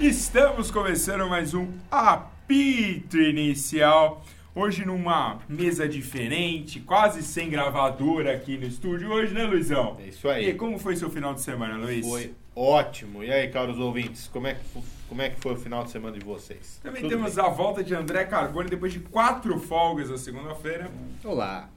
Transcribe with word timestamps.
Estamos 0.00 0.70
começando 0.70 1.28
mais 1.28 1.54
um 1.54 1.66
apito 1.90 3.16
inicial. 3.16 4.24
Hoje 4.54 4.84
numa 4.84 5.40
mesa 5.48 5.88
diferente, 5.88 6.78
quase 6.78 7.20
sem 7.20 7.50
gravadora 7.50 8.32
aqui 8.32 8.56
no 8.56 8.64
estúdio 8.64 9.10
hoje, 9.10 9.34
né, 9.34 9.44
Luizão? 9.44 9.96
É 10.00 10.06
isso 10.06 10.28
aí. 10.28 10.50
E 10.50 10.54
como 10.54 10.78
foi 10.78 10.94
seu 10.94 11.10
final 11.10 11.34
de 11.34 11.40
semana, 11.40 11.76
Luiz? 11.76 12.06
Foi 12.06 12.32
ótimo. 12.54 13.24
E 13.24 13.32
aí, 13.32 13.48
caros 13.48 13.76
ouvintes, 13.80 14.28
como 14.28 14.46
é 14.46 14.54
que, 14.54 14.60
como 15.08 15.20
é 15.20 15.30
que 15.30 15.40
foi 15.40 15.54
o 15.54 15.56
final 15.56 15.82
de 15.82 15.90
semana 15.90 16.16
de 16.16 16.24
vocês? 16.24 16.78
Também 16.80 17.02
Tudo 17.02 17.10
temos 17.10 17.34
bem? 17.34 17.44
a 17.44 17.48
volta 17.48 17.82
de 17.82 17.92
André 17.92 18.24
Carbone 18.24 18.70
depois 18.70 18.92
de 18.92 19.00
quatro 19.00 19.58
folgas 19.58 20.10
na 20.10 20.16
segunda-feira. 20.16 20.88
Olá. 21.24 21.68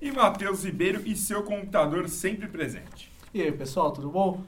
E 0.00 0.10
Matheus 0.10 0.64
Ribeiro 0.64 1.02
e 1.04 1.14
seu 1.14 1.42
computador 1.42 2.08
sempre 2.08 2.48
presente. 2.48 3.12
E 3.34 3.42
aí, 3.42 3.52
pessoal, 3.52 3.92
tudo 3.92 4.08
bom? 4.08 4.42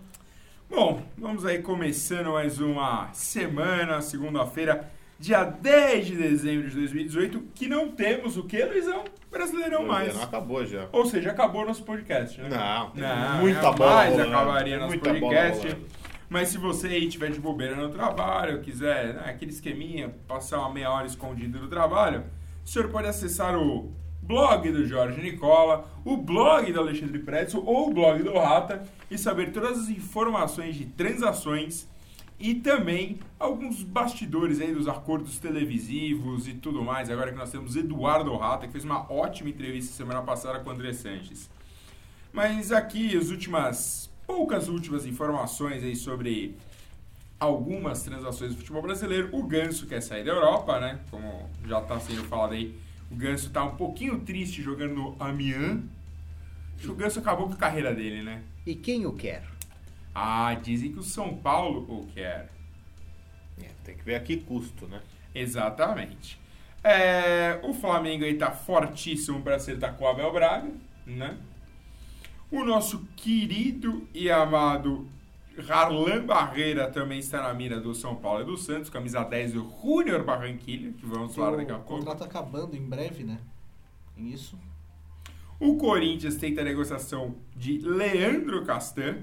Bom, 0.74 1.02
vamos 1.18 1.44
aí 1.44 1.58
começando 1.58 2.32
mais 2.32 2.58
uma 2.58 3.12
semana, 3.12 4.00
segunda-feira, 4.00 4.90
dia 5.18 5.44
10 5.44 6.06
de 6.06 6.16
dezembro 6.16 6.70
de 6.70 6.74
2018, 6.76 7.42
que 7.54 7.68
não 7.68 7.90
temos 7.90 8.38
o 8.38 8.44
que, 8.44 8.64
Luizão? 8.64 9.04
Brasileirão 9.30 9.86
mais. 9.86 10.14
Não 10.14 10.22
acabou 10.22 10.64
já. 10.64 10.88
Ou 10.90 11.04
seja, 11.04 11.30
acabou 11.30 11.66
nosso 11.66 11.84
podcast, 11.84 12.40
né? 12.40 12.48
Não, 12.48 12.90
Não, 12.94 13.38
muita 13.40 13.70
bola 13.70 14.04
jamais 14.04 14.16
rolando, 14.16 14.34
acabaria 14.34 14.78
nosso 14.78 14.88
muita 14.88 15.10
podcast. 15.10 15.76
Mas 16.30 16.48
se 16.48 16.56
você 16.56 16.86
aí 16.86 17.06
tiver 17.06 17.30
de 17.30 17.38
bobeira 17.38 17.76
no 17.76 17.90
trabalho, 17.90 18.62
quiser 18.62 19.12
né, 19.12 19.24
aquele 19.26 19.50
esqueminha, 19.50 20.14
passar 20.26 20.60
uma 20.60 20.72
meia 20.72 20.90
hora 20.90 21.06
escondido 21.06 21.60
no 21.60 21.68
trabalho, 21.68 22.24
o 22.64 22.66
senhor 22.66 22.88
pode 22.88 23.08
acessar 23.08 23.54
o 23.54 23.92
blog 24.32 24.72
do 24.72 24.86
Jorge 24.86 25.20
Nicola, 25.20 25.86
o 26.06 26.16
blog 26.16 26.72
do 26.72 26.80
Alexandre 26.80 27.18
Pretzel 27.18 27.62
ou 27.66 27.90
o 27.90 27.92
blog 27.92 28.22
do 28.22 28.32
Rata 28.32 28.82
e 29.10 29.18
saber 29.18 29.52
todas 29.52 29.78
as 29.78 29.90
informações 29.90 30.74
de 30.74 30.86
transações 30.86 31.86
e 32.40 32.54
também 32.54 33.20
alguns 33.38 33.82
bastidores 33.82 34.58
aí 34.58 34.72
dos 34.72 34.88
acordos 34.88 35.38
televisivos 35.38 36.48
e 36.48 36.54
tudo 36.54 36.82
mais. 36.82 37.10
Agora 37.10 37.30
que 37.30 37.36
nós 37.36 37.50
temos 37.50 37.76
Eduardo 37.76 38.34
Rata, 38.34 38.66
que 38.66 38.72
fez 38.72 38.84
uma 38.84 39.12
ótima 39.12 39.50
entrevista 39.50 39.92
semana 39.92 40.22
passada 40.22 40.60
com 40.60 40.70
o 40.70 40.72
André 40.72 40.94
Sanches. 40.94 41.50
Mas 42.32 42.72
aqui 42.72 43.14
as 43.14 43.28
últimas, 43.28 44.10
poucas 44.26 44.66
últimas 44.66 45.04
informações 45.04 45.84
aí 45.84 45.94
sobre 45.94 46.56
algumas 47.38 48.02
transações 48.02 48.52
do 48.52 48.56
futebol 48.56 48.80
brasileiro. 48.80 49.28
O 49.30 49.42
Ganso 49.42 49.86
quer 49.86 50.00
sair 50.00 50.24
da 50.24 50.32
Europa, 50.32 50.80
né? 50.80 51.00
Como 51.10 51.50
já 51.66 51.80
está 51.80 52.00
sendo 52.00 52.24
falado 52.24 52.54
aí, 52.54 52.74
o 53.12 53.16
Ganso 53.16 53.48
está 53.48 53.62
um 53.62 53.76
pouquinho 53.76 54.18
triste 54.20 54.62
jogando 54.62 54.94
no 54.94 55.16
Amiens. 55.18 55.82
Acho 56.76 56.86
que 56.86 56.90
o 56.90 56.94
Ganso 56.94 57.18
acabou 57.18 57.46
com 57.46 57.52
a 57.52 57.56
carreira 57.56 57.94
dele, 57.94 58.22
né? 58.22 58.42
E 58.64 58.74
quem 58.74 59.04
o 59.04 59.12
quer? 59.12 59.44
Ah, 60.14 60.54
dizem 60.54 60.92
que 60.92 60.98
o 60.98 61.02
São 61.02 61.36
Paulo 61.36 61.80
o 61.88 62.06
quer. 62.14 62.50
É, 63.62 63.68
tem 63.84 63.96
que 63.96 64.02
ver 64.02 64.14
aqui 64.14 64.38
custo, 64.38 64.86
né? 64.86 65.02
Exatamente. 65.34 66.40
É, 66.82 67.60
o 67.62 67.74
Flamengo 67.74 68.24
aí 68.24 68.34
tá 68.34 68.50
fortíssimo 68.50 69.42
para 69.42 69.56
acertar 69.56 69.94
com 69.94 70.04
o 70.04 70.08
Abel 70.08 70.32
Braga, 70.32 70.72
né? 71.06 71.36
O 72.50 72.64
nosso 72.64 73.06
querido 73.14 74.08
e 74.14 74.30
amado 74.30 75.06
Harlan 75.68 76.24
Barreira 76.24 76.88
também 76.90 77.18
está 77.18 77.42
na 77.42 77.52
mira 77.54 77.80
do 77.80 77.94
São 77.94 78.16
Paulo 78.16 78.42
e 78.42 78.44
do 78.44 78.56
Santos, 78.56 78.88
camisa 78.90 79.22
10 79.22 79.52
do 79.52 79.70
Júnior 79.82 80.22
Barranquilha, 80.24 80.92
que 80.92 81.04
vamos 81.06 81.34
falar 81.34 81.56
daqui 81.56 81.72
a 81.72 81.76
o 81.76 81.80
pouco. 81.80 81.98
contrato 82.04 82.24
acabando 82.24 82.76
em 82.76 82.82
breve, 82.82 83.24
né? 83.24 83.38
Tem 84.14 84.28
Isso. 84.30 84.58
O 85.60 85.76
Corinthians 85.76 86.36
tenta 86.36 86.60
a 86.60 86.64
negociação 86.64 87.34
de 87.56 87.78
Leandro 87.78 88.64
Castan. 88.64 89.18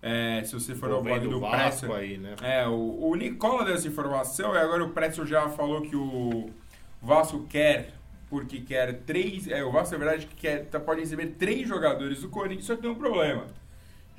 É, 0.00 0.42
se 0.44 0.52
você 0.54 0.74
for 0.74 0.90
ao 0.90 1.02
blog 1.02 1.20
do 1.26 1.36
o 1.38 1.40
Vasco 1.40 1.86
Presser, 1.86 1.90
aí, 1.92 2.18
né? 2.18 2.34
É, 2.40 2.66
o, 2.68 3.08
o 3.10 3.14
Nicola 3.16 3.64
deu 3.64 3.74
essa 3.74 3.88
informação 3.88 4.54
e 4.54 4.58
agora 4.58 4.84
o 4.84 4.90
Pretzel 4.90 5.26
já 5.26 5.48
falou 5.48 5.82
que 5.82 5.96
o 5.96 6.50
Vasco 7.02 7.44
quer, 7.48 7.94
porque 8.30 8.60
quer 8.60 9.00
três. 9.02 9.48
É, 9.48 9.64
o 9.64 9.72
Vasco, 9.72 9.92
na 9.98 10.04
verdade, 10.04 10.26
que 10.26 10.36
quer, 10.36 10.66
tá- 10.66 10.78
pode 10.80 11.00
receber 11.00 11.28
três 11.38 11.66
jogadores 11.68 12.22
do 12.22 12.28
Corinthians, 12.28 12.66
só 12.66 12.76
que 12.76 12.82
tem 12.82 12.90
um 12.90 12.94
problema. 12.94 13.46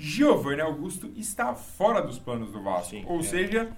Giovanni 0.01 0.61
Augusto 0.61 1.11
está 1.17 1.53
fora 1.53 2.01
dos 2.01 2.17
planos 2.17 2.51
do 2.53 2.61
Vasco. 2.63 2.91
Sim, 2.91 3.03
Ou 3.05 3.19
é. 3.19 3.23
seja, 3.23 3.69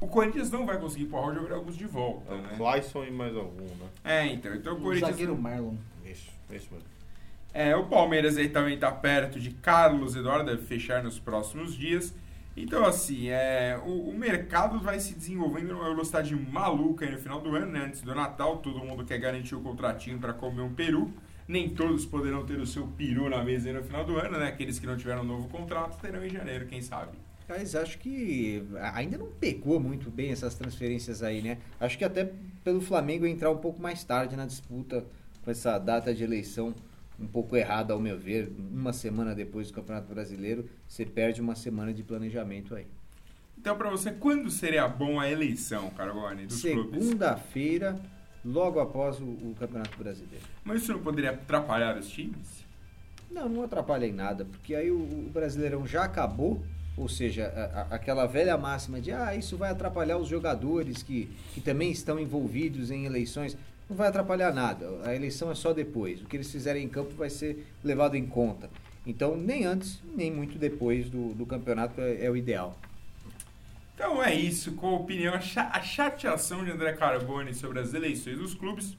o 0.00 0.06
Corinthians 0.08 0.50
não 0.50 0.64
vai 0.64 0.78
conseguir 0.78 1.04
empurrar 1.04 1.28
o 1.28 1.34
Giovanni 1.34 1.54
Augusto 1.54 1.78
de 1.78 1.86
volta. 1.86 2.32
É 2.32 2.34
o 2.34 2.40
Né? 2.42 2.54
Clayson 2.56 3.04
e 3.04 3.10
mais 3.10 3.36
algum, 3.36 3.64
né? 3.64 3.86
É, 4.02 4.26
então. 4.26 4.54
Então 4.54 4.72
o 4.74 4.78
O 4.78 4.82
Corinthians. 4.82 5.10
zagueiro 5.10 5.36
Marlon. 5.36 5.74
Isso, 6.06 6.30
isso 6.50 6.68
mesmo. 6.72 6.88
É, 7.52 7.76
o 7.76 7.84
Palmeiras 7.86 8.36
aí 8.38 8.48
também 8.48 8.74
está 8.76 8.90
perto 8.90 9.38
de 9.38 9.50
Carlos 9.50 10.16
Eduardo, 10.16 10.46
deve 10.50 10.62
fechar 10.62 11.02
nos 11.02 11.18
próximos 11.18 11.74
dias. 11.74 12.14
Então, 12.56 12.84
assim, 12.84 13.28
é, 13.28 13.78
o, 13.84 14.08
o 14.10 14.14
mercado 14.18 14.80
vai 14.80 14.98
se 14.98 15.14
desenvolvendo 15.14 15.68
numa 15.74 15.84
velocidade 15.90 16.34
maluca 16.34 17.04
aí 17.04 17.12
no 17.12 17.18
final 17.18 17.40
do 17.40 17.54
ano, 17.54 17.66
né? 17.66 17.84
Antes 17.86 18.00
do 18.00 18.14
Natal, 18.14 18.56
todo 18.58 18.78
mundo 18.80 19.04
quer 19.04 19.18
garantir 19.18 19.54
o 19.54 19.60
contratinho 19.60 20.18
para 20.18 20.32
comer 20.32 20.62
um 20.62 20.72
peru. 20.72 21.12
Nem 21.48 21.70
todos 21.70 22.04
poderão 22.04 22.44
ter 22.44 22.60
o 22.60 22.66
seu 22.66 22.86
peru 22.86 23.28
na 23.28 23.42
mesa 23.42 23.68
aí 23.68 23.74
no 23.74 23.82
final 23.82 24.04
do 24.04 24.18
ano, 24.18 24.38
né? 24.38 24.48
Aqueles 24.48 24.78
que 24.78 24.86
não 24.86 24.96
tiveram 24.96 25.22
um 25.22 25.26
novo 25.26 25.48
contrato 25.48 25.98
terão 26.00 26.24
em 26.24 26.28
janeiro, 26.28 26.66
quem 26.66 26.82
sabe. 26.82 27.16
Mas 27.48 27.74
acho 27.74 27.98
que 27.98 28.62
ainda 28.92 29.16
não 29.16 29.28
pegou 29.28 29.80
muito 29.80 30.10
bem 30.10 30.30
essas 30.30 30.54
transferências 30.54 31.22
aí, 31.22 31.40
né? 31.40 31.56
Acho 31.80 31.96
que 31.96 32.04
até 32.04 32.30
pelo 32.62 32.82
Flamengo 32.82 33.26
entrar 33.26 33.50
um 33.50 33.56
pouco 33.56 33.80
mais 33.80 34.04
tarde 34.04 34.36
na 34.36 34.44
disputa 34.44 35.02
com 35.42 35.50
essa 35.50 35.78
data 35.78 36.14
de 36.14 36.22
eleição 36.22 36.74
um 37.18 37.26
pouco 37.26 37.56
errada, 37.56 37.92
ao 37.92 38.00
meu 38.00 38.18
ver. 38.18 38.52
Uma 38.70 38.92
semana 38.92 39.34
depois 39.34 39.68
do 39.68 39.74
Campeonato 39.74 40.12
Brasileiro, 40.12 40.68
você 40.86 41.04
perde 41.04 41.40
uma 41.40 41.54
semana 41.54 41.92
de 41.92 42.02
planejamento 42.02 42.74
aí. 42.74 42.86
Então, 43.58 43.76
para 43.76 43.90
você, 43.90 44.12
quando 44.12 44.50
seria 44.50 44.86
bom 44.86 45.18
a 45.18 45.28
eleição, 45.28 45.90
Carbone, 45.90 46.46
dos 46.46 46.62
clubes? 46.62 47.02
Segunda-feira, 47.04 47.98
logo 48.44 48.78
após 48.78 49.20
o, 49.20 49.24
o 49.24 49.56
Campeonato 49.58 49.98
Brasileiro. 49.98 50.44
Mas 50.68 50.82
isso 50.82 50.92
não 50.92 51.00
poderia 51.00 51.30
atrapalhar 51.30 51.96
os 51.96 52.08
times? 52.10 52.62
Não, 53.30 53.48
não 53.48 53.62
atrapalha 53.62 54.04
em 54.06 54.12
nada, 54.12 54.44
porque 54.44 54.74
aí 54.74 54.90
o, 54.90 54.96
o 55.00 55.30
Brasileirão 55.32 55.86
já 55.86 56.04
acabou, 56.04 56.62
ou 56.94 57.08
seja, 57.08 57.46
a- 57.46 57.80
a- 57.92 57.94
aquela 57.94 58.26
velha 58.26 58.56
máxima 58.58 59.00
de 59.00 59.10
ah, 59.10 59.34
isso 59.34 59.56
vai 59.56 59.70
atrapalhar 59.70 60.18
os 60.18 60.28
jogadores 60.28 61.02
que, 61.02 61.30
que 61.54 61.60
também 61.62 61.90
estão 61.90 62.18
envolvidos 62.20 62.90
em 62.90 63.06
eleições. 63.06 63.56
Não 63.88 63.96
vai 63.96 64.08
atrapalhar 64.08 64.52
nada, 64.52 64.86
a 65.04 65.14
eleição 65.14 65.50
é 65.50 65.54
só 65.54 65.72
depois. 65.72 66.20
O 66.20 66.26
que 66.26 66.36
eles 66.36 66.50
fizerem 66.52 66.84
em 66.84 66.88
campo 66.88 67.14
vai 67.14 67.30
ser 67.30 67.66
levado 67.82 68.14
em 68.14 68.26
conta. 68.26 68.68
Então, 69.06 69.38
nem 69.38 69.64
antes, 69.64 70.02
nem 70.14 70.30
muito 70.30 70.58
depois 70.58 71.08
do, 71.08 71.32
do 71.32 71.46
campeonato 71.46 71.98
é, 72.02 72.26
é 72.26 72.30
o 72.30 72.36
ideal. 72.36 72.78
Então 73.94 74.22
é 74.22 74.34
isso, 74.34 74.72
com 74.72 74.88
a 74.88 74.96
opinião, 74.96 75.32
a 75.34 75.40
cha- 75.40 75.70
a 75.72 75.80
chateação 75.80 76.62
de 76.62 76.70
André 76.70 76.92
Carbone 76.92 77.54
sobre 77.54 77.80
as 77.80 77.94
eleições 77.94 78.36
dos 78.36 78.52
clubes. 78.54 78.96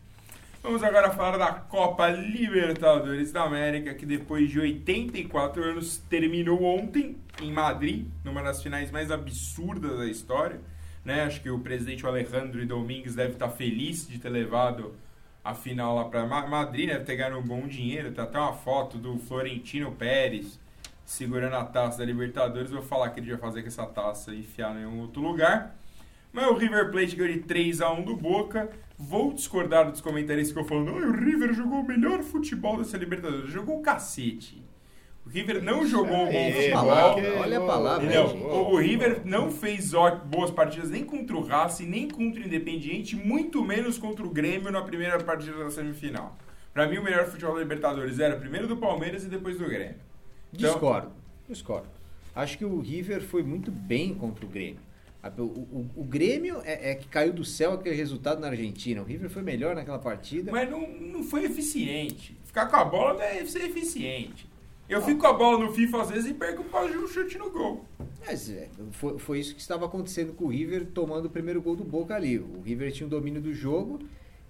Vamos 0.62 0.84
agora 0.84 1.10
falar 1.12 1.38
da 1.38 1.54
Copa 1.54 2.10
Libertadores 2.10 3.32
da 3.32 3.44
América, 3.44 3.94
que 3.94 4.06
depois 4.06 4.50
de 4.50 4.60
84 4.60 5.64
anos 5.64 5.98
terminou 6.10 6.62
ontem 6.62 7.16
em 7.42 7.50
Madrid, 7.50 8.06
numa 8.26 8.44
das 8.44 8.62
finais 8.62 8.92
mais 8.92 9.10
absurdas 9.10 9.98
da 9.98 10.06
história. 10.06 10.60
Né? 11.06 11.24
Acho 11.24 11.42
que 11.42 11.50
o 11.50 11.60
presidente 11.60 12.06
Alejandro 12.06 12.64
Domingues 12.66 13.16
deve 13.16 13.34
estar 13.34 13.48
feliz 13.50 14.06
de 14.06 14.20
ter 14.20 14.28
levado 14.28 14.96
a 15.42 15.54
final 15.56 15.96
lá 15.96 16.04
para 16.04 16.26
Madrid, 16.26 16.90
deve 16.90 17.06
ter 17.06 17.34
um 17.34 17.42
bom 17.42 17.66
dinheiro. 17.66 18.12
Tá 18.12 18.24
até 18.24 18.38
uma 18.38 18.54
foto 18.54 18.98
do 18.98 19.18
Florentino 19.18 19.94
Pérez 19.94 20.60
segurando 21.06 21.56
a 21.56 21.64
taça 21.64 22.00
da 22.00 22.06
Libertadores. 22.06 22.70
Vou 22.70 22.84
falar 22.84 23.12
que 23.12 23.22
ele 23.22 23.32
vai 23.32 23.40
fazer 23.40 23.62
com 23.62 23.68
essa 23.70 23.86
taça 23.86 24.36
enfiar 24.36 24.76
em 24.76 24.86
um 24.86 25.00
outro 25.00 25.22
lugar. 25.22 25.74
Mas 26.34 26.48
o 26.48 26.54
River 26.54 26.92
Plate 26.92 27.16
ganhou 27.16 27.34
de 27.34 27.44
3x1 27.44 28.04
do 28.04 28.18
Boca. 28.18 28.70
Vou 29.02 29.32
discordar 29.34 29.90
dos 29.90 30.02
comentaristas 30.02 30.52
que 30.54 30.60
eu 30.60 30.66
falando, 30.66 30.90
"Ai, 30.96 31.04
o 31.06 31.14
River 31.14 31.54
jogou 31.54 31.80
o 31.80 31.88
melhor 31.88 32.22
futebol 32.22 32.78
dessa 32.78 32.98
Libertadores. 32.98 33.50
Jogou 33.50 33.80
o 33.80 33.82
cacete. 33.82 34.62
O 35.26 35.30
River 35.30 35.64
não 35.64 35.86
jogou 35.86 36.18
um 36.18 36.32
bom 36.32 36.52
futebol. 36.52 36.72
palavra, 36.86 37.40
olha 37.40 37.58
a 37.60 37.66
palavra, 37.66 38.10
Não, 38.14 38.28
gente. 38.28 38.44
o, 38.44 38.72
o 38.72 38.78
River 38.78 39.22
não 39.26 39.50
fez 39.52 39.94
ó- 39.94 40.16
boas 40.16 40.50
partidas 40.52 40.90
nem 40.90 41.04
contra 41.06 41.36
o 41.38 41.44
Racing, 41.46 41.86
nem 41.86 42.10
contra 42.10 42.42
o 42.42 42.46
Independiente, 42.46 43.16
muito 43.16 43.64
menos 43.64 43.98
contra 43.98 44.26
o 44.26 44.30
Grêmio 44.30 44.72
na 44.72 44.82
primeira 44.82 45.18
partida 45.24 45.58
da 45.64 45.70
semifinal. 45.70 46.36
Pra 46.74 46.88
mim, 46.88 46.98
o 46.98 47.04
melhor 47.04 47.26
futebol 47.26 47.56
da 47.56 47.62
Libertadores 47.62 48.20
era 48.20 48.36
primeiro 48.38 48.68
do 48.68 48.76
Palmeiras 48.78 49.24
e 49.24 49.28
depois 49.28 49.58
do 49.58 49.66
Grêmio. 49.66 49.96
Então- 50.54 50.72
Discordo, 50.72 51.12
discordo. 51.48 51.88
Acho 52.36 52.58
que 52.58 52.66
o 52.66 52.80
River 52.80 53.22
foi 53.22 53.44
muito 53.44 53.72
bem 53.72 54.14
contra 54.16 54.46
o 54.46 54.50
Grêmio. 54.50 54.80
O, 55.38 55.42
o- 55.44 55.90
o 55.98 56.04
Grêmio 56.04 56.62
é, 56.64 56.92
é 56.92 56.96
que 56.96 57.08
caiu 57.08 57.34
do 57.34 57.44
céu 57.44 57.74
aquele 57.74 57.96
resultado 57.96 58.40
na 58.40 58.48
Argentina. 58.48 59.02
O 59.02 59.06
River 59.06 59.30
foi 59.30 59.42
melhor 59.42 59.76
naquela 59.76 60.00
partida. 60.00 60.52
Mas 60.52 60.70
não, 60.70 60.88
não 60.88 61.24
foi 61.24 61.44
eficiente. 61.46 62.38
Ficar 62.46 62.68
com 62.68 62.76
a 62.78 62.86
bola 62.86 63.14
não 63.16 63.22
é 63.22 63.44
ser 63.46 63.64
eficiente. 63.66 64.48
Eu 64.88 65.02
fico 65.04 65.20
com 65.20 65.28
a 65.28 65.34
bola 65.34 65.64
no 65.66 65.72
FIFA 65.72 66.02
às 66.02 66.10
vezes 66.10 66.32
e 66.32 66.34
perco 66.34 66.64
por 66.64 66.72
causa 66.72 66.92
de 66.92 66.98
um 66.98 67.08
chute 67.08 67.38
no 67.38 67.52
gol. 67.52 67.86
Mas 68.26 68.50
é, 68.50 68.70
foi, 68.92 69.20
foi 69.20 69.40
isso 69.40 69.54
que 69.54 69.62
estava 69.62 69.86
acontecendo 69.86 70.34
com 70.34 70.46
o 70.46 70.48
River 70.48 70.88
tomando 70.94 71.26
o 71.26 71.30
primeiro 71.30 71.62
gol 71.62 71.76
do 71.76 71.84
Boca 71.84 72.16
ali. 72.16 72.40
O 72.40 72.62
River 72.62 72.92
tinha 72.92 73.06
o 73.06 73.10
domínio 73.10 73.40
do 73.42 73.54
jogo 73.54 74.00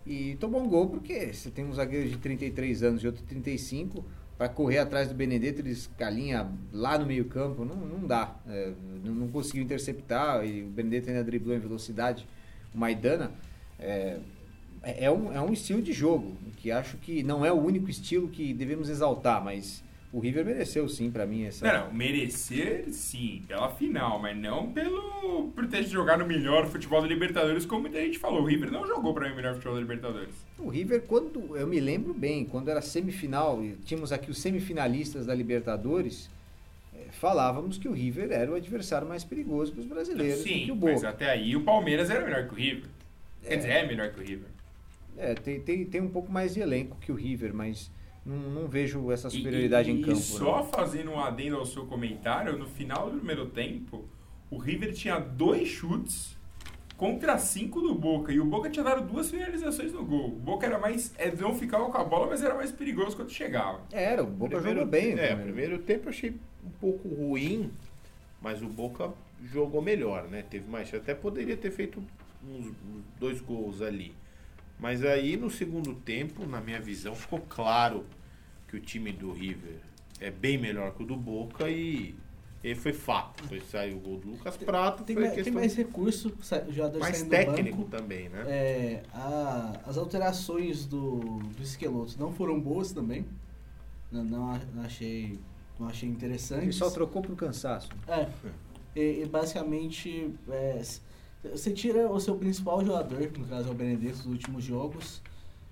e 0.05 0.35
tomou 0.39 0.61
um 0.61 0.67
gol 0.69 0.87
porque 0.87 1.33
você 1.33 1.49
tem 1.49 1.65
um 1.65 1.73
zagueiro 1.73 2.07
de 2.07 2.17
33 2.17 2.83
anos 2.83 3.03
e 3.03 3.07
outro 3.07 3.21
de 3.21 3.27
35. 3.27 4.05
Para 4.39 4.47
correr 4.47 4.77
atrás 4.77 5.09
do 5.09 5.13
Benedetto, 5.13 5.59
ele 5.59 5.71
escalinha 5.71 6.49
lá 6.71 6.97
no 6.97 7.05
meio 7.05 7.25
campo, 7.25 7.65
não, 7.65 7.75
não 7.75 8.07
dá. 8.07 8.33
É, 8.47 8.71
não, 9.03 9.13
não 9.13 9.27
conseguiu 9.27 9.61
interceptar 9.61 10.45
e 10.45 10.63
o 10.63 10.67
Benedetto 10.67 11.09
ainda 11.09 11.25
driblou 11.25 11.53
em 11.53 11.59
velocidade 11.59 12.25
o 12.73 12.77
Maidana. 12.77 13.33
É, 13.77 14.17
é, 14.81 15.11
um, 15.11 15.33
é 15.33 15.41
um 15.41 15.51
estilo 15.51 15.81
de 15.81 15.91
jogo 15.91 16.37
que 16.55 16.71
acho 16.71 16.95
que 16.99 17.21
não 17.21 17.45
é 17.45 17.51
o 17.51 17.57
único 17.61 17.89
estilo 17.89 18.29
que 18.29 18.53
devemos 18.53 18.87
exaltar, 18.87 19.43
mas 19.43 19.83
o 20.11 20.19
River 20.19 20.43
mereceu 20.43 20.89
sim 20.89 21.11
para 21.11 21.25
mim 21.25 21.43
essa. 21.45 21.65
Não, 21.71 21.85
não, 21.87 21.93
merecer 21.93 22.85
sim, 22.91 23.43
pela 23.47 23.69
final, 23.69 24.19
mas 24.19 24.35
não 24.35 24.71
pelo 24.71 25.51
por 25.55 25.67
ter 25.67 25.83
jogado 25.83 26.23
o 26.23 26.27
melhor 26.27 26.65
futebol 26.67 27.01
da 27.01 27.07
Libertadores, 27.07 27.65
como 27.65 27.81
muita 27.81 28.01
gente 28.01 28.17
falou. 28.17 28.41
O 28.41 28.45
River 28.45 28.71
não 28.71 28.87
jogou 28.87 29.13
para 29.13 29.27
mim 29.27 29.33
o 29.33 29.35
melhor 29.35 29.53
futebol 29.53 29.75
da 29.75 29.81
Libertadores. 29.81 30.33
O 30.57 30.69
River, 30.69 31.03
quando 31.03 31.55
eu 31.55 31.67
me 31.67 31.79
lembro 31.79 32.13
bem, 32.13 32.43
quando 32.45 32.69
era 32.69 32.81
semifinal, 32.81 33.63
e 33.63 33.73
tínhamos 33.85 34.11
aqui 34.11 34.31
os 34.31 34.39
semifinalistas 34.39 35.25
da 35.27 35.35
Libertadores, 35.35 36.29
eh, 36.95 37.05
falávamos 37.11 37.77
que 37.77 37.87
o 37.87 37.91
River 37.91 38.31
era 38.31 38.49
o 38.51 38.55
adversário 38.55 39.07
mais 39.07 39.23
perigoso 39.23 39.71
para 39.73 39.81
os 39.81 39.87
brasileiros. 39.87 40.39
Sim, 40.41 40.75
mas 40.81 41.03
até 41.03 41.29
aí 41.29 41.55
o 41.55 41.61
Palmeiras 41.61 42.09
era 42.09 42.25
melhor 42.25 42.47
que 42.47 42.53
o 42.53 42.57
River. 42.57 42.89
Quer 43.43 43.53
É. 43.53 43.55
dizer, 43.57 43.69
é 43.69 43.87
melhor 43.87 44.09
que 44.11 44.19
o 44.19 44.23
River. 44.23 44.47
É, 45.17 45.33
tem, 45.35 45.59
tem, 45.59 45.85
tem 45.85 46.01
um 46.01 46.09
pouco 46.09 46.31
mais 46.31 46.53
de 46.53 46.61
elenco 46.61 46.97
que 47.01 47.11
o 47.11 47.15
River, 47.15 47.53
mas 47.53 47.91
não, 48.25 48.37
não 48.37 48.67
vejo 48.67 49.11
essa 49.11 49.29
superioridade 49.29 49.89
e, 49.89 49.93
em 49.93 50.01
campo. 50.01 50.17
E 50.17 50.21
só 50.21 50.57
não. 50.57 50.65
fazendo 50.65 51.11
um 51.11 51.19
adendo 51.19 51.57
ao 51.57 51.65
seu 51.65 51.85
comentário, 51.85 52.57
no 52.57 52.67
final 52.67 53.09
do 53.09 53.17
primeiro 53.17 53.47
tempo, 53.47 54.05
o 54.49 54.57
River 54.57 54.93
tinha 54.93 55.19
dois 55.19 55.67
chutes 55.67 56.37
contra 56.97 57.37
cinco 57.37 57.81
do 57.81 57.95
Boca. 57.95 58.31
E 58.31 58.39
o 58.39 58.45
Boca 58.45 58.69
tinha 58.69 58.83
dado 58.83 59.07
duas 59.07 59.29
finalizações 59.31 59.93
no 59.93 60.03
gol. 60.05 60.27
O 60.27 60.39
Boca 60.39 60.65
era 60.65 60.77
mais. 60.77 61.13
É, 61.17 61.31
não 61.33 61.55
ficava 61.55 61.89
com 61.89 61.97
a 61.97 62.03
bola, 62.03 62.27
mas 62.27 62.43
era 62.43 62.53
mais 62.55 62.71
perigoso 62.71 63.15
quando 63.15 63.31
chegava. 63.31 63.81
Era, 63.91 64.21
o 64.23 64.27
Boca 64.27 64.55
Primeiro- 64.57 64.79
jogou 64.81 64.91
bem. 64.91 65.11
É, 65.13 65.35
né? 65.35 65.35
primeiro 65.35 65.79
tempo 65.79 66.05
eu 66.05 66.09
achei 66.09 66.35
um 66.63 66.69
pouco 66.79 67.07
ruim, 67.07 67.71
mas 68.41 68.61
o 68.61 68.67
Boca 68.67 69.11
jogou 69.45 69.81
melhor, 69.81 70.27
né? 70.27 70.43
Teve 70.49 70.69
mais. 70.69 70.93
Até 70.93 71.15
poderia 71.15 71.55
ter 71.55 71.71
feito 71.71 72.03
uns, 72.45 72.67
uns 72.67 73.03
dois 73.17 73.39
gols 73.39 73.81
ali. 73.81 74.13
Mas 74.79 75.03
aí 75.03 75.35
no 75.35 75.49
segundo 75.49 75.93
tempo, 75.93 76.45
na 76.45 76.61
minha 76.61 76.79
visão, 76.79 77.13
ficou 77.15 77.39
claro 77.49 78.05
que 78.67 78.77
o 78.77 78.79
time 78.79 79.11
do 79.11 79.31
River 79.31 79.77
é 80.19 80.31
bem 80.31 80.57
melhor 80.57 80.93
que 80.93 81.03
o 81.03 81.05
do 81.05 81.15
Boca 81.17 81.69
e, 81.69 82.15
e 82.63 82.75
foi 82.75 82.93
fato. 82.93 83.43
Foi 83.45 83.59
sair 83.61 83.93
o 83.93 83.99
gol 83.99 84.17
do 84.17 84.29
Lucas 84.31 84.55
Prato, 84.57 85.03
Tem, 85.03 85.15
foi 85.15 85.25
mais, 85.27 85.43
tem 85.43 85.53
mais 85.53 85.75
recurso, 85.75 86.31
jogadores 86.69 86.99
mais 86.99 87.17
saindo 87.17 87.29
técnico 87.29 87.77
do 87.77 87.85
banco. 87.85 87.97
também, 87.97 88.29
né? 88.29 88.43
É, 88.47 89.03
a- 89.13 89.73
as 89.85 89.97
alterações 89.97 90.85
do, 90.85 91.19
do 91.39 91.61
Esqueloto 91.63 92.15
não 92.19 92.31
foram 92.31 92.59
boas 92.59 92.91
também. 92.91 93.25
Não, 94.11 94.23
não 94.23 94.59
não 94.73 94.83
achei, 94.83 95.39
não 95.79 95.87
achei 95.87 96.07
Ele 96.09 96.15
interessantes. 96.15 96.75
só 96.75 96.89
trocou 96.89 97.21
por 97.21 97.35
cansaço. 97.35 97.89
É. 98.07 98.27
E, 98.95 99.21
e 99.23 99.25
basicamente, 99.25 100.33
é, 100.49 100.81
você 101.43 101.71
tira 101.71 102.07
o 102.11 102.19
seu 102.19 102.35
principal 102.35 102.83
jogador, 102.85 103.17
que 103.27 103.39
no 103.39 103.45
caso 103.47 103.67
é 103.69 103.71
o 103.71 103.73
Benedetto, 103.73 104.17
dos 104.17 104.25
últimos 104.27 104.63
jogos. 104.63 105.21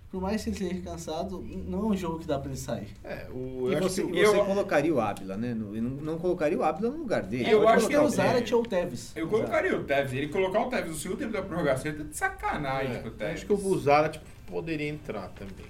Por 0.09 0.21
mais 0.21 0.41
que 0.41 0.49
ele 0.51 0.57
esteja 0.63 0.81
cansado, 0.81 1.45
não 1.67 1.79
é 1.79 1.85
um 1.87 1.97
jogo 1.97 2.19
que 2.19 2.25
dá 2.25 2.39
pra 2.39 2.49
ele 2.49 2.57
sair. 2.57 2.87
É, 3.03 3.27
o, 3.29 3.67
E 3.69 3.73
eu 3.73 3.77
acho 3.79 3.89
você, 3.89 4.03
que 4.03 4.17
e 4.17 4.25
você 4.25 4.37
eu- 4.37 4.45
colocaria 4.45 4.93
o 4.95 5.01
Ábila, 5.01 5.35
né? 5.35 5.53
No- 5.53 5.73
não, 5.75 5.89
não 5.89 6.17
colocaria 6.17 6.57
o 6.57 6.63
Ábila 6.63 6.89
no 6.91 6.99
lugar 6.99 7.23
dele. 7.23 7.51
Eu 7.51 7.59
Pode 7.61 7.73
acho 7.73 7.87
que 7.89 7.93
é 7.93 7.99
o 7.99 8.05
o 8.05 8.09
Zara- 8.09 8.29
Zarat 8.29 8.51
ou 8.55 8.61
o 8.61 8.65
Tevez. 8.65 9.11
Eu 9.17 9.27
colocaria 9.27 9.77
o 9.77 9.83
Tevez. 9.83 10.13
Ele 10.13 10.29
colocar 10.29 10.61
o 10.65 10.69
Tevez 10.69 10.87
no 10.91 10.95
segundo 10.95 11.17
tempo 11.19 11.33
da 11.33 11.41
prorrogação, 11.41 11.91
ele 11.91 11.97
tá 11.97 12.03
de 12.09 12.15
sacanagem 12.15 12.95
é, 12.95 12.99
com 12.99 13.09
o 13.09 13.11
eu 13.11 13.15
Tevez. 13.15 13.33
acho 13.35 13.45
que 13.45 13.53
o 13.53 13.57
Buzara 13.57 14.07
tipo, 14.07 14.25
poderia 14.45 14.87
entrar 14.87 15.27
também. 15.29 15.65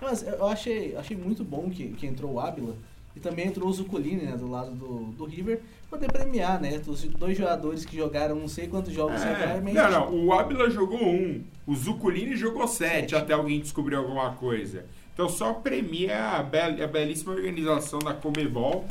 Mas 0.00 0.22
eu 0.22 0.46
achei, 0.46 0.94
achei 0.96 1.16
muito 1.16 1.42
bom 1.42 1.68
que, 1.68 1.88
que 1.88 2.06
entrou 2.06 2.34
o 2.34 2.40
Ábila 2.40 2.76
e 3.16 3.20
também 3.20 3.46
entrou 3.48 3.68
o 3.68 3.72
Zuculini, 3.72 4.22
né, 4.22 4.36
do 4.36 4.48
lado 4.48 4.70
do, 4.72 5.06
do 5.12 5.24
River, 5.24 5.60
poder 5.88 6.10
premiar, 6.12 6.60
né, 6.60 6.80
os 6.86 7.02
dois 7.04 7.36
jogadores 7.36 7.84
que 7.84 7.96
jogaram 7.96 8.36
não 8.36 8.46
sei 8.48 8.68
quantos 8.68 8.92
jogos 8.92 9.20
É, 9.20 9.32
regularmente. 9.34 9.74
não, 9.76 9.90
não, 9.90 10.26
o 10.26 10.32
Ábila 10.32 10.70
jogou 10.70 11.02
um, 11.02 11.42
o 11.66 11.74
Zuculini 11.74 12.36
jogou 12.36 12.66
sete, 12.68 13.10
Sete. 13.10 13.14
até 13.16 13.32
alguém 13.32 13.60
descobrir 13.60 13.96
alguma 13.96 14.32
coisa. 14.34 14.86
Então 15.12 15.28
só 15.28 15.52
premia 15.54 16.36
a, 16.38 16.42
bel- 16.42 16.82
a 16.82 16.86
belíssima 16.86 17.32
organização 17.32 17.98
da 17.98 18.14
Comebol, 18.14 18.86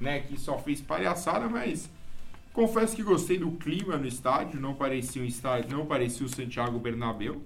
né, 0.00 0.20
que 0.20 0.38
só 0.38 0.56
fez 0.58 0.80
palhaçada, 0.80 1.48
mas 1.48 1.90
confesso 2.52 2.94
que 2.94 3.02
gostei 3.02 3.36
do 3.38 3.50
clima 3.52 3.96
no 3.96 4.06
estádio, 4.06 4.60
não 4.60 4.74
parecia 4.74 5.20
um 5.20 5.24
estádio, 5.26 5.76
não 5.76 5.84
parecia 5.84 6.24
o 6.24 6.28
Santiago 6.28 6.78
Bernabéu, 6.78 7.42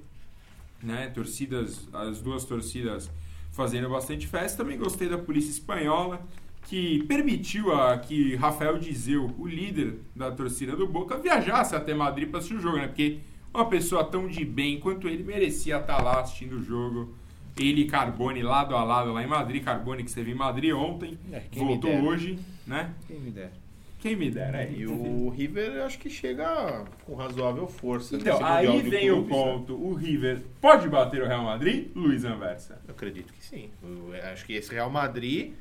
né, 0.82 1.10
torcidas, 1.14 1.88
as 1.92 2.20
duas 2.20 2.44
torcidas 2.44 3.10
fazendo 3.58 3.90
bastante 3.90 4.24
festa. 4.28 4.62
Também 4.62 4.78
gostei 4.78 5.08
da 5.08 5.18
polícia 5.18 5.50
espanhola, 5.50 6.24
que 6.62 7.02
permitiu 7.08 7.74
a, 7.74 7.98
que 7.98 8.36
Rafael 8.36 8.78
Dizeu, 8.78 9.34
o 9.36 9.48
líder 9.48 9.98
da 10.14 10.30
torcida 10.30 10.76
do 10.76 10.86
Boca, 10.86 11.18
viajasse 11.18 11.74
até 11.74 11.92
Madrid 11.92 12.28
para 12.28 12.38
assistir 12.38 12.56
o 12.56 12.60
jogo, 12.60 12.76
né? 12.76 12.86
Porque 12.86 13.18
uma 13.52 13.68
pessoa 13.68 14.04
tão 14.04 14.28
de 14.28 14.44
bem 14.44 14.78
quanto 14.78 15.08
ele 15.08 15.24
merecia 15.24 15.78
estar 15.78 16.00
lá 16.00 16.20
assistindo 16.20 16.58
o 16.58 16.62
jogo. 16.62 17.14
Ele 17.58 17.80
e 17.80 17.86
Carbone 17.86 18.40
lado 18.42 18.76
a 18.76 18.84
lado 18.84 19.12
lá 19.12 19.24
em 19.24 19.26
Madrid. 19.26 19.64
Carbone 19.64 20.04
que 20.04 20.08
esteve 20.08 20.30
em 20.30 20.36
Madrid 20.36 20.72
ontem, 20.72 21.18
É, 21.32 21.42
voltou 21.56 21.90
hoje, 22.04 22.38
né? 22.64 22.94
Quem 23.08 23.18
me 23.18 23.32
der. 23.32 23.50
Quem 23.98 24.14
me 24.14 24.30
dera. 24.30 24.62
é 24.62 24.70
E 24.70 24.86
o 24.86 25.28
River 25.30 25.72
eu 25.72 25.84
acho 25.84 25.98
que 25.98 26.08
chega 26.08 26.84
com 27.04 27.14
razoável 27.14 27.66
força. 27.66 28.16
Então, 28.16 28.44
aí 28.44 28.80
vem 28.82 29.10
o 29.10 29.24
Clubes, 29.24 29.30
né? 29.30 29.42
ponto. 29.42 29.74
O 29.74 29.94
River 29.94 30.40
pode 30.60 30.88
bater 30.88 31.22
o 31.22 31.26
Real 31.26 31.42
Madrid? 31.42 31.90
Luiz 31.96 32.24
Anversa. 32.24 32.80
Eu 32.86 32.94
acredito 32.94 33.32
que 33.32 33.44
sim. 33.44 33.70
Eu 33.82 34.14
acho 34.32 34.44
que 34.46 34.52
esse 34.52 34.72
Real 34.72 34.88
Madrid 34.88 35.52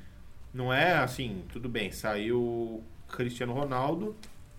não 0.53 0.71
é 0.71 0.93
assim, 0.93 1.43
tudo 1.51 1.67
bem, 1.67 1.91
saiu 1.91 2.83
Cristiano 3.09 3.53
Ronaldo, 3.53 4.15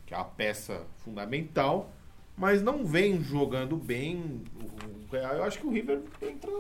que 0.07 0.15
é 0.15 0.17
a 0.17 0.25
peça 0.25 0.83
fundamental, 0.99 1.93
mas 2.37 2.63
não 2.63 2.85
vem 2.85 3.23
jogando 3.23 3.77
bem. 3.77 4.43
O 5.11 5.17
eu 5.17 5.45
acho 5.45 5.59
que 5.59 5.67
o 5.67 5.71
River 5.71 6.01
entra 6.21 6.51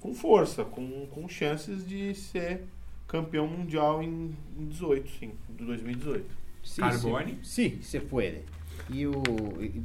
com 0.00 0.14
força, 0.14 0.64
com, 0.64 1.06
com 1.06 1.28
chances 1.28 1.86
de 1.86 2.14
ser 2.14 2.64
campeão 3.14 3.46
mundial 3.46 4.02
em 4.02 4.34
em 4.58 4.66
18, 4.66 5.10
sim, 5.18 5.30
de 5.56 5.64
2018. 5.64 6.24
Sim, 6.64 6.80
Carbone? 6.82 7.38
Sim, 7.42 7.78
se 7.80 8.00
puede. 8.00 8.40
E 8.90 9.06
o 9.06 9.12
e- 9.60 9.82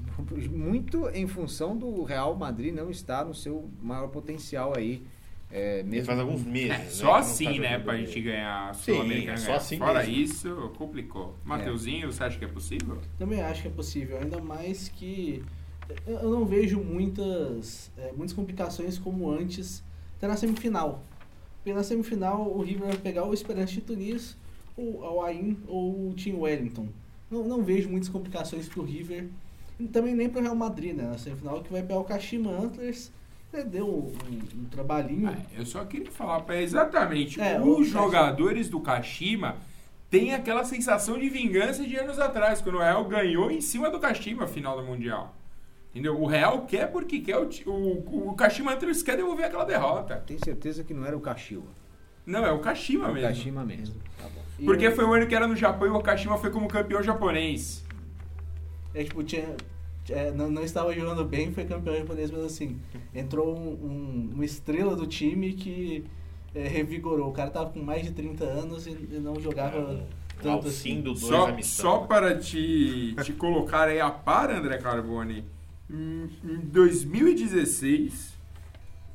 muito 0.49 1.07
em 1.09 1.27
função 1.27 1.77
do 1.77 2.03
Real 2.03 2.35
Madrid 2.35 2.73
não 2.73 2.89
estar 2.89 3.25
no 3.25 3.33
seu 3.35 3.69
maior 3.81 4.07
potencial 4.07 4.73
aí. 4.75 5.03
É, 5.51 5.81
mesmo 5.83 6.05
Faz 6.05 6.19
alguns 6.19 6.43
meses. 6.43 6.69
É, 6.71 6.77
né, 6.77 6.85
só 6.89 7.15
assim, 7.15 7.45
tá 7.55 7.59
né, 7.59 7.79
pra 7.79 7.93
bem. 7.93 8.05
gente 8.05 8.21
ganhar 8.21 8.73
Sul-Americana. 8.75 9.33
é 9.33 9.37
só 9.37 9.53
assim 9.55 9.77
Fora 9.79 9.99
mesmo. 10.03 10.13
isso, 10.15 10.71
complicou. 10.77 11.35
Mateuzinho, 11.43 12.11
você 12.11 12.23
acha 12.23 12.37
que 12.37 12.45
é 12.45 12.47
possível? 12.47 12.99
Também 13.17 13.41
acho 13.41 13.63
que 13.63 13.67
é 13.67 13.71
possível, 13.71 14.17
ainda 14.19 14.39
mais 14.39 14.89
que 14.89 15.43
eu 16.05 16.19
eu 16.19 16.29
não 16.29 16.45
vejo 16.45 16.79
muitas, 16.79 17.91
é, 17.97 18.11
muitas 18.11 18.33
complicações 18.33 18.99
como 18.99 19.29
antes 19.31 19.83
até 20.17 20.27
na 20.27 20.35
semifinal. 20.37 21.03
Porque 21.59 21.73
na 21.73 21.83
semifinal 21.83 22.41
o 22.49 22.61
River 22.61 22.87
vai 22.87 22.97
pegar 22.97 23.25
o 23.25 23.33
Esperance 23.33 23.73
de 23.73 23.81
Tunis, 23.81 24.35
ou 24.77 25.01
o 25.01 25.21
Ain 25.21 25.57
ou 25.67 26.09
o 26.09 26.13
Team 26.15 26.39
Wellington. 26.39 26.87
Não, 27.29 27.43
não 27.43 27.63
vejo 27.63 27.89
muitas 27.89 28.09
complicações 28.09 28.67
pro 28.67 28.83
River, 28.83 29.27
e 29.79 29.85
também 29.87 30.15
nem 30.15 30.29
pro 30.29 30.41
Real 30.41 30.55
Madrid, 30.55 30.95
né? 30.95 31.03
Na 31.03 31.17
semifinal 31.17 31.61
que 31.61 31.71
vai 31.71 31.81
pegar 31.81 31.99
o 31.99 32.03
Kashima 32.05 32.49
Antlers, 32.51 33.11
né, 33.51 33.63
deu 33.63 33.87
um, 33.87 34.61
um 34.61 34.65
trabalhinho. 34.71 35.27
Ah, 35.29 35.37
eu 35.57 35.65
só 35.65 35.83
queria 35.85 36.09
falar 36.11 36.41
pra 36.41 36.61
exatamente. 36.61 37.39
É, 37.41 37.59
os 37.59 37.79
o- 37.79 37.83
jogadores 37.83 38.69
do 38.69 38.79
Kashima 38.79 39.57
têm 40.09 40.33
aquela 40.33 40.63
sensação 40.63 41.19
de 41.19 41.29
vingança 41.29 41.83
de 41.85 41.95
anos 41.95 42.17
atrás, 42.19 42.61
quando 42.61 42.75
o 42.75 42.79
Real 42.79 43.03
ganhou 43.05 43.51
em 43.51 43.61
cima 43.61 43.89
do 43.89 43.99
Kashima 43.99 44.45
a 44.45 44.47
final 44.47 44.77
do 44.79 44.83
Mundial. 44.87 45.35
Entendeu? 45.91 46.21
O 46.21 46.25
Real 46.27 46.65
quer 46.65 46.91
porque 46.91 47.19
quer 47.19 47.37
o, 47.37 47.49
o, 47.65 48.29
o 48.29 48.33
Kashima 48.35 48.73
Antlers 48.73 49.01
quer 49.01 49.17
devolver 49.17 49.45
aquela 49.45 49.63
derrota. 49.65 50.17
Tenho 50.25 50.39
certeza 50.43 50.83
que 50.83 50.93
não 50.93 51.05
era 51.05 51.17
o 51.17 51.21
Kashiwa. 51.21 51.65
Não, 52.25 52.45
é 52.45 52.51
o 52.51 52.59
Kashima 52.59 53.07
É 53.07 53.09
o 53.09 53.13
mesmo. 53.13 53.27
Kashima 53.29 53.65
mesmo. 53.65 53.95
Tá 54.17 54.25
bom. 54.29 54.65
Porque 54.65 54.87
o- 54.87 54.91
foi 54.95 55.03
o 55.05 55.13
ano 55.13 55.25
que 55.25 55.33
era 55.33 55.47
no 55.47 55.55
Japão 55.55 55.87
e 55.87 55.91
o 55.91 55.99
Kashima 56.01 56.37
foi 56.37 56.51
como 56.51 56.67
campeão 56.67 57.01
japonês. 57.01 57.83
É 58.93 59.03
tipo, 59.03 59.23
tinha, 59.23 59.55
é, 60.09 60.31
não, 60.31 60.49
não 60.51 60.61
estava 60.63 60.93
jogando 60.93 61.25
bem, 61.25 61.51
foi 61.51 61.65
campeão 61.65 61.95
japonês, 61.95 62.29
mas 62.29 62.43
assim, 62.43 62.79
entrou 63.13 63.57
um- 63.57 63.73
um- 63.73 64.29
uma 64.35 64.45
estrela 64.45 64.95
do 64.95 65.07
time 65.07 65.53
que 65.53 66.05
é, 66.53 66.67
revigorou. 66.67 67.29
O 67.29 67.33
cara 67.33 67.49
tava 67.51 67.69
com 67.71 67.79
mais 67.79 68.03
de 68.03 68.11
30 68.11 68.43
anos 68.43 68.85
e, 68.87 68.91
e 68.91 69.19
não 69.19 69.39
jogava 69.39 69.79
Um 69.79 70.03
tanto 70.41 70.67
assim. 70.67 71.01
dois 71.01 71.19
Só, 71.19 71.51
missão. 71.51 71.91
só 71.91 71.97
para 72.07 72.37
te, 72.37 73.15
te 73.23 73.33
colocar 73.33 73.87
aí 73.87 73.99
a 73.99 74.09
par, 74.09 74.49
André 74.51 74.77
Carboni, 74.79 75.45
em, 75.89 76.29
em 76.43 76.57
2016, 76.59 78.37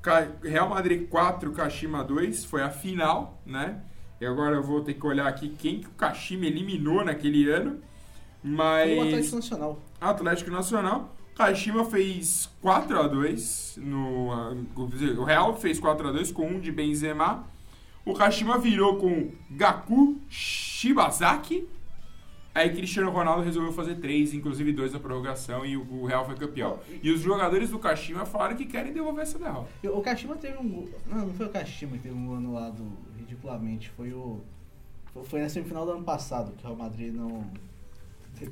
Ca- 0.02 0.28
Real 0.42 0.68
Madrid 0.68 1.08
4, 1.08 1.52
Kashima 1.52 2.02
2, 2.04 2.44
foi 2.44 2.62
a 2.62 2.70
final, 2.70 3.40
né? 3.46 3.80
E 4.20 4.26
agora 4.26 4.56
eu 4.56 4.62
vou 4.62 4.80
ter 4.82 4.94
que 4.94 5.06
olhar 5.06 5.26
aqui 5.26 5.48
quem 5.50 5.80
que 5.80 5.86
o 5.88 5.90
Kashima 5.92 6.46
eliminou 6.46 7.04
naquele 7.04 7.48
ano. 7.50 7.80
Mas. 8.42 8.98
O 8.98 9.02
Atlético 9.02 9.36
Nacional. 9.36 9.78
Atlético 10.00 10.50
Nacional. 10.50 11.16
Kashima 11.36 11.84
fez 11.84 12.48
4 12.62 13.00
a 13.00 13.08
2 13.08 13.78
no, 13.82 14.28
o 15.18 15.24
Real 15.24 15.56
fez 15.56 15.80
4 15.80 16.08
a 16.08 16.12
2 16.12 16.30
com 16.30 16.46
um 16.46 16.60
de 16.60 16.70
Benzema. 16.70 17.44
O 18.04 18.14
Kashima 18.14 18.56
virou 18.58 18.98
com 18.98 19.32
Gaku 19.50 20.20
Shibazaki. 20.28 21.66
Aí 22.54 22.70
Cristiano 22.70 23.10
Ronaldo 23.10 23.42
resolveu 23.42 23.72
fazer 23.72 23.96
três, 23.96 24.32
inclusive 24.32 24.72
dois 24.72 24.92
da 24.92 25.00
prorrogação, 25.00 25.66
e 25.66 25.76
o 25.76 26.04
Real 26.04 26.24
foi 26.24 26.36
campeão. 26.36 26.78
E 27.02 27.10
os 27.10 27.20
jogadores 27.20 27.70
do 27.70 27.80
Kashima 27.80 28.24
falaram 28.24 28.54
que 28.54 28.64
querem 28.64 28.92
devolver 28.92 29.22
essa 29.22 29.38
derrota. 29.38 29.68
O 29.82 30.00
Kashima 30.00 30.36
teve 30.36 30.56
um 30.58 30.68
gol. 30.68 30.88
Não, 31.06 31.26
não 31.26 31.34
foi 31.34 31.46
o 31.46 31.48
Kashima 31.50 31.96
que 31.96 32.04
teve 32.04 32.14
um 32.14 32.26
gol 32.26 32.36
anulado 32.36 32.86
ridiculamente. 33.18 33.90
Foi 33.90 34.12
o. 34.12 34.40
Foi 35.24 35.40
na 35.40 35.48
semifinal 35.48 35.84
do 35.84 35.92
ano 35.92 36.04
passado 36.04 36.52
que 36.52 36.62
o 36.62 36.66
Real 36.68 36.76
Madrid 36.76 37.12
não. 37.12 37.44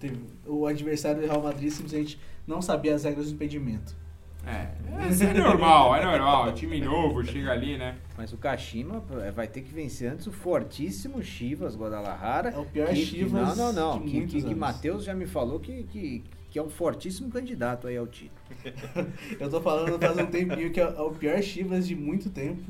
Teve, 0.00 0.18
o 0.46 0.66
adversário 0.66 1.20
do 1.20 1.26
Real 1.26 1.42
Madrid 1.42 1.70
simplesmente 1.70 2.18
não 2.46 2.60
sabia 2.60 2.94
as 2.94 3.04
regras 3.04 3.28
do 3.28 3.34
impedimento. 3.34 4.01
É, 4.44 5.08
isso 5.08 5.22
é 5.22 5.32
normal, 5.34 5.94
é 5.94 6.04
normal. 6.04 6.52
Time 6.52 6.80
novo 6.80 7.24
chega 7.24 7.52
ali, 7.52 7.78
né? 7.78 7.96
Mas 8.16 8.32
o 8.32 8.36
Kashima 8.36 9.00
vai 9.34 9.46
ter 9.46 9.62
que 9.62 9.72
vencer 9.72 10.10
antes 10.10 10.26
o 10.26 10.32
fortíssimo 10.32 11.22
Chivas 11.22 11.76
Guadalajara. 11.76 12.50
É 12.50 12.58
o 12.58 12.64
pior 12.64 12.88
que, 12.88 12.96
Chivas. 12.96 13.56
Não, 13.56 13.72
não, 13.72 13.98
não. 13.98 14.04
de 14.04 14.10
Que, 14.10 14.26
que, 14.26 14.42
que. 14.42 14.54
Matheus 14.54 15.04
já 15.04 15.14
me 15.14 15.26
falou 15.26 15.60
que, 15.60 15.84
que, 15.84 16.24
que 16.50 16.58
é 16.58 16.62
um 16.62 16.68
fortíssimo 16.68 17.30
candidato 17.30 17.86
aí 17.86 17.96
ao 17.96 18.06
título. 18.06 18.40
Eu 19.38 19.48
tô 19.48 19.60
falando 19.60 19.98
faz 19.98 20.18
um 20.18 20.26
tempinho 20.26 20.70
que 20.72 20.80
é 20.80 20.86
o 20.88 21.10
pior 21.12 21.40
Chivas 21.40 21.86
de 21.86 21.94
muito 21.94 22.28
tempo. 22.28 22.62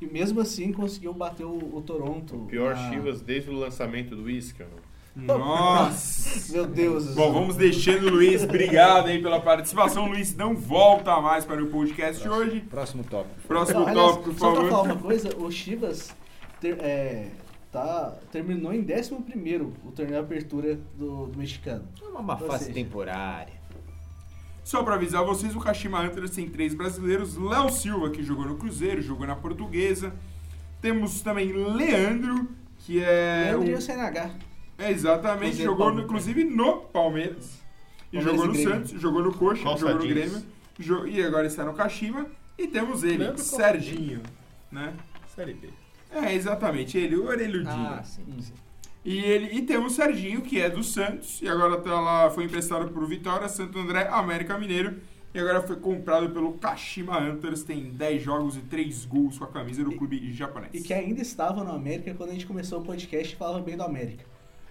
E 0.00 0.06
mesmo 0.06 0.40
assim 0.40 0.72
conseguiu 0.72 1.14
bater 1.14 1.44
o, 1.44 1.76
o 1.76 1.80
Toronto. 1.80 2.34
O 2.34 2.46
pior 2.46 2.74
na- 2.74 2.90
Chivas 2.90 3.20
desde 3.22 3.48
o 3.50 3.54
lançamento 3.54 4.16
do 4.16 4.24
Whisky, 4.24 4.62
não? 4.64 4.91
Nossa! 5.14 6.52
Meu 6.52 6.66
Deus. 6.66 7.14
Bom, 7.14 7.32
vamos 7.32 7.56
deixando 7.56 8.06
o 8.06 8.10
Luiz. 8.10 8.42
Obrigado 8.42 9.08
aí 9.08 9.20
pela 9.20 9.40
participação. 9.40 10.04
O 10.04 10.08
Luiz 10.08 10.34
não 10.34 10.54
volta 10.56 11.20
mais 11.20 11.44
para 11.44 11.62
o 11.62 11.66
podcast 11.68 12.22
de 12.22 12.28
hoje. 12.28 12.60
Próximo 12.62 13.04
tópico. 13.04 13.34
Próximo 13.46 13.80
Não, 13.80 13.88
aliás, 13.88 14.10
tópico, 14.12 14.30
por 14.34 14.38
só 14.38 14.52
pra 14.52 14.60
falar 14.62 14.70
favor. 14.70 14.92
uma 14.92 14.96
coisa, 15.02 15.36
o 15.36 15.50
Chivas 15.50 16.14
ter- 16.60 16.78
é, 16.80 17.28
tá, 17.70 18.16
terminou 18.30 18.72
em 18.72 18.80
11 18.80 19.12
o 19.14 19.20
torneio 19.20 19.74
de 19.94 20.14
abertura 20.16 20.78
do, 20.96 21.26
do 21.26 21.38
mexicano. 21.38 21.84
É 22.02 22.08
uma 22.08 22.22
má 22.22 22.36
fase 22.38 22.64
seja, 22.64 22.74
temporária. 22.74 23.60
Só 24.64 24.82
para 24.82 24.94
avisar 24.94 25.24
vocês, 25.24 25.54
o 25.54 25.58
Kashima 25.60 26.00
Antlers 26.00 26.30
tem 26.30 26.48
três 26.48 26.72
brasileiros. 26.72 27.36
Léo 27.36 27.68
Silva, 27.70 28.10
que 28.10 28.22
jogou 28.22 28.46
no 28.46 28.54
Cruzeiro, 28.56 29.02
jogou 29.02 29.26
na 29.26 29.34
Portuguesa. 29.36 30.14
Temos 30.80 31.20
também 31.20 31.52
Leandro, 31.52 32.48
que 32.78 33.02
é... 33.02 33.50
Leandro 33.50 33.68
e 33.70 33.74
o- 33.74 33.78
o 33.78 33.82
CNH. 33.82 34.30
É, 34.84 34.90
exatamente, 34.90 35.48
Cruzeiro, 35.50 35.70
jogou 35.72 35.92
no- 35.92 36.02
inclusive 36.02 36.44
no 36.44 36.76
Palmeiras. 36.82 37.60
E 38.12 38.16
Palmeiras 38.16 38.24
jogou 38.24 38.46
no 38.46 38.52
Grêmio. 38.52 38.72
Santos, 38.86 39.00
jogou 39.00 39.22
no 39.22 39.34
Coxa, 39.34 39.62
Calça 39.62 39.80
jogou 39.86 40.06
no. 40.06 40.08
Grêmio. 40.08 40.42
jo- 40.78 41.06
E 41.06 41.22
agora 41.22 41.46
está 41.46 41.64
no 41.64 41.72
Kashima. 41.74 42.26
E 42.58 42.66
temos 42.68 43.02
ele, 43.02 43.18
Leandro 43.18 43.42
Serginho, 43.42 44.20
né? 44.70 44.92
Série 45.34 45.54
B. 45.54 45.68
É, 46.10 46.34
exatamente, 46.34 46.98
ele, 46.98 47.16
o 47.16 47.26
orelhudinho. 47.26 47.72
Ah, 47.88 48.02
sim. 48.04 48.22
Hum. 48.28 48.38
E, 49.04 49.18
ele, 49.18 49.56
e 49.58 49.62
temos 49.62 49.92
o 49.94 49.96
Serginho, 49.96 50.42
que 50.42 50.60
é 50.60 50.68
do 50.70 50.82
Santos, 50.84 51.40
e 51.42 51.48
agora 51.48 51.78
tá 51.80 51.98
lá, 51.98 52.30
foi 52.30 52.44
emprestado 52.44 52.88
por 52.92 53.04
Vitória, 53.08 53.48
Santo 53.48 53.78
André, 53.78 54.06
América 54.08 54.56
Mineiro, 54.58 54.98
e 55.34 55.40
agora 55.40 55.62
foi 55.62 55.76
comprado 55.76 56.28
pelo 56.30 56.52
Kashima 56.52 57.18
Antlers, 57.18 57.64
tem 57.64 57.84
10 57.90 58.22
jogos 58.22 58.56
e 58.56 58.60
3 58.60 59.04
gols 59.06 59.38
com 59.38 59.44
a 59.44 59.48
camisa 59.48 59.82
do 59.82 59.92
clube 59.92 60.30
japonês. 60.32 60.70
E 60.74 60.82
que 60.82 60.92
ainda 60.94 61.22
estava 61.22 61.64
no 61.64 61.72
América 61.72 62.14
quando 62.14 62.30
a 62.30 62.32
gente 62.34 62.46
começou 62.46 62.80
o 62.80 62.84
podcast 62.84 63.32
e 63.32 63.36
falava 63.36 63.60
bem 63.60 63.76
do 63.76 63.82
América. 63.82 64.24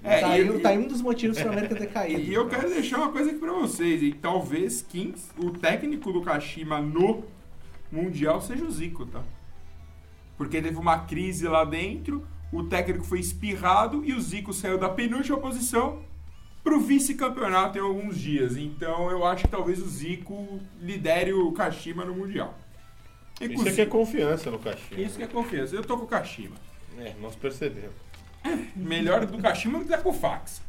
É, 0.03 0.19
tá, 0.19 0.37
e- 0.37 0.41
aí, 0.49 0.59
tá 0.59 0.69
aí 0.69 0.77
um 0.79 0.87
dos 0.87 1.01
motivos 1.01 1.37
para 1.37 1.49
o 1.49 1.51
América 1.53 1.75
ter 1.75 1.87
caído. 1.87 2.21
E 2.29 2.33
eu 2.33 2.47
quero 2.47 2.69
deixar 2.69 2.97
uma 2.97 3.11
coisa 3.11 3.29
aqui 3.29 3.39
pra 3.39 3.51
vocês, 3.53 4.01
e 4.01 4.11
talvez 4.13 4.81
quem, 4.87 5.13
o 5.37 5.51
técnico 5.51 6.11
do 6.11 6.21
Kashima 6.21 6.81
no 6.81 7.23
Mundial 7.91 8.41
seja 8.41 8.65
o 8.65 8.71
Zico, 8.71 9.05
tá? 9.05 9.21
Porque 10.37 10.61
teve 10.61 10.77
uma 10.77 10.99
crise 10.99 11.47
lá 11.47 11.63
dentro, 11.63 12.25
o 12.51 12.63
técnico 12.63 13.03
foi 13.05 13.19
espirrado 13.19 14.03
e 14.03 14.13
o 14.13 14.19
Zico 14.21 14.53
saiu 14.53 14.77
da 14.77 14.89
penúltima 14.89 15.37
posição 15.37 16.01
pro 16.63 16.79
vice-campeonato 16.79 17.77
em 17.77 17.81
alguns 17.81 18.17
dias. 18.19 18.57
Então 18.57 19.09
eu 19.11 19.25
acho 19.25 19.43
que 19.43 19.49
talvez 19.49 19.79
o 19.79 19.87
Zico 19.87 20.59
lidere 20.81 21.31
o 21.33 21.51
Kashima 21.51 22.03
no 22.05 22.15
Mundial. 22.15 22.57
Isso 23.39 23.67
aqui 23.67 23.81
é 23.81 23.85
confiança 23.85 24.51
no 24.51 24.59
Caxias. 24.59 24.99
Isso 24.99 25.17
que 25.17 25.23
é 25.23 25.27
confiança. 25.27 25.75
Eu 25.75 25.83
tô 25.83 25.97
com 25.97 26.05
o 26.05 26.07
Kashima. 26.07 26.55
É, 26.99 27.13
nós 27.19 27.35
percebemos. 27.35 27.95
Melhor 28.75 29.25
do 29.25 29.37
Kashima 29.37 29.79
do 29.79 29.85
que 29.85 29.97
com 29.97 30.09
o 30.09 30.13
Fax. 30.13 30.61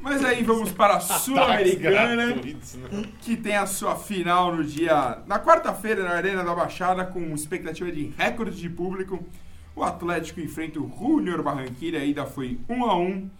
Mas 0.00 0.22
aí 0.22 0.42
vamos 0.42 0.70
para 0.70 0.96
a 0.96 1.00
Sul-Americana. 1.00 2.26
Gratuitos, 2.26 2.74
né? 2.74 3.04
que 3.22 3.36
tem 3.36 3.56
a 3.56 3.66
sua 3.66 3.96
final 3.96 4.54
no 4.54 4.62
dia. 4.62 5.18
na 5.26 5.38
quarta-feira 5.38 6.02
na 6.02 6.10
Arena 6.10 6.44
da 6.44 6.54
Baixada, 6.54 7.04
com 7.06 7.34
expectativa 7.34 7.90
de 7.90 8.12
recorde 8.16 8.60
de 8.60 8.68
público. 8.68 9.24
O 9.74 9.82
Atlético 9.82 10.40
enfrenta 10.40 10.78
o 10.78 10.88
Júnior 10.88 11.42
Barranquilla, 11.42 11.98
a 11.98 12.04
ida 12.04 12.24
foi 12.26 12.58
1 12.68 12.84
a 12.84 12.96
1 12.96 13.30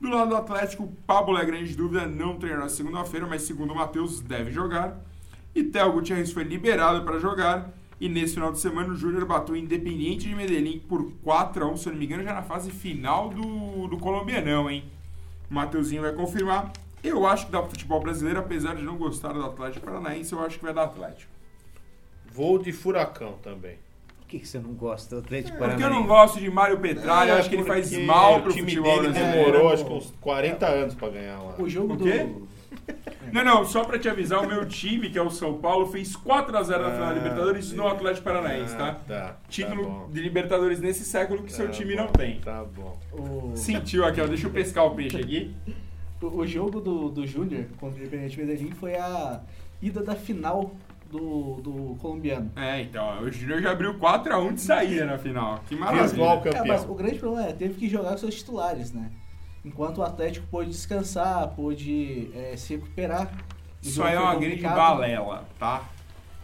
Do 0.00 0.08
lado 0.08 0.30
do 0.30 0.36
Atlético, 0.36 0.84
o 0.84 0.92
Pablo 1.06 1.38
é 1.38 1.44
grande 1.44 1.76
dúvida, 1.76 2.06
não 2.06 2.36
treinou 2.36 2.60
na 2.60 2.68
segunda-feira, 2.68 3.26
mas 3.26 3.42
segundo 3.42 3.72
o 3.72 3.76
Matheus, 3.76 4.20
deve 4.20 4.50
jogar. 4.50 4.98
E 5.54 5.62
Theo 5.62 5.92
Gutierrez 5.92 6.32
foi 6.32 6.42
liberado 6.42 7.04
para 7.04 7.20
jogar. 7.20 7.70
E 8.00 8.08
nesse 8.08 8.34
final 8.34 8.50
de 8.52 8.58
semana 8.58 8.92
o 8.92 8.96
Júnior 8.96 9.24
bateu 9.24 9.54
o 9.54 9.58
Independiente 9.58 10.28
de 10.28 10.34
Medellín 10.34 10.80
por 10.88 11.10
4 11.22 11.64
a 11.64 11.68
1 11.68 11.76
se 11.76 11.88
eu 11.88 11.92
não 11.92 11.98
me 11.98 12.06
engano, 12.06 12.22
já 12.24 12.34
na 12.34 12.42
fase 12.42 12.70
final 12.70 13.28
do, 13.30 13.86
do 13.88 13.96
Colombianão, 13.98 14.68
hein? 14.70 14.84
O 15.50 15.54
Mateuzinho 15.54 16.02
vai 16.02 16.12
confirmar. 16.12 16.72
Eu 17.02 17.26
acho 17.26 17.46
que 17.46 17.52
dá 17.52 17.60
pro 17.60 17.70
futebol 17.70 18.00
brasileiro, 18.00 18.40
apesar 18.40 18.74
de 18.74 18.82
não 18.82 18.96
gostar 18.96 19.32
do 19.32 19.44
Atlético 19.44 19.84
Paranaense, 19.86 20.32
eu 20.32 20.40
acho 20.40 20.58
que 20.58 20.64
vai 20.64 20.74
dar 20.74 20.84
Atlético. 20.84 21.30
Vou 22.32 22.58
de 22.58 22.72
furacão 22.72 23.34
também. 23.42 23.76
Por 24.18 24.26
que, 24.26 24.38
que 24.40 24.48
você 24.48 24.58
não 24.58 24.72
gosta 24.72 25.14
do 25.16 25.20
Atlético 25.20 25.56
Porque 25.56 25.74
eu 25.74 25.78
Paranaense? 25.78 26.00
não 26.00 26.06
gosto 26.06 26.40
de 26.40 26.50
Mário 26.50 26.80
Petralha, 26.80 27.32
É, 27.32 27.38
acho 27.38 27.48
que 27.48 27.54
ele 27.56 27.64
faz 27.64 27.92
mal 27.98 28.40
pro 28.40 28.50
o 28.50 28.54
time 28.54 28.68
futebol 28.70 29.00
dele 29.02 29.12
brasileiro. 29.12 29.44
demorou, 29.46 29.70
É, 29.70 29.74
acho 29.74 29.84
que 29.84 29.92
uns 29.92 30.14
40 30.20 30.66
anos 30.66 30.94
pra 30.94 31.08
ganhar 31.10 31.38
lá. 31.40 31.54
O 31.58 31.68
jogo 31.68 31.92
O 31.92 31.96
do. 31.96 32.48
Não, 33.32 33.44
não, 33.44 33.64
só 33.64 33.84
pra 33.84 33.98
te 33.98 34.08
avisar, 34.08 34.42
o 34.42 34.46
meu 34.46 34.64
time, 34.66 35.10
que 35.10 35.18
é 35.18 35.22
o 35.22 35.30
São 35.30 35.54
Paulo, 35.58 35.86
fez 35.86 36.16
4x0 36.16 36.50
na 36.52 36.66
final 36.66 36.90
da 36.90 37.08
Ah, 37.08 37.12
Libertadores 37.12 37.72
no 37.72 37.86
Atlético 37.88 38.24
Paranaense, 38.24 38.76
tá? 38.76 38.94
tá. 39.06 39.36
Título 39.48 39.82
tá 39.84 39.88
bom. 39.90 40.08
de 40.10 40.20
Libertadores 40.20 40.80
nesse 40.80 41.04
século 41.04 41.42
que 41.42 41.52
seu 41.52 41.66
Tá 41.66 41.72
time 41.72 41.96
bom, 41.96 42.02
não 42.02 42.08
tem. 42.08 42.40
Tá 42.40 42.64
bom. 42.64 42.98
O, 43.12 43.56
Sentiu 43.56 44.04
aqui, 44.04 44.20
ó. 44.20 44.26
Deixa 44.26 44.46
eu 44.46 44.50
pescar 44.50 44.84
o 44.86 44.94
peixe 44.94 45.16
aqui. 45.16 45.54
o, 46.20 46.26
o 46.26 46.46
jogo 46.46 46.80
do, 46.80 47.08
do 47.10 47.26
Júnior 47.26 47.64
contra 47.78 47.96
o 47.98 48.00
Independente 48.00 48.38
Medellín 48.38 48.70
foi 48.72 48.94
a 48.96 49.40
ida 49.82 50.02
da 50.02 50.14
final 50.14 50.70
do, 51.10 51.60
do 51.62 51.96
colombiano. 52.00 52.50
É, 52.56 52.80
então, 52.80 53.04
ó, 53.04 53.20
o 53.22 53.30
Júnior 53.30 53.60
já 53.62 53.70
abriu 53.70 53.94
4x1 53.94 54.54
de 54.54 54.60
saída 54.60 55.04
na 55.04 55.18
final. 55.18 55.62
Que 55.68 55.76
maravilha. 55.76 56.22
É, 56.54 56.64
mas 56.66 56.84
o 56.88 56.94
grande 56.94 57.18
problema 57.18 57.48
é, 57.48 57.52
teve 57.52 57.74
que 57.74 57.88
jogar 57.88 58.10
com 58.12 58.18
seus 58.18 58.34
titulares, 58.36 58.92
né? 58.92 59.10
Enquanto 59.64 59.98
o 59.98 60.02
Atlético 60.02 60.46
pôde 60.50 60.70
descansar, 60.70 61.48
pôde 61.54 62.30
é, 62.34 62.56
se 62.56 62.74
recuperar. 62.74 63.32
Isso 63.82 64.02
aí 64.02 64.14
é 64.14 64.20
uma 64.20 64.34
grande 64.34 64.62
balela, 64.62 65.48
tá? 65.58 65.88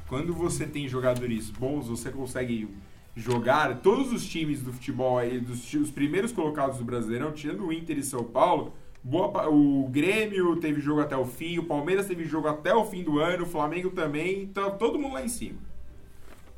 Quando 0.08 0.34
você 0.34 0.66
tem 0.66 0.88
jogadores 0.88 1.50
bons, 1.50 1.88
você 1.88 2.10
consegue 2.10 2.68
jogar 3.14 3.80
todos 3.80 4.12
os 4.12 4.26
times 4.26 4.62
do 4.62 4.72
futebol 4.72 5.18
aí, 5.18 5.38
dos 5.38 5.72
os 5.74 5.90
primeiros 5.90 6.32
colocados 6.32 6.78
do 6.78 6.84
Brasileirão, 6.84 7.32
tirando 7.32 7.66
o 7.66 7.72
Inter 7.72 7.98
e 7.98 8.02
São 8.02 8.24
Paulo, 8.24 8.72
boa 9.02 9.48
o 9.48 9.88
Grêmio 9.88 10.56
teve 10.56 10.80
jogo 10.80 11.00
até 11.00 11.16
o 11.16 11.24
fim, 11.24 11.58
o 11.58 11.64
Palmeiras 11.64 12.06
teve 12.06 12.24
jogo 12.24 12.48
até 12.48 12.74
o 12.74 12.84
fim 12.84 13.02
do 13.02 13.18
ano, 13.18 13.44
o 13.44 13.46
Flamengo 13.46 13.90
também, 13.90 14.42
então 14.42 14.76
todo 14.76 14.98
mundo 14.98 15.14
lá 15.14 15.24
em 15.24 15.28
cima. 15.28 15.58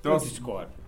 Então, 0.00 0.12
Eu 0.12 0.16
assim, 0.16 0.28
discordo. 0.28 0.81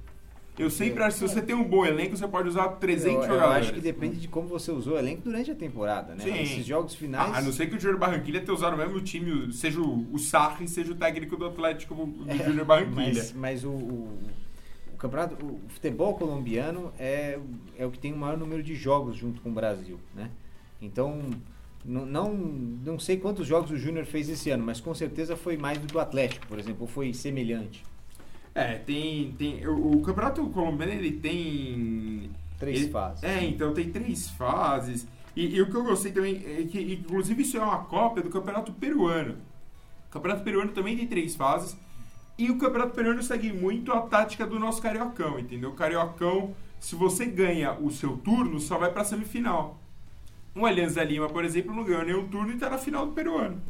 Eu 0.57 0.71
sempre 0.71 1.03
acho 1.03 1.19
que 1.19 1.29
se 1.29 1.35
você 1.35 1.43
tem 1.43 1.55
um 1.55 1.65
bom 1.65 1.85
elenco, 1.85 2.17
você 2.17 2.29
pode 2.29 2.49
usar 2.49 2.69
300 2.69 3.07
Eu, 3.15 3.23
eu 3.23 3.29
jogadores. 3.29 3.63
acho 3.65 3.75
que 3.75 3.81
depende 3.81 4.21
de 4.21 4.29
como 4.29 4.47
você 4.47 4.71
usou 4.71 4.95
o 4.95 4.99
elenco 4.99 5.23
durante 5.23 5.51
a 5.51 5.55
temporada, 5.55 6.15
né? 6.15 6.23
Sim. 6.23 6.41
Esses 6.41 6.65
jogos 6.65 6.95
finais. 6.95 7.33
Ah, 7.35 7.39
a 7.39 7.43
não 7.43 7.53
ser 7.53 7.69
que 7.69 7.77
o 7.77 7.81
Júnior 7.81 7.99
Barranquilla 7.99 8.41
tenha 8.41 8.55
usado 8.55 8.75
o 8.75 8.77
mesmo 8.79 9.01
time, 9.01 9.53
seja 9.53 9.81
o, 9.81 10.07
o 10.13 10.19
Sarri, 10.19 10.69
seja 10.69 10.93
o 10.93 10.95
técnico 10.95 11.37
do 11.37 11.47
Atlético 11.47 11.95
do 11.95 12.31
É, 12.31 12.37
Júnior 12.39 12.65
Barranquilla. 12.67 12.95
Mas, 13.15 13.33
mas 13.33 13.65
o, 13.65 13.71
o, 13.71 14.19
o 14.93 14.97
campeonato, 14.97 15.35
o 15.45 15.61
futebol 15.69 16.15
colombiano 16.15 16.93
é, 16.99 17.39
é 17.77 17.85
o 17.85 17.91
que 17.91 17.99
tem 17.99 18.13
o 18.13 18.17
maior 18.17 18.37
número 18.39 18.63
de 18.63 18.75
jogos 18.77 19.17
junto 19.17 19.41
com 19.41 19.51
o 19.51 19.53
Brasil, 19.53 19.99
né? 20.15 20.31
Então, 20.81 21.21
não, 21.85 22.07
não, 22.07 22.33
não 22.33 22.99
sei 22.99 23.17
quantos 23.17 23.47
jogos 23.47 23.71
o 23.71 23.77
Júnior 23.77 24.05
fez 24.07 24.29
esse 24.29 24.51
ano, 24.51 24.63
mas 24.65 24.81
com 24.81 24.95
certeza 24.95 25.37
foi 25.37 25.57
mais 25.57 25.79
do 25.79 25.87
que 25.87 25.97
o 25.97 26.01
Atlético, 26.01 26.47
por 26.47 26.59
exemplo, 26.59 26.83
ou 26.83 26.87
foi 26.87 27.13
semelhante. 27.13 27.83
É, 28.55 28.75
tem. 28.77 29.33
tem 29.33 29.67
o, 29.67 29.97
o 29.97 30.03
campeonato 30.03 30.47
colombiano 30.51 30.93
ele 30.93 31.13
tem. 31.13 32.31
Três 32.59 32.83
ele- 32.83 32.91
fases. 32.91 33.23
É, 33.25 33.45
então 33.45 33.75
tem 33.75 33.91
três 33.91 34.29
fases. 34.31 35.07
E, 35.37 35.57
e 35.57 35.61
o 35.63 35.69
que 35.69 35.75
eu 35.75 35.83
gostei 35.83 36.13
também 36.13 36.37
é 36.47 36.63
que, 36.63 36.81
inclusive, 36.81 37.43
isso 37.43 37.57
é 37.57 37.61
uma 37.61 37.79
cópia 37.79 38.23
do 38.23 38.31
campeonato 38.31 38.73
peruano. 38.73 39.37
O 40.09 40.13
campeonato 40.13 40.45
peruano 40.45 40.71
também 40.71 40.97
tem 40.97 41.07
três 41.09 41.35
fases. 41.35 41.77
E 42.39 42.51
o 42.51 42.59
campeonato 42.59 42.95
peruano 42.95 43.23
segue 43.23 43.53
muito 43.53 43.93
a 43.93 44.01
tática 44.03 44.47
do 44.47 44.59
nosso 44.61 44.81
cariocão, 44.81 45.39
entendeu? 45.39 45.71
O 45.71 45.75
cariocão, 45.75 46.55
se 46.81 46.95
você 46.95 47.27
ganha 47.27 47.73
o 47.75 47.91
seu 47.91 48.17
turno, 48.17 48.61
só 48.61 48.79
vai 48.79 48.93
pra 48.93 49.05
semifinal. 49.05 49.79
O 50.55 50.65
Alianza 50.67 51.03
Lima, 51.03 51.29
por 51.29 51.45
exemplo, 51.45 51.75
não 51.75 51.83
ganhou 51.85 52.05
nenhum 52.05 52.29
turno 52.29 52.53
e 52.53 52.57
tá 52.57 52.71
na 52.71 52.79
final 52.79 53.07
do 53.07 53.13
peruano. 53.13 53.61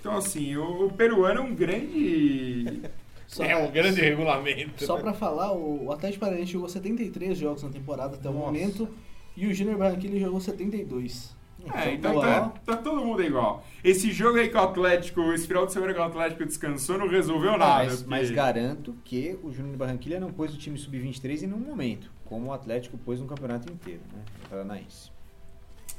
Então, 0.00 0.16
assim, 0.16 0.56
o, 0.56 0.86
o 0.86 0.92
peruano 0.92 1.40
é 1.40 1.42
um 1.42 1.54
grande. 1.54 2.80
Só, 3.26 3.42
É 3.44 3.56
um 3.56 3.70
grande 3.70 4.00
regulamento. 4.00 4.84
Só 4.84 4.96
pra 4.98 5.12
falar, 5.12 5.52
o 5.52 5.90
Atlético 5.92 6.20
Paranaense 6.24 6.52
jogou 6.52 6.68
73 6.68 7.36
jogos 7.36 7.62
na 7.62 7.70
temporada 7.70 8.16
até 8.16 8.28
o 8.28 8.32
Nossa. 8.32 8.46
momento 8.46 8.88
e 9.36 9.46
o 9.46 9.54
Júnior 9.54 9.78
Barranquilla 9.78 10.18
jogou 10.20 10.40
72. 10.40 11.34
É, 11.74 11.94
então 11.94 12.12
Boa. 12.12 12.26
tá, 12.26 12.48
tá 12.66 12.76
todo 12.76 13.02
mundo 13.02 13.22
igual. 13.22 13.64
Esse 13.82 14.12
jogo 14.12 14.36
aí 14.38 14.48
que 14.50 14.56
o 14.56 14.60
Atlético, 14.60 15.32
esse 15.32 15.46
final 15.46 15.64
de 15.64 15.72
semana 15.72 15.94
que 15.94 15.98
o 15.98 16.02
Atlético 16.02 16.44
descansou, 16.44 16.98
não 16.98 17.08
resolveu 17.08 17.56
nada. 17.56 17.84
Mas, 17.84 17.94
porque- 17.96 18.10
mas 18.10 18.30
garanto 18.30 18.94
que 19.02 19.38
o 19.42 19.50
Júnior 19.50 19.74
Barranquilla 19.76 20.20
não 20.20 20.30
pôs 20.30 20.54
o 20.54 20.58
time 20.58 20.76
sub-23 20.76 21.42
em 21.42 21.46
nenhum 21.46 21.58
momento, 21.60 22.10
como 22.26 22.48
o 22.48 22.52
Atlético 22.52 22.98
pôs 22.98 23.18
no 23.18 23.26
campeonato 23.26 23.72
inteiro, 23.72 24.02
né? 24.12 24.20
Paranaense. 24.50 25.10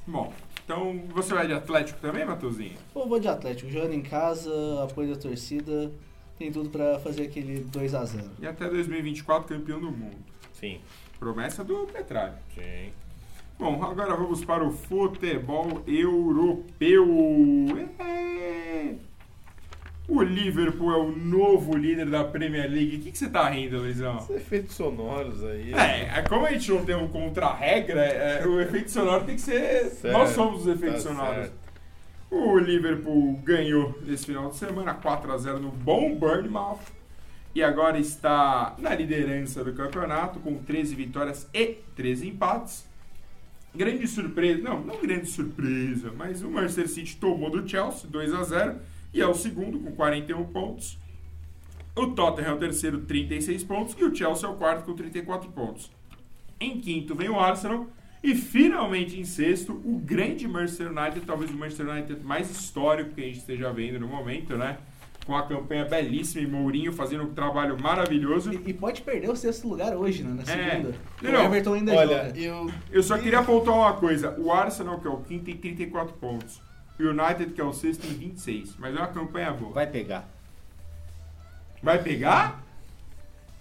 Bom, 0.06 0.32
então 0.64 1.02
você 1.16 1.34
vai 1.34 1.48
de 1.48 1.54
Atlético 1.54 2.00
também, 2.00 2.24
Matosinho? 2.24 2.76
Pô, 2.94 3.08
vou 3.08 3.20
de 3.20 3.28
Atlético, 3.28 3.72
jogando 3.72 3.94
em 3.94 4.04
casa, 4.04 4.52
apoio 4.84 5.16
da 5.16 5.20
torcida, 5.20 5.92
tem 6.38 6.52
tudo 6.52 6.70
pra 6.70 7.00
fazer 7.00 7.24
aquele 7.24 7.60
2 7.62 7.94
a 7.96 8.06
0 8.06 8.30
E 8.42 8.48
até 8.48 8.68
2024 8.70 9.58
campeão 9.58 9.80
do 9.80 9.92
mundo. 9.92 10.18
Sim, 10.54 10.80
Promessa 11.20 11.64
do 11.64 11.88
Petralha. 11.92 12.36
sim. 12.54 12.92
Bom, 13.58 13.82
agora 13.82 14.16
vamos 14.18 14.44
para 14.44 14.66
o 14.66 14.72
futebol 14.72 15.82
europeu. 15.88 17.08
É. 18.00 18.96
O 20.08 20.22
Liverpool 20.22 20.92
é 20.92 20.98
o 20.98 21.12
novo 21.12 21.76
líder 21.76 22.10
da 22.10 22.24
Premier 22.24 22.70
League. 22.70 22.98
O 22.98 23.00
que, 23.00 23.12
que 23.12 23.18
você 23.18 23.30
tá 23.30 23.50
rindo, 23.50 23.78
Luizão? 23.80 24.18
Os 24.18 24.30
efeitos 24.30 24.76
sonoros 24.76 25.44
aí. 25.44 25.74
É, 25.74 26.20
é, 26.20 26.22
como 26.24 26.46
a 26.46 26.52
gente 26.52 26.70
não 26.70 26.86
tem 26.86 26.96
um 26.96 27.08
contra-regra, 27.08 28.02
é, 28.06 28.46
o 28.46 28.60
efeito 28.60 28.92
sonoro 28.92 29.24
tem 29.26 29.36
que 29.36 29.42
ser. 29.42 29.86
Certo, 29.90 30.14
nós 30.14 30.30
somos 30.32 30.62
os 30.62 30.68
efeitos 30.68 31.04
tá 31.04 31.10
sonoros. 31.10 31.36
certo. 31.36 31.65
O 32.38 32.60
Liverpool 32.60 33.40
ganhou 33.46 33.98
esse 34.06 34.26
final 34.26 34.50
de 34.50 34.58
semana 34.58 34.94
4 34.94 35.32
a 35.32 35.38
0 35.38 35.58
no 35.58 35.72
bom 35.72 36.14
Bournemouth 36.16 36.82
e 37.56 37.64
agora 37.64 37.98
está 37.98 38.76
na 38.78 38.94
liderança 38.94 39.64
do 39.64 39.72
campeonato 39.72 40.42
com 40.42 40.58
13 40.58 40.96
vitórias 40.96 41.50
e 41.54 41.78
13 41.96 42.28
empates. 42.28 42.86
Grande 43.74 44.06
surpresa, 44.06 44.62
não, 44.62 44.82
não 44.82 45.00
grande 45.00 45.28
surpresa, 45.28 46.12
mas 46.14 46.44
o 46.44 46.52
Manchester 46.52 46.90
City 46.90 47.16
tomou 47.16 47.50
do 47.50 47.66
Chelsea 47.66 48.10
2 48.10 48.34
a 48.34 48.44
0 48.44 48.80
e 49.14 49.22
é 49.22 49.26
o 49.26 49.34
segundo 49.34 49.80
com 49.80 49.94
41 49.94 50.44
pontos. 50.48 51.00
O 51.96 52.08
Tottenham 52.08 52.52
é 52.52 52.54
o 52.54 52.60
terceiro, 52.60 53.00
36 53.00 53.64
pontos, 53.64 53.96
e 53.98 54.04
o 54.04 54.14
Chelsea 54.14 54.46
é 54.46 54.52
o 54.52 54.58
quarto 54.58 54.84
com 54.84 54.94
34 54.94 55.50
pontos. 55.54 55.90
Em 56.60 56.82
quinto 56.82 57.16
vem 57.16 57.30
o 57.30 57.40
Arsenal. 57.40 57.88
E 58.26 58.34
finalmente 58.34 59.20
em 59.20 59.24
sexto, 59.24 59.74
o 59.86 60.00
grande 60.04 60.48
Manchester 60.48 60.88
United, 60.92 61.22
talvez 61.28 61.52
o 61.52 61.54
Manchester 61.54 61.88
United 61.88 62.24
mais 62.24 62.50
histórico 62.50 63.12
que 63.12 63.22
a 63.22 63.26
gente 63.26 63.38
esteja 63.38 63.72
vendo 63.72 64.00
no 64.00 64.08
momento, 64.08 64.58
né? 64.58 64.80
Com 65.28 65.36
a 65.36 65.44
campanha 65.44 65.86
belíssima 65.86 66.42
e 66.44 66.48
Mourinho 66.48 66.92
fazendo 66.92 67.24
um 67.24 67.34
trabalho 67.36 67.80
maravilhoso. 67.80 68.52
E, 68.52 68.56
e 68.70 68.74
pode 68.74 69.04
perder 69.04 69.30
o 69.30 69.36
sexto 69.36 69.68
lugar 69.68 69.96
hoje, 69.96 70.24
né? 70.24 70.44
Na 70.44 70.52
É. 70.52 70.72
segunda. 70.72 70.96
Não, 71.22 71.30
o 71.30 71.34
não. 71.34 71.46
Everton 71.46 71.74
ainda 71.76 71.94
Olha, 71.94 72.26
joga. 72.26 72.40
eu. 72.40 72.72
Eu 72.92 73.04
só 73.04 73.16
queria 73.18 73.40
apontar 73.40 73.76
uma 73.76 73.94
coisa: 73.94 74.36
o 74.40 74.52
Arsenal, 74.52 75.00
que 75.00 75.08
é 75.08 75.10
o 75.12 75.18
quinto, 75.18 75.46
tem 75.46 75.58
34 75.58 76.14
pontos. 76.16 76.60
E 77.00 77.04
o 77.04 77.12
United, 77.12 77.54
que 77.54 77.62
é 77.62 77.64
o 77.64 77.74
sexto, 77.74 78.02
tem 78.08 78.12
26. 78.18 78.76
Mas 78.80 78.96
é 78.96 78.98
uma 78.98 79.08
campanha 79.08 79.52
boa. 79.52 79.72
Vai 79.72 79.86
pegar. 79.88 80.28
Vai 81.84 82.02
pegar? 82.02 82.64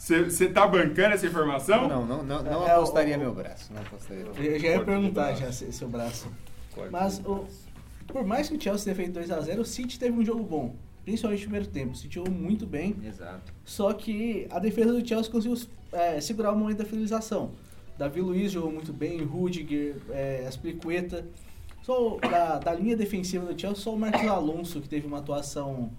Você 0.04 0.48
tá 0.50 0.66
bancando 0.66 1.14
essa 1.14 1.26
informação? 1.26 1.88
Não, 1.88 2.04
não, 2.04 2.22
não, 2.22 2.42
não 2.42 2.66
É, 2.66 2.68
é, 2.68 2.72
apostaria 2.72 3.16
o- 3.16 3.20
meu 3.20 3.34
braço. 3.34 3.72
Não 3.72 3.80
apostaria. 3.80 4.22
Eu 4.24 4.58
já 4.60 4.68
ia 4.68 4.84
perguntar 4.84 5.34
já 5.34 5.50
se- 5.50 5.72
seu 5.72 5.88
braço. 5.88 6.30
Corte 6.74 6.90
Mas 6.92 7.18
o- 7.24 7.36
braço. 7.36 7.64
Por 8.06 8.24
mais 8.26 8.48
que 8.50 8.56
o 8.56 8.60
Chelsea 8.60 8.84
tenha 8.84 8.96
feito 8.96 9.18
2x0, 9.18 9.60
o 9.62 9.64
City 9.64 9.98
teve 9.98 10.14
um 10.18 10.22
jogo 10.24 10.42
bom. 10.42 10.74
Principalmente 11.04 11.40
no 11.40 11.44
primeiro 11.46 11.66
tempo. 11.68 11.92
O 11.92 11.94
City 11.96 12.16
jogou 12.16 12.32
muito 12.32 12.66
bem. 12.66 12.94
Exato. 13.02 13.50
Só 13.64 13.92
que 13.94 14.46
a 14.50 14.58
defesa 14.58 14.92
do 14.92 15.06
Chelsea 15.06 15.32
conseguiu 15.32 15.58
é, 15.90 16.20
segurar 16.20 16.52
o 16.52 16.56
momento 16.58 16.78
da 16.78 16.84
finalização. 16.84 17.52
Davi 17.96 18.20
Luiz 18.20 18.52
jogou 18.52 18.70
muito 18.72 18.92
bem, 18.92 19.22
Rudiger, 19.22 19.96
é, 20.10 20.44
Aspliqueta. 20.46 21.24
Só 21.82 22.18
da, 22.18 22.58
da 22.58 22.74
linha 22.74 22.96
defensiva 22.96 23.46
do 23.50 23.58
Chelsea, 23.58 23.82
só 23.82 23.94
o 23.94 23.98
Marcos 23.98 24.26
Alonso 24.26 24.80
que 24.80 24.88
teve 24.88 25.06
uma 25.06 25.18
atuação 25.18 25.90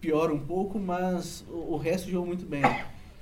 pior 0.00 0.30
um 0.30 0.38
pouco, 0.38 0.78
mas 0.78 1.44
o, 1.48 1.74
o 1.74 1.76
resto 1.76 2.08
jogou 2.10 2.26
muito 2.26 2.44
bem. 2.46 2.62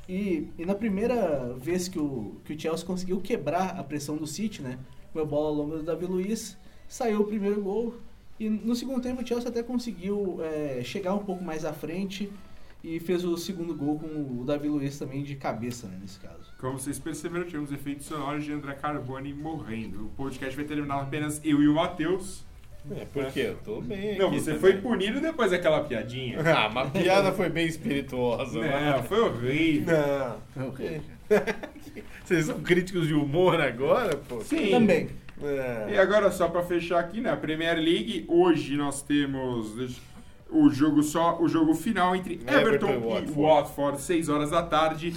E, 0.09 0.49
e 0.57 0.64
na 0.64 0.75
primeira 0.75 1.55
vez 1.59 1.88
que 1.88 1.99
o, 1.99 2.37
que 2.45 2.53
o 2.53 2.61
Chelsea 2.61 2.87
conseguiu 2.87 3.21
quebrar 3.21 3.79
a 3.79 3.83
pressão 3.83 4.16
do 4.16 4.27
City, 4.27 4.62
né? 4.62 4.79
Com 5.12 5.19
a 5.21 5.25
bola 5.25 5.51
longa 5.51 5.79
do 5.79 5.83
Davi 5.83 6.07
Luiz, 6.07 6.57
saiu 6.88 7.21
o 7.21 7.25
primeiro 7.25 7.61
gol. 7.61 7.95
E 8.38 8.49
no 8.49 8.77
segundo 8.77 9.01
tempo 9.01 9.23
o 9.23 9.27
Chelsea 9.27 9.49
até 9.49 9.62
conseguiu 9.62 10.38
é, 10.42 10.83
chegar 10.85 11.14
um 11.14 11.25
pouco 11.25 11.42
mais 11.42 11.64
à 11.64 11.73
frente 11.73 12.31
e 12.85 13.01
fez 13.01 13.25
o 13.25 13.37
segundo 13.37 13.75
gol 13.75 13.99
com 13.99 14.40
o 14.40 14.45
Davi 14.45 14.69
Luiz 14.69 14.97
também 14.97 15.25
de 15.25 15.35
cabeça, 15.35 15.88
né, 15.88 15.99
nesse 16.01 16.21
caso. 16.21 16.55
Como 16.61 16.79
vocês 16.79 16.99
perceberam, 17.01 17.45
tivemos 17.45 17.73
efeitos 17.73 18.07
sonoros 18.07 18.45
de 18.45 18.53
André 18.53 18.75
Carboni 18.75 19.35
morrendo. 19.35 20.07
O 20.07 20.09
podcast 20.11 20.55
vai 20.55 20.64
terminar 20.64 21.01
apenas 21.01 21.40
eu 21.42 21.61
e 21.61 21.66
o 21.66 21.75
Matheus. 21.75 22.45
É, 22.90 23.05
por 23.05 23.27
quê? 23.33 23.46
Eu 23.49 23.57
tô 23.64 23.81
bem. 23.81 24.16
Não, 24.18 24.29
aqui 24.29 24.40
você 24.40 24.55
também. 24.55 24.61
foi 24.61 24.81
punido 24.81 25.20
depois 25.20 25.51
daquela 25.51 25.83
piadinha. 25.83 26.38
Ah, 26.46 26.70
mas 26.72 26.88
a 26.88 26.90
piada 26.90 27.33
foi 27.33 27.49
bem 27.49 27.66
espirituosa, 27.66 28.61
né? 28.61 28.94
Não, 28.96 29.03
foi 29.03 29.20
horrível. 29.20 29.96
Não. 30.55 30.72
Vocês 32.25 32.46
são 32.46 32.61
críticos 32.61 33.07
de 33.09 33.14
humor 33.14 33.61
agora, 33.61 34.16
pô? 34.16 34.40
Sim. 34.42 34.70
Também. 34.70 35.09
É. 35.42 35.94
E 35.94 35.99
agora, 35.99 36.31
só 36.31 36.49
pra 36.49 36.62
fechar 36.62 37.01
aqui, 37.01 37.20
na 37.20 37.37
Premier 37.37 37.77
League, 37.77 38.25
hoje 38.29 38.77
nós 38.77 39.03
temos 39.03 40.01
o 40.49 40.70
jogo 40.70 41.03
só, 41.03 41.38
o 41.40 41.49
jogo 41.49 41.75
final 41.75 42.14
entre 42.14 42.35
Everton, 42.35 42.55
Everton 42.61 42.88
e 42.88 42.92
e 42.92 42.99
Watford. 42.99 43.33
Watford, 43.40 44.01
6 44.03 44.29
horas 44.29 44.51
da 44.51 44.62
tarde. 44.62 45.12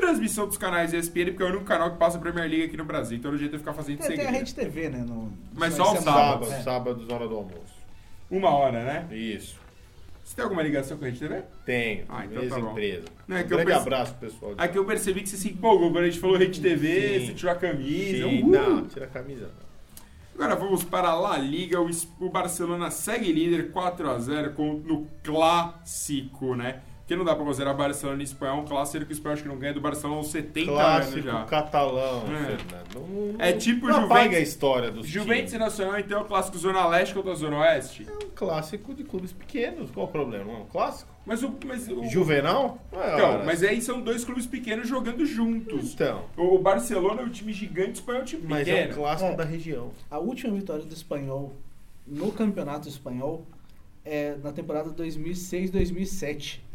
Transmissão 0.00 0.46
dos 0.46 0.56
canais 0.56 0.92
ESPN, 0.92 1.26
porque 1.26 1.42
é 1.42 1.46
o 1.46 1.48
único 1.50 1.64
canal 1.64 1.90
que 1.92 1.98
passa 1.98 2.16
a 2.18 2.20
Premier 2.20 2.48
League 2.48 2.64
aqui 2.64 2.76
no 2.76 2.84
Brasil. 2.84 3.18
Então, 3.18 3.30
o 3.32 3.36
jeito 3.38 3.56
é 3.56 3.58
ficar 3.58 3.72
fazendo 3.72 3.98
Tem, 3.98 4.16
tem 4.16 4.26
a. 4.26 4.30
Rede 4.30 4.54
TV, 4.54 4.88
né? 4.88 5.04
No, 5.06 5.32
Mas 5.54 5.74
só 5.74 5.84
aos 5.84 5.98
sábados. 6.00 6.48
Sábado, 6.48 6.60
É. 6.60 6.62
sábado, 6.62 7.06
hora 7.14 7.28
do 7.28 7.36
almoço. 7.36 7.78
Uma 8.30 8.50
hora, 8.50 8.82
né? 8.84 9.08
Isso. 9.16 9.56
Você 10.24 10.36
tem 10.36 10.42
alguma 10.44 10.62
ligação 10.62 10.98
com 10.98 11.04
a 11.04 11.08
Rede 11.08 11.18
TV? 11.20 11.42
Tenho. 11.64 12.04
Ah, 12.08 12.24
então 12.26 12.46
tá 12.48 12.58
bom. 12.60 12.70
empresa. 12.72 13.04
Não, 13.26 13.36
é 13.36 13.40
um 13.40 13.46
que 13.46 13.52
eu 13.52 13.56
grande 13.56 13.66
perce- 13.72 13.82
abraço, 13.82 14.14
pessoal. 14.16 14.54
de 14.54 14.60
Aqui 14.62 14.78
eu 14.78 14.84
percebi 14.84 15.22
que 15.22 15.28
você 15.28 15.36
se 15.38 15.48
empolgou 15.48 15.90
quando 15.90 16.04
a 16.04 16.10
gente 16.10 16.20
falou 16.20 16.36
Rede 16.36 16.60
TV, 16.60 17.20
Sim. 17.20 17.26
você 17.26 17.34
tirou 17.34 17.52
a 17.52 17.56
camisa. 17.56 18.28
Sim, 18.28 18.42
uhul. 18.42 18.50
não, 18.52 18.86
tira 18.86 19.06
a 19.06 19.08
camisa. 19.08 19.46
não. 19.46 19.68
Agora 20.34 20.54
vamos 20.54 20.84
para 20.84 21.08
a 21.08 21.14
La 21.14 21.36
Liga. 21.38 21.80
O, 21.80 22.28
Barcelona 22.30 22.90
segue 22.92 23.32
líder 23.32 23.72
4 23.72 24.08
a 24.08 24.18
0 24.18 24.52
com, 24.52 24.74
no 24.74 25.06
clássico, 25.24 26.54
né? 26.54 26.80
Porque 27.08 27.16
não 27.16 27.24
dá 27.24 27.34
pra 27.34 27.42
considerar 27.42 27.72
Barcelona 27.72 28.20
e 28.20 28.24
Espanhol 28.24 28.60
um 28.60 28.64
clássico 28.66 29.02
que 29.06 29.12
o 29.12 29.14
Espanhol 29.14 29.32
acho 29.32 29.42
que 29.42 29.48
não 29.48 29.56
ganha 29.56 29.72
do 29.72 29.80
Barcelona 29.80 30.18
há 30.18 30.20
uns 30.20 30.30
70 30.30 30.70
anos 30.70 30.78
Clássico 30.82 31.20
já. 31.22 31.44
catalão, 31.46 32.22
É. 32.24 32.56
Fernando. 32.58 33.08
Não, 33.32 33.34
É 33.38 33.52
tipo 33.54 33.86
não 33.86 33.94
Juventus- 33.94 34.10
apaga 34.18 34.36
a 34.36 34.40
história 34.40 34.90
dos 34.90 35.06
Juventus 35.06 35.54
e. 35.54 35.58
Nacional, 35.58 35.98
então, 35.98 36.18
é 36.18 36.22
o 36.22 36.26
clássico 36.26 36.58
Zona 36.58 36.86
Leste 36.86 37.14
contra 37.14 37.32
a 37.32 37.34
Zona 37.34 37.60
Oeste. 37.60 38.06
É 38.06 38.12
um 38.26 38.28
clássico 38.34 38.92
de 38.92 39.04
clubes 39.04 39.32
pequenos. 39.32 39.90
Qual 39.90 40.04
o 40.04 40.10
problema? 40.10 40.52
É 40.52 40.56
um 40.56 40.66
clássico? 40.66 41.10
Mas 41.24 41.42
o. 41.42 41.50
Mas 41.64 41.88
o 41.88 42.04
Juvenal? 42.10 42.78
É, 42.92 43.14
então, 43.14 43.42
mas 43.42 43.62
aí 43.62 43.80
são 43.80 44.02
dois 44.02 44.22
clubes 44.22 44.44
pequenos 44.46 44.86
jogando 44.86 45.24
juntos. 45.24 45.94
Então, 45.94 46.24
O 46.36 46.56
o 46.56 46.58
Barcelona 46.58 47.22
é 47.22 47.24
um 47.24 47.30
time 47.30 47.54
gigante, 47.54 47.88
o 47.88 47.92
Espanhol 47.94 48.20
é 48.20 48.22
um 48.22 48.26
time 48.26 48.42
mas 48.46 48.68
é 48.68 48.74
pequeno. 48.82 48.92
um 48.92 48.96
clássico 48.96 49.30
É. 49.30 49.34
da 49.34 49.44
região. 49.44 49.92
A 50.10 50.18
última 50.18 50.54
vitória 50.54 50.84
do 50.84 50.92
Espanhol 50.92 51.54
no 52.06 52.30
Campeonato 52.32 52.86
Espanhol 52.86 53.46
é 54.04 54.36
na 54.44 54.52
temporada 54.52 54.90
2006-2007. 54.90 56.67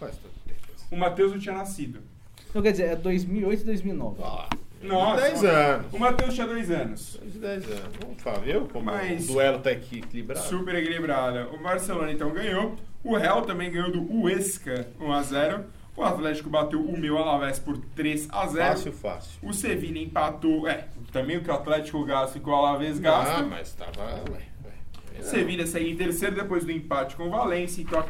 Faz 0.00 0.16
tanto 0.16 0.34
tempo. 0.46 0.60
O 0.90 0.96
Matheus 0.96 1.30
não 1.32 1.38
tinha 1.38 1.54
nascido. 1.54 2.00
Então, 2.48 2.60
quer 2.62 2.72
dizer, 2.72 2.84
é 2.88 2.96
2008 2.96 3.60
e 3.60 3.64
2009. 3.64 4.22
Ah, 4.24 4.48
Nossa. 4.82 5.20
10 5.22 5.44
anos. 5.44 5.92
O 5.92 5.98
Matheus 5.98 6.34
tinha 6.34 6.46
dois 6.48 6.70
anos. 6.70 7.18
Mais 7.20 7.32
de 7.32 7.38
10 7.38 7.64
anos. 7.70 7.96
Vamos 8.02 8.22
falar, 8.22 8.38
viu? 8.40 8.62
Como 8.66 8.86
Mas- 8.86 9.28
o 9.28 9.32
duelo 9.34 9.58
tá 9.60 9.70
aqui 9.70 9.98
equilibrado. 9.98 10.46
Super 10.48 10.74
equilibrada. 10.74 11.48
O 11.52 11.62
Barcelona 11.62 12.10
então 12.10 12.32
ganhou. 12.32 12.74
O 13.04 13.16
Real 13.16 13.42
também 13.42 13.70
ganhou 13.70 13.92
do 13.92 14.02
Huesca 14.22 14.88
1x0. 14.98 15.64
O 15.96 16.02
Atlético 16.02 16.48
bateu 16.50 16.80
o 16.80 16.98
meu 16.98 17.18
Alavés 17.18 17.58
por 17.58 17.76
3x0. 17.94 18.56
Fácil, 18.56 18.92
fácil. 18.92 19.38
O 19.42 19.52
Sevilla 19.52 19.98
empatou. 19.98 20.66
É, 20.66 20.86
também 21.12 21.36
o 21.36 21.42
que 21.42 21.50
o 21.50 21.54
Atlético 21.54 22.02
gasta 22.04 22.38
e 22.38 22.40
que 22.40 22.48
o 22.48 22.54
Alavés 22.54 22.98
Ah, 22.98 23.00
gasta. 23.02 23.42
mas 23.42 23.72
tava. 23.74 24.02
Ué, 24.30 24.42
Sevilha 25.22 25.66
segue 25.66 25.90
em 25.90 25.96
terceiro 25.96 26.34
depois 26.34 26.64
do 26.64 26.72
empate 26.72 27.16
com 27.16 27.28
o 27.28 27.30
Valência. 27.30 27.82
Então 27.82 28.04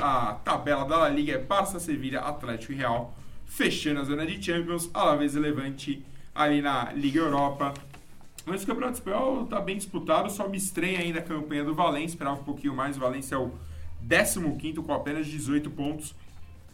a, 0.00 0.30
a 0.30 0.34
tabela 0.34 0.84
da 0.84 0.96
La 0.98 1.08
Liga 1.08 1.32
é 1.32 1.38
Barça, 1.38 1.78
Sevilha, 1.78 2.20
Atlético 2.20 2.72
e 2.72 2.76
Real. 2.76 3.14
Fechando 3.44 4.00
a 4.00 4.04
zona 4.04 4.26
de 4.26 4.42
Champions. 4.42 4.90
Alavés 4.94 5.34
e 5.34 5.38
Levante 5.38 6.04
ali 6.34 6.60
na 6.60 6.92
Liga 6.92 7.20
Europa. 7.20 7.74
Mas 8.44 8.62
o 8.62 8.66
Campeonato 8.66 8.98
Espanhol 8.98 9.44
está 9.44 9.60
bem 9.60 9.76
disputado. 9.76 10.30
Só 10.30 10.48
me 10.48 10.56
estranha 10.56 11.00
ainda 11.00 11.18
a 11.18 11.22
campanha 11.22 11.64
do 11.64 11.74
Valência. 11.74 12.14
Esperava 12.14 12.40
um 12.40 12.44
pouquinho 12.44 12.74
mais. 12.74 12.96
O 12.96 13.00
Valência 13.00 13.34
é 13.34 13.38
o 13.38 13.52
15 14.08 14.74
com 14.82 14.92
apenas 14.92 15.26
18 15.26 15.70
pontos. 15.70 16.14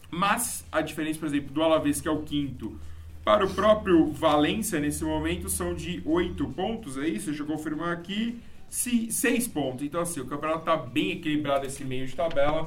Mas 0.09 0.65
a 0.71 0.81
diferença, 0.81 1.19
por 1.19 1.25
exemplo, 1.25 1.51
do 1.51 1.63
Alavés, 1.63 1.99
que 1.99 2.07
é 2.07 2.11
o 2.11 2.21
quinto, 2.21 2.79
para 3.23 3.45
o 3.45 3.49
próprio 3.53 4.11
Valência 4.11 4.79
nesse 4.79 5.03
momento 5.03 5.49
são 5.49 5.73
de 5.73 6.01
8 6.05 6.45
pontos, 6.49 6.97
é 6.97 7.07
isso? 7.07 7.27
Deixa 7.27 7.41
eu 7.41 7.47
confirmar 7.47 7.93
aqui. 7.93 8.39
Se, 8.73 9.11
6 9.11 9.49
pontos. 9.49 9.85
Então, 9.85 10.01
assim, 10.01 10.19
o 10.19 10.25
campeonato 10.25 10.61
está 10.61 10.75
bem 10.75 11.11
equilibrado 11.11 11.63
esse 11.63 11.85
meio 11.85 12.07
de 12.07 12.15
tabela. 12.15 12.65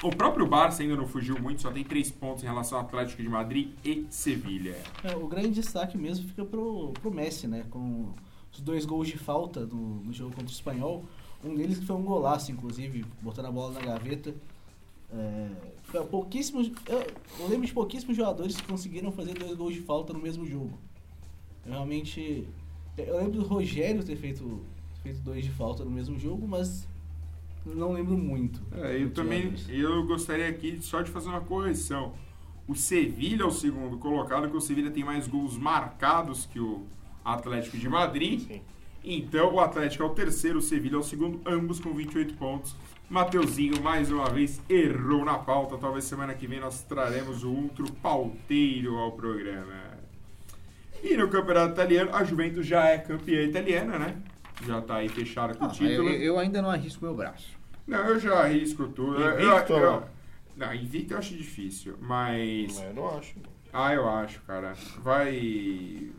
O 0.00 0.14
próprio 0.14 0.46
Barça 0.46 0.80
ainda 0.80 0.94
não 0.94 1.08
fugiu 1.08 1.42
muito, 1.42 1.60
só 1.60 1.72
tem 1.72 1.82
três 1.82 2.08
pontos 2.08 2.44
em 2.44 2.46
relação 2.46 2.78
ao 2.78 2.84
Atlético 2.84 3.20
de 3.20 3.28
Madrid 3.28 3.72
e 3.84 4.06
Sevilha. 4.10 4.76
É, 5.02 5.16
o 5.16 5.26
grande 5.26 5.50
destaque 5.50 5.98
mesmo 5.98 6.28
fica 6.28 6.44
pro, 6.44 6.92
pro 7.02 7.10
Messi, 7.10 7.48
né? 7.48 7.66
Com 7.68 8.14
os 8.52 8.60
dois 8.60 8.86
gols 8.86 9.08
de 9.08 9.18
falta 9.18 9.66
no, 9.66 9.96
no 10.04 10.12
jogo 10.12 10.30
contra 10.30 10.46
o 10.46 10.52
Espanhol. 10.52 11.04
Um 11.44 11.56
deles 11.56 11.80
que 11.80 11.84
foi 11.84 11.96
um 11.96 12.04
golaço, 12.04 12.52
inclusive, 12.52 13.04
botando 13.20 13.46
a 13.46 13.50
bola 13.50 13.72
na 13.72 13.80
gaveta. 13.80 14.32
É, 15.12 16.00
pouquíssimos, 16.08 16.70
eu, 16.86 17.04
eu 17.40 17.48
lembro 17.48 17.66
de 17.66 17.72
pouquíssimos 17.72 18.16
jogadores 18.16 18.54
que 18.54 18.62
conseguiram 18.68 19.10
fazer 19.10 19.34
dois 19.34 19.56
gols 19.56 19.74
de 19.74 19.80
falta 19.80 20.12
no 20.12 20.20
mesmo 20.20 20.46
jogo. 20.46 20.78
Eu 21.66 21.72
realmente. 21.72 22.46
Eu 22.96 23.16
lembro 23.16 23.40
do 23.40 23.48
Rogério 23.48 24.04
ter 24.04 24.14
feito, 24.14 24.64
feito 25.02 25.20
dois 25.20 25.44
de 25.44 25.50
falta 25.50 25.84
no 25.84 25.90
mesmo 25.90 26.18
jogo, 26.18 26.46
mas 26.46 26.86
não 27.64 27.92
lembro 27.92 28.16
muito. 28.16 28.60
É, 28.72 29.02
eu 29.02 29.10
também 29.10 29.54
eu 29.68 30.04
gostaria 30.06 30.48
aqui 30.48 30.78
só 30.80 31.02
de 31.02 31.10
fazer 31.10 31.28
uma 31.28 31.40
correção. 31.40 32.14
O 32.66 32.74
Sevilha 32.74 33.42
é 33.42 33.46
o 33.46 33.50
segundo 33.50 33.98
colocado, 33.98 34.48
que 34.48 34.56
o 34.56 34.60
Sevilha 34.60 34.90
tem 34.90 35.04
mais 35.04 35.26
gols 35.26 35.56
marcados 35.56 36.46
que 36.46 36.60
o 36.60 36.86
Atlético 37.24 37.76
de 37.76 37.88
Madrid. 37.88 38.40
Sim. 38.40 38.60
Então 39.02 39.54
o 39.54 39.60
Atlético 39.60 40.02
é 40.02 40.06
o 40.06 40.10
terceiro, 40.10 40.58
o 40.58 40.62
Sevilha 40.62 40.96
é 40.96 40.98
o 40.98 41.02
segundo, 41.02 41.40
ambos 41.46 41.80
com 41.80 41.92
28 41.92 42.34
pontos. 42.34 42.76
Mateuzinho, 43.08 43.82
mais 43.82 44.12
uma 44.12 44.30
vez, 44.30 44.60
errou 44.68 45.24
na 45.24 45.36
pauta. 45.36 45.76
Talvez 45.76 46.04
semana 46.04 46.32
que 46.32 46.46
vem 46.46 46.60
nós 46.60 46.82
traremos 46.84 47.42
o 47.42 47.52
outro 47.52 47.90
pauteiro 47.94 48.96
ao 48.98 49.12
programa. 49.12 49.98
E 51.02 51.16
no 51.16 51.28
campeonato 51.28 51.72
italiano, 51.72 52.14
a 52.14 52.22
Juventus 52.22 52.64
já 52.64 52.84
é 52.84 52.98
campeã 52.98 53.42
italiana, 53.42 53.98
né? 53.98 54.16
Já 54.66 54.80
tá 54.80 54.96
aí 54.96 55.08
fechada 55.08 55.54
com 55.54 55.64
o 55.66 55.68
título. 55.68 56.08
eu, 56.08 56.20
eu 56.20 56.38
ainda 56.38 56.60
não 56.60 56.70
arrisco 56.70 57.04
meu 57.04 57.14
braço. 57.14 57.58
Não, 57.86 57.98
eu 58.06 58.18
já 58.18 58.40
arrisco 58.44 58.88
tudo. 58.88 59.16
Invicto 59.20 59.72
eu, 59.72 59.78
eu- 59.78 59.90
não? 59.92 60.04
não, 60.56 60.74
invicto 60.74 61.14
eu 61.14 61.18
acho 61.18 61.34
difícil, 61.34 61.96
mas. 62.00 62.74
Mas 62.78 62.84
eu 62.86 62.94
não 62.94 63.18
acho. 63.18 63.34
Ah, 63.72 63.94
eu 63.94 64.08
acho, 64.08 64.40
cara. 64.42 64.74
Vai. 65.02 66.10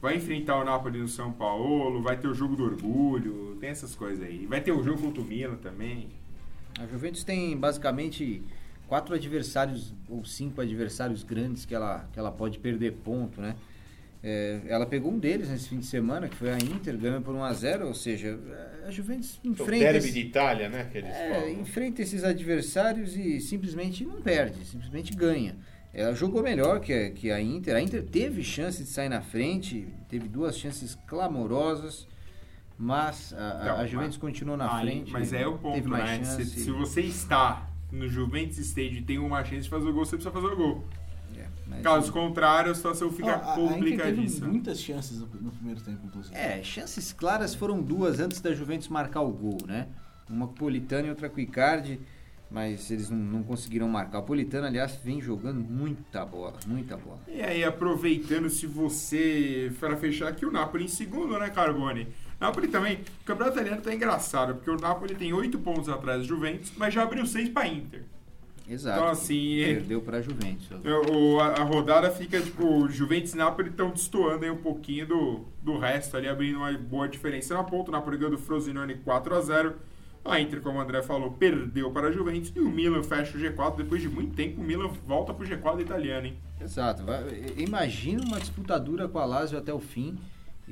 Vai 0.00 0.16
enfrentar 0.16 0.56
o 0.60 0.64
Napoli 0.64 0.98
no 0.98 1.06
São 1.06 1.30
Paulo, 1.32 2.02
vai 2.02 2.16
ter 2.16 2.26
o 2.26 2.34
jogo 2.34 2.56
do 2.56 2.64
orgulho, 2.64 3.56
tem 3.60 3.70
essas 3.70 3.94
coisas 3.94 4.24
aí. 4.24 4.46
Vai 4.46 4.60
ter 4.60 4.72
o 4.72 4.82
jogo 4.82 5.00
contra 5.00 5.22
o 5.22 5.24
Milan 5.24 5.54
também. 5.56 6.08
A 6.80 6.86
Juventus 6.86 7.22
tem 7.22 7.56
basicamente 7.56 8.42
quatro 8.88 9.14
adversários 9.14 9.94
ou 10.08 10.24
cinco 10.24 10.60
adversários 10.60 11.22
grandes 11.22 11.64
que 11.64 11.72
ela, 11.72 12.08
que 12.12 12.18
ela 12.18 12.32
pode 12.32 12.58
perder 12.58 12.94
ponto, 13.04 13.40
né? 13.40 13.54
É, 14.24 14.60
ela 14.68 14.86
pegou 14.86 15.10
um 15.12 15.18
deles 15.18 15.48
nesse 15.48 15.68
fim 15.68 15.78
de 15.78 15.86
semana, 15.86 16.28
que 16.28 16.36
foi 16.36 16.50
a 16.50 16.56
Inter, 16.56 16.96
ganhou 16.96 17.20
por 17.22 17.34
1 17.34 17.42
a 17.42 17.52
0 17.52 17.88
ou 17.88 17.94
seja, 17.94 18.38
a 18.86 18.90
Juventus 18.90 19.40
O 19.44 19.48
enfrenta, 19.48 19.84
derby 19.84 19.98
esse- 19.98 20.12
de 20.12 20.20
Itália, 20.20 20.68
né? 20.68 20.88
Que 20.92 20.98
eles 20.98 21.10
é, 21.10 21.28
falam. 21.34 21.50
enfrenta 21.60 22.02
esses 22.02 22.22
adversários 22.22 23.16
e 23.16 23.40
simplesmente 23.40 24.04
não 24.04 24.22
perde, 24.22 24.64
simplesmente 24.64 25.12
ganha. 25.14 25.56
Ela 25.92 26.14
jogou 26.14 26.40
melhor 26.42 26.80
que 26.80 26.92
a, 26.92 27.10
que 27.10 27.30
a 27.32 27.40
Inter. 27.40 27.74
A 27.76 27.80
Inter 27.82 28.02
teve 28.04 28.42
chance 28.44 28.82
de 28.82 28.88
sair 28.88 29.08
na 29.08 29.20
frente, 29.20 29.88
teve 30.08 30.28
duas 30.28 30.56
chances 30.56 30.96
clamorosas, 31.06 32.06
mas 32.78 33.32
a, 33.34 33.64
Não, 33.64 33.76
a 33.78 33.86
Juventus 33.86 34.16
mas- 34.16 34.22
continuou 34.30 34.56
na 34.56 34.72
Aí, 34.76 34.86
frente. 34.86 35.10
mas 35.12 35.32
é 35.32 35.46
o 35.46 35.58
ponto, 35.58 35.74
teve 35.74 35.88
mais 35.88 36.20
né? 36.20 36.24
Se, 36.24 36.46
se 36.46 36.70
você 36.70 37.00
está 37.02 37.68
no 37.90 38.08
Juventus 38.08 38.56
Stage 38.58 38.98
e 38.98 39.02
tem 39.02 39.18
uma 39.18 39.44
chance 39.44 39.62
de 39.64 39.68
fazer 39.68 39.88
o 39.88 39.92
gol, 39.92 40.04
você 40.04 40.16
precisa 40.16 40.32
fazer 40.32 40.46
o 40.46 40.56
gol. 40.56 40.84
Mas- 41.72 41.82
Caso 41.82 42.12
contrário, 42.12 42.70
a 42.70 42.74
situação 42.74 43.10
fica 43.10 43.28
Ó, 43.28 43.30
a- 43.30 43.34
a 43.34 43.58
Inter 43.60 43.68
teve 43.68 43.74
complicadíssima. 43.92 44.48
muitas 44.48 44.80
chances 44.80 45.18
no, 45.20 45.26
no 45.40 45.50
primeiro 45.50 45.80
tempo, 45.80 46.00
inclusive. 46.06 46.34
É, 46.36 46.62
chances 46.62 47.12
claras 47.12 47.54
foram 47.54 47.80
duas 47.80 48.20
antes 48.20 48.40
da 48.40 48.52
Juventus 48.54 48.88
marcar 48.88 49.20
o 49.22 49.30
gol, 49.30 49.58
né? 49.66 49.88
Uma 50.28 50.46
com 50.46 50.52
o 50.52 50.56
Politano 50.56 51.06
e 51.06 51.10
outra 51.10 51.28
com 51.28 51.36
o 51.36 51.40
Icardi, 51.40 52.00
mas 52.50 52.90
eles 52.90 53.10
não, 53.10 53.18
não 53.18 53.42
conseguiram 53.42 53.88
marcar. 53.88 54.18
O 54.20 54.22
Politano, 54.22 54.66
aliás, 54.66 54.96
vem 55.02 55.20
jogando 55.20 55.60
muita 55.60 56.24
bola, 56.24 56.58
muita 56.66 56.96
bola. 56.96 57.18
E 57.28 57.40
aí, 57.42 57.64
aproveitando, 57.64 58.48
se 58.48 58.66
você. 58.66 59.72
Para 59.80 59.96
fechar 59.96 60.28
aqui, 60.28 60.46
o 60.46 60.50
Napoli 60.52 60.84
em 60.84 60.88
segundo, 60.88 61.38
né, 61.38 61.50
Carbone? 61.50 62.08
Napoli 62.40 62.68
também. 62.68 63.00
O 63.22 63.24
campeonato 63.24 63.56
italiano 63.58 63.82
tá 63.82 63.94
engraçado, 63.94 64.54
porque 64.54 64.70
o 64.70 64.76
Napoli 64.76 65.14
tem 65.14 65.32
8 65.32 65.58
pontos 65.60 65.88
atrás 65.88 66.22
do 66.22 66.28
Juventus, 66.28 66.72
mas 66.76 66.92
já 66.92 67.02
abriu 67.02 67.24
6 67.26 67.48
para 67.50 67.68
Inter. 67.68 68.04
Exato. 68.68 68.98
Então, 69.00 69.10
assim, 69.10 69.60
é- 69.60 69.74
Perdeu 69.74 70.00
pra 70.00 70.20
Juventus. 70.22 70.68
O, 71.10 71.40
a, 71.40 71.48
a 71.48 71.62
rodada 71.62 72.10
fica, 72.10 72.40
tipo, 72.40 72.88
Juventus 72.88 73.34
e 73.34 73.36
Napoli 73.36 73.70
estão 73.70 73.90
destoando 73.90 74.44
aí 74.44 74.50
um 74.50 74.56
pouquinho 74.56 75.06
do, 75.06 75.40
do 75.62 75.78
resto 75.78 76.16
ali, 76.16 76.28
abrindo 76.28 76.56
uma 76.58 76.72
boa 76.72 77.08
diferença 77.08 77.54
na 77.54 77.64
ponta. 77.64 77.90
O 77.90 77.92
Napoli 77.92 78.16
ganhou 78.16 78.30
do 78.30 78.38
Frosinone 78.38 78.94
4 78.96 79.34
a 79.34 79.40
0 79.40 79.74
A 80.24 80.40
Inter, 80.40 80.60
como 80.60 80.78
o 80.78 80.80
André 80.80 81.02
falou, 81.02 81.32
perdeu 81.32 81.90
para 81.90 82.08
a 82.08 82.12
Juventus. 82.12 82.52
E 82.54 82.60
o 82.60 82.70
Milan 82.70 83.02
fecha 83.02 83.36
o 83.36 83.40
G4. 83.40 83.76
Depois 83.76 84.00
de 84.00 84.08
muito 84.08 84.34
tempo, 84.34 84.60
o 84.60 84.64
Milan 84.64 84.88
volta 85.06 85.34
pro 85.34 85.46
G4 85.46 85.80
italiano, 85.80 86.26
hein? 86.28 86.36
Exato. 86.60 87.02
Imagina 87.56 88.22
uma 88.24 88.38
disputa 88.38 88.78
dura 88.78 89.08
com 89.08 89.18
a 89.18 89.24
Lazio 89.24 89.58
até 89.58 89.74
o 89.74 89.80
fim. 89.80 90.16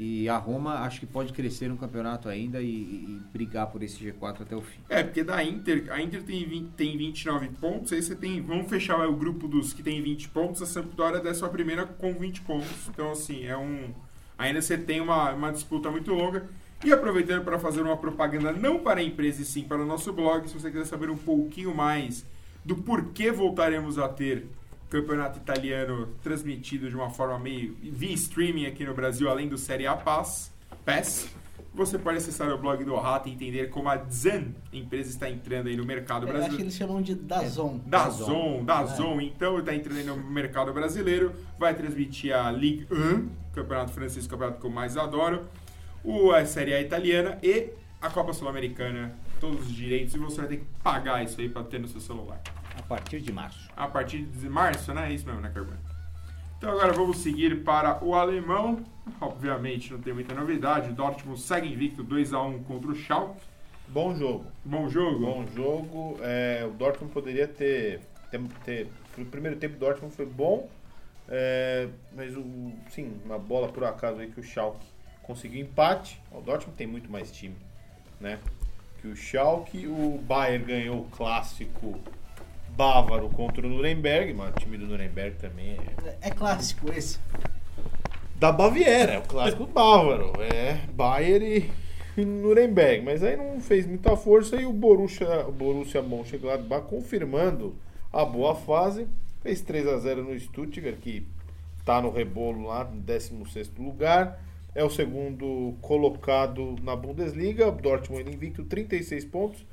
E 0.02 0.30
a 0.30 0.38
Roma 0.38 0.76
acho 0.76 0.98
que 0.98 1.04
pode 1.04 1.30
crescer 1.30 1.68
no 1.68 1.76
campeonato 1.76 2.26
ainda 2.26 2.62
e, 2.62 2.66
e 2.66 3.20
brigar 3.30 3.66
por 3.66 3.82
esse 3.82 4.02
G4 4.02 4.40
até 4.40 4.56
o 4.56 4.62
fim. 4.62 4.80
É, 4.88 5.02
porque 5.02 5.22
da 5.22 5.44
Inter, 5.44 5.92
a 5.92 6.00
Inter 6.00 6.22
tem, 6.22 6.42
20, 6.42 6.70
tem 6.70 6.96
29 6.96 7.48
pontos, 7.60 7.92
aí 7.92 8.02
você 8.02 8.16
tem, 8.16 8.40
vamos 8.40 8.70
fechar 8.70 9.06
o 9.06 9.14
grupo 9.14 9.46
dos 9.46 9.74
que 9.74 9.82
tem 9.82 10.00
20 10.00 10.30
pontos, 10.30 10.62
a 10.62 10.66
Sampdoria 10.66 11.18
é 11.18 11.20
décima 11.20 11.50
primeira 11.50 11.84
com 11.84 12.14
20 12.14 12.40
pontos. 12.40 12.88
Então, 12.88 13.10
assim, 13.10 13.44
é 13.44 13.54
um... 13.54 13.92
Ainda 14.38 14.62
você 14.62 14.78
tem 14.78 15.02
uma, 15.02 15.32
uma 15.34 15.52
disputa 15.52 15.90
muito 15.90 16.14
longa. 16.14 16.48
E 16.82 16.90
aproveitando 16.90 17.44
para 17.44 17.58
fazer 17.58 17.82
uma 17.82 17.98
propaganda 17.98 18.52
não 18.52 18.78
para 18.78 19.00
a 19.00 19.04
empresa 19.04 19.42
e 19.42 19.44
sim 19.44 19.64
para 19.64 19.82
o 19.82 19.86
nosso 19.86 20.14
blog, 20.14 20.48
se 20.48 20.54
você 20.54 20.70
quiser 20.70 20.86
saber 20.86 21.10
um 21.10 21.16
pouquinho 21.18 21.74
mais 21.74 22.24
do 22.64 22.74
porquê 22.74 23.30
voltaremos 23.30 23.98
a 23.98 24.08
ter 24.08 24.46
campeonato 24.90 25.38
italiano 25.38 26.08
transmitido 26.22 26.90
de 26.90 26.96
uma 26.96 27.08
forma 27.10 27.38
meio 27.38 27.76
via 27.80 28.12
streaming 28.12 28.66
aqui 28.66 28.84
no 28.84 28.92
Brasil, 28.92 29.30
além 29.30 29.48
do 29.48 29.56
Série 29.56 29.86
A 29.86 29.94
Pass, 29.94 30.52
PES, 30.84 31.30
você 31.72 31.96
pode 31.96 32.18
acessar 32.18 32.52
o 32.52 32.58
blog 32.58 32.82
do 32.84 32.96
Rata 32.96 33.28
e 33.28 33.32
entender 33.32 33.70
como 33.70 33.88
a 33.88 33.96
Zan 34.10 34.48
empresa 34.72 35.08
está 35.10 35.30
entrando 35.30 35.68
aí 35.68 35.76
no 35.76 35.84
mercado 35.84 36.26
Eu 36.26 36.30
acho 36.30 36.32
que 36.32 36.38
brasileiro. 36.38 36.64
eles 36.64 36.74
chamam 36.74 37.00
de 37.00 37.14
Dazon. 37.14 37.80
Dazon, 37.86 38.64
Dazon, 38.64 39.20
então 39.20 39.58
está 39.60 39.72
entrando 39.72 39.98
aí 39.98 40.04
no 40.04 40.16
mercado 40.16 40.72
brasileiro, 40.72 41.32
vai 41.58 41.72
transmitir 41.74 42.36
a 42.36 42.50
Ligue 42.50 42.88
1, 42.90 43.28
campeonato 43.54 43.92
francês, 43.92 44.26
campeonato 44.26 44.60
que 44.60 44.66
eu 44.66 44.70
mais 44.70 44.96
adoro, 44.96 45.44
o, 46.02 46.32
a 46.32 46.44
Série 46.44 46.74
A 46.74 46.80
italiana 46.80 47.38
e 47.40 47.70
a 48.02 48.10
Copa 48.10 48.32
Sul-Americana, 48.32 49.14
todos 49.38 49.60
os 49.66 49.72
direitos, 49.72 50.14
e 50.14 50.18
você 50.18 50.38
vai 50.38 50.48
ter 50.48 50.56
que 50.56 50.64
pagar 50.82 51.22
isso 51.22 51.40
aí 51.40 51.48
para 51.48 51.62
ter 51.62 51.78
no 51.78 51.86
seu 51.86 52.00
celular. 52.00 52.40
A 52.90 52.94
partir 52.96 53.20
de 53.20 53.32
março. 53.32 53.70
A 53.76 53.86
partir 53.86 54.22
de 54.24 54.48
março, 54.48 54.92
né? 54.92 55.10
É 55.10 55.14
isso 55.14 55.24
mesmo, 55.24 55.40
né, 55.40 55.48
Carvalho? 55.54 55.78
Então 56.58 56.70
agora 56.72 56.92
vamos 56.92 57.18
seguir 57.18 57.62
para 57.62 58.04
o 58.04 58.16
alemão. 58.16 58.84
Obviamente 59.20 59.92
não 59.92 60.00
tem 60.00 60.12
muita 60.12 60.34
novidade. 60.34 60.90
O 60.90 60.92
Dortmund 60.92 61.38
segue 61.40 61.72
invicto 61.72 62.02
2x1 62.04 62.64
contra 62.64 62.90
o 62.90 62.94
Schalke. 62.96 63.40
Bom 63.86 64.12
jogo. 64.16 64.44
Bom 64.64 64.88
jogo. 64.88 65.20
Bom 65.24 65.46
jogo. 65.54 66.18
É, 66.20 66.66
o 66.68 66.72
Dortmund 66.72 67.12
poderia 67.12 67.46
ter, 67.46 68.00
ter, 68.28 68.40
ter- 68.64 68.88
O 69.16 69.24
primeiro 69.24 69.56
tempo 69.56 69.74
do 69.74 69.78
Dortmund 69.80 70.12
foi 70.12 70.26
bom. 70.26 70.68
é, 71.28 71.88
mas 72.12 72.36
o. 72.36 72.72
Sim, 72.90 73.20
uma 73.24 73.38
bola 73.38 73.68
por 73.68 73.84
acaso 73.84 74.18
aí 74.20 74.28
que 74.32 74.40
o 74.40 74.42
Schalke 74.42 74.84
conseguiu 75.22 75.60
empate. 75.62 76.20
O 76.32 76.40
Dortmund 76.40 76.76
tem 76.76 76.88
muito 76.88 77.08
mais 77.08 77.30
time, 77.30 77.54
né? 78.20 78.40
Que 79.00 79.06
o 79.06 79.14
Schalke. 79.14 79.86
O 79.86 80.18
Bayern 80.26 80.64
ganhou 80.64 81.00
o 81.02 81.04
clássico 81.10 81.98
bávaro 82.76 83.28
contra 83.30 83.66
o 83.66 83.70
Nuremberg. 83.70 84.32
Mas 84.34 84.50
o 84.50 84.58
time 84.60 84.76
do 84.78 84.86
Nuremberg 84.86 85.36
também 85.36 85.76
é 86.20 86.28
É 86.28 86.30
clássico 86.30 86.90
esse. 86.92 87.18
da 88.36 88.50
Baviera, 88.52 89.12
é 89.14 89.18
o 89.18 89.22
clássico 89.22 89.66
bávaro. 89.66 90.32
É 90.40 90.80
Bayern 90.92 91.70
e 92.16 92.24
Nuremberg. 92.24 93.04
Mas 93.04 93.22
aí 93.22 93.36
não 93.36 93.60
fez 93.60 93.86
muita 93.86 94.16
força 94.16 94.56
e 94.56 94.64
o 94.66 94.72
Borussia, 94.72 95.46
o 95.46 95.52
Borussia 95.52 96.02
Mönchengladbach 96.02 96.86
confirmando 96.86 97.74
a 98.12 98.24
boa 98.24 98.54
fase. 98.54 99.06
Fez 99.42 99.60
3 99.62 99.86
a 99.88 99.96
0 99.98 100.24
no 100.24 100.38
Stuttgart, 100.38 100.96
que 100.96 101.26
está 101.78 102.00
no 102.02 102.10
rebolo 102.10 102.66
lá, 102.66 102.84
no 102.84 103.00
16º 103.02 103.70
lugar. 103.78 104.38
É 104.74 104.84
o 104.84 104.90
segundo 104.90 105.74
colocado 105.80 106.76
na 106.82 106.94
Bundesliga. 106.94 107.68
O 107.68 107.72
Dortmund 107.72 108.30
invicto, 108.30 108.64
36 108.64 109.24
pontos. 109.24 109.64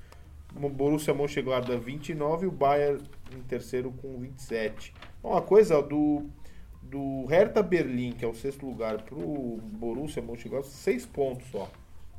O 0.61 0.69
Borussia 0.69 1.13
Mönchengladbach 1.13 1.79
29 1.79 2.45
e 2.45 2.49
o 2.49 2.51
Bayern 2.51 3.01
em 3.35 3.41
terceiro 3.41 3.91
com 3.91 4.17
27. 4.19 4.93
Uma 5.23 5.41
coisa 5.41 5.81
do 5.81 6.25
do 6.81 7.25
Hertha 7.25 7.61
Berlim, 7.61 8.13
que 8.13 8.23
é 8.23 8.27
o 8.27 8.33
sexto 8.33 8.65
lugar, 8.65 9.01
pro 9.01 9.59
Borussia 9.73 10.21
Mönchengladbach, 10.21 10.71
seis 10.73 11.05
pontos 11.05 11.45
só. 11.51 11.69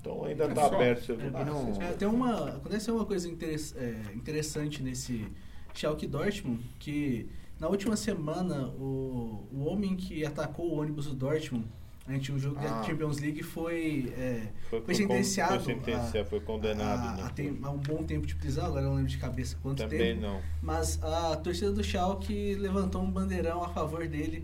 Então 0.00 0.24
ainda 0.24 0.44
É 0.44 0.48
tá 0.48 0.68
só. 0.68 0.74
aberto. 0.74 1.12
É, 1.12 1.44
não- 1.44 1.82
É, 1.82 1.92
tem 1.94 2.06
uma, 2.06 2.50
acontece 2.50 2.90
uma 2.90 3.04
coisa 3.06 3.28
interess- 3.28 3.74
é, 3.76 3.94
interessante 4.14 4.82
nesse 4.82 5.26
Schalke 5.74 6.06
Dortmund, 6.06 6.62
que 6.78 7.28
na 7.58 7.66
última 7.68 7.96
semana 7.96 8.68
o, 8.78 9.42
o 9.52 9.64
homem 9.64 9.96
que 9.96 10.24
atacou 10.24 10.70
o 10.70 10.80
ônibus 10.80 11.06
do 11.06 11.14
Dortmund 11.14 11.66
Ante 12.08 12.32
o 12.32 12.38
jogo 12.38 12.56
Ah. 12.60 12.62
da 12.62 12.82
Champions 12.84 13.18
League 13.18 13.42
foi, 13.42 14.12
é, 14.16 14.48
Foi, 14.70 14.80
foi 14.80 14.94
sentenciado, 14.94 15.60
Foi, 15.62 15.74
sentenciado, 15.74 16.28
foi 16.30 16.40
condenado. 16.40 17.06
a, 17.08 17.12
né? 17.16 17.22
a 17.24 17.28
tem- 17.30 17.58
a 17.62 17.70
um 17.70 17.76
bom 17.76 18.02
tempo 18.02 18.26
de 18.26 18.34
prisão, 18.34 18.64
agora 18.66 18.82
eu 18.84 18.88
não 18.88 18.96
lembro 18.96 19.10
de 19.10 19.18
cabeça 19.18 19.56
quanto 19.62 19.78
Também 19.82 19.98
tempo. 19.98 20.22
não. 20.22 20.40
Mas 20.62 21.02
a 21.02 21.36
torcida 21.36 21.70
do 21.70 21.84
Schalke 21.84 22.54
levantou 22.54 23.02
um 23.02 23.10
bandeirão 23.10 23.62
a 23.62 23.68
favor 23.68 24.06
dele, 24.08 24.42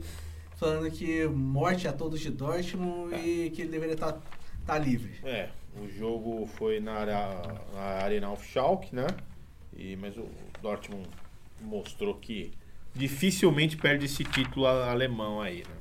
falando 0.56 0.90
que 0.90 1.26
morte 1.26 1.88
a 1.88 1.92
todos 1.92 2.20
de 2.20 2.30
Dortmund 2.30 3.14
e 3.16 3.50
que 3.50 3.62
ele 3.62 3.70
deveria 3.70 3.94
estar 3.94 4.20
tá 4.66 4.78
livre. 4.78 5.14
É, 5.24 5.48
o 5.82 5.88
jogo 5.88 6.46
foi 6.46 6.80
na, 6.80 6.92
área, 6.92 7.42
na 7.72 7.80
Arena 7.80 8.30
of 8.30 8.46
Schalke, 8.46 8.94
né? 8.94 9.06
E, 9.74 9.96
mas 9.96 10.16
o 10.18 10.26
Dortmund 10.60 11.08
mostrou 11.62 12.14
que 12.14 12.52
dificilmente 12.94 13.76
perde 13.76 14.04
esse 14.04 14.22
título 14.22 14.66
a- 14.66 14.90
alemão 14.90 15.40
aí, 15.40 15.58
né? 15.58 15.74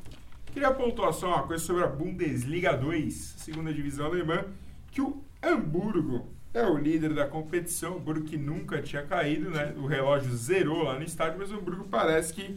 Queria 0.53 0.69
pontuar 0.69 1.11
só 1.11 1.29
uma 1.29 1.47
coisa 1.47 1.63
sobre 1.63 1.83
a 1.83 1.87
Bundesliga 1.87 2.77
2, 2.77 3.11
segunda 3.37 3.73
divisão 3.73 4.05
alemã, 4.05 4.45
que 4.91 5.01
o 5.01 5.19
Hamburgo 5.41 6.27
é 6.53 6.63
o 6.63 6.77
líder 6.77 7.15
da 7.15 7.25
competição, 7.25 7.93
o 7.93 7.97
Hamburgo 7.97 8.25
que 8.25 8.37
nunca 8.37 8.79
tinha 8.79 9.01
caído, 9.01 9.49
né? 9.49 9.73
O 9.75 9.87
relógio 9.87 10.31
zerou 10.31 10.83
lá 10.83 10.93
no 10.93 11.03
estádio, 11.03 11.39
mas 11.39 11.51
o 11.51 11.55
Hamburgo 11.55 11.85
parece 11.85 12.35
que 12.35 12.55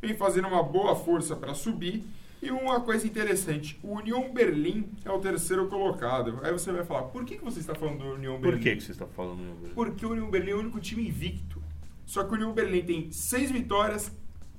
vem 0.00 0.16
fazendo 0.16 0.48
uma 0.48 0.62
boa 0.62 0.96
força 0.96 1.36
para 1.36 1.52
subir. 1.52 2.02
E 2.40 2.50
uma 2.50 2.80
coisa 2.80 3.06
interessante, 3.06 3.78
o 3.82 3.92
Union 3.98 4.32
Berlim 4.32 4.88
é 5.04 5.10
o 5.10 5.18
terceiro 5.18 5.68
colocado. 5.68 6.40
Aí 6.42 6.50
você 6.50 6.72
vai 6.72 6.82
falar, 6.82 7.02
por 7.02 7.26
que, 7.26 7.36
que 7.36 7.44
você 7.44 7.60
está 7.60 7.74
falando 7.74 7.98
do 7.98 8.14
Union 8.14 8.40
Berlim? 8.40 8.56
Por 8.56 8.58
que, 8.58 8.76
que 8.76 8.82
você 8.82 8.92
está 8.92 9.06
falando? 9.06 9.40
meu 9.40 9.54
Deus? 9.56 9.74
Porque 9.74 10.06
o 10.06 10.12
União 10.12 10.30
Berlim 10.30 10.52
é 10.52 10.54
o 10.54 10.60
único 10.60 10.80
time 10.80 11.06
invicto. 11.06 11.62
Só 12.06 12.24
que 12.24 12.30
o 12.30 12.34
União 12.36 12.54
Berlim 12.54 12.82
tem 12.82 13.10
seis 13.12 13.50
vitórias 13.50 14.10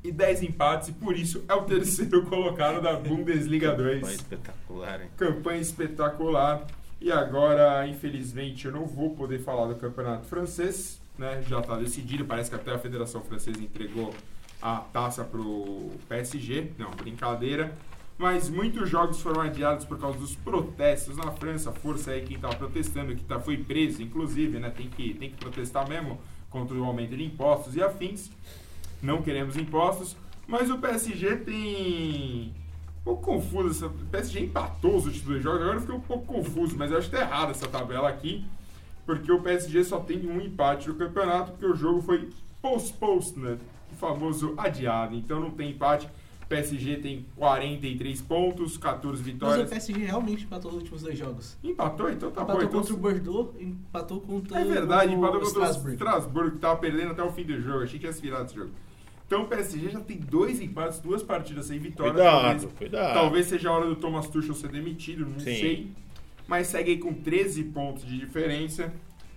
e 0.07 0.11
10 0.11 0.43
empates, 0.43 0.89
e 0.89 0.93
por 0.93 1.17
isso 1.17 1.43
é 1.47 1.53
o 1.53 1.63
terceiro 1.63 2.23
colocado 2.29 2.81
da 2.81 2.93
Bundesliga 2.93 3.73
2. 3.73 4.01
Foi 4.01 4.13
espetacular, 4.13 5.01
hein? 5.01 5.09
Campanha 5.17 5.61
espetacular. 5.61 6.65
E 7.01 7.11
agora, 7.11 7.87
infelizmente, 7.87 8.65
eu 8.65 8.71
não 8.71 8.85
vou 8.85 9.15
poder 9.15 9.39
falar 9.39 9.67
do 9.67 9.75
campeonato 9.75 10.25
francês. 10.25 11.01
Né? 11.17 11.43
Já 11.47 11.59
está 11.59 11.75
decidido, 11.77 12.25
parece 12.25 12.49
que 12.49 12.55
até 12.55 12.73
a 12.73 12.77
Federação 12.77 13.21
Francesa 13.21 13.59
entregou 13.59 14.13
a 14.61 14.77
taça 14.77 15.23
para 15.23 15.39
o 15.39 15.91
PSG. 16.07 16.71
Não, 16.77 16.91
brincadeira. 16.91 17.75
Mas 18.17 18.49
muitos 18.49 18.89
jogos 18.89 19.21
foram 19.21 19.41
adiados 19.41 19.85
por 19.85 19.99
causa 19.99 20.17
dos 20.17 20.35
protestos 20.35 21.17
na 21.17 21.31
França. 21.31 21.71
Força 21.71 22.11
aí 22.11 22.21
quem 22.21 22.37
estava 22.37 22.55
protestando, 22.55 23.13
que 23.13 23.23
tá, 23.23 23.39
foi 23.39 23.57
preso, 23.57 24.01
inclusive, 24.01 24.57
né? 24.57 24.69
Tem 24.69 24.87
que, 24.87 25.13
tem 25.15 25.29
que 25.29 25.35
protestar 25.35 25.87
mesmo 25.87 26.19
contra 26.49 26.75
o 26.75 26.83
aumento 26.85 27.15
de 27.15 27.23
impostos 27.23 27.75
e 27.75 27.83
afins. 27.83 28.31
Não 29.01 29.21
queremos 29.21 29.55
impostos. 29.57 30.15
Mas 30.47 30.69
o 30.69 30.77
PSG 30.77 31.37
tem. 31.37 32.53
Um 32.99 33.03
pouco 33.03 33.23
confuso. 33.23 33.69
Essa... 33.69 33.87
O 33.87 34.05
PSG 34.07 34.41
empatou 34.41 34.97
os 34.97 35.05
últimos 35.05 35.27
dois 35.27 35.43
jogos, 35.43 35.61
agora 35.61 35.77
eu 35.77 35.81
fiquei 35.81 35.95
um 35.95 36.01
pouco 36.01 36.25
confuso, 36.25 36.75
mas 36.77 36.91
eu 36.91 36.97
acho 36.97 37.09
que 37.09 37.15
tá 37.15 37.21
errada 37.21 37.51
essa 37.51 37.67
tabela 37.67 38.09
aqui. 38.09 38.45
Porque 39.05 39.31
o 39.31 39.41
PSG 39.41 39.83
só 39.83 39.99
tem 39.99 40.25
um 40.27 40.41
empate 40.41 40.87
no 40.87 40.95
campeonato, 40.95 41.51
porque 41.51 41.65
o 41.65 41.75
jogo 41.75 42.01
foi 42.01 42.29
post-post, 42.61 43.39
né? 43.39 43.57
O 43.91 43.95
famoso 43.95 44.55
adiado. 44.57 45.15
Então 45.15 45.39
não 45.39 45.51
tem 45.51 45.71
empate. 45.71 46.09
PSG 46.47 46.97
tem 46.97 47.25
43 47.35 48.21
pontos, 48.21 48.77
14 48.77 49.17
Mas 49.17 49.21
o 49.21 49.23
vitórias. 49.23 49.69
PSG 49.69 50.05
realmente 50.05 50.43
empatou 50.43 50.71
os 50.71 50.77
últimos 50.77 51.01
dois 51.01 51.17
jogos. 51.17 51.57
Empatou? 51.63 52.09
Então 52.11 52.31
tá 52.31 52.43
empatou 52.43 52.61
bom. 52.61 52.67
Então... 52.67 52.79
contra 52.81 52.93
o 52.93 52.97
Bordeaux, 52.97 53.61
empatou 53.61 54.21
contra 54.21 54.59
É 54.59 54.63
verdade, 54.65 55.13
o 55.13 55.17
empatou 55.17 55.41
contra 55.41 55.59
o 55.59 55.71
Strasbourg. 55.97 56.51
Que 56.51 56.57
tava 56.59 56.77
perdendo 56.77 57.11
até 57.11 57.23
o 57.23 57.31
fim 57.31 57.43
do 57.43 57.59
jogo. 57.59 57.83
Achei 57.83 57.99
que 57.99 58.05
ia 58.05 58.13
se 58.13 58.21
virar 58.21 58.43
esse 58.43 58.55
jogo. 58.55 58.71
Então 59.27 59.43
o 59.43 59.47
PSG 59.47 59.89
já 59.89 59.99
tem 59.99 60.17
dois 60.17 60.61
empates, 60.61 60.99
duas 60.99 61.23
partidas 61.23 61.65
sem 61.65 61.79
vitória. 61.79 62.13
Cuidado, 62.13 62.41
Talvez, 62.41 62.73
cuidado. 62.77 63.13
talvez 63.13 63.45
seja 63.47 63.69
a 63.69 63.73
hora 63.73 63.87
do 63.87 63.95
Thomas 63.95 64.27
Tuchel 64.27 64.53
ser 64.53 64.69
demitido, 64.69 65.25
não 65.25 65.39
Sim. 65.39 65.45
sei. 65.45 65.91
Mas 66.47 66.67
segue 66.67 66.91
aí 66.91 66.97
com 66.99 67.11
13 67.11 67.63
pontos 67.65 68.05
de 68.05 68.19
diferença. 68.19 68.93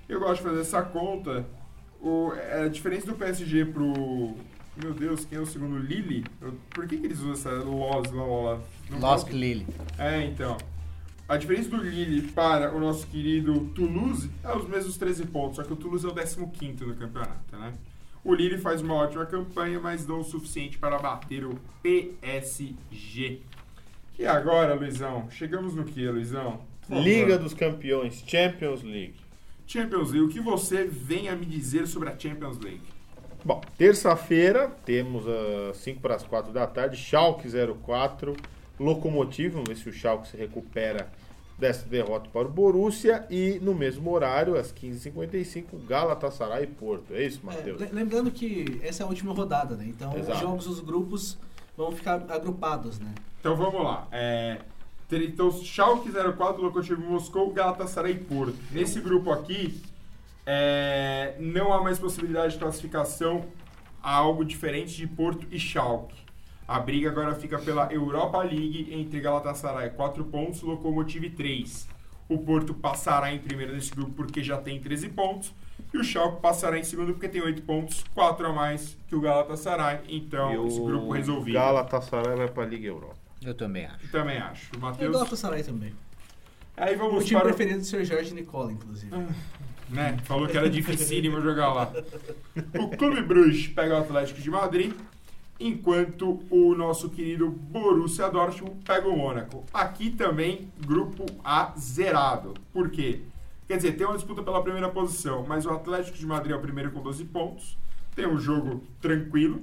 Eu 0.06 0.20
gosto 0.20 0.42
de 0.42 0.48
fazer 0.48 0.60
essa 0.60 0.82
conta. 0.82 1.46
O, 2.02 2.32
é, 2.34 2.64
a 2.64 2.68
diferença 2.68 3.06
do 3.06 3.14
PSG 3.14 3.64
pro. 3.64 4.34
Meu 4.82 4.94
Deus, 4.94 5.24
quem 5.24 5.38
é 5.38 5.40
o 5.40 5.46
segundo? 5.46 5.76
Eu- 6.40 6.52
Por 6.70 6.86
que, 6.86 6.96
que 6.98 7.06
eles 7.06 7.18
usam 7.20 7.32
essa 7.32 7.50
Lost 7.64 8.12
lá, 8.12 8.60
Lost 9.00 9.28
Lille. 9.30 9.66
é, 9.98 10.24
então. 10.24 10.56
A 11.28 11.36
diferença 11.36 11.68
do 11.68 11.76
Lille 11.82 12.22
para 12.32 12.74
o 12.74 12.80
nosso 12.80 13.06
querido 13.06 13.66
Toulouse 13.74 14.30
é 14.42 14.56
os 14.56 14.66
mesmos 14.66 14.96
13 14.96 15.26
pontos, 15.26 15.56
só 15.56 15.62
que 15.62 15.72
o 15.72 15.76
Toulouse 15.76 16.06
é 16.06 16.08
o 16.08 16.48
15 16.48 16.84
no 16.86 16.94
campeonato, 16.94 17.56
né? 17.56 17.74
O 18.24 18.34
Lille 18.34 18.56
faz 18.56 18.80
uma 18.80 18.94
ótima 18.94 19.26
campanha, 19.26 19.78
mas 19.78 20.06
não 20.06 20.20
o 20.20 20.24
suficiente 20.24 20.78
para 20.78 20.98
bater 20.98 21.44
o 21.44 21.58
PSG. 21.82 23.40
E 24.18 24.26
agora, 24.26 24.74
Luizão? 24.74 25.28
Chegamos 25.30 25.74
no 25.74 25.84
que, 25.84 26.08
Luizão? 26.08 26.60
Liga 26.88 27.38
dos 27.38 27.52
Campeões, 27.52 28.24
Champions 28.26 28.82
League. 28.82 29.14
Champions 29.66 30.10
League. 30.10 30.26
O 30.26 30.28
que 30.30 30.40
você 30.40 30.84
vem 30.84 31.28
a 31.28 31.36
me 31.36 31.44
dizer 31.44 31.86
sobre 31.86 32.08
a 32.08 32.18
Champions 32.18 32.58
League? 32.58 32.80
Bom, 33.44 33.60
terça-feira 33.76 34.68
temos 34.84 35.24
às 35.70 35.76
5 35.78 36.00
para 36.00 36.14
as 36.16 36.22
4 36.24 36.52
da 36.52 36.66
tarde, 36.66 36.96
Schalke 36.96 37.48
04, 37.84 38.36
Locomotivo, 38.78 39.54
vamos 39.54 39.68
ver 39.68 39.76
se 39.76 39.88
o 39.88 39.92
Schalke 39.92 40.28
se 40.28 40.36
recupera 40.36 41.08
dessa 41.58 41.84
derrota 41.88 42.28
para 42.32 42.46
o 42.46 42.50
Borussia 42.50 43.26
e 43.28 43.58
no 43.60 43.74
mesmo 43.74 44.12
horário, 44.12 44.56
às 44.56 44.72
15h55, 44.72 45.64
Galatasaray 45.88 46.64
e 46.64 46.66
Porto. 46.68 47.12
É 47.14 47.24
isso, 47.24 47.40
É, 47.42 47.46
Matheus? 47.46 47.80
le- 47.80 47.88
lembrando 47.92 48.30
que 48.30 48.78
essa 48.82 49.02
é 49.02 49.04
a 49.04 49.08
última 49.08 49.32
rodada, 49.32 49.74
né? 49.74 49.84
Então 49.88 50.16
Exato. 50.16 50.32
os 50.34 50.40
jogos 50.40 50.64
dos 50.66 50.80
grupos 50.80 51.36
vão 51.76 51.90
ficar 51.90 52.24
agrupados, 52.28 53.00
né? 53.00 53.12
Então 53.40 53.56
vamos 53.56 53.82
lá. 53.82 54.06
É, 54.12 54.58
então, 55.10 55.50
Schalke 55.50 56.10
04, 56.12 56.62
Lokomotiv 56.62 56.98
Moscou, 57.00 57.50
Galatasaray 57.52 58.12
e 58.12 58.18
Porto. 58.18 58.54
Nesse 58.70 59.00
grupo 59.00 59.32
aqui, 59.32 59.80
é, 60.58 61.34
não 61.38 61.74
há 61.74 61.82
mais 61.82 61.98
possibilidade 61.98 62.54
de 62.54 62.58
classificação 62.58 63.44
a 64.02 64.14
algo 64.14 64.42
diferente 64.42 64.96
de 64.96 65.06
Porto 65.06 65.46
e 65.50 65.58
Schalke. 65.60 66.14
A 66.66 66.80
briga 66.80 67.10
agora 67.10 67.34
fica 67.34 67.58
pela 67.58 67.92
Europa 67.92 68.38
League 68.42 68.88
entre 68.90 69.20
Galatasaray 69.20 69.90
4 69.90 70.24
pontos, 70.24 70.62
Lokomotiv 70.62 71.28
3. 71.36 71.86
O 72.30 72.38
Porto 72.38 72.72
passará 72.72 73.30
em 73.32 73.38
primeiro 73.38 73.74
nesse 73.74 73.90
grupo 73.94 74.12
porque 74.12 74.42
já 74.42 74.56
tem 74.56 74.80
13 74.80 75.10
pontos. 75.10 75.52
E 75.92 75.98
o 75.98 76.02
Schalke 76.04 76.40
passará 76.40 76.78
em 76.78 76.84
segundo 76.84 77.12
porque 77.12 77.28
tem 77.28 77.42
8 77.42 77.60
pontos, 77.62 78.02
4 78.14 78.46
a 78.46 78.52
mais 78.52 78.96
que 79.06 79.14
o 79.14 79.20
Galatasaray. 79.20 80.00
Então, 80.08 80.64
e 80.64 80.66
esse 80.68 80.80
grupo 80.80 81.12
resolvido. 81.12 81.54
Galatasaray 81.54 82.36
vai 82.36 82.48
para 82.48 82.62
a 82.62 82.66
Liga 82.66 82.86
Europa. 82.88 83.16
Eu 83.42 83.54
também 83.54 83.84
acho. 83.84 84.08
Também 84.10 84.38
acho. 84.38 84.70
O 84.76 85.02
E 85.02 85.08
o. 85.08 85.12
Galatasaray 85.12 85.62
também. 85.62 85.92
Aí 86.74 86.94
O 86.94 86.98
vamos 86.98 87.24
time 87.26 87.38
para. 87.40 87.50
o- 87.50 87.54
preferido 87.54 87.80
do 87.80 87.84
Sr. 87.86 88.04
Jorge 88.04 88.32
Nicola, 88.34 88.72
inclusive. 88.72 89.14
Né? 89.88 90.18
Falou 90.24 90.46
que 90.46 90.56
era 90.56 90.68
dificílimo 90.68 91.40
jogar 91.42 91.72
lá. 91.72 91.92
O 92.78 92.88
Clube 92.96 93.22
Bruges 93.22 93.68
pega 93.68 93.94
o 93.94 93.98
Atlético 93.98 94.40
de 94.40 94.50
Madrid, 94.50 94.92
enquanto 95.58 96.40
o 96.50 96.74
nosso 96.74 97.08
querido 97.10 97.48
Borussia 97.48 98.28
Dortmund 98.30 98.76
pega 98.84 99.08
o 99.08 99.16
Mônaco. 99.16 99.64
Aqui 99.72 100.10
também, 100.10 100.70
grupo 100.86 101.24
A 101.42 101.72
zerado. 101.78 102.54
Por 102.72 102.90
quê? 102.90 103.22
Quer 103.66 103.76
dizer, 103.76 103.92
tem 103.92 104.06
uma 104.06 104.14
disputa 104.16 104.42
pela 104.42 104.62
primeira 104.62 104.88
posição, 104.88 105.44
mas 105.46 105.66
o 105.66 105.70
Atlético 105.70 106.16
de 106.16 106.26
Madrid 106.26 106.52
é 106.52 106.56
o 106.56 106.60
primeiro 106.60 106.90
com 106.90 107.00
12 107.02 107.24
pontos. 107.26 107.76
Tem 108.14 108.26
um 108.26 108.38
jogo 108.38 108.82
tranquilo. 109.00 109.62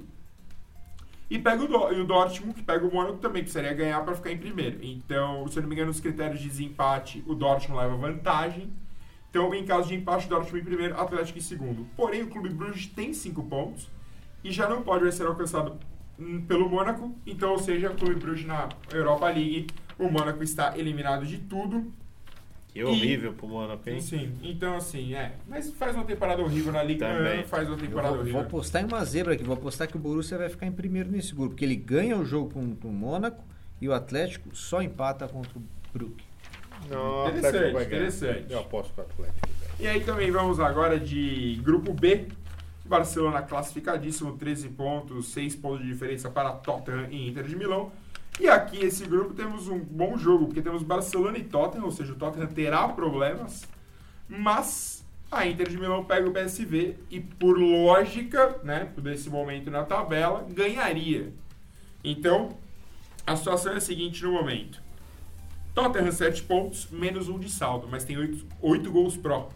E 1.28 1.38
pega 1.40 1.64
o, 1.64 1.66
Do- 1.66 1.92
e 1.92 2.00
o 2.00 2.04
Dortmund, 2.04 2.54
que 2.54 2.62
pega 2.62 2.86
o 2.86 2.92
Mônaco, 2.92 3.18
também 3.18 3.42
precisaria 3.42 3.74
ganhar 3.74 4.00
para 4.04 4.14
ficar 4.14 4.30
em 4.30 4.38
primeiro. 4.38 4.78
Então, 4.80 5.46
se 5.48 5.58
eu 5.58 5.62
não 5.62 5.68
me 5.68 5.74
engano, 5.74 5.88
nos 5.88 5.98
critérios 5.98 6.40
de 6.40 6.48
desempate, 6.48 7.24
o 7.26 7.34
Dortmund 7.34 7.80
leva 7.82 7.96
vantagem. 7.96 8.70
Então, 9.36 9.54
em 9.54 9.66
caso 9.66 9.88
de 9.88 9.94
empate, 9.94 10.26
Dortmund 10.28 10.60
em 10.62 10.64
primeiro, 10.64 10.98
Atlético 10.98 11.38
em 11.38 11.42
segundo. 11.42 11.86
Porém, 11.94 12.22
o 12.22 12.28
Clube 12.28 12.48
Bruges 12.48 12.86
tem 12.86 13.12
cinco 13.12 13.42
pontos 13.42 13.86
e 14.42 14.50
já 14.50 14.66
não 14.66 14.80
pode 14.80 15.12
ser 15.12 15.26
alcançado 15.26 15.76
hum, 16.18 16.40
pelo 16.48 16.70
Mônaco. 16.70 17.14
Então, 17.26 17.50
ou 17.50 17.58
seja, 17.58 17.90
o 17.90 17.94
Clube 17.96 18.14
Bruges 18.14 18.46
na 18.46 18.70
Europa 18.90 19.26
League, 19.26 19.66
o 19.98 20.08
Mônaco 20.08 20.42
está 20.42 20.76
eliminado 20.78 21.26
de 21.26 21.36
tudo. 21.36 21.92
Que 22.68 22.82
horrível 22.82 23.34
pro 23.34 23.46
Mônaco, 23.46 23.88
hein? 23.90 24.00
Sim, 24.00 24.32
então 24.42 24.74
assim, 24.74 25.14
é. 25.14 25.34
Mas 25.46 25.70
faz 25.70 25.94
uma 25.94 26.04
temporada 26.04 26.40
horrível 26.42 26.72
na 26.72 26.82
Liga, 26.82 27.06
Também. 27.06 27.38
não, 27.38 27.44
faz 27.44 27.68
uma 27.68 27.76
Eu 27.76 27.80
temporada 27.80 28.08
vou, 28.08 28.16
vou 28.16 28.22
horrível. 28.24 28.40
apostar 28.40 28.82
em 28.82 28.86
uma 28.86 29.04
zebra 29.04 29.34
aqui. 29.34 29.44
Vou 29.44 29.54
apostar 29.54 29.86
que 29.86 29.96
o 29.96 30.00
Borussia 30.00 30.38
vai 30.38 30.48
ficar 30.48 30.66
em 30.66 30.72
primeiro 30.72 31.10
nesse 31.10 31.34
grupo. 31.34 31.50
Porque 31.50 31.64
ele 31.64 31.76
ganha 31.76 32.16
o 32.16 32.24
jogo 32.24 32.54
com, 32.54 32.74
com 32.74 32.88
o 32.88 32.92
Mônaco 32.92 33.44
e 33.82 33.86
o 33.88 33.92
Atlético 33.92 34.56
só 34.56 34.80
empata 34.80 35.28
contra 35.28 35.58
o 35.58 35.62
Brook. 35.92 36.24
Não, 36.88 37.28
Interessante, 37.28 37.72
ganhar. 37.72 37.86
interessante. 37.86 38.52
Eu 38.52 38.60
aposto 38.60 38.92
com 38.94 39.00
o 39.00 39.04
Atlético. 39.04 39.48
E 39.78 39.86
aí 39.86 40.00
também 40.00 40.30
vamos 40.30 40.58
agora 40.60 40.98
de 40.98 41.60
grupo 41.62 41.92
B. 41.92 42.28
Barcelona 42.84 43.42
classificadíssimo, 43.42 44.36
13 44.36 44.68
pontos, 44.68 45.28
6 45.32 45.56
pontos 45.56 45.80
de 45.84 45.88
diferença 45.92 46.30
para 46.30 46.52
Tottenham 46.52 47.08
e 47.10 47.28
Inter 47.28 47.44
de 47.44 47.56
Milão. 47.56 47.90
E 48.38 48.48
aqui 48.48 48.84
esse 48.84 49.04
grupo 49.04 49.34
temos 49.34 49.66
um 49.68 49.78
bom 49.78 50.16
jogo, 50.16 50.46
porque 50.46 50.62
temos 50.62 50.82
Barcelona 50.82 51.38
e 51.38 51.44
Tottenham, 51.44 51.84
ou 51.84 51.90
seja, 51.90 52.12
o 52.12 52.16
Tottenham 52.16 52.46
terá 52.48 52.86
problemas, 52.88 53.66
mas 54.28 55.04
a 55.30 55.46
Inter 55.46 55.68
de 55.68 55.76
Milão 55.78 56.04
pega 56.04 56.28
o 56.28 56.32
PSV 56.32 56.96
e 57.10 57.20
por 57.20 57.58
lógica, 57.58 58.58
né, 58.62 58.88
desse 58.98 59.28
momento 59.28 59.70
na 59.70 59.82
tabela, 59.84 60.46
ganharia. 60.48 61.32
Então, 62.04 62.56
a 63.26 63.34
situação 63.34 63.72
é 63.72 63.76
a 63.76 63.80
seguinte 63.80 64.22
no 64.22 64.32
momento. 64.32 64.80
Tottenham 65.76 66.10
7 66.10 66.42
pontos, 66.44 66.88
menos 66.90 67.28
1 67.28 67.38
de 67.38 67.50
saldo, 67.50 67.86
mas 67.86 68.02
tem 68.02 68.16
8, 68.16 68.46
8 68.62 68.90
gols 68.90 69.14
pró. 69.14 69.50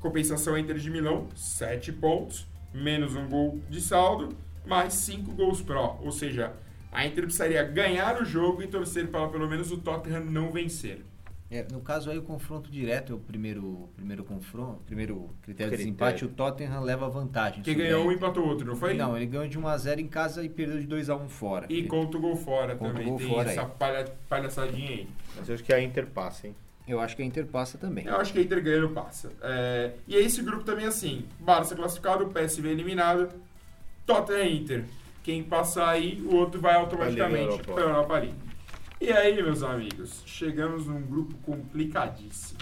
Compensação 0.00 0.56
Inter 0.58 0.76
de 0.76 0.90
Milão, 0.90 1.28
7 1.34 1.94
pontos, 1.94 2.46
menos 2.74 3.16
1 3.16 3.26
gol 3.26 3.58
de 3.70 3.80
saldo, 3.80 4.36
mais 4.66 4.92
5 4.92 5.32
gols 5.32 5.62
pró. 5.62 5.98
Ou 6.02 6.12
seja, 6.12 6.52
a 6.92 7.06
Inter 7.06 7.24
precisaria 7.24 7.62
ganhar 7.62 8.20
o 8.20 8.24
jogo 8.26 8.62
e 8.62 8.66
torcer 8.66 9.08
para 9.08 9.28
pelo 9.28 9.48
menos 9.48 9.72
o 9.72 9.78
Tottenham 9.78 10.26
não 10.26 10.52
vencer. 10.52 11.02
É, 11.48 11.64
no 11.70 11.80
caso 11.80 12.10
aí 12.10 12.18
o 12.18 12.22
confronto 12.22 12.68
direto 12.70 13.12
é 13.12 13.16
o 13.16 13.18
primeiro, 13.20 13.88
primeiro 13.94 14.24
confronto, 14.24 14.80
primeiro 14.84 15.30
critério, 15.42 15.70
de 15.70 15.76
Critério. 15.76 15.76
desempate, 15.76 16.24
o 16.24 16.28
Tottenham 16.28 16.80
leva 16.80 17.08
vantagem. 17.08 17.62
Que 17.62 17.72
ganhou 17.72 18.04
um 18.06 18.10
e 18.10 18.16
empatou 18.16 18.44
o 18.44 18.48
outro, 18.48 18.66
não 18.66 18.74
foi? 18.74 18.94
Não, 18.94 19.16
ele 19.16 19.26
ganhou 19.26 19.46
de 19.46 19.56
1 19.56 19.68
a 19.68 19.76
0 19.78 20.00
em 20.00 20.08
casa 20.08 20.42
e 20.42 20.48
perdeu 20.48 20.80
de 20.80 20.86
2 20.86 21.08
a 21.08 21.14
1 21.16 21.28
fora. 21.28 21.66
E 21.70 21.84
conta 21.84 22.16
o 22.18 22.20
gol 22.20 22.36
fora 22.36 22.74
Conta 22.74 22.90
o 22.90 22.94
também. 22.94 23.08
gol 23.08 23.18
Tem 23.18 23.28
fora 23.28 23.50
essa 23.50 23.62
aí. 23.62 23.68
palha, 23.78 24.12
palhaçadinha 24.28 24.90
aí. 24.90 25.08
Mas 25.36 25.48
eu 25.48 25.54
acho 25.54 25.62
que 25.62 25.72
a 25.72 25.80
Inter 25.80 26.06
passa, 26.06 26.48
hein? 26.48 26.56
Eu 26.88 27.00
acho 27.00 27.14
que 27.16 27.22
a 27.22 27.24
Inter 27.24 27.46
passa 27.46 27.78
também. 27.78 28.04
Eu 28.06 28.16
acho 28.16 28.32
que 28.32 28.38
a 28.40 28.42
Inter 28.42 28.62
ganha 28.62 28.88
passa. 28.88 29.32
É, 29.40 29.92
e 30.06 30.16
esse 30.16 30.42
grupo 30.42 30.64
também 30.64 30.84
é 30.84 30.88
assim: 30.88 31.24
Barça 31.38 31.74
classificado, 31.76 32.26
PSV 32.26 32.68
eliminado, 32.68 33.28
Tottenham 34.04 34.46
Inter. 34.46 34.84
Quem 35.22 35.42
passar 35.42 35.88
aí, 35.90 36.22
o 36.24 36.34
outro 36.36 36.60
vai 36.60 36.76
automaticamente 36.76 37.60
para 37.64 37.82
a 37.82 37.86
Europa 37.86 38.18
League. 38.18 38.45
E 38.98 39.12
aí, 39.12 39.42
meus 39.42 39.62
amigos, 39.62 40.22
chegamos 40.24 40.86
num 40.86 41.02
grupo 41.02 41.34
complicadíssimo. 41.44 42.58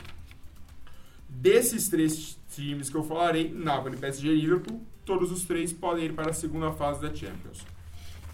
Desses 1.29 1.89
três 1.89 2.37
times 2.51 2.91
que 2.91 2.97
eu 2.97 3.05
falarei, 3.05 3.53
Napoli, 3.53 3.97
PSG 3.97 4.29
e 4.29 4.41
Liverpool, 4.41 4.83
todos 5.05 5.31
os 5.31 5.45
três 5.45 5.73
podem 5.73 6.07
ir 6.07 6.13
para 6.13 6.31
a 6.31 6.35
segunda 6.35 6.73
fase 6.73 7.01
da 7.01 7.15
Champions. 7.15 7.65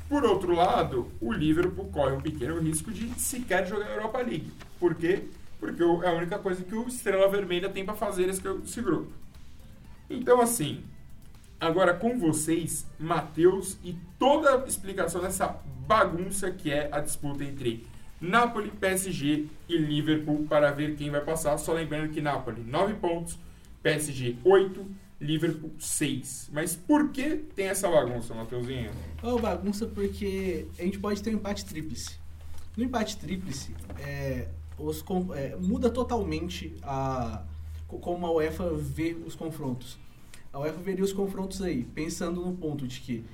Por 0.09 0.25
outro 0.25 0.55
lado, 0.55 1.13
o 1.21 1.31
Liverpool 1.31 1.91
corre 1.93 2.17
um 2.17 2.23
pequeno 2.23 2.59
risco 2.59 2.91
de 2.91 3.07
sequer 3.21 3.67
jogar 3.67 3.87
a 3.89 3.95
Europa 3.95 4.19
League. 4.23 4.51
Por 4.79 4.95
quê? 4.95 5.25
Porque 5.59 5.83
é 5.83 6.09
a 6.09 6.15
única 6.15 6.39
coisa 6.39 6.65
que 6.65 6.75
o 6.75 6.89
Estrela 6.89 7.29
Vermelha 7.29 7.69
tem 7.69 7.85
para 7.85 7.95
fazer 7.95 8.31
esse 8.31 8.81
grupo. 8.81 9.13
Então, 10.09 10.41
assim, 10.41 10.83
agora 11.61 11.93
com 11.93 12.19
vocês, 12.19 12.87
Matheus, 12.99 13.77
e 13.85 13.95
toda 14.19 14.55
a 14.55 14.67
explicação 14.67 15.21
dessa 15.21 15.61
bagunça 15.91 16.53
que 16.53 16.71
é 16.71 16.89
a 16.93 17.01
disputa 17.01 17.43
entre 17.43 17.85
Napoli, 18.21 18.71
PSG 18.71 19.47
e 19.69 19.77
Liverpool 19.77 20.47
para 20.49 20.71
ver 20.71 20.95
quem 20.95 21.11
vai 21.11 21.21
passar. 21.21 21.59
Só 21.59 21.73
lembrando 21.73 22.13
que 22.13 22.21
Napoli 22.21 22.63
9 22.63 22.95
pontos, 22.95 23.37
PSG 23.83 24.37
8, 24.45 24.87
Liverpool 25.21 25.73
6. 25.81 26.51
Mas 26.53 26.77
por 26.77 27.09
que 27.11 27.31
tem 27.57 27.67
essa 27.67 27.89
bagunça, 27.91 28.33
Matheusinho? 28.35 28.93
É 29.21 29.27
uma 29.27 29.41
bagunça 29.41 29.85
porque 29.85 30.67
a 30.79 30.83
gente 30.83 31.01
pode 31.01 31.21
ter 31.23 31.31
um 31.31 31.35
empate 31.35 31.65
tríplice. 31.65 32.21
No 32.77 32.85
empate 32.85 33.17
tríplice, 33.17 33.75
é, 33.99 34.47
os 34.79 35.05
é, 35.35 35.57
muda 35.57 35.91
totalmente 35.91 36.73
a, 36.85 37.43
co- 37.89 37.99
como 37.99 38.25
a 38.27 38.31
UEFA 38.33 38.75
vê 38.75 39.17
os 39.27 39.35
confrontos. 39.35 39.99
A 40.53 40.61
UEFA 40.61 40.79
veria 40.79 41.03
os 41.05 41.13
confrontos 41.13 41.61
aí, 41.63 41.83
pensando 41.83 42.45
no 42.47 42.53
ponto 42.57 42.87
de 42.87 43.01
que 43.01 43.25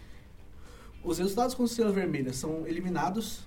os 1.07 1.19
resultados 1.19 1.55
com 1.55 1.65
estrela 1.65 1.93
vermelha 1.93 2.33
são 2.33 2.67
eliminados 2.67 3.47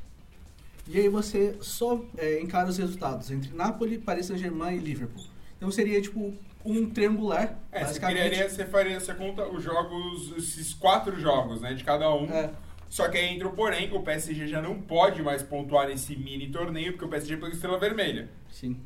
e 0.87 0.97
aí 0.97 1.09
você 1.09 1.57
só 1.59 2.01
é, 2.17 2.39
encara 2.41 2.69
os 2.69 2.77
resultados 2.77 3.29
entre 3.29 3.53
Napoli, 3.53 3.97
Paris 3.97 4.27
Saint-Germain 4.27 4.77
e 4.77 4.79
Liverpool. 4.79 5.23
Então 5.57 5.69
seria 5.69 6.01
tipo 6.01 6.33
um 6.65 6.89
triangular, 6.89 7.59
É, 7.71 7.83
você, 7.83 7.99
criaria, 7.99 8.49
você 8.49 8.65
faria, 8.65 8.99
você 8.99 9.13
conta 9.13 9.45
os 9.47 9.61
jogos, 9.61 10.33
esses 10.37 10.73
quatro 10.73 11.19
jogos, 11.19 11.61
né, 11.61 11.73
de 11.73 11.83
cada 11.83 12.13
um. 12.13 12.25
É. 12.25 12.49
Só 12.89 13.07
que 13.09 13.17
aí 13.17 13.35
entra 13.35 13.47
o 13.47 13.51
porém, 13.51 13.93
o 13.93 14.01
PSG 14.01 14.47
já 14.47 14.61
não 14.61 14.81
pode 14.81 15.21
mais 15.21 15.43
pontuar 15.43 15.87
nesse 15.87 16.15
mini 16.15 16.49
torneio, 16.49 16.93
porque 16.93 17.05
o 17.05 17.09
PSG 17.09 17.35
pegou 17.35 17.49
estrela 17.49 17.77
vermelha. 17.77 18.29
Sim. 18.49 18.77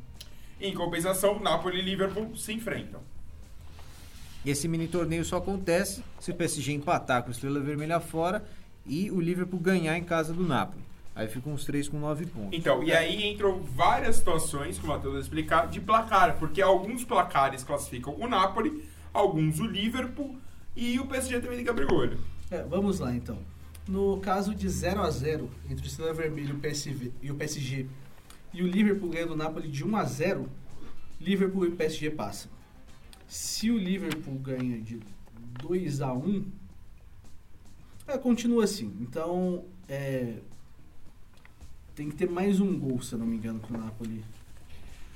Em 0.60 0.74
compensação, 0.74 1.38
Napoli 1.40 1.78
e 1.78 1.82
Liverpool 1.82 2.36
se 2.36 2.52
enfrentam. 2.52 3.00
E 4.44 4.50
esse 4.50 4.68
mini 4.68 4.86
torneio 4.86 5.24
só 5.24 5.38
acontece 5.38 6.04
se 6.20 6.30
o 6.30 6.34
PSG 6.34 6.72
empatar 6.72 7.22
com 7.22 7.28
a 7.28 7.32
Estrela 7.32 7.60
Vermelha 7.60 7.98
fora 7.98 8.44
e 8.86 9.10
o 9.10 9.20
Liverpool 9.20 9.60
ganhar 9.60 9.96
em 9.96 10.04
casa 10.04 10.32
do 10.32 10.46
Napoli. 10.46 10.84
Aí 11.14 11.28
ficam 11.28 11.54
os 11.54 11.64
três 11.64 11.88
com 11.88 11.98
nove 11.98 12.26
pontos. 12.26 12.58
Então, 12.58 12.82
e 12.82 12.92
aí 12.92 13.24
entram 13.30 13.62
várias 13.62 14.16
situações, 14.16 14.78
como 14.78 14.92
o 14.92 14.96
Matheus 14.96 15.12
vai 15.12 15.22
explicar, 15.22 15.68
de 15.68 15.80
placar, 15.80 16.36
porque 16.38 16.60
alguns 16.60 17.04
placares 17.04 17.62
classificam 17.62 18.16
o 18.18 18.26
Napoli, 18.26 18.84
alguns 19.12 19.60
o 19.60 19.66
Liverpool 19.66 20.36
e 20.74 20.98
o 20.98 21.06
PSG 21.06 21.40
também 21.40 21.56
tem 21.56 21.64
que 21.64 21.70
abrir 21.70 21.86
o 21.86 21.94
olho. 21.94 22.18
É, 22.50 22.62
vamos 22.64 22.98
lá 22.98 23.14
então. 23.14 23.38
No 23.86 24.18
caso 24.18 24.54
de 24.54 24.68
0 24.68 25.02
a 25.02 25.10
0 25.10 25.48
entre 25.70 25.84
o 25.84 25.86
Estrela 25.86 26.12
Vermelha 26.12 26.48
e 26.48 26.52
o, 26.52 26.58
PSV, 26.58 27.12
e 27.22 27.30
o 27.30 27.34
PSG 27.36 27.86
e 28.52 28.62
o 28.62 28.66
Liverpool 28.66 29.10
ganha 29.10 29.26
do 29.26 29.36
Napoli 29.36 29.68
de 29.68 29.84
1 29.84 29.96
a 29.96 30.04
0, 30.04 30.48
Liverpool 31.20 31.66
e 31.66 31.70
PSG 31.70 32.10
passam. 32.10 32.50
Se 33.28 33.70
o 33.70 33.78
Liverpool 33.78 34.34
ganha 34.34 34.80
de 34.80 35.00
2 35.60 36.00
a 36.00 36.12
1, 36.12 36.44
é, 38.06 38.18
continua 38.18 38.64
assim. 38.64 38.94
Então, 39.00 39.64
é, 39.88 40.34
tem 41.94 42.08
que 42.08 42.16
ter 42.16 42.28
mais 42.28 42.60
um 42.60 42.78
gol, 42.78 43.00
se 43.00 43.12
eu 43.12 43.18
não 43.18 43.26
me 43.26 43.36
engano, 43.36 43.60
pro 43.60 43.76
Napoli. 43.76 44.24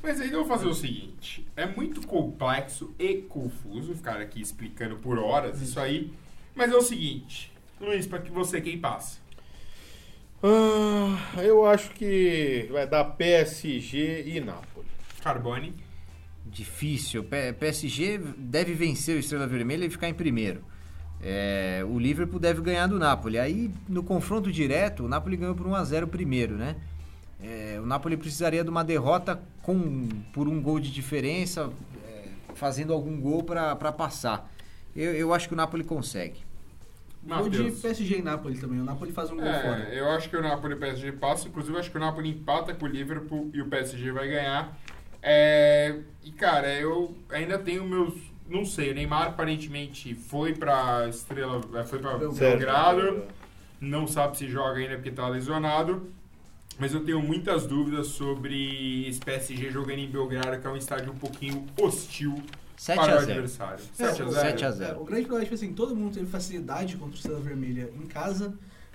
Mas 0.02 0.20
aí 0.20 0.30
eu 0.30 0.44
vou 0.44 0.56
fazer 0.56 0.68
o 0.68 0.74
seguinte: 0.74 1.46
é 1.56 1.66
muito 1.66 2.06
complexo 2.06 2.94
e 2.98 3.22
confuso 3.22 3.94
ficar 3.94 4.20
aqui 4.20 4.40
explicando 4.40 4.96
por 4.96 5.18
horas 5.18 5.60
isso 5.60 5.80
aí. 5.80 6.12
Mas 6.54 6.72
é 6.72 6.76
o 6.76 6.82
seguinte, 6.82 7.52
Luiz, 7.80 8.06
para 8.06 8.20
que 8.20 8.30
você 8.30 8.60
quem 8.60 8.78
passa? 8.78 9.18
Ah, 10.42 11.42
eu 11.42 11.66
acho 11.66 11.90
que 11.90 12.68
vai 12.70 12.86
dar 12.86 13.04
PSG 13.04 14.24
e 14.26 14.40
Napoli. 14.40 14.86
Carbone. 15.22 15.74
Difícil. 16.46 17.24
PSG 17.58 18.18
deve 18.36 18.72
vencer 18.72 19.16
o 19.16 19.18
Estrela 19.18 19.46
Vermelha 19.46 19.84
e 19.84 19.90
ficar 19.90 20.08
em 20.08 20.14
primeiro. 20.14 20.64
É, 21.22 21.84
o 21.88 21.98
Liverpool 21.98 22.38
deve 22.38 22.60
ganhar 22.60 22.86
do 22.86 22.98
Napoli. 22.98 23.38
Aí, 23.38 23.70
no 23.88 24.02
confronto 24.02 24.52
direto, 24.52 25.04
o 25.04 25.08
Napoli 25.08 25.36
ganhou 25.36 25.54
por 25.54 25.66
1 25.66 25.74
a 25.74 25.84
0 25.84 26.06
primeiro, 26.06 26.56
né? 26.56 26.76
É, 27.42 27.78
o 27.80 27.86
Napoli 27.86 28.16
precisaria 28.16 28.64
de 28.64 28.70
uma 28.70 28.84
derrota 28.84 29.40
com 29.62 30.08
por 30.32 30.48
um 30.48 30.60
gol 30.60 30.80
de 30.80 30.90
diferença, 30.90 31.70
é, 32.04 32.24
fazendo 32.54 32.92
algum 32.92 33.20
gol 33.20 33.42
para 33.42 33.92
passar. 33.92 34.50
Eu, 34.94 35.14
eu 35.14 35.34
acho 35.34 35.48
que 35.48 35.54
o 35.54 35.56
Napoli 35.56 35.84
consegue. 35.84 36.48
Gol 37.22 37.48
de. 37.48 37.70
PSG 37.72 38.18
e 38.18 38.22
Napoli 38.22 38.58
também. 38.58 38.80
O 38.80 38.84
Napoli 38.84 39.12
faz 39.12 39.30
um 39.30 39.36
gol 39.36 39.44
fora. 39.44 39.88
É, 39.90 40.00
eu 40.00 40.08
acho 40.10 40.30
que 40.30 40.36
o 40.36 40.42
Napoli 40.42 40.74
e 40.74 40.76
o 40.76 40.80
PSG 40.80 41.12
passam. 41.12 41.48
Inclusive, 41.48 41.74
eu 41.74 41.80
acho 41.80 41.90
que 41.90 41.96
o 41.96 42.00
Napoli 42.00 42.30
empata 42.30 42.74
com 42.74 42.86
o 42.86 42.88
Liverpool 42.88 43.50
e 43.52 43.60
o 43.60 43.66
PSG 43.66 44.12
vai 44.12 44.28
ganhar. 44.28 44.78
É, 45.22 45.96
e, 46.24 46.30
cara, 46.30 46.72
eu 46.74 47.14
ainda 47.30 47.58
tenho 47.58 47.84
meus... 47.84 48.14
Não 48.48 48.64
sei, 48.64 48.92
o 48.92 48.94
Neymar 48.94 49.28
aparentemente 49.28 50.14
foi 50.14 50.54
pra 50.54 51.06
Estrela... 51.08 51.60
Foi 51.86 51.98
pra 51.98 52.16
Belgrado. 52.16 53.24
Não 53.80 54.06
sabe 54.06 54.36
se 54.38 54.48
joga 54.48 54.78
ainda 54.80 54.94
porque 54.96 55.10
tá 55.10 55.28
lesionado. 55.28 56.10
Mas 56.78 56.94
eu 56.94 57.04
tenho 57.04 57.20
muitas 57.20 57.66
dúvidas 57.66 58.08
sobre 58.08 59.06
esse 59.08 59.18
PSG 59.20 59.70
jogando 59.70 59.98
em 59.98 60.08
Belgrado, 60.08 60.60
que 60.60 60.66
é 60.66 60.70
um 60.70 60.76
estádio 60.76 61.12
um 61.12 61.16
pouquinho 61.16 61.66
hostil 61.80 62.40
7 62.76 62.96
para 62.96 63.12
a 63.12 63.16
o 63.16 63.20
0. 63.20 63.32
adversário. 63.32 63.84
É, 63.98 64.04
7 64.06 64.22
a 64.22 64.26
o 64.26 64.30
0? 64.30 64.40
7 64.48 64.64
a 64.64 64.68
É, 64.68 64.72
0. 64.72 65.00
o 65.00 65.04
grande 65.04 65.22
problema 65.22 65.42
é 65.42 65.44
tipo 65.44 65.54
assim, 65.56 65.72
todo 65.72 65.96
mundo 65.96 66.14
teve 66.14 66.26
facilidade 66.26 66.96
contra 66.96 67.12
o 67.14 67.16
Estrela 67.16 67.40
Vermelha 67.40 67.90
em 68.00 68.06
casa, 68.06 68.54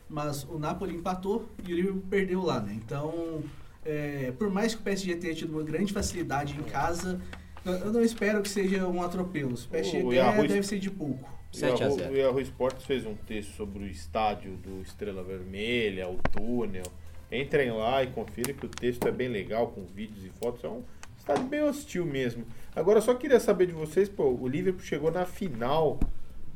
mas 0.10 0.44
o 0.46 0.58
Napoli 0.58 0.96
empatou 0.96 1.50
e 1.68 1.74
o 1.74 1.76
Liverpool 1.76 2.04
perdeu 2.10 2.42
lá, 2.42 2.62
né? 2.62 2.74
Então, 2.74 3.44
é, 3.86 4.32
por 4.38 4.50
mais 4.50 4.74
que 4.74 4.80
o 4.80 4.84
PSG 4.84 5.16
tenha 5.18 5.36
tido 5.36 5.52
uma 5.52 5.64
grande 5.64 5.92
facilidade 5.92 6.56
em 6.58 6.64
casa, 6.64 7.20
eu 7.66 7.92
não 7.94 8.02
espero 8.02 8.42
que 8.42 8.50
seja 8.50 8.88
um 8.88 9.02
atropelo. 9.02 9.56
Se 9.58 9.66
o 9.68 9.70
PSG 9.70 10.02
ganhar, 10.04 10.14
Yahoo- 10.34 10.48
deve 10.48 10.64
ser 10.64 10.80
de 10.80 10.90
pouco. 10.92 11.30
7 11.52 11.84
a 11.84 11.88
o 11.88 11.92
0. 11.92 12.02
Yahoo- 12.02 12.14
O 12.14 12.18
Yahoo 12.18 12.42
Sports 12.42 12.86
fez 12.86 13.06
um 13.06 13.16
texto 13.16 13.52
sobre 13.56 13.84
o 13.84 13.88
estádio 13.88 14.58
do 14.58 14.82
Estrela 14.82 15.24
Vermelha, 15.24 16.10
o 16.10 16.18
túnel. 16.32 16.84
Entrem 17.32 17.72
lá 17.72 18.04
e 18.04 18.08
confiram 18.08 18.54
que 18.54 18.66
o 18.66 18.70
texto 18.70 19.08
é 19.08 19.12
bem 19.12 19.28
legal, 19.28 19.68
com 19.68 19.84
vídeos 19.86 20.26
e 20.26 20.30
fotos. 20.30 20.64
É 20.64 20.68
um 20.68 20.84
estádio 21.18 21.46
bem 21.46 21.62
hostil 21.64 22.06
mesmo. 22.06 22.46
Agora, 22.76 22.98
eu 23.00 23.02
só 23.04 23.14
queria 23.14 23.40
saber 23.40 23.68
de 23.68 23.74
vocês, 23.74 24.10
pô, 24.10 24.26
o 24.30 24.48
Liverpool 24.48 24.84
chegou 24.84 25.12
na 25.12 25.26
final 25.26 26.00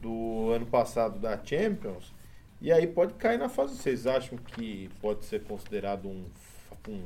do 0.01 0.49
ano 0.51 0.65
passado 0.65 1.19
da 1.19 1.39
Champions. 1.43 2.13
E 2.59 2.71
aí 2.71 2.87
pode 2.87 3.13
cair 3.13 3.37
na 3.37 3.49
fase. 3.49 3.75
Vocês 3.75 4.07
acham 4.07 4.37
que 4.37 4.89
pode 4.99 5.25
ser 5.25 5.43
considerado 5.43 6.08
um, 6.08 6.25
um 6.89 7.03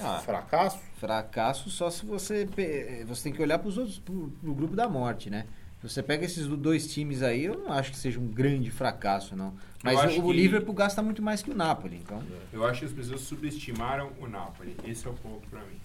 Ah. 0.00 0.18
fracasso? 0.24 0.78
Fracasso 0.98 1.70
só 1.70 1.90
se 1.90 2.04
você. 2.04 2.46
pe- 2.54 3.04
Você 3.08 3.24
tem 3.24 3.32
que 3.32 3.42
olhar 3.42 3.58
para 3.58 3.68
os 3.68 3.78
outros, 3.78 3.98
pro, 3.98 4.28
pro 4.40 4.54
grupo 4.54 4.76
da 4.76 4.88
morte, 4.88 5.30
né? 5.30 5.46
Se 5.80 5.88
você 5.88 6.02
pega 6.02 6.26
esses 6.26 6.46
do- 6.46 6.56
dois 6.58 6.92
times 6.92 7.22
aí, 7.22 7.44
eu 7.44 7.58
não 7.58 7.72
acho 7.72 7.90
que 7.90 7.96
seja 7.96 8.20
um 8.20 8.26
grande 8.28 8.70
fracasso, 8.70 9.34
não. 9.34 9.54
Mas 9.82 9.98
o, 10.16 10.20
o 10.20 10.26
que- 10.26 10.32
Liverpool 10.34 10.74
gasta 10.74 11.02
muito 11.02 11.22
mais 11.22 11.42
que 11.42 11.50
o 11.50 11.54
Napoli, 11.54 11.96
então. 11.96 12.22
Eu 12.52 12.66
acho 12.66 12.80
que 12.80 12.86
as 12.86 12.92
pessoas 12.92 13.22
subestimaram 13.22 14.10
o 14.20 14.26
Napoli. 14.26 14.76
Esse 14.86 15.06
é 15.06 15.10
o 15.10 15.14
ponto 15.14 15.48
pra 15.48 15.60
mim. 15.60 15.80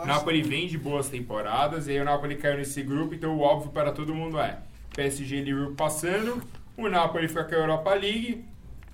O 0.00 0.06
Napoli 0.06 0.40
vem 0.42 0.66
de 0.66 0.78
boas 0.78 1.10
temporadas, 1.10 1.86
e 1.86 1.90
aí 1.90 2.00
o 2.00 2.04
Napoli 2.04 2.36
caiu 2.36 2.56
nesse 2.56 2.82
grupo, 2.82 3.14
então 3.14 3.36
o 3.36 3.40
óbvio 3.40 3.70
para 3.70 3.92
todo 3.92 4.14
mundo 4.14 4.38
é 4.40 4.58
PSG 4.94 5.36
e 5.36 5.42
Liverpool 5.42 5.74
passando, 5.74 6.42
o 6.78 6.88
Napoli 6.88 7.28
fica 7.28 7.44
com 7.44 7.54
a 7.54 7.58
Europa 7.58 7.92
League 7.92 8.42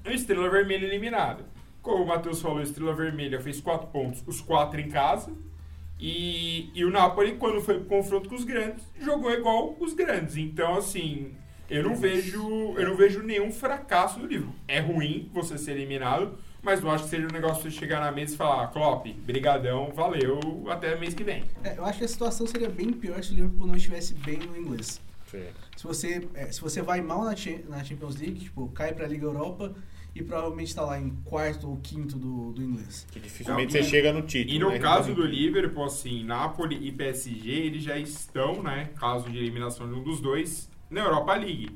e 0.04 0.08
o 0.08 0.12
Estrela 0.12 0.50
Vermelha 0.50 0.84
eliminado. 0.84 1.44
Como 1.82 2.04
o 2.04 2.06
Matheus 2.06 2.40
falou, 2.40 2.62
Estrela 2.62 2.94
Vermelha 2.94 3.40
fez 3.40 3.60
quatro 3.60 3.88
pontos, 3.88 4.22
os 4.26 4.40
quatro 4.40 4.80
em 4.80 4.88
casa. 4.88 5.32
E, 5.98 6.70
e 6.74 6.84
o 6.84 6.90
Napoli, 6.90 7.32
quando 7.32 7.60
foi 7.60 7.78
pro 7.78 7.84
confronto 7.84 8.28
com 8.28 8.34
os 8.34 8.44
grandes, 8.44 8.84
jogou 9.00 9.32
igual 9.32 9.76
os 9.78 9.92
grandes. 9.92 10.36
Então, 10.36 10.76
assim, 10.76 11.34
eu 11.68 11.82
não 11.82 11.96
vejo, 11.96 12.74
eu 12.76 12.88
não 12.88 12.96
vejo 12.96 13.22
nenhum 13.22 13.52
fracasso 13.52 14.20
do 14.20 14.26
livro. 14.26 14.52
É 14.68 14.80
ruim 14.80 15.30
você 15.32 15.58
ser 15.58 15.72
eliminado, 15.72 16.38
mas 16.62 16.80
não 16.80 16.90
acho 16.90 17.04
que 17.04 17.10
seja 17.10 17.26
um 17.26 17.32
negócio 17.32 17.68
de 17.68 17.76
chegar 17.76 18.00
na 18.00 18.12
mesa 18.12 18.34
e 18.34 18.36
falar, 18.36 18.68
Klopp, 18.68 19.06
brigadão, 19.24 19.92
valeu, 19.92 20.40
até 20.68 20.96
mês 20.96 21.14
que 21.14 21.24
vem. 21.24 21.44
É, 21.64 21.76
eu 21.76 21.84
acho 21.84 21.98
que 21.98 22.04
a 22.04 22.08
situação 22.08 22.46
seria 22.46 22.68
bem 22.68 22.92
pior 22.92 23.22
se 23.22 23.32
o 23.32 23.34
Liverpool 23.34 23.66
não 23.66 23.76
estivesse 23.76 24.14
bem 24.14 24.38
no 24.38 24.56
inglês. 24.56 25.00
Sim. 25.30 25.46
Se 25.76 25.84
você, 25.84 26.28
é, 26.34 26.52
se 26.52 26.60
você 26.60 26.82
vai 26.82 27.00
mal 27.00 27.24
na, 27.24 27.34
na 27.68 27.84
Champions 27.84 28.16
League, 28.20 28.40
tipo, 28.40 28.68
cai 28.68 28.92
pra 28.92 29.06
Liga 29.06 29.24
Europa 29.24 29.74
e 30.14 30.22
provavelmente 30.22 30.74
tá 30.74 30.82
lá 30.82 30.98
em 31.00 31.10
quarto 31.24 31.68
ou 31.68 31.76
quinto 31.78 32.16
do, 32.18 32.52
do 32.52 32.62
inglês. 32.62 33.06
Que 33.10 33.18
dificilmente 33.20 33.72
Não, 33.74 33.80
e- 33.80 33.84
você 33.84 33.90
chega 33.90 34.12
no 34.12 34.22
título. 34.22 34.54
E 34.54 34.58
no 34.58 34.70
né? 34.70 34.78
caso 34.78 35.14
do 35.14 35.24
Liverpool, 35.24 35.84
assim, 35.84 36.22
Napoli 36.24 36.86
e 36.86 36.92
PSG, 36.92 37.50
eles 37.50 37.82
já 37.82 37.98
estão, 37.98 38.62
né, 38.62 38.90
caso 38.98 39.30
de 39.30 39.38
eliminação 39.38 39.88
de 39.88 39.94
um 39.94 40.02
dos 40.02 40.20
dois, 40.20 40.68
na 40.90 41.00
Europa 41.00 41.34
League. 41.34 41.70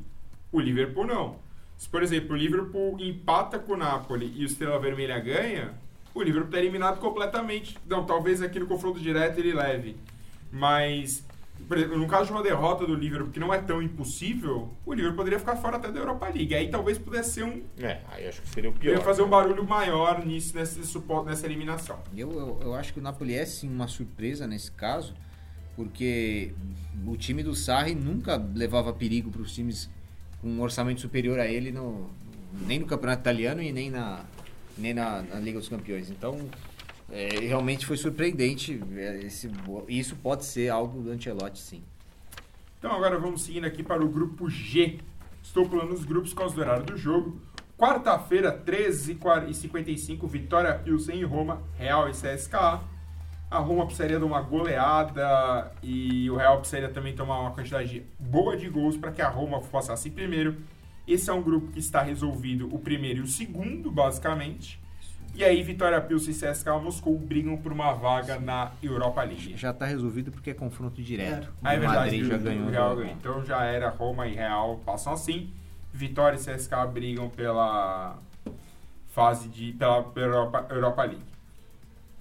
O 0.52 0.60
Liverpool 0.60 1.06
não. 1.06 1.36
Se, 1.76 1.88
por 1.88 2.02
exemplo, 2.02 2.34
o 2.34 2.36
Liverpool 2.36 2.96
empata 3.00 3.58
com 3.58 3.72
o 3.72 3.76
Napoli 3.76 4.32
e 4.36 4.44
o 4.44 4.46
Estrela 4.46 4.78
Vermelha 4.78 5.18
ganha, 5.18 5.74
o 6.14 6.22
Liverpool 6.22 6.48
está 6.48 6.58
eliminado 6.58 6.98
completamente. 7.00 7.76
Não, 7.86 8.04
talvez 8.06 8.40
aqui 8.40 8.58
no 8.58 8.66
confronto 8.66 8.98
direto 8.98 9.38
ele 9.38 9.52
leve. 9.52 9.96
Mas, 10.50 11.25
por 11.68 11.76
exemplo, 11.76 11.98
no 11.98 12.06
caso 12.06 12.26
de 12.26 12.32
uma 12.32 12.42
derrota 12.42 12.86
do 12.86 12.94
Liverpool, 12.94 13.30
que 13.32 13.40
não 13.40 13.52
é 13.52 13.58
tão 13.58 13.82
impossível, 13.82 14.70
o 14.84 14.92
Liverpool 14.92 15.16
poderia 15.16 15.38
ficar 15.38 15.56
fora 15.56 15.76
até 15.76 15.90
da 15.90 15.98
Europa 15.98 16.28
League. 16.28 16.54
Aí 16.54 16.68
talvez 16.70 16.96
pudesse 16.98 17.32
ser 17.32 17.44
um. 17.44 17.62
É, 17.78 18.00
aí 18.08 18.28
acho 18.28 18.40
que 18.42 18.48
seria 18.48 18.70
o 18.70 18.72
pior. 18.72 18.92
Poderia 18.92 19.04
fazer 19.04 19.22
um 19.22 19.28
barulho 19.28 19.64
maior 19.64 20.24
nisso, 20.24 20.56
nesse 20.56 20.84
suporte, 20.86 21.26
nessa 21.26 21.44
eliminação. 21.44 21.98
Eu, 22.16 22.30
eu, 22.32 22.60
eu 22.62 22.74
acho 22.74 22.92
que 22.92 23.00
o 23.00 23.02
Napoli 23.02 23.34
é 23.34 23.44
sim 23.44 23.68
uma 23.68 23.88
surpresa 23.88 24.46
nesse 24.46 24.70
caso, 24.70 25.14
porque 25.74 26.54
o 27.04 27.16
time 27.16 27.42
do 27.42 27.54
Sarri 27.54 27.94
nunca 27.94 28.36
levava 28.54 28.92
perigo 28.92 29.30
para 29.30 29.42
os 29.42 29.52
times 29.52 29.90
com 30.40 30.48
um 30.48 30.60
orçamento 30.60 31.00
superior 31.00 31.40
a 31.40 31.46
ele, 31.46 31.72
no, 31.72 32.08
nem 32.66 32.78
no 32.78 32.86
Campeonato 32.86 33.22
Italiano 33.22 33.60
e 33.60 33.72
nem 33.72 33.90
na, 33.90 34.24
nem 34.78 34.94
na, 34.94 35.22
na 35.22 35.40
Liga 35.40 35.58
dos 35.58 35.68
Campeões. 35.68 36.10
Então, 36.10 36.48
é, 37.10 37.28
realmente 37.40 37.86
foi 37.86 37.96
surpreendente. 37.96 38.80
é, 38.96 39.18
esse- 39.24 39.50
isso 39.88 40.16
pode 40.16 40.44
ser 40.44 40.68
algo 40.68 41.02
do 41.02 41.10
Ancelotti, 41.10 41.58
sim. 41.60 41.82
Então 42.78 42.92
agora 42.92 43.18
vamos 43.18 43.42
seguindo 43.42 43.64
aqui 43.64 43.82
para 43.82 44.04
o 44.04 44.08
grupo 44.08 44.48
G. 44.50 44.98
Estou 45.42 45.68
pulando 45.68 45.92
os 45.94 46.04
grupos 46.04 46.32
com 46.32 46.42
o 46.44 46.58
horário 46.58 46.84
do 46.84 46.96
jogo. 46.96 47.40
Quarta-feira, 47.78 48.50
13h55, 48.52 50.26
Vitória 50.26 50.74
Pilsen 50.74 51.20
em 51.20 51.24
Roma, 51.24 51.62
Real 51.78 52.08
e 52.08 52.12
CSKA. 52.12 52.80
A 53.50 53.58
Roma 53.58 53.86
precisaria 53.86 54.18
de 54.18 54.24
uma 54.24 54.40
goleada 54.40 55.70
e 55.82 56.28
o 56.30 56.36
Real 56.36 56.58
precisaria 56.58 56.88
também 56.88 57.14
tomar 57.14 57.38
uma 57.40 57.52
quantidade 57.52 58.02
boa 58.18 58.56
de 58.56 58.68
gols 58.68 58.96
para 58.96 59.12
que 59.12 59.22
a 59.22 59.28
Roma 59.28 59.60
passasse 59.60 60.10
primeiro. 60.10 60.56
Esse 61.06 61.30
é 61.30 61.32
um 61.32 61.42
grupo 61.42 61.70
que 61.70 61.78
está 61.78 62.02
resolvido 62.02 62.66
o 62.74 62.78
primeiro 62.78 63.20
e 63.20 63.22
o 63.22 63.26
segundo, 63.28 63.90
basicamente. 63.90 64.80
E 65.36 65.44
aí, 65.44 65.62
Vitória 65.62 66.00
Pilsen 66.00 66.32
e 66.32 66.34
CSKA 66.34 66.78
Moscou 66.78 67.18
brigam 67.18 67.58
por 67.58 67.70
uma 67.70 67.92
vaga 67.92 68.40
na 68.40 68.72
Europa 68.82 69.22
League. 69.22 69.54
Já 69.54 69.70
está 69.70 69.84
resolvido 69.84 70.32
porque 70.32 70.48
é 70.48 70.54
confronto 70.54 71.02
direto. 71.02 71.52
Ah, 71.62 71.74
é 71.74 71.76
o 71.76 71.80
verdade, 71.80 72.00
Madrid 72.00 72.24
já 72.24 72.38
ganhou. 72.38 72.70
Real. 72.70 73.04
Então 73.04 73.44
já 73.44 73.62
era 73.62 73.90
Roma 73.90 74.26
e 74.26 74.34
Real 74.34 74.80
passam 74.86 75.12
assim. 75.12 75.52
Vitória 75.92 76.38
e 76.38 76.38
CSKA 76.38 76.86
brigam 76.86 77.28
pela 77.28 78.16
fase 79.08 79.50
de 79.50 79.74
pela, 79.74 80.04
pela 80.04 80.26
Europa, 80.26 80.66
Europa 80.70 81.02
League. 81.02 81.24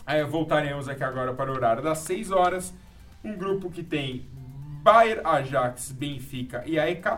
Aí 0.05 0.21
voltaremos 0.25 0.89
aqui 0.89 1.03
agora 1.03 1.33
para 1.33 1.49
o 1.49 1.55
horário 1.55 1.81
das 1.81 1.99
6 1.99 2.31
horas. 2.31 2.73
Um 3.23 3.37
grupo 3.37 3.71
que 3.71 3.81
tem 3.81 4.25
Bayern, 4.83 5.21
Ajax, 5.25 5.93
Benfica 5.93 6.63
e 6.65 6.77
AEK 6.77 7.17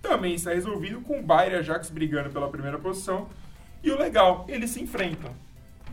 também 0.00 0.34
está 0.34 0.52
resolvido 0.52 1.00
com 1.00 1.20
Bayern 1.20 1.56
e 1.56 1.58
Ajax 1.58 1.90
brigando 1.90 2.30
pela 2.30 2.48
primeira 2.48 2.78
posição. 2.78 3.28
E 3.84 3.90
o 3.90 3.98
legal, 3.98 4.46
eles 4.48 4.70
se 4.70 4.82
enfrentam. 4.82 5.30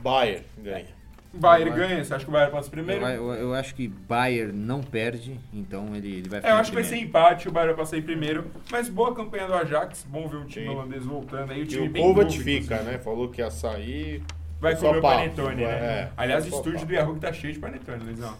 Bayern 0.01 0.43
ganha. 0.57 0.85
Bayern 1.33 1.69
Bayern. 1.71 1.87
ganha, 1.89 2.03
você 2.03 2.13
acha 2.13 2.25
que 2.25 2.29
o 2.29 2.33
Bayern 2.33 2.51
passa 2.51 2.69
primeiro? 2.69 3.05
Eu, 3.05 3.09
eu- 3.27 3.33
eu 3.33 3.53
acho 3.53 3.73
que 3.75 3.87
Bayern 3.87 4.51
não 4.51 4.81
perde, 4.81 5.39
então 5.53 5.95
ele, 5.95 6.15
ele 6.15 6.29
vai 6.29 6.39
É, 6.39 6.41
ficar 6.41 6.53
eu 6.53 6.57
em 6.57 6.59
acho 6.59 6.69
que 6.71 6.75
vai 6.75 6.83
ser 6.83 6.89
primeiro. 6.91 7.09
empate, 7.09 7.47
o 7.47 7.51
Bayern 7.51 7.73
vai 7.75 7.83
passar 7.85 7.97
em 7.97 8.01
primeiro. 8.01 8.45
Mas 8.71 8.89
boa 8.89 9.13
campanha 9.15 9.47
do 9.47 9.53
Ajax, 9.53 10.05
bom 10.09 10.27
ver 10.27 10.37
um 10.37 10.45
time 10.45 10.65
Sim. 10.67 10.71
holandês 10.73 11.05
voltando 11.05 11.51
aí. 11.51 11.61
O 11.61 11.63
E 11.63 11.67
time 11.67 11.87
o 11.87 11.91
bem 11.91 12.03
Kovac 12.03 12.31
novo, 12.31 12.43
fica, 12.43 12.81
né? 12.81 12.97
Falou 12.97 13.29
que 13.29 13.41
ia 13.41 13.49
sair. 13.51 14.23
Vai 14.59 14.75
comer 14.75 14.97
o 14.97 15.01
papo. 15.01 15.15
panetone, 15.17 15.55
né? 15.63 15.63
É, 15.71 16.09
Aliás, 16.17 16.45
o 16.45 16.49
estúdio 16.49 16.73
papo. 16.73 16.85
do 16.87 16.93
Yahoo 16.93 17.15
tá 17.19 17.33
cheio 17.33 17.53
de 17.53 17.59
panetone, 17.59 18.03
Luizão. 18.03 18.35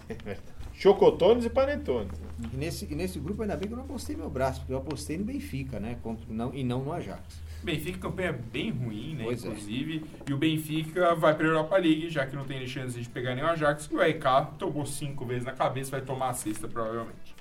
Chocotones 0.74 1.46
e 1.46 1.50
panetones. 1.50 2.12
E 2.54 2.58
nesse, 2.58 2.88
e 2.92 2.96
nesse 2.96 3.20
grupo 3.20 3.42
ainda 3.42 3.56
bem 3.56 3.68
que 3.68 3.74
eu 3.74 3.78
não 3.78 3.86
apostei 3.86 4.16
meu 4.16 4.30
braço, 4.30 4.60
porque 4.62 4.74
eu 4.74 4.78
apostei 4.78 5.18
no 5.18 5.24
Benfica, 5.24 5.80
né? 5.80 5.98
Contra, 6.02 6.26
não, 6.30 6.54
e 6.54 6.64
não 6.64 6.84
no 6.84 6.92
Ajax. 6.94 7.22
Benfica, 7.64 8.00
campanha 8.00 8.34
bem 8.34 8.72
ruim, 8.72 9.16
né? 9.16 9.24
Pois 9.24 9.44
é. 9.44 9.48
inclusive. 9.48 10.06
E 10.28 10.34
o 10.34 10.38
Benfica 10.38 11.14
vai 11.16 11.36
pra 11.36 11.46
Europa 11.46 11.78
League, 11.78 12.10
já 12.10 12.26
que 12.26 12.36
não 12.36 12.44
tem 12.44 12.66
chance 12.68 13.00
de 13.00 13.08
pegar 13.08 13.36
nem 13.36 13.44
o 13.44 13.48
Ajax. 13.48 13.88
E 13.92 13.96
o 13.96 14.02
AEK 14.02 14.24
tomou 14.58 14.86
cinco 14.86 15.26
vezes 15.26 15.46
na 15.46 15.52
cabeça, 15.52 15.92
vai 15.92 16.02
tomar 16.02 16.30
a 16.30 16.34
sexta, 16.34 16.68
provavelmente. 16.68 17.36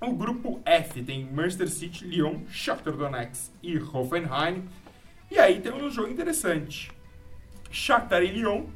O 0.00 0.12
grupo 0.12 0.60
F 0.64 1.02
tem 1.02 1.24
Manchester 1.24 1.68
City, 1.70 2.04
Lyon, 2.04 2.40
Shakhtar 2.48 2.94
Donetsk 2.94 3.50
e 3.62 3.78
Hoffenheim. 3.78 4.64
E 5.30 5.38
aí 5.38 5.60
temos 5.60 5.82
um 5.82 5.90
jogo 5.90 6.10
interessante. 6.10 6.92
Shakhtar 7.70 8.22
e 8.22 8.28
Lyon. 8.28 8.66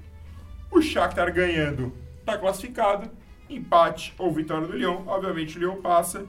O 0.70 0.81
Shakhtar 0.81 1.33
ganhando 1.33 1.93
tá 2.24 2.39
classificado. 2.39 3.11
Empate 3.49 4.14
ou 4.16 4.33
vitória 4.33 4.66
do 4.66 4.76
Lyon. 4.76 5.03
Obviamente 5.07 5.59
o 5.59 5.61
Lyon 5.61 5.83
passa. 5.83 6.24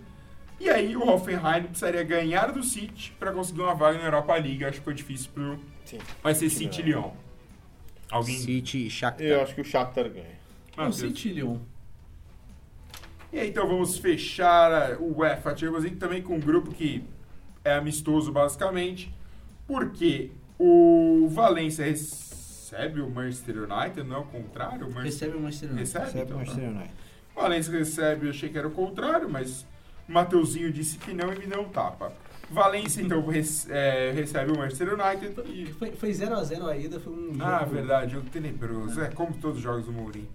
E 0.62 0.70
aí 0.70 0.96
o 0.96 1.10
Hoffenheim 1.10 1.64
precisaria 1.64 2.04
ganhar 2.04 2.52
do 2.52 2.62
City 2.62 3.12
para 3.18 3.32
conseguir 3.32 3.62
uma 3.62 3.74
vaga 3.74 3.98
na 3.98 4.06
Europa 4.06 4.36
League. 4.36 4.64
Acho 4.64 4.78
que 4.78 4.84
foi 4.84 4.94
difícil 4.94 5.32
pro... 5.34 5.60
Sim. 5.84 5.98
Vai 6.22 6.36
ser 6.36 6.52
City 6.52 6.82
e 6.82 6.84
Lyon. 6.84 7.10
Alguém... 8.12 8.38
City 8.38 8.86
e 8.86 8.90
Shakhtar. 8.92 9.26
Eu 9.26 9.42
acho 9.42 9.56
que 9.56 9.62
o 9.62 9.66
Shakhtar 9.66 10.08
ganha. 10.08 10.40
O 10.78 10.82
Matheus. 10.82 10.98
City 10.98 11.30
e 11.30 11.34
Lyon. 11.34 11.58
E 13.34 13.40
aí, 13.40 13.50
então 13.50 13.68
vamos 13.68 13.98
fechar 13.98 14.98
o 15.00 15.18
UEFA 15.18 15.58
Champions 15.58 15.82
League 15.82 15.98
também 15.98 16.22
com 16.22 16.36
um 16.36 16.40
grupo 16.40 16.70
que 16.72 17.04
é 17.66 17.74
amistoso 17.74 18.32
basicamente, 18.32 19.12
porque 19.66 20.30
o 20.60 21.28
Valência 21.32 21.86
recebe 21.86 23.02
o 23.02 23.10
Manchester 23.10 23.64
United, 23.64 24.04
não 24.04 24.18
é 24.18 24.20
o 24.20 24.26
contrário? 24.26 24.88
O 24.88 24.94
Manchester 24.94 25.30
Recebe 25.30 25.38
o 25.38 25.42
Manchester 25.42 25.70
United. 25.72 25.80
recebe? 25.80 26.06
Recebe 26.06 26.24
então, 26.24 26.36
o 26.36 26.40
Manchester 26.40 26.70
United. 26.70 26.94
O 27.36 27.42
Valência 27.42 27.74
recebe, 27.74 28.26
eu 28.28 28.30
achei 28.30 28.50
que 28.50 28.58
era 28.60 28.68
o 28.68 28.72
contrário, 28.72 29.28
mas 29.28 29.62
o 29.62 29.66
Mateuzinho 30.12 30.72
disse 30.72 30.98
que 30.98 31.14
não 31.14 31.32
e 31.34 31.40
me 31.40 31.48
deu 31.48 31.62
um 31.62 31.70
tapa. 31.70 32.12
Valência, 32.50 33.02
então, 33.02 33.26
rece- 33.28 33.72
é, 33.72 34.12
recebe 34.14 34.52
o 34.52 34.58
Manchester 34.58 34.90
United 34.94 35.42
e... 35.50 35.68
Foi- 35.74 35.92
Foi 35.94 36.10
0x0 36.12 36.68
a 36.68 36.78
ida, 36.78 37.00
foi 37.00 37.14
um 37.14 37.38
Ah, 37.40 37.60
jogo- 37.60 37.72
verdade, 37.76 38.12
jogo 38.14 38.30
tenebroso. 38.30 39.02
É 39.02 39.08
como 39.10 39.34
todos 39.36 39.58
os 39.58 39.64
jogos 39.64 39.86
do 39.86 39.92
Mourinho. 39.94 40.28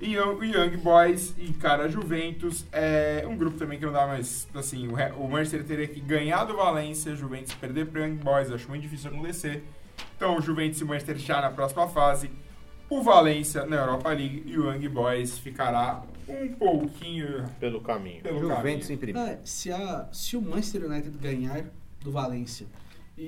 E 0.00 0.18
o 0.18 0.42
Young 0.42 0.78
Boys 0.78 1.32
encara 1.38 1.84
a 1.84 1.88
Juventus. 1.88 2.64
É 2.72 3.24
um 3.28 3.36
grupo 3.36 3.56
também 3.56 3.78
que 3.78 3.84
não 3.86 3.92
dá 3.92 4.04
mais. 4.06 4.48
Assim, 4.52 4.88
o, 4.88 4.94
o 5.22 5.30
Manchester 5.30 5.62
teria 5.62 5.86
que 5.86 6.00
ganhar 6.00 6.44
do 6.44 6.56
Valência, 6.56 7.14
Juventus 7.14 7.54
perder 7.54 7.86
para 7.86 8.00
o 8.00 8.04
Young 8.04 8.16
Boys. 8.16 8.50
Acho 8.50 8.68
muito 8.68 8.82
difícil 8.82 9.10
acontecer. 9.12 9.62
Então, 10.16 10.36
o 10.36 10.40
Juventus 10.40 10.80
e 10.80 10.84
o 10.84 10.88
Manchester 10.88 11.16
já 11.18 11.40
na 11.40 11.50
próxima 11.50 11.86
fase. 11.86 12.30
O 12.90 13.00
Valência 13.00 13.64
na 13.64 13.76
Europa 13.76 14.08
League 14.08 14.42
e 14.46 14.58
o 14.58 14.72
Young 14.72 14.88
Boys 14.88 15.38
ficará 15.38 16.02
um 16.28 16.52
pouquinho 16.54 17.44
Pelo 17.60 17.80
caminho. 17.80 18.22
pelo 18.22 18.40
Juventus 18.40 18.86
caminho. 18.88 18.92
em 18.92 18.96
primeiro. 18.98 19.30
Ah, 19.32 19.38
se, 19.44 19.72
a, 19.72 20.08
se 20.12 20.36
o 20.36 20.42
Manchester 20.42 20.84
United 20.84 21.16
ganhar 21.18 21.64
do 22.00 22.10
Valência 22.12 22.66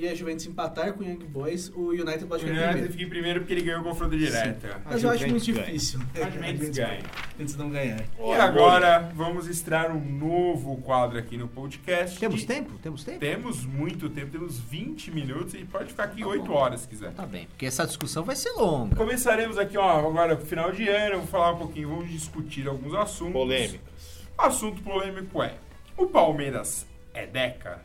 e 0.01 0.09
a 0.09 0.14
Juventus 0.14 0.47
empatar 0.47 0.92
com 0.95 1.03
o 1.03 1.07
Young 1.07 1.24
Boys, 1.26 1.68
o 1.74 1.90
United 1.90 2.24
O 2.24 2.26
pode 2.26 2.45
ficar 2.45 2.55
em 2.55 2.59
United 2.59 2.72
primeiro. 2.72 2.92
fica 2.92 3.05
em 3.05 3.09
primeiro 3.09 3.40
porque 3.40 3.53
ele 3.55 3.62
ganhou 3.62 3.80
o 3.80 3.84
confronto 3.84 4.16
direto. 4.16 4.66
Mas 4.84 5.03
eu 5.03 5.11
acho 5.11 5.26
muito 5.28 5.53
ganha. 5.53 5.64
difícil. 5.66 6.01
A 6.14 6.30
Juventus 6.30 6.68
ganha. 6.70 6.99
A 6.99 7.30
Juventus 7.32 7.57
não 7.57 7.70
ganhar. 7.70 8.05
E 8.18 8.32
agora 8.32 9.11
vamos 9.14 9.47
estrear 9.47 9.95
um 9.97 10.01
novo 10.05 10.76
quadro 10.78 11.18
aqui 11.18 11.36
no 11.36 11.49
podcast. 11.49 12.18
Temos 12.18 12.40
de- 12.40 12.47
tempo? 12.47 12.78
Temos 12.82 13.05
tempo? 13.05 13.18
Temos 13.20 13.64
muito 13.64 14.09
tempo, 14.09 14.30
temos 14.32 14.59
20 14.59 15.11
minutos 15.11 15.55
e 15.55 15.64
pode 15.64 15.90
ficar 15.90 16.05
aqui 16.05 16.24
8 16.24 16.53
horas 16.53 16.80
se 16.80 16.88
quiser. 16.88 17.12
Tá 17.12 17.24
bem, 17.26 17.47
porque 17.47 17.66
essa 17.66 17.86
discussão 17.86 18.24
vai 18.24 18.36
ser 18.36 18.51
longa. 18.53 18.97
Começaremos 18.97 19.59
aqui, 19.59 19.76
ó, 19.78 20.07
agora 20.09 20.36
final 20.36 20.72
de 20.72 20.88
ano, 20.88 21.18
vou 21.18 21.26
falar 21.26 21.53
um 21.53 21.59
pouquinho, 21.59 21.88
vamos 21.90 22.11
discutir 22.11 22.66
alguns 22.68 22.95
assuntos. 22.95 23.32
Polêmicas. 23.32 24.24
Assunto 24.36 24.82
polêmico 24.82 25.42
é: 25.42 25.55
o 25.97 26.07
Palmeiras 26.07 26.86
é 27.12 27.26
Deca? 27.26 27.80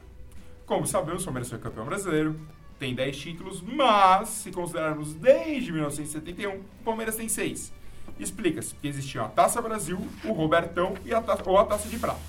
Como 0.70 0.86
sabemos, 0.86 1.24
o 1.24 1.26
Palmeiras 1.26 1.50
foi 1.50 1.58
campeão 1.58 1.84
brasileiro, 1.84 2.40
tem 2.78 2.94
10 2.94 3.18
títulos, 3.18 3.60
mas 3.60 4.30
se 4.30 4.52
considerarmos 4.52 5.16
desde 5.16 5.72
1971, 5.72 6.58
o 6.58 6.64
Palmeiras 6.86 7.16
tem 7.16 7.28
6. 7.28 7.74
Explica-se, 8.20 8.76
porque 8.76 8.88
existiam 8.88 9.26
a 9.26 9.30
Taça 9.30 9.64
Brasil, 9.64 10.00
o 10.24 10.32
Robertão 10.32 10.94
e 11.04 11.12
a 11.12 11.24
taça, 11.24 11.42
ou 11.50 11.58
a 11.58 11.66
Taça 11.66 11.90
de 11.90 11.98
Prata. 11.98 12.20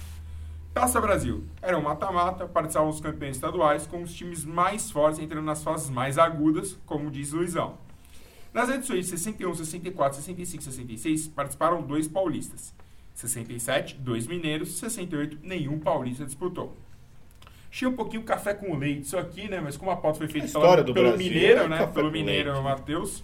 Taça 0.73 0.99
Brasil. 1.03 1.45
Era 1.61 1.77
um 1.77 1.83
mata-mata, 1.83 2.47
participavam 2.47 2.89
os 2.89 2.99
campeões 2.99 3.37
estaduais 3.37 3.87
com 3.87 4.03
os 4.03 4.15
times 4.15 4.43
mais 4.43 4.91
fortes 4.91 5.21
entrando 5.21 5.45
nas 5.45 5.63
fases 5.63 5.91
mais 5.91 6.17
agudas, 6.17 6.79
como 6.87 7.11
diz 7.11 7.33
Luizão. 7.33 7.77
Nas 8.55 8.71
edições 8.71 9.07
61, 9.07 9.55
64, 9.55 10.17
65 10.17 10.63
e 10.63 10.65
66 10.65 11.29
participaram 11.29 11.83
dois 11.83 12.09
paulistas. 12.09 12.73
67, 13.15 13.97
dois 13.97 14.27
mineiros, 14.27 14.79
68, 14.79 15.41
nenhum 15.43 15.79
paulista 15.79 16.25
disputou. 16.25 16.75
Achei 17.71 17.87
um 17.87 17.95
pouquinho 17.95 18.23
café 18.25 18.53
com 18.55 18.77
leite 18.77 19.03
isso 19.03 19.17
aqui, 19.17 19.49
né? 19.49 19.61
Mas 19.61 19.77
como 19.77 19.91
a 19.91 19.97
pauta 19.97 20.19
foi 20.19 20.29
feita 20.29 20.47
A 20.47 20.49
história 20.49 20.83
do 20.83 20.93
pelo 20.93 21.11
Brasil 21.11 21.27
mineiro, 21.33 21.61
é 21.63 21.69
né? 21.69 21.87
Pelo 21.87 22.11
mineiro 22.11 22.51
leite. 22.53 22.65
Matheus. 22.65 23.23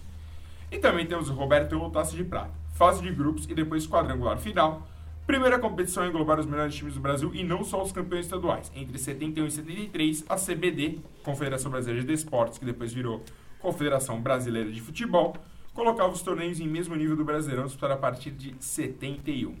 E 0.71 0.77
também 0.77 1.05
temos 1.05 1.29
o 1.29 1.33
Roberto 1.33 1.89
Taça 1.91 2.15
de 2.15 2.23
Prata. 2.23 2.51
Fase 2.73 3.01
de 3.01 3.11
grupos 3.11 3.45
e 3.49 3.53
depois 3.53 3.85
quadrangular 3.87 4.37
final. 4.37 4.87
Primeira 5.25 5.59
competição 5.59 6.03
a 6.03 6.07
englobar 6.07 6.39
os 6.39 6.45
melhores 6.45 6.73
times 6.73 6.93
do 6.93 7.01
Brasil 7.01 7.31
e 7.35 7.43
não 7.43 7.61
só 7.63 7.83
os 7.83 7.91
campeões 7.91 8.25
estaduais. 8.25 8.71
Entre 8.73 8.97
71 8.97 9.45
e 9.47 9.51
73, 9.51 10.23
a 10.29 10.35
CBD, 10.37 10.99
Confederação 11.23 11.69
Brasileira 11.69 12.05
de 12.05 12.13
Esportes, 12.13 12.57
que 12.57 12.63
depois 12.63 12.93
virou 12.93 13.21
Confederação 13.59 14.21
Brasileira 14.21 14.71
de 14.71 14.79
Futebol, 14.79 15.35
colocava 15.73 16.13
os 16.13 16.21
torneios 16.21 16.61
em 16.61 16.67
mesmo 16.67 16.95
nível 16.95 17.17
do 17.17 17.25
Brasileirão 17.25 17.65
disputado 17.65 17.93
a 17.93 17.97
partir 17.97 18.31
de 18.31 18.55
71. 18.59 19.55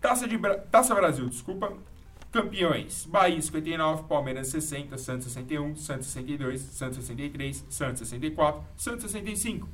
Taça, 0.00 0.26
de 0.26 0.38
Bra- 0.38 0.56
Taça 0.56 0.94
Brasil, 0.94 1.28
desculpa. 1.28 1.74
Campeões: 2.32 3.04
Bahia 3.04 3.42
59, 3.42 4.04
Palmeiras 4.04 4.48
60, 4.48 4.96
Santos 4.96 5.26
61, 5.26 5.76
Santos 5.76 6.06
62, 6.06 6.62
Santos 6.62 7.04
63, 7.04 7.66
Santos 7.68 8.08
64, 8.08 8.64
Santos 8.74 9.10
65, 9.10 9.68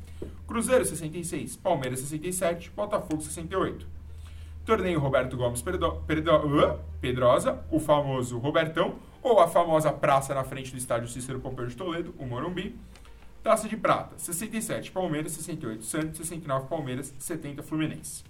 Cruzeiro 0.45 0.85
66, 0.85 1.55
Palmeiras 1.55 2.01
67, 2.01 2.73
Botafogo 2.75 3.23
68. 3.23 3.87
Torneio 4.67 4.99
Roberto 4.99 5.37
Gomes? 5.37 5.63
Pedrosa, 7.01 7.65
o 7.71 7.79
famoso 7.79 8.39
Robertão, 8.39 8.97
ou 9.23 9.39
a 9.39 9.47
famosa 9.47 9.93
praça 9.93 10.35
na 10.35 10.43
frente 10.43 10.73
do 10.73 10.79
estádio 10.79 11.09
Cícero 11.09 11.39
Pompeu 11.39 11.67
de 11.67 11.77
Toledo, 11.77 12.13
o 12.19 12.27
Morumbi. 12.27 12.77
Taça 13.41 13.69
de 13.69 13.77
Prata, 13.77 14.19
67 14.19 14.91
Palmeiras, 14.91 15.31
68 15.31 15.85
Santos, 15.85 16.17
69 16.19 16.67
Palmeiras, 16.67 17.15
70 17.21 17.63
Fluminense. 17.63 18.25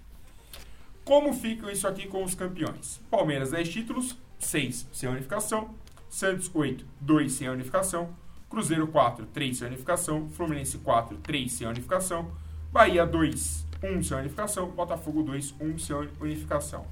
Como 1.09 1.33
fica 1.33 1.71
isso 1.71 1.87
aqui 1.87 2.07
com 2.07 2.23
os 2.23 2.35
campeões? 2.35 3.01
Palmeiras 3.09 3.49
10 3.49 3.69
títulos, 3.69 4.15
6 4.37 4.89
sem 4.91 5.09
unificação. 5.09 5.73
Santos 6.07 6.51
8, 6.53 6.85
2 7.01 7.31
sem 7.31 7.49
unificação. 7.49 8.15
Cruzeiro 8.47 8.85
4, 8.85 9.25
3 9.25 9.57
sem 9.57 9.67
unificação. 9.69 10.29
Fluminense 10.29 10.77
4, 10.77 11.17
3 11.17 11.51
sem 11.51 11.65
unificação. 11.65 12.31
Bahia 12.71 13.07
2, 13.07 13.65
1 13.81 14.03
sem 14.03 14.17
unificação. 14.19 14.69
Botafogo 14.69 15.23
2, 15.23 15.55
1 15.59 15.79
sem 15.79 15.95
unificação. 16.21 16.85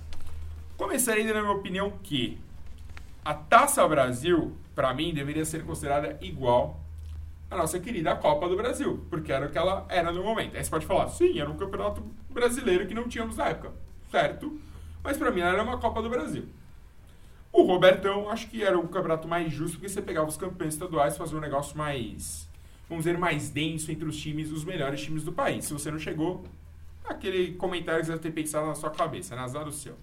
Começaria 0.76 1.32
na 1.32 1.41
minha 1.43 1.53
opinião 1.53 1.91
que 2.01 2.39
a 3.24 3.36
Taça 3.36 3.88
Brasil, 3.88 4.57
para 4.74 4.95
mim, 4.95 5.13
deveria 5.13 5.45
ser 5.45 5.63
considerada 5.63 6.18
igual 6.22 6.82
à 7.51 7.55
nossa 7.55 7.80
querida 7.80 8.15
Copa 8.15 8.49
do 8.49 8.57
Brasil, 8.57 9.05
porque 9.11 9.32
era 9.32 9.45
o 9.45 9.51
que 9.51 9.59
ela 9.59 9.86
era 9.89 10.11
no 10.11 10.24
momento. 10.24 10.57
Aí 10.57 10.63
você 10.63 10.72
pode 10.72 10.88
falar, 10.88 11.07
sim, 11.09 11.39
era 11.39 11.47
um 11.47 11.55
campeonato 11.55 12.01
brasileiro 12.32 12.88
que 12.88 12.95
não 12.95 13.07
tínhamos 13.07 13.38
na 13.38 13.49
época, 13.49 13.74
certo? 14.12 14.60
Mas 15.03 15.18
para 15.18 15.32
mim 15.32 15.41
era 15.41 15.62
uma 15.62 15.78
Copa 15.78 16.01
do 16.01 16.10
Brasil. 16.10 16.45
O 17.51 17.64
Robertão, 17.64 18.30
acho 18.30 18.49
que 18.49 18.64
era 18.64 18.78
o 18.78 18.88
campeonato 18.88 19.28
mais 19.28 19.51
justo, 19.51 19.78
porque 19.78 19.89
você 19.89 20.01
pegava 20.01 20.28
os 20.28 20.38
campeões 20.38 20.74
estaduais 20.74 21.16
e 21.16 21.18
fazia 21.18 21.38
um 21.38 21.41
negócio 21.41 21.78
mais, 21.78 22.47
vamos 22.89 23.05
dizer, 23.05 23.18
mais 23.18 23.49
denso 23.49 23.91
entre 23.91 24.08
os 24.08 24.18
times, 24.18 24.51
os 24.51 24.64
melhores 24.64 25.01
times 25.01 25.24
do 25.24 25.32
país. 25.32 25.66
Se 25.66 25.74
você 25.74 25.89
não 25.89 25.97
chegou, 25.97 26.43
aquele 27.05 27.53
comentário 27.53 28.01
que 28.01 28.08
você 28.08 28.12
deve 28.12 28.24
ter 28.24 28.32
pensado 28.32 28.68
na 28.68 28.76
sua 28.76 28.89
cabeça, 28.91 29.34
é 29.34 29.39
azar 29.39 29.68
o 29.68 29.72
seu. 29.72 29.95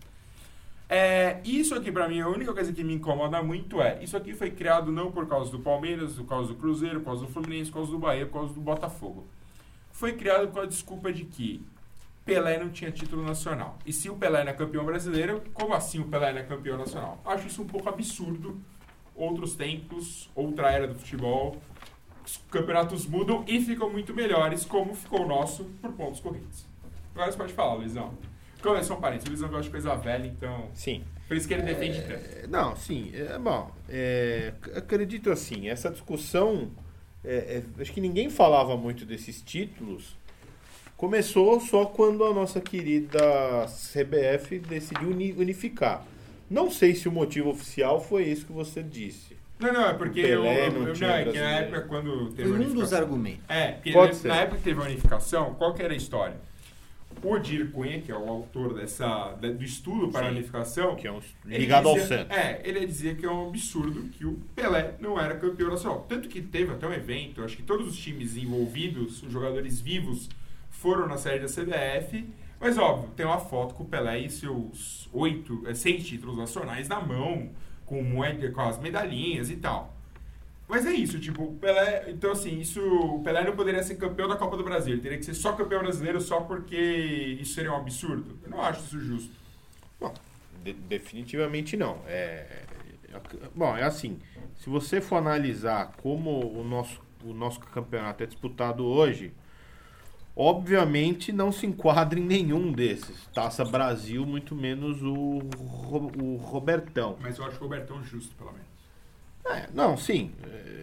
É, 0.88 1.40
isso 1.44 1.74
aqui 1.74 1.90
pra 1.90 2.08
mim, 2.08 2.20
a 2.20 2.28
única 2.28 2.52
coisa 2.52 2.72
que 2.72 2.84
me 2.84 2.94
incomoda 2.94 3.42
muito 3.42 3.80
é, 3.80 4.02
isso 4.02 4.16
aqui 4.16 4.34
foi 4.34 4.50
criado 4.50 4.92
não 4.92 5.10
por 5.10 5.26
causa 5.26 5.50
do 5.50 5.58
Palmeiras, 5.58 6.14
por 6.14 6.26
causa 6.26 6.48
do 6.48 6.54
Cruzeiro, 6.56 7.00
por 7.00 7.06
causa 7.06 7.24
do 7.24 7.32
Fluminense, 7.32 7.70
por 7.70 7.76
causa 7.76 7.90
do 7.90 7.98
Bahia, 7.98 8.26
por 8.26 8.40
causa 8.40 8.54
do 8.54 8.60
Botafogo. 8.60 9.26
Foi 9.92 10.12
criado 10.12 10.48
com 10.48 10.60
a 10.60 10.66
desculpa 10.66 11.12
de 11.12 11.24
que 11.24 11.64
Pelé 12.24 12.58
não 12.58 12.70
tinha 12.70 12.90
título 12.90 13.22
nacional. 13.22 13.78
E 13.84 13.92
se 13.92 14.08
o 14.08 14.16
Pelé 14.16 14.44
não 14.44 14.50
é 14.50 14.54
campeão 14.54 14.84
brasileiro, 14.84 15.42
como 15.52 15.74
assim 15.74 16.00
o 16.00 16.04
Pelé 16.06 16.32
não 16.32 16.40
é 16.40 16.44
campeão 16.44 16.78
nacional? 16.78 17.20
Acho 17.24 17.46
isso 17.46 17.62
um 17.62 17.66
pouco 17.66 17.88
absurdo. 17.88 18.60
Outros 19.14 19.54
tempos, 19.54 20.28
outra 20.34 20.72
era 20.72 20.88
do 20.88 20.94
futebol, 20.94 21.56
os 22.26 22.36
campeonatos 22.50 23.06
mudam 23.06 23.44
e 23.46 23.60
ficam 23.60 23.88
muito 23.88 24.12
melhores, 24.12 24.64
como 24.64 24.92
ficou 24.94 25.22
o 25.22 25.28
nosso 25.28 25.64
por 25.80 25.92
pontos 25.92 26.18
corridos. 26.20 26.66
Agora 27.14 27.30
você 27.30 27.38
pode 27.38 27.52
falar, 27.52 27.74
Luizão. 27.74 28.12
Como 28.60 28.76
é 28.76 28.82
só 28.82 28.94
um 28.96 29.00
parênteses, 29.00 29.28
o 29.28 29.30
Luizão 29.30 29.48
gosta 29.50 29.64
de 29.64 29.70
coisa 29.70 29.94
velha, 29.94 30.26
então. 30.26 30.68
Sim. 30.74 31.04
Por 31.28 31.36
isso 31.36 31.46
que 31.46 31.54
ele 31.54 31.62
defende 31.62 32.00
tanto. 32.02 32.12
É, 32.14 32.46
Não, 32.48 32.74
sim. 32.74 33.12
É, 33.14 33.38
bom, 33.38 33.70
é, 33.88 34.52
ac- 34.62 34.78
acredito 34.78 35.30
assim, 35.30 35.68
essa 35.68 35.90
discussão, 35.90 36.70
é, 37.22 37.62
é, 37.78 37.82
acho 37.82 37.92
que 37.92 38.00
ninguém 38.00 38.28
falava 38.30 38.76
muito 38.76 39.04
desses 39.06 39.40
títulos. 39.42 40.16
Começou 41.08 41.60
só 41.60 41.84
quando 41.84 42.24
a 42.24 42.32
nossa 42.32 42.62
querida 42.62 43.66
CBF 43.92 44.58
decidiu 44.60 45.10
uni- 45.10 45.34
unificar. 45.34 46.02
Não 46.50 46.70
sei 46.70 46.94
se 46.94 47.06
o 47.06 47.12
motivo 47.12 47.50
oficial 47.50 48.00
foi 48.00 48.24
isso 48.24 48.46
que 48.46 48.52
você 48.54 48.82
disse. 48.82 49.36
Não, 49.58 49.70
não, 49.70 49.86
é 49.90 49.92
porque 49.92 50.22
Pelé 50.22 50.66
eu, 50.68 50.72
não 50.72 50.80
eu, 50.80 50.88
eu, 50.88 50.94
tinha 50.94 51.08
não, 51.10 51.16
é 51.16 51.24
que 51.26 51.38
na 51.38 51.50
época 51.58 51.80
quando 51.82 52.30
teve 52.30 52.48
Foi 52.48 52.56
a 52.64 52.68
um 52.68 52.72
dos 52.72 52.94
argumentos. 52.94 53.42
É, 53.50 53.72
porque 53.72 53.92
Pode 53.92 54.12
na, 54.12 54.18
ser. 54.18 54.30
época 54.30 54.56
que 54.56 54.62
teve 54.62 54.80
a 54.80 54.84
unificação, 54.84 55.54
qual 55.56 55.74
que 55.74 55.82
era 55.82 55.92
a 55.92 55.96
história? 55.96 56.36
O 57.22 57.32
Odir 57.34 57.70
Cunha, 57.70 58.00
que 58.00 58.10
é 58.10 58.16
o 58.16 58.26
autor 58.26 58.72
dessa, 58.72 59.34
do 59.34 59.62
estudo 59.62 60.08
para 60.10 60.22
a 60.28 60.30
Sim. 60.30 60.36
unificação, 60.36 60.96
Que 60.96 61.06
é 61.06 61.12
um, 61.12 61.20
ligado 61.44 61.86
ao 61.86 61.96
dizia- 61.96 62.18
Santos. 62.20 62.34
É, 62.34 62.62
ele 62.64 62.86
dizia 62.86 63.14
que 63.14 63.26
é 63.26 63.30
um 63.30 63.48
absurdo 63.50 64.04
que 64.08 64.24
o 64.24 64.38
Pelé 64.56 64.94
não 64.98 65.20
era 65.20 65.34
campeão 65.36 65.68
nacional. 65.68 66.06
Tanto 66.08 66.30
que 66.30 66.40
teve 66.40 66.72
até 66.72 66.86
um 66.86 66.94
evento, 66.94 67.44
acho 67.44 67.56
que 67.58 67.62
todos 67.62 67.86
os 67.88 67.96
times 67.98 68.38
envolvidos, 68.38 69.22
os 69.22 69.30
jogadores 69.30 69.82
vivos, 69.82 70.30
foram 70.84 71.08
na 71.08 71.16
sede 71.16 71.46
da 71.46 71.48
CBF. 71.48 72.28
Mas 72.60 72.76
óbvio, 72.76 73.08
tem 73.16 73.24
uma 73.24 73.38
foto 73.38 73.74
com 73.74 73.84
o 73.84 73.86
Pelé 73.86 74.18
e 74.20 74.30
seus 74.30 75.08
oito, 75.14 75.64
seis 75.74 76.06
títulos 76.06 76.36
nacionais 76.36 76.88
na 76.88 77.00
mão, 77.00 77.50
com, 77.86 78.02
moeda, 78.02 78.50
com 78.50 78.60
as 78.60 78.78
medalhinhas 78.78 79.48
e 79.50 79.56
tal. 79.56 79.94
Mas 80.68 80.84
é 80.86 80.92
isso, 80.92 81.18
tipo, 81.18 81.42
o 81.42 81.54
Pelé. 81.56 82.04
Então, 82.10 82.32
assim, 82.32 82.58
isso. 82.60 82.80
O 82.80 83.22
Pelé 83.22 83.44
não 83.44 83.56
poderia 83.56 83.82
ser 83.82 83.96
campeão 83.96 84.28
da 84.28 84.36
Copa 84.36 84.56
do 84.58 84.62
Brasil. 84.64 84.92
Ele 84.92 85.02
teria 85.02 85.18
que 85.18 85.24
ser 85.24 85.34
só 85.34 85.52
campeão 85.52 85.80
brasileiro 85.82 86.20
só 86.20 86.40
porque 86.40 86.76
isso 87.40 87.54
seria 87.54 87.72
um 87.72 87.76
absurdo. 87.76 88.38
Eu 88.42 88.50
não 88.50 88.60
acho 88.62 88.80
isso 88.84 89.00
justo. 89.00 89.32
Bom, 89.98 90.12
de- 90.62 90.72
definitivamente 90.74 91.76
não. 91.76 91.98
É, 92.06 92.64
é- 93.12 93.20
bom, 93.54 93.74
é 93.76 93.84
assim, 93.84 94.18
se 94.56 94.68
você 94.70 95.00
for 95.00 95.16
analisar 95.16 95.92
como 96.02 96.30
o 96.58 96.64
nosso, 96.64 97.00
o 97.24 97.32
nosso 97.34 97.60
campeonato 97.60 98.22
é 98.22 98.26
disputado 98.26 98.84
hoje, 98.86 99.32
obviamente 100.36 101.32
não 101.32 101.52
se 101.52 101.66
enquadra 101.66 102.18
em 102.18 102.22
nenhum 102.22 102.72
desses. 102.72 103.26
Taça 103.32 103.64
Brasil, 103.64 104.26
muito 104.26 104.54
menos 104.54 105.02
o, 105.02 105.40
o 106.22 106.36
Robertão. 106.36 107.16
Mas 107.20 107.38
eu 107.38 107.44
acho 107.44 107.56
o 107.58 107.60
Robertão 107.60 108.02
justo, 108.02 108.34
pelo 108.36 108.52
menos. 108.52 108.66
É, 109.46 109.68
não, 109.72 109.96
sim. 109.96 110.32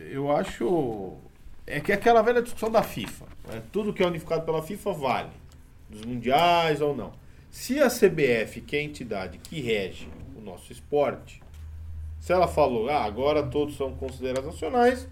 Eu 0.09 0.31
acho. 0.35 1.13
É 1.65 1.79
que 1.79 1.91
é 1.91 1.95
aquela 1.95 2.21
velha 2.21 2.41
discussão 2.41 2.69
da 2.69 2.83
FIFA. 2.83 3.25
né? 3.47 3.61
Tudo 3.71 3.93
que 3.93 4.03
é 4.03 4.07
unificado 4.07 4.43
pela 4.45 4.61
FIFA 4.61 4.93
vale. 4.93 5.29
Dos 5.89 6.01
mundiais 6.05 6.81
ou 6.81 6.95
não. 6.95 7.13
Se 7.49 7.79
a 7.79 7.87
CBF, 7.89 8.61
que 8.61 8.75
é 8.75 8.79
a 8.79 8.83
entidade 8.83 9.37
que 9.37 9.59
rege 9.59 10.07
o 10.37 10.41
nosso 10.41 10.71
esporte, 10.71 11.41
se 12.19 12.31
ela 12.31 12.47
falou, 12.47 12.89
ah, 12.89 13.03
agora 13.03 13.43
todos 13.43 13.75
são 13.75 13.93
considerados 13.93 14.45
nacionais, 14.45 15.07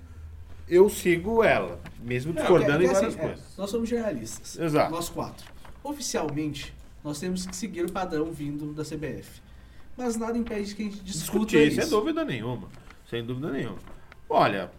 eu 0.70 0.90
sigo 0.90 1.44
ela, 1.44 1.80
mesmo 2.00 2.34
discordando 2.34 2.84
É, 2.84 2.86
em 2.86 2.90
é 2.90 2.94
várias 2.94 3.14
assim, 3.14 3.24
é, 3.24 3.28
coisas. 3.28 3.58
nós 3.58 3.70
somos 3.70 3.90
jornalistas. 3.90 4.58
Exato. 4.60 4.92
Nós 4.92 5.10
quatro. 5.10 5.46
Oficialmente, 5.84 6.74
nós 7.04 7.20
temos 7.20 7.46
que 7.46 7.56
seguir 7.56 7.86
o 7.86 7.92
padrão 7.92 8.32
vindo 8.32 8.74
da 8.74 8.84
CBF. 8.84 9.42
Mas 9.98 10.16
nada 10.16 10.38
impede 10.38 10.74
que 10.76 10.82
a 10.82 10.86
gente 10.86 11.00
discuta 11.02 11.46
Discutir, 11.46 11.68
isso. 11.68 11.82
sem 11.82 11.90
dúvida 11.90 12.24
nenhuma. 12.24 12.70
Sem 13.10 13.26
dúvida 13.26 13.52
nenhuma. 13.52 13.78
Olha, 14.30 14.72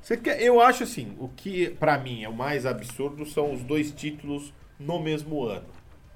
você 0.00 0.16
quer, 0.16 0.40
eu 0.42 0.60
acho 0.60 0.82
assim, 0.84 1.14
o 1.18 1.28
que 1.28 1.70
pra 1.70 1.98
mim 1.98 2.22
é 2.24 2.28
o 2.28 2.32
mais 2.34 2.64
absurdo 2.66 3.24
são 3.26 3.52
os 3.52 3.62
dois 3.62 3.92
títulos 3.92 4.52
no 4.78 5.00
mesmo 5.00 5.44
ano. 5.44 5.66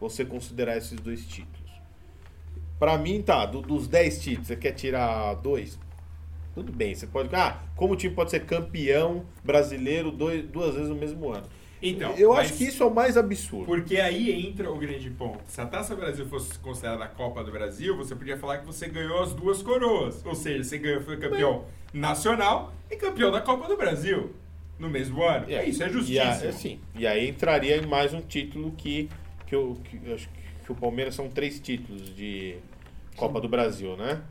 Você 0.00 0.24
considerar 0.24 0.76
esses 0.76 0.98
dois 0.98 1.24
títulos. 1.26 1.70
Pra 2.78 2.96
mim, 2.96 3.20
tá, 3.20 3.44
do- 3.44 3.60
dos 3.60 3.86
10 3.86 4.22
títulos, 4.22 4.46
você 4.48 4.56
quer 4.56 4.72
tirar 4.72 5.34
dois? 5.34 5.78
Tudo 6.55 6.72
bem, 6.72 6.94
você 6.94 7.07
pode. 7.07 7.34
Ah, 7.34 7.61
como 7.76 7.94
o 7.94 7.96
time 7.96 8.14
pode 8.14 8.30
ser 8.30 8.40
campeão 8.44 9.24
brasileiro 9.44 10.11
dois, 10.11 10.44
duas 10.46 10.74
vezes 10.74 10.88
no 10.88 10.96
mesmo 10.96 11.30
ano? 11.30 11.46
Então, 11.82 12.12
eu 12.16 12.34
acho 12.34 12.53
que 12.55 12.64
isso 12.64 12.82
é 12.82 12.86
o 12.86 12.94
mais 12.94 13.16
absurdo. 13.16 13.64
Porque 13.64 13.96
aí 13.96 14.46
entra 14.46 14.70
o 14.70 14.76
grande 14.76 15.09
ponto. 15.11 15.38
Se 15.46 15.61
a 15.62 15.66
Taça 15.66 15.96
Brasil 15.96 16.26
fosse 16.26 16.59
considerada 16.59 17.05
a 17.05 17.09
Copa 17.09 17.42
do 17.42 17.51
Brasil, 17.51 17.96
você 17.96 18.14
podia 18.14 18.36
falar 18.36 18.59
que 18.59 18.66
você 18.66 18.86
ganhou 18.88 19.22
as 19.22 19.32
duas 19.32 19.62
coroas. 19.62 20.22
Ou 20.26 20.34
seja, 20.34 20.62
você 20.62 20.76
ganhou, 20.76 21.01
foi 21.01 21.16
campeão 21.16 21.64
nacional 21.94 22.74
e 22.90 22.96
campeão 22.96 23.30
da 23.30 23.40
Copa 23.40 23.66
do 23.66 23.76
Brasil 23.78 24.34
no 24.78 24.90
mesmo 24.90 25.22
ano. 25.22 25.46
É, 25.51 25.64
isso, 25.66 25.82
é 25.82 25.88
E, 25.88 25.92
justíssimo. 25.92 26.22
a- 26.22 26.48
assim, 26.51 26.80
e 26.94 27.07
aí 27.07 27.28
entraria 27.30 27.76
em 27.78 27.86
mais 27.86 28.12
um 28.12 28.20
título 28.20 28.72
que, 28.72 29.09
que, 29.46 29.55
eu, 29.55 29.78
que 29.84 29.98
eu 30.05 30.14
acho 30.14 30.28
que 30.66 30.72
o 30.72 30.74
Palmeiras 30.74 31.14
são 31.14 31.28
três 31.30 31.59
títulos 31.61 32.14
de. 32.14 32.57
Copa 33.16 33.40
do 33.40 33.48
Brasil, 33.48 33.96
né? 33.96 34.22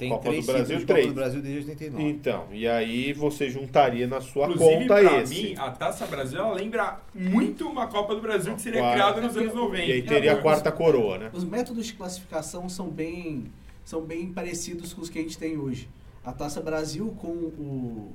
Tem 0.00 0.08
Copa 0.08 0.30
três 0.30 0.46
do 0.46 0.52
Brasil, 0.52 0.76
de 0.78 0.82
Copa 0.82 0.94
três. 0.94 1.08
do 1.08 1.14
Brasil 1.14 1.42
desde 1.42 1.70
89. 1.70 2.08
Então, 2.10 2.46
e 2.52 2.66
aí 2.66 3.12
você 3.12 3.50
juntaria 3.50 4.06
na 4.06 4.18
sua 4.22 4.48
Inclusive, 4.48 4.88
conta 4.88 4.94
pra 4.94 5.22
esse. 5.22 5.34
mim, 5.34 5.54
a 5.58 5.70
Taça 5.70 6.06
Brasil 6.06 6.38
ela 6.38 6.54
lembra 6.54 7.00
muito 7.14 7.68
uma 7.68 7.86
Copa 7.86 8.14
do 8.14 8.22
Brasil 8.22 8.54
que 8.54 8.62
seria 8.62 8.80
Quarta. 8.80 8.94
criada 8.96 9.20
nos 9.20 9.36
anos 9.36 9.54
90. 9.54 9.84
E 9.84 9.92
aí 9.92 10.02
teria 10.02 10.32
a 10.32 10.36
quarta 10.40 10.72
coroa, 10.72 11.18
né? 11.18 11.30
Os 11.34 11.44
métodos 11.44 11.84
de 11.84 11.92
classificação 11.92 12.66
são 12.66 12.88
bem, 12.88 13.44
são 13.84 14.00
bem 14.00 14.32
parecidos 14.32 14.94
com 14.94 15.02
os 15.02 15.10
que 15.10 15.18
a 15.18 15.22
gente 15.22 15.36
tem 15.36 15.58
hoje. 15.58 15.86
A 16.24 16.32
Taça 16.32 16.62
Brasil 16.62 17.14
com, 17.20 17.28
o, 17.28 18.12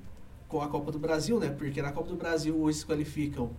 com 0.48 0.62
a 0.62 0.68
Copa 0.68 0.92
do 0.92 0.98
Brasil, 0.98 1.40
né? 1.40 1.54
Porque 1.56 1.84
na 1.84 1.92
Copa 1.92 2.10
do 2.10 2.16
Brasil 2.16 2.60
hoje 2.60 2.80
se 2.80 2.86
qualificam 2.88 3.52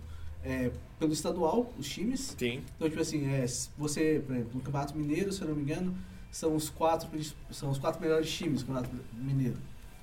é, 0.43 0.69
pelo 0.99 1.13
estadual, 1.13 1.71
os 1.79 1.87
times. 1.87 2.35
Sim. 2.37 2.61
Então, 2.75 2.89
tipo 2.89 3.01
assim, 3.01 3.25
é, 3.29 3.45
você, 3.77 4.21
por 4.25 4.35
exemplo, 4.35 4.51
no 4.55 4.61
Campeonato 4.61 4.97
Mineiro, 4.97 5.31
se 5.31 5.41
eu 5.41 5.47
não 5.47 5.55
me 5.55 5.61
engano, 5.61 5.95
são 6.31 6.55
os 6.55 6.69
quatro, 6.69 7.09
são 7.51 7.69
os 7.69 7.77
quatro 7.77 8.01
melhores 8.01 8.29
times 8.29 8.61
do 8.61 8.67
Campeonato 8.67 8.95
Mineiro 9.13 9.57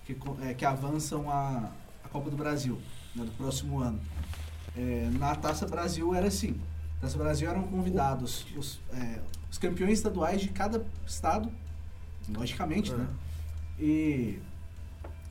que, 0.04 0.16
é, 0.42 0.54
que 0.54 0.64
avançam 0.64 1.30
a, 1.30 1.70
a 2.04 2.08
Copa 2.08 2.30
do 2.30 2.36
Brasil 2.36 2.78
né, 3.14 3.24
do 3.24 3.30
próximo 3.32 3.78
ano. 3.78 4.00
É, 4.76 5.08
na 5.18 5.34
Taça 5.34 5.66
Brasil 5.66 6.14
era 6.14 6.26
assim. 6.26 6.52
Na 6.96 7.02
Taça 7.02 7.16
Brasil 7.18 7.48
eram 7.48 7.62
convidados 7.64 8.44
os, 8.56 8.80
é, 8.92 9.20
os 9.50 9.58
campeões 9.58 9.98
estaduais 9.98 10.40
de 10.40 10.48
cada 10.48 10.84
estado, 11.06 11.50
logicamente, 12.28 12.92
né? 12.92 13.06
E, 13.78 14.38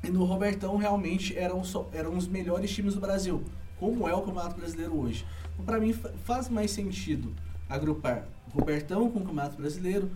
e 0.04 0.10
no 0.10 0.24
Robertão 0.26 0.78
realmente 0.78 1.38
eram, 1.38 1.64
só, 1.64 1.88
eram 1.94 2.16
os 2.18 2.28
melhores 2.28 2.72
times 2.72 2.94
do 2.94 3.02
Brasil, 3.02 3.44
como 3.80 4.08
é 4.08 4.14
o 4.14 4.22
Campeonato 4.22 4.56
Brasileiro 4.56 4.98
hoje. 4.98 5.26
Então, 5.54 5.66
para 5.66 5.80
mim 5.80 5.94
fa- 5.94 6.12
faz 6.24 6.50
mais 6.50 6.72
sentido 6.72 7.34
agrupar 7.70 8.26
Robertão 8.54 9.10
com 9.10 9.20
o 9.20 9.22
Campeonato 9.22 9.58
Brasileiro, 9.58 10.12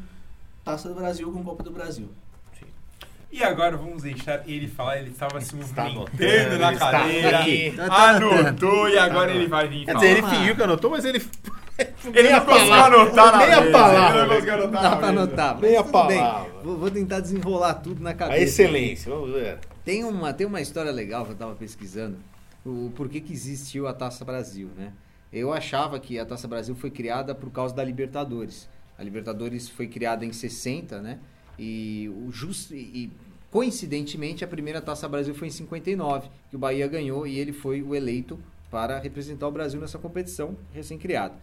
Taça 0.67 0.89
do 0.89 0.95
Brasil 0.95 1.31
com 1.31 1.41
Copa 1.45 1.63
do 1.63 1.71
Brasil. 1.71 2.09
E 3.31 3.41
agora 3.41 3.77
vamos 3.77 4.03
deixar 4.03 4.43
ele 4.45 4.67
falar. 4.67 4.97
Ele 4.97 5.11
estava 5.11 5.39
se 5.39 5.55
movimentando 5.55 6.09
na 6.59 6.75
cadeira. 6.75 7.39
Tá 7.87 8.09
anotou 8.09 8.89
e 8.89 8.97
agora 8.97 9.33
ele 9.33 9.47
vai 9.47 9.65
vir 9.69 9.85
Quer 9.85 9.93
falar. 9.93 10.05
dizer, 10.05 10.17
ele 10.17 10.27
fingiu 10.27 10.55
que 10.57 10.63
anotou, 10.63 10.91
mas 10.91 11.05
ele. 11.05 11.25
Ele 12.11 12.31
não 12.31 12.43
conseguiu 12.43 12.73
anotar 12.73 13.37
Nem 13.37 13.53
a 13.53 13.71
palavra, 13.71 14.19
Ele 14.21 14.27
não 14.27 14.35
conseguiu 14.35 14.53
anotar 14.55 14.81
Dá 14.81 14.95
pra 14.95 15.07
anotar, 15.09 15.59
Nem 15.61 15.77
a 15.77 15.83
palavra. 15.83 16.51
Vou, 16.63 16.75
vou 16.75 16.89
tentar 16.89 17.19
desenrolar 17.19 17.75
tudo 17.75 18.01
na 18.01 18.15
cabeça. 18.15 18.39
A 18.39 18.41
excelência, 18.41 19.11
vamos 19.11 19.31
ver. 19.31 19.59
Tem 19.85 20.03
uma, 20.03 20.33
tem 20.33 20.47
uma 20.47 20.59
história 20.59 20.91
legal 20.91 21.23
que 21.23 21.33
eu 21.33 21.35
tava 21.35 21.53
pesquisando, 21.53 22.17
o 22.65 22.91
porquê 22.95 23.21
que 23.21 23.31
existiu 23.31 23.87
a 23.87 23.93
Taça 23.93 24.25
Brasil, 24.25 24.71
né? 24.75 24.91
Eu 25.31 25.53
achava 25.53 25.99
que 25.99 26.17
a 26.17 26.25
Taça 26.25 26.47
Brasil 26.47 26.73
foi 26.73 26.89
criada 26.89 27.35
por 27.35 27.51
causa 27.51 27.75
da 27.75 27.83
Libertadores. 27.83 28.67
A 28.97 29.03
Libertadores 29.03 29.69
foi 29.69 29.87
criada 29.87 30.25
em 30.25 30.33
60, 30.33 31.01
né? 31.01 31.19
E, 31.57 32.09
o 32.25 32.31
just, 32.31 32.71
e 32.71 33.11
coincidentemente 33.51 34.43
a 34.43 34.47
primeira 34.47 34.81
Taça 34.81 35.07
Brasil 35.07 35.33
foi 35.33 35.47
em 35.47 35.51
59, 35.51 36.29
que 36.49 36.55
o 36.55 36.59
Bahia 36.59 36.87
ganhou 36.87 37.25
e 37.25 37.37
ele 37.39 37.51
foi 37.51 37.81
o 37.81 37.95
eleito 37.95 38.39
para 38.69 38.99
representar 38.99 39.47
o 39.47 39.51
Brasil 39.51 39.79
nessa 39.79 39.97
competição 39.97 40.57
recém-criada. 40.73 41.35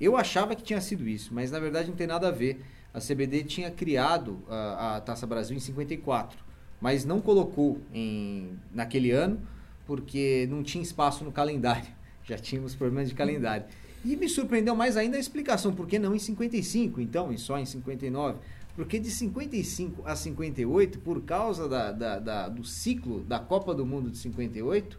Eu 0.00 0.16
achava 0.16 0.56
que 0.56 0.62
tinha 0.62 0.80
sido 0.80 1.06
isso, 1.06 1.32
mas 1.34 1.50
na 1.50 1.58
verdade 1.58 1.88
não 1.88 1.96
tem 1.96 2.06
nada 2.06 2.28
a 2.28 2.30
ver. 2.30 2.64
A 2.92 2.98
CBD 2.98 3.44
tinha 3.44 3.70
criado 3.70 4.42
a, 4.48 4.96
a 4.96 5.00
Taça 5.00 5.26
Brasil 5.26 5.56
em 5.56 5.60
54, 5.60 6.38
mas 6.80 7.04
não 7.04 7.20
colocou 7.20 7.78
em, 7.92 8.58
naquele 8.72 9.10
ano 9.10 9.40
porque 9.86 10.46
não 10.50 10.62
tinha 10.62 10.82
espaço 10.82 11.22
no 11.22 11.30
calendário. 11.30 11.88
Já 12.24 12.38
tínhamos 12.38 12.74
problemas 12.74 13.08
de 13.08 13.14
calendário. 13.14 13.66
E 14.04 14.16
me 14.16 14.28
surpreendeu 14.28 14.74
mais 14.74 14.96
ainda 14.96 15.16
a 15.16 15.20
explicação, 15.20 15.72
por 15.74 15.86
que 15.86 15.98
não 15.98 16.14
em 16.14 16.18
55, 16.18 17.00
então, 17.00 17.30
e 17.32 17.38
só 17.38 17.58
em 17.58 17.66
59? 17.66 18.38
Porque 18.74 18.98
de 18.98 19.10
55 19.10 20.02
a 20.06 20.16
58, 20.16 21.00
por 21.00 21.20
causa 21.22 21.68
da, 21.68 21.92
da- 21.92 22.18
da- 22.18 22.48
do 22.48 22.64
ciclo 22.64 23.20
da 23.24 23.38
Copa 23.38 23.74
do 23.74 23.84
Mundo 23.84 24.10
de 24.10 24.16
58, 24.16 24.98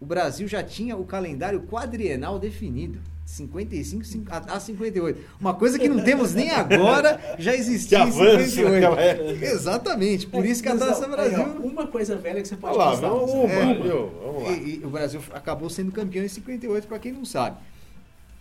o 0.00 0.04
Brasil 0.04 0.46
já 0.46 0.62
tinha 0.62 0.96
o 0.96 1.04
calendário 1.04 1.62
quadrienal 1.62 2.38
definido. 2.38 2.98
55 3.24 4.04
cin- 4.04 4.24
a 4.28 4.56
a 4.56 4.60
58. 4.60 5.18
Uma 5.40 5.54
coisa 5.54 5.78
que 5.78 5.88
não 5.88 6.04
temos 6.04 6.34
nem 6.34 6.50
agora, 6.50 7.18
já 7.38 7.52
Que 7.52 7.58
existia 7.58 7.98
em 8.00 8.02
avanço 8.02 8.50
58. 8.50 8.72
naquela 8.74 9.00
época. 9.00 9.46
Exatamente, 9.46 10.26
por 10.26 10.44
isso 10.44 10.62
que 10.62 10.68
a 10.68 10.76
Taça 10.76 11.08
Brasil... 11.08 11.38
ó, 11.40 11.66
uma 11.66 11.86
coisa 11.86 12.16
velha 12.16 12.42
que 12.42 12.48
você 12.48 12.56
pode 12.56 12.76
Olha 12.76 13.00
lá, 13.00 13.14
uma, 13.14 13.50
É. 13.50 13.74
viu? 13.74 14.10
Vamos 14.22 14.42
lá. 14.42 14.50
E, 14.52 14.80
e 14.80 14.84
o 14.84 14.90
Brasil 14.90 15.22
acabou 15.32 15.70
sendo 15.70 15.90
campeão 15.90 16.22
em 16.22 16.28
58, 16.28 16.86
para 16.86 16.98
quem 16.98 17.12
não 17.12 17.24
sabe. 17.24 17.56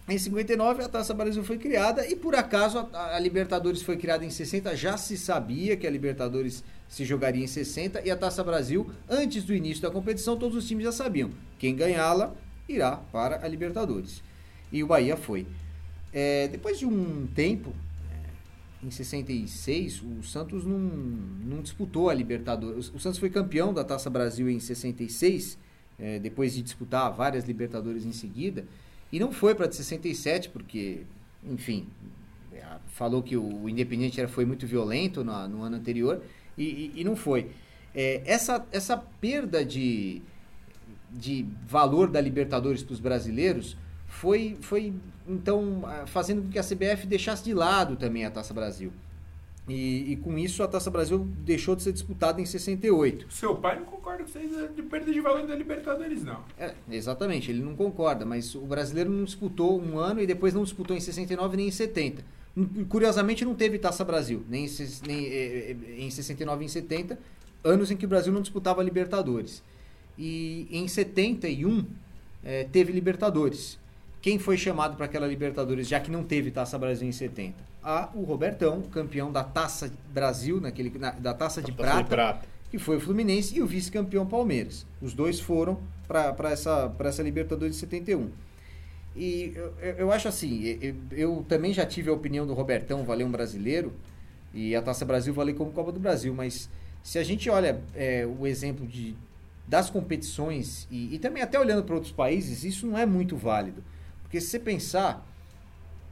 Em 0.08 0.18
59, 0.18 0.84
a 0.84 0.90
Taça 0.90 1.14
Brasil 1.14 1.44
foi 1.46 1.58
criada 1.58 2.06
e, 2.06 2.14
por 2.14 2.36
acaso, 2.36 2.90
a, 2.92 3.16
a 3.16 3.20
Libertadores 3.20 3.82
foi 3.82 3.96
criada 3.96 4.26
em 4.26 4.30
60. 4.30 4.76
Já 4.76 4.98
se 4.98 5.18
sabia 5.18 5.78
que 5.78 5.88
a 5.88 5.90
Libertadores 5.90 6.62
se 6.90 7.06
jogaria 7.06 7.44
em 7.44 7.48
60 7.48 8.02
e 8.06 8.12
a 8.12 8.18
Taça 8.18 8.44
Brasil, 8.44 8.92
antes 9.10 9.46
do 9.46 9.54
início 9.54 9.82
da 9.82 9.90
competição, 9.90 10.38
todos 10.38 10.58
os 10.58 10.68
times 10.68 10.84
já 10.84 10.92
sabiam. 10.92 11.32
Quem 11.58 11.74
ganhá-la 11.74 12.36
irá 12.68 12.98
para 12.98 13.46
a 13.46 13.48
Libertadores. 13.48 14.22
E 14.74 14.84
o 14.84 14.88
Bahia 14.88 15.16
foi. 15.16 15.48
É, 16.12 16.50
depois 16.50 16.78
de 16.78 16.86
um 16.86 17.26
tempo, 17.34 17.74
é, 18.12 18.86
em 18.86 18.92
66, 18.92 20.02
o 20.02 20.22
Santos 20.22 20.66
não, 20.66 20.78
não 20.78 21.62
disputou 21.62 22.10
a 22.10 22.14
Libertadores. 22.14 22.92
O 22.94 23.00
Santos 23.00 23.20
foi 23.20 23.30
campeão 23.30 23.74
da 23.74 23.86
Taça 23.86 24.10
Brasil 24.10 24.50
em 24.50 24.60
66, 24.60 25.58
é, 25.98 26.20
depois 26.20 26.54
de 26.54 26.62
disputar 26.62 27.10
várias 27.14 27.46
Libertadores 27.46 28.06
em 28.06 28.12
seguida, 28.12 28.66
e 29.14 29.20
não 29.20 29.32
foi 29.32 29.54
para 29.56 29.68
de 29.68 29.76
67, 29.76 30.50
porque, 30.50 31.04
enfim, 31.48 31.88
falou 32.88 33.22
que 33.22 33.38
o 33.38 33.70
Independiente 33.70 34.20
era, 34.20 34.28
foi 34.28 34.44
muito 34.46 34.66
violento 34.68 35.24
no, 35.24 35.48
no 35.48 35.62
ano 35.62 35.76
anterior, 35.78 36.22
e, 36.58 36.64
e- 36.64 36.94
e 37.02 37.04
não 37.04 37.16
foi. 37.16 37.52
É, 37.96 38.22
essa, 38.26 38.66
essa 38.72 38.98
perda 38.98 39.64
de, 39.64 40.22
de 41.12 41.46
valor 41.68 42.10
da 42.10 42.20
Libertadores 42.20 42.82
para 42.84 42.94
os 42.94 43.00
brasileiros 43.00 43.78
foi, 44.08 44.58
foi 44.62 44.94
então 45.28 45.84
fazendo 46.08 46.42
com 46.44 46.50
que 46.50 46.60
a 46.60 46.64
CBF 46.64 47.06
deixasse 47.08 47.44
de 47.44 47.54
lado 47.54 47.96
também 47.96 48.26
a 48.26 48.32
Taça 48.32 48.54
Brasil. 48.54 48.92
E, 49.68 50.12
e 50.12 50.16
com 50.18 50.38
isso 50.38 50.62
a 50.62 50.68
Taça 50.68 50.92
Brasil 50.92 51.20
deixou 51.38 51.76
de 51.76 51.84
ser 51.84 51.94
disputada 51.94 52.42
em 52.42 52.46
68. 52.46 53.32
Seu 53.32 53.56
pai 53.56 53.80
não 53.80 53.86
concorda 53.86 54.24
com 54.24 54.30
vocês 54.30 54.52
de 54.76 54.82
perda 54.84 55.12
de 55.12 55.22
valor 55.22 55.48
da 55.48 55.56
Libertadores, 55.56 56.24
não. 56.24 56.44
É, 56.60 56.74
exatamente, 56.92 57.50
ele 57.50 57.64
não 57.64 57.74
concorda, 57.74 58.26
mas 58.26 58.56
o 58.56 58.62
brasileiro 58.62 59.10
não 59.10 59.24
disputou 59.24 59.82
um 59.82 59.98
ano 59.98 60.22
e 60.22 60.28
depois 60.28 60.54
não 60.54 60.64
disputou 60.64 60.96
em 60.96 61.00
69 61.00 61.56
nem 61.56 61.68
em 61.68 61.72
70. 61.72 62.24
Hum, 62.58 62.86
Curiosamente 62.90 63.46
não 63.46 63.56
teve 63.56 63.80
Taça 63.80 64.04
Brasil, 64.04 64.44
nem, 64.50 64.68
nem, 65.08 65.26
eh, 65.28 65.72
eh, 65.72 65.96
em 65.98 66.10
69 66.12 66.64
e 66.64 66.66
em 66.66 66.70
70, 66.70 67.18
anos 67.64 67.90
em 67.90 67.96
que 67.96 68.06
o 68.06 68.10
Brasil 68.10 68.34
não 68.34 68.42
disputava 68.42 68.84
Libertadores. 68.84 69.64
E 70.18 70.68
em 70.70 70.88
71 70.90 71.86
eh, 72.44 72.68
teve 72.70 72.92
Libertadores. 72.92 73.80
Quem 74.24 74.40
foi 74.40 74.56
chamado 74.58 74.96
para 74.96 75.06
aquela 75.06 75.28
Libertadores, 75.28 75.86
já 75.86 76.00
que 76.00 76.10
não 76.10 76.24
teve 76.24 76.50
Taça 76.50 76.80
Brasil 76.80 77.06
em 77.06 77.12
70? 77.12 77.56
Ah, 77.84 78.10
o 78.16 78.24
Robertão, 78.24 78.82
campeão 78.84 79.30
da 79.30 79.44
Taça 79.44 79.92
Brasil, 80.14 80.62
naquele, 80.62 80.98
na- 80.98 81.12
da 81.12 81.34
Taça 81.34 81.62
de 81.62 81.74
Taça 81.74 81.84
Prata 81.84 82.04
de 82.04 82.10
prata. 82.10 82.48
que 82.72 82.80
foi 82.80 82.96
o 82.96 83.02
Fluminense, 83.02 83.56
e 83.58 83.62
o 83.62 83.68
vice-campeão 83.68 84.26
Palmeiras. 84.26 84.86
Os 85.02 85.14
dois 85.14 85.42
foram 85.42 85.78
para 86.08 86.50
essa, 86.50 86.90
pra 86.90 87.10
essa 87.10 87.22
Libertadores 87.22 87.76
de 87.76 87.82
71. 87.82 88.30
E 89.14 89.52
eu, 89.56 89.74
eu- 89.82 89.94
eu 89.98 90.12
acho 90.14 90.30
assim, 90.30 90.64
eu, 90.82 90.96
eu 91.12 91.46
também 91.50 91.74
já 91.74 91.86
tive 91.86 92.10
a 92.10 92.14
opinião 92.14 92.48
do 92.48 92.54
Robertão 92.54 93.04
valer 93.04 93.26
um 93.26 93.32
brasileiro, 93.32 93.92
e 94.54 94.74
a 94.74 94.82
Taça 94.82 95.04
Brasil 95.04 95.34
valer 95.34 95.54
como 95.54 95.70
Copa 95.72 95.92
do 95.92 96.00
Brasil, 96.00 96.34
mas 96.34 96.70
se 97.04 97.20
a 97.20 97.24
gente 97.24 97.50
olha 97.50 97.82
é, 97.94 98.26
o 98.26 98.48
exemplo 98.48 98.88
de, 98.88 99.16
das 99.68 99.90
competições, 99.90 100.88
e, 100.90 101.14
e 101.14 101.20
também 101.20 101.44
até 101.44 101.60
olhando 101.60 101.84
para 101.84 101.94
outros 101.96 102.14
países, 102.14 102.64
isso 102.64 102.88
não 102.88 102.98
é 102.98 103.06
muito 103.06 103.36
válido. 103.36 103.84
Porque 104.34 104.42
se 104.42 104.50
você 104.50 104.60
pensar, 104.60 105.24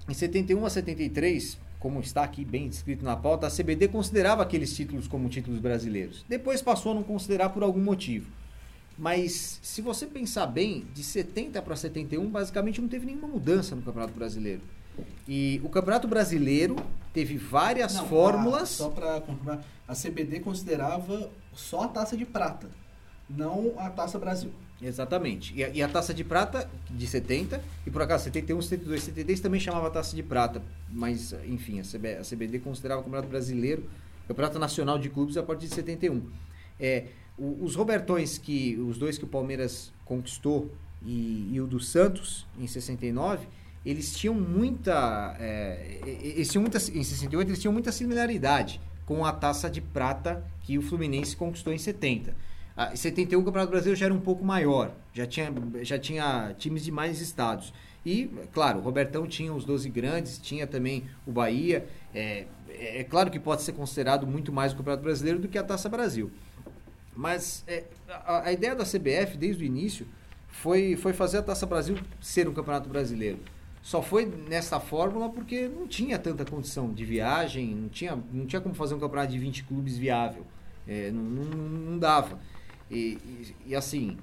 em 0.08 0.14
71 0.14 0.64
a 0.64 0.70
73, 0.70 1.58
como 1.80 2.00
está 2.00 2.22
aqui 2.22 2.46
bem 2.46 2.70
descrito 2.70 3.04
na 3.04 3.18
pauta, 3.18 3.48
a 3.48 3.50
CBD 3.50 3.88
considerava 3.88 4.44
aqueles 4.44 4.76
títulos 4.76 5.08
como 5.08 5.28
títulos 5.28 5.60
brasileiros. 5.60 6.24
Depois 6.30 6.62
passou 6.62 6.92
a 6.92 6.96
não 6.96 7.02
considerar 7.02 7.50
por 7.50 7.64
algum 7.64 7.82
motivo. 7.84 8.30
Mas 8.96 9.60
se 9.64 9.82
você 9.82 10.06
pensar 10.06 10.46
bem, 10.46 10.86
de 10.94 11.04
70 11.04 11.64
para 11.64 11.76
71, 11.76 12.30
basicamente 12.30 12.80
não 12.80 12.88
teve 12.88 13.08
nenhuma 13.08 13.28
mudança 13.28 13.76
no 13.76 13.82
Campeonato 13.82 14.14
Brasileiro. 14.14 14.62
E 15.28 15.60
o 15.64 15.70
Campeonato 15.70 16.08
Brasileiro 16.08 16.76
teve 17.12 17.38
várias 17.38 17.96
Não, 17.96 18.08
fórmulas. 18.08 18.70
só 18.70 18.90
para 18.90 19.20
confirmar, 19.20 19.66
a 19.88 19.96
CBD 19.96 20.42
considerava 20.42 21.28
só 21.56 21.86
a 21.86 21.88
taça 21.88 22.16
de 22.16 22.28
prata, 22.28 22.70
não 23.28 23.74
a 23.80 23.90
taça 23.90 24.20
Brasil. 24.20 24.52
Exatamente. 24.82 25.54
E 25.56 25.64
a, 25.64 25.70
e 25.70 25.84
a 25.84 25.88
taça 25.88 26.14
de 26.14 26.24
prata 26.24 26.70
de 26.90 27.06
70, 27.06 27.62
e 27.86 27.92
por 27.92 28.02
acaso 28.02 28.24
71, 28.26 28.62
72, 28.62 29.04
73 29.04 29.40
também 29.40 29.60
chamava 29.60 29.90
taça 29.92 30.16
de 30.16 30.24
prata, 30.24 30.62
mas 30.90 31.34
enfim, 31.46 31.80
a, 31.80 31.84
CB, 31.84 32.16
a 32.18 32.22
CBD 32.24 32.60
considerava 32.60 33.02
o 33.02 33.04
Campeonato 33.04 33.30
Brasileiro, 33.30 33.84
Campeonato 34.28 34.58
Nacional 34.58 34.98
de 34.98 35.10
Clubes 35.10 35.38
a 35.38 35.44
partir 35.44 35.68
de 35.68 35.76
71. 35.76 36.24
É, 36.80 37.06
o- 37.38 37.64
os 37.64 37.76
Robertões, 37.76 38.38
que 38.40 38.76
os 38.78 38.98
dois 38.98 39.18
que 39.20 39.24
o 39.24 39.28
Palmeiras 39.28 39.92
conquistou 40.04 40.72
e, 41.06 41.50
e 41.54 41.62
o 41.62 41.68
do 41.68 41.80
Santos 41.80 42.48
em 42.60 42.66
69, 42.66 43.48
eles 43.86 44.16
tinham 44.16 44.34
muita. 44.34 45.36
É, 45.40 46.00
eles 46.24 46.50
tinham 46.50 46.62
muita 46.62 46.78
em 46.78 47.04
68, 47.04 47.48
eles 47.50 47.60
tinham 47.60 47.74
muita 47.74 47.92
similaridade 47.92 48.80
com 49.06 49.26
a 49.26 49.32
taça 49.32 49.70
de 49.70 49.82
prata 49.82 50.44
que 50.64 50.78
o 50.78 50.82
Fluminense 50.82 51.36
conquistou 51.36 51.74
em 51.74 51.78
70. 51.78 52.34
Em 52.92 52.96
71 52.96 53.40
o 53.40 53.44
Campeonato 53.44 53.72
Brasileiro 53.72 54.00
já 54.00 54.06
era 54.06 54.14
um 54.14 54.20
pouco 54.20 54.44
maior, 54.44 54.92
já 55.14 55.26
tinha, 55.26 55.54
já 55.82 56.00
tinha 56.00 56.56
times 56.58 56.84
de 56.84 56.92
mais 56.92 57.20
estados. 57.22 57.74
E, 58.06 58.32
claro, 58.52 58.80
o 58.80 58.82
Robertão 58.82 59.28
tinha 59.28 59.54
os 59.54 59.64
12 59.64 59.90
grandes, 59.90 60.40
tinha 60.40 60.66
também 60.66 61.04
o 61.26 61.32
Bahia. 61.32 61.86
É, 62.16 62.46
é 62.70 63.04
claro 63.04 63.30
que 63.30 63.40
pode 63.40 63.62
ser 63.62 63.74
considerado 63.74 64.26
muito 64.26 64.52
mais 64.52 64.74
o 64.74 64.78
Campeonato 64.78 65.04
Brasileiro 65.04 65.40
do 65.40 65.48
que 65.48 65.58
a 65.58 65.64
Taça 65.64 65.88
Brasil. 65.88 66.32
Mas 67.16 67.64
é, 67.68 67.84
a, 68.08 68.48
a, 68.48 68.52
ideia 68.52 68.76
da 68.76 68.84
CBF, 68.84 69.38
desde 69.38 69.64
o 69.64 69.66
início, 69.66 70.08
foi, 70.48 70.96
foi 70.96 71.14
fazer 71.14 71.38
a 71.38 71.44
Taça 71.44 71.66
Brasil 71.66 71.98
ser 72.20 72.48
um 72.48 72.54
campeonato 72.54 72.90
brasileiro. 72.90 73.40
Só 73.82 74.02
foi 74.02 74.26
nessa 74.26 74.80
fórmula 74.80 75.30
porque 75.30 75.68
não 75.68 75.88
tinha 75.88 76.20
tanta 76.20 76.46
condição 76.46 76.94
de 76.94 77.04
viagem, 77.04 77.74
não 77.74 77.90
tinha, 77.90 78.18
não 78.32 78.46
tinha 78.46 78.62
como 78.62 78.76
fazer 78.76 78.94
um 78.94 79.00
campeonato 79.00 79.32
de 79.32 79.40
20 79.40 79.64
clubes 79.64 79.98
viável. 79.98 80.46
É, 80.88 81.12
não, 81.12 81.24
não, 81.24 81.46
não, 81.46 82.00
dava. 82.00 82.40
E, 82.92 83.18
e, 83.26 83.56
e 83.68 83.76
assim, 83.76 84.18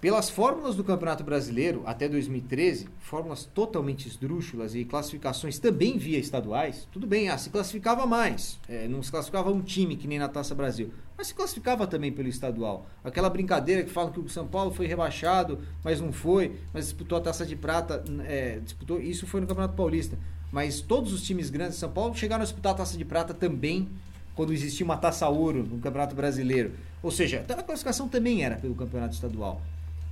pelas 0.00 0.30
fórmulas 0.30 0.74
do 0.74 0.82
Campeonato 0.82 1.22
Brasileiro 1.22 1.82
até 1.84 2.08
2013, 2.08 2.88
fórmulas 2.98 3.44
totalmente 3.44 4.08
esdrúxulas 4.08 4.74
e 4.74 4.84
classificações 4.84 5.58
também 5.58 5.98
via 5.98 6.18
estaduais, 6.18 6.88
tudo 6.90 7.06
bem, 7.06 7.28
ah, 7.28 7.38
se 7.38 7.50
classificava 7.50 8.06
mais, 8.06 8.58
é, 8.68 8.88
não 8.88 9.02
se 9.02 9.10
classificava 9.10 9.50
um 9.50 9.60
time 9.60 9.96
que 9.96 10.08
nem 10.08 10.18
na 10.18 10.28
Taça 10.28 10.54
Brasil, 10.54 10.92
mas 11.16 11.28
se 11.28 11.34
classificava 11.34 11.86
também 11.86 12.10
pelo 12.10 12.28
estadual. 12.28 12.86
Aquela 13.04 13.30
brincadeira 13.30 13.84
que 13.84 13.90
falam 13.90 14.10
que 14.10 14.18
o 14.18 14.28
São 14.28 14.46
Paulo 14.46 14.72
foi 14.72 14.88
rebaixado, 14.88 15.60
mas 15.84 16.00
não 16.00 16.12
foi, 16.12 16.56
mas 16.72 16.86
disputou 16.86 17.18
a 17.18 17.20
Taça 17.20 17.46
de 17.46 17.54
Prata, 17.54 18.02
é, 18.24 18.58
disputou, 18.58 19.00
isso 19.00 19.24
foi 19.26 19.40
no 19.40 19.46
Campeonato 19.46 19.74
Paulista. 19.74 20.18
Mas 20.50 20.80
todos 20.80 21.12
os 21.12 21.22
times 21.22 21.48
grandes 21.48 21.74
de 21.74 21.80
São 21.80 21.90
Paulo 21.90 22.14
chegaram 22.14 22.42
a 22.42 22.44
disputar 22.44 22.72
a 22.72 22.76
Taça 22.76 22.98
de 22.98 23.04
Prata 23.04 23.32
também 23.32 23.88
quando 24.34 24.52
existia 24.52 24.84
uma 24.84 24.96
Taça 24.96 25.28
Ouro 25.28 25.62
no 25.62 25.78
Campeonato 25.78 26.14
Brasileiro. 26.14 26.72
Ou 27.02 27.10
seja, 27.10 27.44
a 27.48 27.62
classificação 27.62 28.08
também 28.08 28.44
era 28.44 28.56
pelo 28.56 28.74
Campeonato 28.74 29.14
Estadual. 29.14 29.60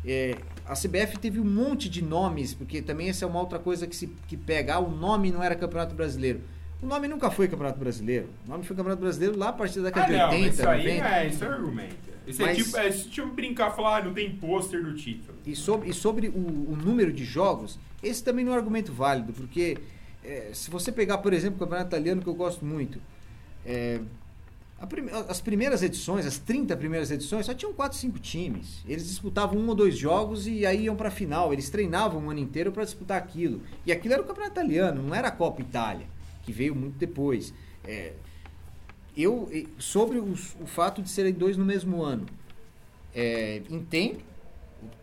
É, 0.04 0.36
a 0.66 0.74
CBF 0.74 1.18
teve 1.18 1.38
um 1.38 1.44
monte 1.44 1.88
de 1.88 2.02
nomes, 2.02 2.54
porque 2.54 2.80
também 2.80 3.08
essa 3.08 3.24
é 3.24 3.28
uma 3.28 3.38
outra 3.38 3.58
coisa 3.58 3.86
que 3.86 3.94
se 3.94 4.06
que 4.26 4.36
pega. 4.36 4.74
Ah, 4.74 4.78
o 4.80 4.90
nome 4.90 5.30
não 5.30 5.42
era 5.42 5.54
Campeonato 5.54 5.94
Brasileiro. 5.94 6.40
O 6.82 6.86
nome 6.86 7.06
nunca 7.06 7.30
foi 7.30 7.46
Campeonato 7.46 7.78
Brasileiro. 7.78 8.28
O 8.46 8.50
nome 8.50 8.64
foi 8.64 8.74
Campeonato 8.74 9.02
Brasileiro 9.02 9.38
lá 9.38 9.50
a 9.50 9.52
partir 9.52 9.80
da 9.80 9.90
década 9.90 10.06
ah, 10.06 10.28
de 10.28 10.34
80, 10.36 10.48
isso 10.48 10.68
aí 10.68 10.98
90. 10.98 11.08
É, 11.08 11.26
isso 11.28 11.44
é 11.44 11.48
argumento. 11.48 12.10
Isso 12.26 12.42
Mas, 12.42 12.58
é 12.58 12.62
tipo, 12.62 12.76
é 12.76 12.90
tipo 12.90 13.26
brincar 13.28 13.70
falar, 13.72 13.98
ah, 13.98 14.04
não 14.04 14.14
tem 14.14 14.30
pôster 14.30 14.82
do 14.82 14.94
título. 14.94 15.36
E 15.44 15.54
sobre, 15.54 15.90
e 15.90 15.92
sobre 15.92 16.28
o, 16.28 16.38
o, 16.72 16.78
número 16.82 17.12
de 17.12 17.24
jogos, 17.24 17.78
esse 18.02 18.22
também 18.22 18.44
não 18.44 18.52
é 18.52 18.54
um 18.54 18.58
argumento 18.58 18.92
válido, 18.92 19.32
porque 19.32 19.78
é, 20.24 20.50
se 20.52 20.70
você 20.70 20.92
pegar, 20.92 21.18
por 21.18 21.32
exemplo, 21.32 21.56
o 21.56 21.58
Campeonato 21.58 21.88
Italiano, 21.88 22.22
que 22.22 22.28
eu 22.28 22.34
gosto 22.34 22.64
muito, 22.64 23.00
é, 23.66 24.00
as 25.28 25.40
primeiras 25.42 25.82
edições, 25.82 26.24
as 26.24 26.38
30 26.38 26.74
primeiras 26.74 27.10
edições, 27.10 27.44
só 27.44 27.52
tinham 27.52 27.72
4, 27.74 27.98
5 27.98 28.18
times. 28.18 28.82
Eles 28.88 29.06
disputavam 29.06 29.58
um 29.58 29.68
ou 29.68 29.74
dois 29.74 29.96
jogos 29.96 30.46
e 30.46 30.64
aí 30.64 30.84
iam 30.84 30.96
para 30.96 31.08
a 31.08 31.10
final. 31.10 31.52
Eles 31.52 31.68
treinavam 31.68 32.26
o 32.26 32.30
ano 32.30 32.40
inteiro 32.40 32.72
para 32.72 32.84
disputar 32.84 33.18
aquilo. 33.18 33.60
E 33.84 33.92
aquilo 33.92 34.14
era 34.14 34.22
o 34.22 34.24
campeonato 34.24 34.52
italiano, 34.52 35.02
não 35.02 35.14
era 35.14 35.28
a 35.28 35.30
Copa 35.30 35.60
Itália, 35.60 36.06
que 36.42 36.50
veio 36.50 36.74
muito 36.74 36.96
depois. 36.96 37.52
É, 37.84 38.14
eu, 39.14 39.50
sobre 39.78 40.18
os, 40.18 40.56
o 40.58 40.66
fato 40.66 41.02
de 41.02 41.10
serem 41.10 41.34
dois 41.34 41.58
no 41.58 41.64
mesmo 41.64 42.02
ano, 42.02 42.24
é, 43.14 43.62
entendo 43.68 44.20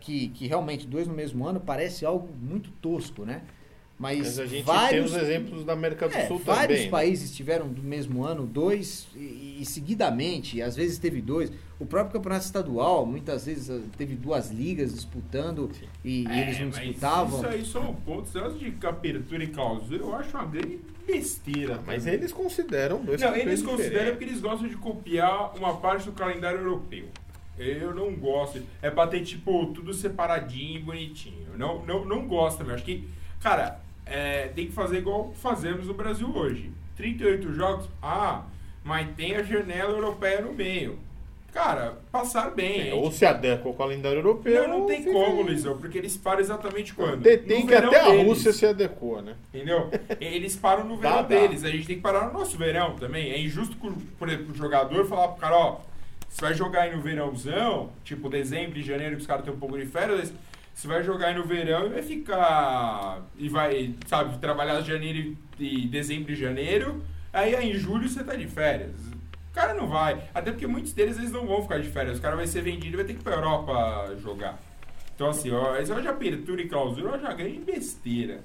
que, 0.00 0.28
que 0.30 0.48
realmente 0.48 0.88
dois 0.88 1.06
no 1.06 1.14
mesmo 1.14 1.46
ano 1.46 1.60
parece 1.60 2.04
algo 2.04 2.28
muito 2.34 2.70
tosco, 2.82 3.24
né? 3.24 3.42
Mas, 3.98 4.18
Mas 4.18 4.38
a 4.38 4.46
gente 4.46 4.64
vários, 4.64 5.10
tem 5.10 5.20
os 5.20 5.28
exemplos 5.28 5.64
da 5.64 5.72
América 5.72 6.08
do 6.08 6.14
é, 6.14 6.26
Sul 6.28 6.38
vários 6.38 6.46
também. 6.46 6.76
Vários 6.76 6.86
países 6.86 7.34
tiveram 7.34 7.68
do 7.68 7.82
mesmo 7.82 8.24
ano 8.24 8.46
dois 8.46 9.08
e, 9.16 9.58
e, 9.60 9.64
seguidamente, 9.66 10.62
às 10.62 10.76
vezes 10.76 10.98
teve 10.98 11.20
dois. 11.20 11.50
O 11.80 11.86
próprio 11.86 12.14
campeonato 12.14 12.44
estadual, 12.44 13.04
muitas 13.04 13.46
vezes 13.46 13.68
eh, 13.68 13.80
teve 13.96 14.14
duas 14.14 14.50
ligas 14.50 14.94
disputando 14.94 15.70
e, 16.04 16.26
é, 16.28 16.32
e, 16.32 16.40
eles 16.42 16.60
não 16.60 16.70
disputavam. 16.70 17.40
Isso 17.40 17.48
aí 17.48 17.64
são 17.64 17.94
pontos 17.94 18.32
de 18.58 18.74
apertura 18.86 19.42
e 19.42 19.48
clausura, 19.48 19.96
eu 19.96 20.14
acho 20.14 20.36
uma 20.36 20.46
grande 20.46 20.78
besteira. 21.04 21.80
Mas 21.84 22.06
eles 22.06 22.32
consideram 22.32 23.04
dois 23.04 23.20
Não, 23.20 23.34
eles 23.34 23.62
consideram 23.62 24.10
porque 24.12 24.24
eles 24.24 24.40
gostam 24.40 24.68
de 24.68 24.76
copiar 24.76 25.56
uma 25.56 25.76
parte 25.76 26.06
do 26.06 26.12
calendário 26.12 26.60
europeu. 26.60 27.06
Eu 27.58 27.92
não 27.92 28.14
gosto. 28.14 28.62
É 28.80 28.90
pra 28.90 29.08
ter, 29.08 29.22
tipo, 29.24 29.66
tudo 29.74 29.92
separadinho 29.92 30.78
e 30.78 30.82
bonitinho. 30.82 31.48
Não, 31.56 31.84
não, 31.84 32.04
não 32.04 32.28
gosto 32.28 32.58
também. 32.58 32.74
Acho 32.74 32.84
que, 32.84 33.08
cara, 33.40 33.80
é, 34.10 34.48
tem 34.48 34.66
que 34.66 34.72
fazer 34.72 34.98
igual 34.98 35.32
fazemos 35.34 35.86
no 35.86 35.94
Brasil 35.94 36.30
hoje. 36.34 36.70
38 36.96 37.52
jogos, 37.52 37.88
ah, 38.02 38.44
mas 38.82 39.08
tem 39.16 39.36
a 39.36 39.42
janela 39.42 39.92
europeia 39.92 40.40
no 40.40 40.52
meio. 40.52 40.98
Cara, 41.52 41.98
passar 42.12 42.50
bem. 42.50 42.90
É, 42.90 42.94
ou 42.94 43.10
se 43.10 43.24
adequa 43.24 43.68
ao 43.68 43.74
calendário 43.74 44.18
europeu. 44.18 44.68
Não, 44.68 44.80
não 44.80 44.86
tem 44.86 45.02
como, 45.02 45.42
Luizão, 45.42 45.78
porque 45.78 45.96
eles 45.98 46.16
param 46.16 46.40
exatamente 46.40 46.92
quando? 46.92 47.22
Tem, 47.22 47.66
que 47.66 47.74
até 47.74 47.88
deles. 47.88 48.20
a 48.20 48.24
Rússia 48.24 48.52
se 48.52 48.66
adequou, 48.66 49.22
né? 49.22 49.34
Entendeu? 49.52 49.90
Eles 50.20 50.54
param 50.54 50.84
no 50.84 50.96
verão 50.96 51.16
dá, 51.16 51.22
deles. 51.22 51.62
Dá. 51.62 51.68
A 51.68 51.70
gente 51.72 51.86
tem 51.86 51.96
que 51.96 52.02
parar 52.02 52.26
no 52.26 52.38
nosso 52.38 52.56
verão 52.58 52.96
também. 52.96 53.30
É 53.30 53.40
injusto, 53.40 53.76
por 54.18 54.28
exemplo, 54.28 54.52
o 54.52 54.54
jogador 54.54 55.06
falar 55.06 55.28
pro 55.28 55.40
cara, 55.40 55.56
ó, 55.56 55.80
você 56.28 56.40
vai 56.42 56.54
jogar 56.54 56.82
aí 56.82 56.94
no 56.94 57.00
verãozão, 57.00 57.90
tipo 58.04 58.28
dezembro 58.28 58.78
e 58.78 58.82
janeiro, 58.82 59.16
que 59.16 59.22
os 59.22 59.26
caras 59.26 59.44
têm 59.44 59.52
um 59.52 59.58
pouco 59.58 59.78
de 59.78 59.86
férias, 59.86 60.32
você 60.78 60.86
vai 60.86 61.02
jogar 61.02 61.34
no 61.34 61.42
verão 61.42 61.86
e 61.86 61.88
vai 61.88 62.02
ficar. 62.02 63.20
E 63.36 63.48
vai, 63.48 63.96
sabe, 64.06 64.38
trabalhar 64.38 64.80
janeiro 64.82 65.36
e 65.58 65.88
dezembro 65.88 66.30
e 66.30 66.36
janeiro. 66.36 67.02
Aí, 67.32 67.56
aí 67.56 67.72
em 67.72 67.74
julho 67.74 68.08
você 68.08 68.22
tá 68.22 68.36
de 68.36 68.46
férias. 68.46 68.94
O 69.50 69.52
cara 69.52 69.74
não 69.74 69.88
vai. 69.88 70.22
Até 70.32 70.52
porque 70.52 70.68
muitos 70.68 70.92
deles 70.92 71.18
eles 71.18 71.32
não 71.32 71.48
vão 71.48 71.62
ficar 71.62 71.80
de 71.80 71.88
férias. 71.88 72.18
O 72.18 72.22
cara 72.22 72.36
vai 72.36 72.46
ser 72.46 72.62
vendido 72.62 72.94
e 72.94 72.96
vai 72.96 73.04
ter 73.04 73.14
que 73.14 73.18
ir 73.18 73.24
pra 73.24 73.34
Europa 73.34 74.14
jogar. 74.22 74.56
Então, 75.16 75.28
assim, 75.28 75.50
ó, 75.50 75.76
esse 75.76 75.92
de 75.92 76.06
apertura 76.06 76.62
e 76.62 76.68
clausura 76.68 77.16
eu 77.16 77.20
já 77.20 77.32
ganhei 77.32 77.58
besteira. 77.58 78.44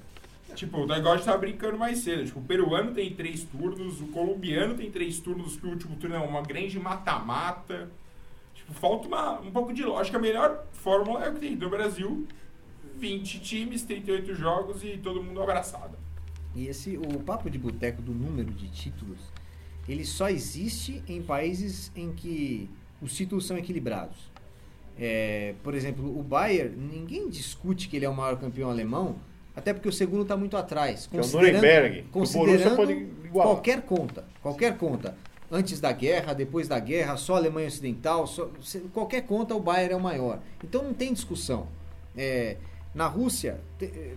Tipo, 0.56 0.78
o 0.78 0.86
negócio 0.88 1.24
tava 1.24 1.38
brincando 1.38 1.78
mais 1.78 1.98
cedo. 1.98 2.24
Tipo, 2.24 2.40
o 2.40 2.44
peruano 2.44 2.92
tem 2.92 3.14
três 3.14 3.44
turnos, 3.44 4.00
o 4.00 4.08
colombiano 4.08 4.74
tem 4.74 4.90
três 4.90 5.20
turnos, 5.20 5.56
que 5.56 5.66
o 5.66 5.70
último 5.70 5.94
turno 5.94 6.16
é 6.16 6.18
uma 6.18 6.42
grande 6.42 6.80
mata-mata. 6.80 7.88
Tipo, 8.64 8.74
falta 8.74 9.06
uma, 9.06 9.40
um 9.40 9.50
pouco 9.50 9.72
de 9.72 9.82
lógica. 9.82 10.16
A 10.16 10.20
melhor 10.20 10.64
fórmula 10.72 11.24
é 11.24 11.28
o 11.28 11.34
que 11.34 11.40
tem 11.40 11.56
no 11.56 11.68
Brasil: 11.68 12.26
20 12.96 13.40
times, 13.40 13.82
38 13.82 14.34
jogos 14.34 14.82
e 14.82 14.98
todo 14.98 15.22
mundo 15.22 15.42
abraçado. 15.42 15.96
E 16.54 16.66
esse, 16.68 16.96
o 16.96 17.20
papo 17.20 17.50
de 17.50 17.58
boteco 17.58 18.00
do 18.00 18.12
número 18.12 18.52
de 18.52 18.68
títulos, 18.68 19.18
ele 19.88 20.04
só 20.04 20.30
existe 20.30 21.02
em 21.08 21.20
países 21.20 21.90
em 21.96 22.12
que 22.12 22.70
os 23.02 23.14
títulos 23.14 23.46
são 23.46 23.58
equilibrados. 23.58 24.32
É, 24.96 25.54
por 25.64 25.74
exemplo, 25.74 26.16
o 26.16 26.22
Bayern, 26.22 26.76
ninguém 26.76 27.28
discute 27.28 27.88
que 27.88 27.96
ele 27.96 28.04
é 28.04 28.08
o 28.08 28.14
maior 28.14 28.38
campeão 28.38 28.70
alemão, 28.70 29.16
até 29.56 29.74
porque 29.74 29.88
o 29.88 29.92
segundo 29.92 30.22
está 30.22 30.36
muito 30.36 30.56
atrás. 30.56 31.08
Considerando, 31.08 31.46
é 31.46 31.50
o 31.50 31.52
Nuremberg. 31.52 32.02
Considerando 32.12 32.82
o 33.28 33.32
qualquer 33.32 33.82
conta, 33.82 34.24
qualquer 34.40 34.78
conta 34.78 35.16
antes 35.50 35.80
da 35.80 35.92
guerra, 35.92 36.32
depois 36.32 36.68
da 36.68 36.78
guerra, 36.78 37.16
só 37.16 37.36
Alemanha 37.36 37.68
Ocidental, 37.68 38.26
só, 38.26 38.50
qualquer 38.92 39.22
conta 39.22 39.54
o 39.54 39.60
Bayern 39.60 39.94
é 39.94 39.96
o 39.96 40.00
maior. 40.00 40.40
Então 40.62 40.82
não 40.82 40.94
tem 40.94 41.12
discussão. 41.12 41.68
É, 42.16 42.56
na 42.94 43.06
Rússia 43.06 43.60
é, 43.80 44.14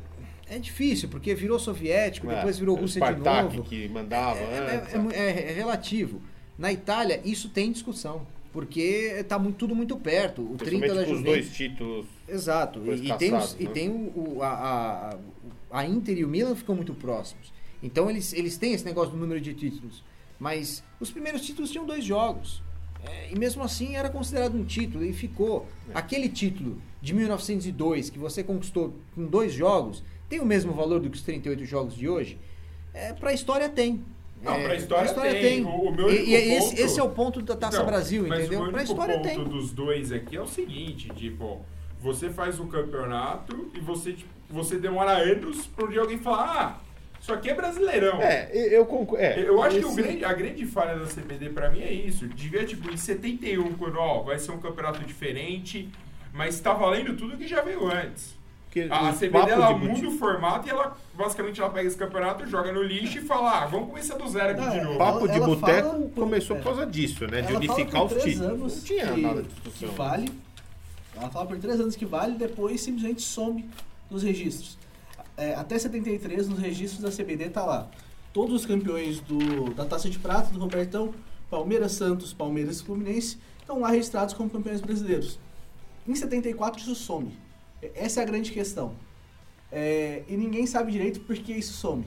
é 0.50 0.60
difícil, 0.60 1.10
porque 1.10 1.34
virou 1.36 1.60
soviético, 1.60 2.30
é, 2.30 2.36
depois 2.36 2.58
virou 2.58 2.76
Rússia 2.76 3.02
de 3.02 3.20
novo. 3.20 3.64
que 3.64 3.88
mandava 3.90 4.40
é, 4.40 4.84
é, 4.94 5.20
é, 5.20 5.50
é, 5.50 5.54
relativo. 5.54 6.22
Na 6.58 6.72
Itália, 6.72 7.22
isso 7.24 7.50
tem 7.50 7.72
discussão. 7.72 8.26
Porque 8.52 9.14
está 9.20 9.38
muito, 9.38 9.58
tudo 9.58 9.76
muito 9.76 9.96
perto. 9.98 10.42
O 10.42 10.58
30 10.58 10.88
da 10.88 10.94
Juventus. 11.02 11.18
os 11.18 11.24
dois 11.24 11.56
títulos. 11.56 12.06
Exato. 12.28 12.82
E, 12.86 13.10
e, 13.10 13.18
tem, 13.18 13.36
os, 13.36 13.54
né? 13.54 13.60
e 13.60 13.68
tem 13.68 13.90
o, 13.90 14.38
o 14.38 14.42
a, 14.42 14.48
a, 15.70 15.80
a 15.80 15.86
Inter 15.86 16.18
e 16.18 16.26
o 16.26 16.28
Milan 16.28 16.56
ficam 16.56 16.74
muito 16.74 16.94
próximos. 16.96 17.54
Então 17.84 18.10
eles, 18.10 18.34
eles 18.34 18.58
têm 18.58 18.74
esse 18.74 18.84
negócio 18.84 19.12
do 19.12 19.18
número 19.18 19.40
de 19.40 19.54
títulos. 19.54 20.04
Mas 20.40 20.84
os 21.00 21.10
primeiros 21.10 21.42
títulos 21.42 21.72
tinham 21.72 21.86
dois 21.86 22.04
jogos. 22.04 22.62
É, 23.06 23.32
e 23.32 23.38
mesmo 23.38 23.64
assim 23.64 23.96
era 23.96 24.10
considerado 24.10 24.56
um 24.56 24.64
título 24.64 25.04
e 25.04 25.14
ficou. 25.14 25.66
É. 25.90 25.98
Aquele 25.98 26.30
título 26.30 26.82
de 27.02 27.14
1902 27.14 28.10
que 28.10 28.20
você 28.20 28.44
conquistou 28.44 28.94
com 29.16 29.26
dois 29.26 29.54
jogos 29.54 30.04
tem 30.30 30.40
o 30.40 30.46
mesmo 30.46 30.74
valor 30.74 31.00
do 31.00 31.10
que 31.10 31.16
os 31.16 31.24
38 31.24 31.66
jogos 31.66 31.96
de 31.96 32.10
hoje? 32.10 32.38
É, 32.94 33.14
para 33.14 33.30
a 33.30 33.34
história 33.34 33.70
tem. 33.70 34.04
Não, 34.42 34.54
é, 34.54 34.64
para 34.64 34.74
a 34.74 34.76
história, 34.76 35.06
história, 35.06 35.32
tem. 35.32 35.64
tem. 35.64 35.66
O, 35.66 35.90
o 35.90 35.92
meu 35.92 36.12
e, 36.12 36.16
e 36.16 36.60
ponto... 36.60 36.74
esse, 36.74 36.82
esse, 36.82 37.00
é 37.00 37.04
o 37.04 37.10
ponto 37.10 37.42
da 37.42 37.56
Taça 37.56 37.84
Brasil, 37.84 38.28
entendeu? 38.28 38.70
Para 38.70 38.82
a 38.82 38.84
história 38.84 39.20
tem. 39.20 39.38
O 39.38 39.44
ponto 39.44 39.56
dos 39.56 39.72
dois 39.72 40.12
aqui 40.12 40.36
é 40.36 40.42
o 40.42 40.48
seguinte, 40.48 41.10
tipo, 41.10 41.66
você 42.00 42.30
faz 42.30 42.60
o 42.60 42.66
campeonato 42.66 43.70
e 43.74 43.80
você, 43.80 44.14
tipo, 44.14 44.30
você 44.50 44.78
demora 44.78 45.12
anos 45.12 45.66
para 45.68 45.86
um 45.86 46.00
alguém 46.00 46.18
falar, 46.18 46.62
ah, 46.62 46.87
isso 47.28 47.34
aqui 47.34 47.50
é 47.50 47.54
brasileirão. 47.54 48.22
É, 48.22 48.50
eu 48.54 48.86
concordo. 48.86 49.22
É, 49.22 49.38
eu 49.42 49.62
acho 49.62 49.78
esse... 49.80 49.90
que 49.90 50.02
grande, 50.02 50.24
a 50.26 50.32
grande 50.34 50.66
falha 50.66 50.98
da 50.98 51.06
CBD 51.06 51.50
para 51.50 51.70
mim 51.70 51.82
é 51.82 51.92
isso. 51.92 52.26
Devia, 52.26 52.66
tipo, 52.66 52.90
em 52.90 52.96
71, 52.96 53.74
quando, 53.74 53.98
ó, 54.00 54.22
vai 54.22 54.40
ser 54.40 54.52
um 54.52 54.60
campeonato 54.60 55.02
diferente, 55.04 55.90
mas 56.32 56.58
tá 56.62 56.74
valendo 56.74 57.18
tudo 57.18 57.38
que 57.38 57.46
já 57.46 57.62
veio 57.62 57.86
antes. 57.86 58.38
Porque 58.64 58.88
A, 58.90 59.12
CBD 59.12 59.52
ela 59.52 59.78
muda 59.78 60.08
o 60.08 60.12
formato 60.12 60.68
e 60.68 60.72
ela 60.72 60.96
basicamente 61.14 61.60
ela 61.60 61.70
pega 61.70 61.88
esse 61.88 61.98
campeonato, 61.98 62.48
joga 62.48 62.72
no 62.72 62.82
lixo 62.82 63.18
e 63.18 63.22
fala: 63.22 63.64
ah, 63.64 63.66
vamos 63.66 63.90
começar 63.90 64.16
do 64.16 64.28
zero 64.30 64.52
aqui 64.52 64.62
Não, 64.62 64.70
de 64.72 64.82
novo. 64.82 64.96
O 64.96 64.98
papo 64.98 65.26
Ela- 65.26 65.34
de 65.34 65.40
boteco 65.40 66.10
começou 66.12 66.56
é. 66.56 66.60
por 66.60 66.66
causa 66.66 66.86
disso, 66.86 67.28
né? 67.28 67.42
De 67.42 67.54
unificar 67.54 68.06
por 68.08 68.18
os 68.18 68.24
títulos. 68.24 68.48
anos 68.50 68.76
Não 68.76 68.84
tinha 68.84 69.12
que- 69.14 69.22
nada 69.22 69.44
de 69.44 69.70
que 69.72 69.86
vale. 69.86 70.30
Ela 71.16 71.30
fala 71.30 71.46
por 71.46 71.58
três 71.58 71.80
anos 71.80 71.96
que 71.96 72.06
vale 72.06 72.36
e 72.36 72.38
depois 72.38 72.80
simplesmente 72.80 73.22
some 73.22 73.70
dos 74.10 74.24
registros. 74.24 74.78
É, 75.38 75.54
até 75.54 75.78
73, 75.78 76.50
nos 76.50 76.58
registros 76.58 77.02
da 77.02 77.12
CBD, 77.12 77.50
tá 77.50 77.64
lá. 77.64 77.90
Todos 78.34 78.56
os 78.56 78.66
campeões 78.66 79.20
do, 79.20 79.74
da 79.76 79.86
Taça 79.86 80.10
de 80.10 80.18
Prata, 80.18 80.52
do 80.52 80.60
Robertão, 80.60 81.14
Palmeiras, 81.50 81.92
Santos, 81.94 82.34
Palmeiras 82.34 82.80
e 82.80 82.84
Fluminense, 82.84 83.38
estão 83.60 83.80
lá 83.80 83.90
registrados 83.90 84.34
como 84.34 84.50
campeões 84.50 84.82
brasileiros. 84.82 85.40
Em 86.08 86.16
74, 86.16 86.82
isso 86.82 86.96
some. 86.96 87.32
É, 87.82 87.92
Essa 87.96 88.22
é 88.22 88.24
a 88.24 88.26
grande 88.26 88.52
questão. 88.52 88.96
É, 89.72 90.24
e 90.28 90.36
ninguém 90.36 90.66
sabe 90.66 90.92
direito 90.92 91.20
por 91.20 91.36
que 91.36 91.54
isso 91.54 91.74
some. 91.74 92.06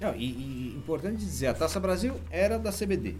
Não, 0.00 0.14
e, 0.14 0.24
e 0.24 0.76
importante 0.76 1.16
dizer, 1.16 1.48
a 1.48 1.54
Taça 1.54 1.80
Brasil 1.80 2.14
era 2.30 2.58
da 2.58 2.70
CBD. 2.70 3.16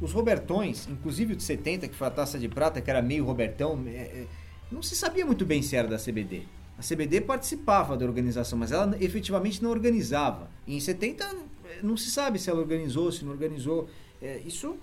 Os 0.00 0.12
Robertões, 0.12 0.88
inclusive 0.88 1.34
o 1.34 1.36
de 1.36 1.42
70, 1.42 1.88
que 1.88 1.94
foi 1.94 2.06
a 2.06 2.10
Taça 2.10 2.38
de 2.38 2.48
Prata, 2.48 2.80
que 2.80 2.90
era 2.90 3.02
meio 3.02 3.24
Robertão, 3.24 3.84
é, 3.86 3.90
é, 3.90 4.26
não 4.70 4.82
se 4.82 4.96
sabia 4.96 5.26
muito 5.26 5.44
bem 5.44 5.60
se 5.62 5.76
era 5.76 5.86
da 5.86 5.98
CBD. 5.98 6.42
A 6.78 6.82
CBD 6.82 7.20
participava 7.20 7.96
da 7.96 8.06
organização, 8.06 8.58
mas 8.58 8.70
ela 8.70 8.96
efetivamente 9.00 9.62
não 9.62 9.70
organizava. 9.70 10.48
Em 10.66 10.78
70 10.78 11.24
é, 11.24 11.82
não 11.82 11.96
se 11.96 12.10
sabe 12.10 12.38
se 12.38 12.48
ela 12.48 12.60
organizou, 12.60 13.10
se 13.10 13.24
não 13.24 13.32
organizou. 13.32 13.88
É, 14.22 14.38
isso, 14.46 14.76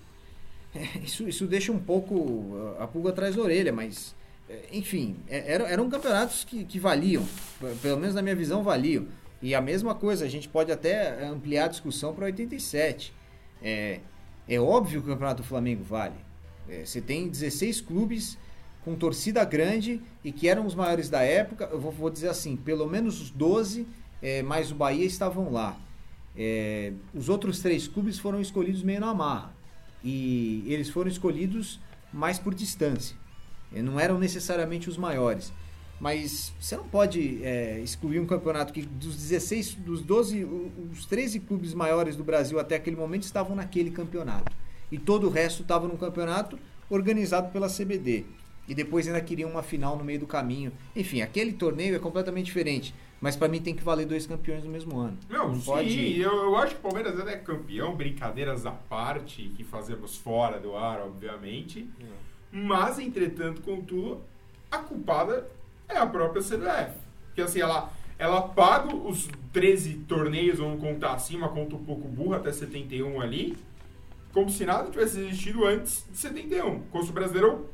é, 0.75 0.99
isso, 1.03 1.27
isso 1.27 1.47
deixa 1.47 1.71
um 1.71 1.79
pouco 1.79 2.75
a 2.79 2.83
a 2.83 2.87
pulga 2.87 3.09
atrás 3.09 3.35
da 3.35 3.41
orelha, 3.41 3.71
mas 3.71 4.13
é, 4.49 4.65
enfim, 4.71 5.15
é, 5.27 5.53
eram, 5.53 5.65
eram 5.65 5.89
campeonatos 5.89 6.43
que, 6.43 6.63
que 6.65 6.79
valiam, 6.79 7.25
pelo 7.81 7.97
menos 7.97 8.13
na 8.13 8.21
minha 8.21 8.35
visão 8.35 8.63
valiam. 8.63 9.07
E 9.41 9.53
a 9.53 9.61
mesma 9.61 9.93
coisa, 9.93 10.25
a 10.25 10.27
gente 10.29 10.47
pode 10.47 10.71
até 10.71 11.25
ampliar 11.25 11.65
a 11.65 11.67
discussão 11.67 12.13
para 12.13 12.25
87. 12.25 13.13
É, 13.61 13.99
é 14.47 14.59
óbvio 14.59 15.01
que 15.01 15.07
o 15.07 15.11
Campeonato 15.11 15.41
do 15.41 15.47
Flamengo 15.47 15.83
vale. 15.83 16.15
É, 16.67 16.85
você 16.85 17.01
tem 17.01 17.27
16 17.27 17.81
clubes 17.81 18.37
com 18.85 18.95
torcida 18.95 19.43
grande 19.43 19.99
e 20.23 20.31
que 20.31 20.47
eram 20.47 20.65
os 20.65 20.75
maiores 20.75 21.09
da 21.09 21.21
época. 21.23 21.67
Eu 21.71 21.79
vou, 21.79 21.91
vou 21.91 22.09
dizer 22.09 22.29
assim, 22.29 22.55
pelo 22.55 22.87
menos 22.87 23.19
os 23.19 23.31
12 23.31 23.85
é, 24.21 24.41
mais 24.43 24.71
o 24.71 24.75
Bahia 24.75 25.05
estavam 25.05 25.51
lá. 25.51 25.75
É, 26.37 26.93
os 27.13 27.27
outros 27.27 27.59
três 27.59 27.87
clubes 27.87 28.19
foram 28.19 28.39
escolhidos 28.39 28.83
meio 28.83 28.99
na 29.01 29.13
marra. 29.13 29.53
E 30.03 30.63
eles 30.67 30.89
foram 30.89 31.09
escolhidos 31.09 31.79
mais 32.13 32.37
por 32.37 32.53
distância. 32.53 33.15
E 33.73 33.81
não 33.81 33.99
eram 33.99 34.19
necessariamente 34.19 34.87
os 34.87 34.97
maiores. 34.97 35.51
Mas 35.99 36.53
você 36.59 36.75
não 36.77 36.83
pode 36.87 37.43
é, 37.43 37.79
excluir 37.79 38.19
um 38.19 38.25
campeonato 38.27 38.71
que 38.71 38.81
dos 38.83 39.15
16, 39.15 39.75
dos 39.75 40.01
12, 40.01 40.43
o- 40.43 40.71
os 40.91 41.05
13 41.05 41.39
clubes 41.39 41.73
maiores 41.73 42.15
do 42.15 42.23
Brasil 42.23 42.59
até 42.59 42.75
aquele 42.75 42.95
momento 42.97 43.23
estavam 43.23 43.55
naquele 43.55 43.89
campeonato. 43.89 44.51
E 44.91 44.99
todo 44.99 45.27
o 45.27 45.29
resto 45.29 45.63
estava 45.63 45.87
num 45.87 45.97
campeonato 45.97 46.59
organizado 46.89 47.49
pela 47.51 47.67
CBD. 47.69 48.25
E 48.67 48.73
depois 48.73 49.07
ainda 49.07 49.21
queriam 49.21 49.49
uma 49.49 49.61
final 49.61 49.97
no 49.97 50.03
meio 50.03 50.19
do 50.19 50.27
caminho. 50.27 50.71
Enfim, 50.95 51.21
aquele 51.21 51.53
torneio 51.53 51.95
é 51.95 51.99
completamente 51.99 52.45
diferente. 52.45 52.93
Mas 53.21 53.35
para 53.35 53.47
mim 53.47 53.61
tem 53.61 53.73
que 53.73 53.83
valer 53.83 54.05
dois 54.05 54.27
campeões 54.27 54.63
no 54.63 54.69
mesmo 54.69 54.97
ano. 54.99 55.17
Não, 55.29 55.55
sim, 55.55 55.65
pode. 55.65 56.19
eu, 56.19 56.31
eu 56.31 56.55
acho 56.57 56.73
que 56.73 56.79
o 56.79 56.83
Palmeiras 56.83 57.17
ainda 57.19 57.31
é 57.31 57.37
campeão, 57.37 57.95
brincadeiras 57.95 58.65
à 58.65 58.71
parte, 58.71 59.51
que 59.55 59.63
fazemos 59.63 60.17
fora 60.17 60.59
do 60.59 60.75
ar, 60.75 60.99
obviamente. 61.01 61.89
Mas, 62.51 62.99
entretanto, 62.99 63.61
contudo, 63.61 64.21
a 64.69 64.77
culpada 64.79 65.49
é 65.87 65.97
a 65.97 66.05
própria 66.05 66.41
CBF. 66.41 66.97
Porque 67.27 67.41
assim, 67.41 67.59
ela, 67.59 67.91
ela 68.17 68.41
paga 68.41 68.95
os 68.95 69.27
13 69.51 69.93
torneios, 70.07 70.59
vamos 70.59 70.79
contar 70.79 71.13
assim, 71.13 71.35
uma 71.35 71.49
conta 71.49 71.75
um 71.75 71.83
pouco 71.83 72.07
burra, 72.07 72.37
até 72.37 72.51
71 72.51 73.21
ali, 73.21 73.57
como 74.33 74.49
se 74.49 74.65
nada 74.65 74.89
tivesse 74.89 75.19
existido 75.19 75.65
antes 75.65 76.05
de 76.11 76.17
71. 76.17 76.81
Como 76.91 77.03
se 77.03 77.09
o 77.09 77.13
brasileiro 77.13 77.69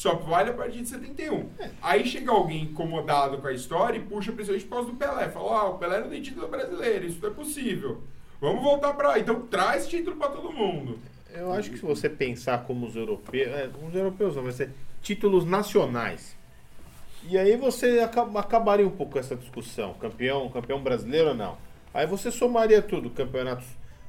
só 0.00 0.14
vale 0.14 0.48
a 0.48 0.54
partir 0.54 0.80
de 0.80 0.88
71. 0.88 1.46
Aí 1.82 2.06
chega 2.06 2.32
alguém 2.32 2.62
incomodado 2.62 3.36
com 3.36 3.46
a 3.46 3.52
história 3.52 3.98
e 3.98 4.00
puxa 4.00 4.32
principalmente 4.32 4.64
por 4.66 4.74
causa 4.76 4.90
do 4.90 4.96
Pelé. 4.96 5.28
Fala, 5.28 5.58
ah, 5.60 5.68
o 5.68 5.76
Pelé 5.78 6.00
não 6.00 6.08
tem 6.08 6.22
título 6.22 6.48
brasileiro, 6.48 7.04
isso 7.04 7.18
não 7.20 7.28
é 7.28 7.32
possível. 7.34 8.00
Vamos 8.40 8.62
voltar 8.62 8.94
pra 8.94 9.08
lá. 9.08 9.18
Então 9.18 9.42
traz 9.42 9.86
título 9.86 10.16
pra 10.16 10.28
todo 10.30 10.50
mundo. 10.50 10.98
Eu 11.34 11.52
acho 11.52 11.70
que 11.70 11.76
se 11.76 11.84
você 11.84 12.08
pensar 12.08 12.64
como 12.64 12.86
os 12.86 12.96
europeus, 12.96 13.48
é, 13.48 13.68
os 13.86 13.94
europeus 13.94 14.34
não, 14.36 14.42
vai 14.44 14.52
ser 14.52 14.70
títulos 15.02 15.44
nacionais. 15.44 16.34
E 17.28 17.36
aí 17.36 17.54
você 17.58 18.00
acaba- 18.00 18.40
acabaria 18.40 18.86
um 18.86 18.90
pouco 18.90 19.18
essa 19.18 19.36
discussão, 19.36 19.92
campeão, 20.00 20.48
campeão 20.48 20.82
brasileiro 20.82 21.28
ou 21.28 21.34
não. 21.34 21.58
Aí 21.92 22.06
você 22.06 22.30
somaria 22.30 22.80
tudo, 22.80 23.10
campeonatos 23.10 23.66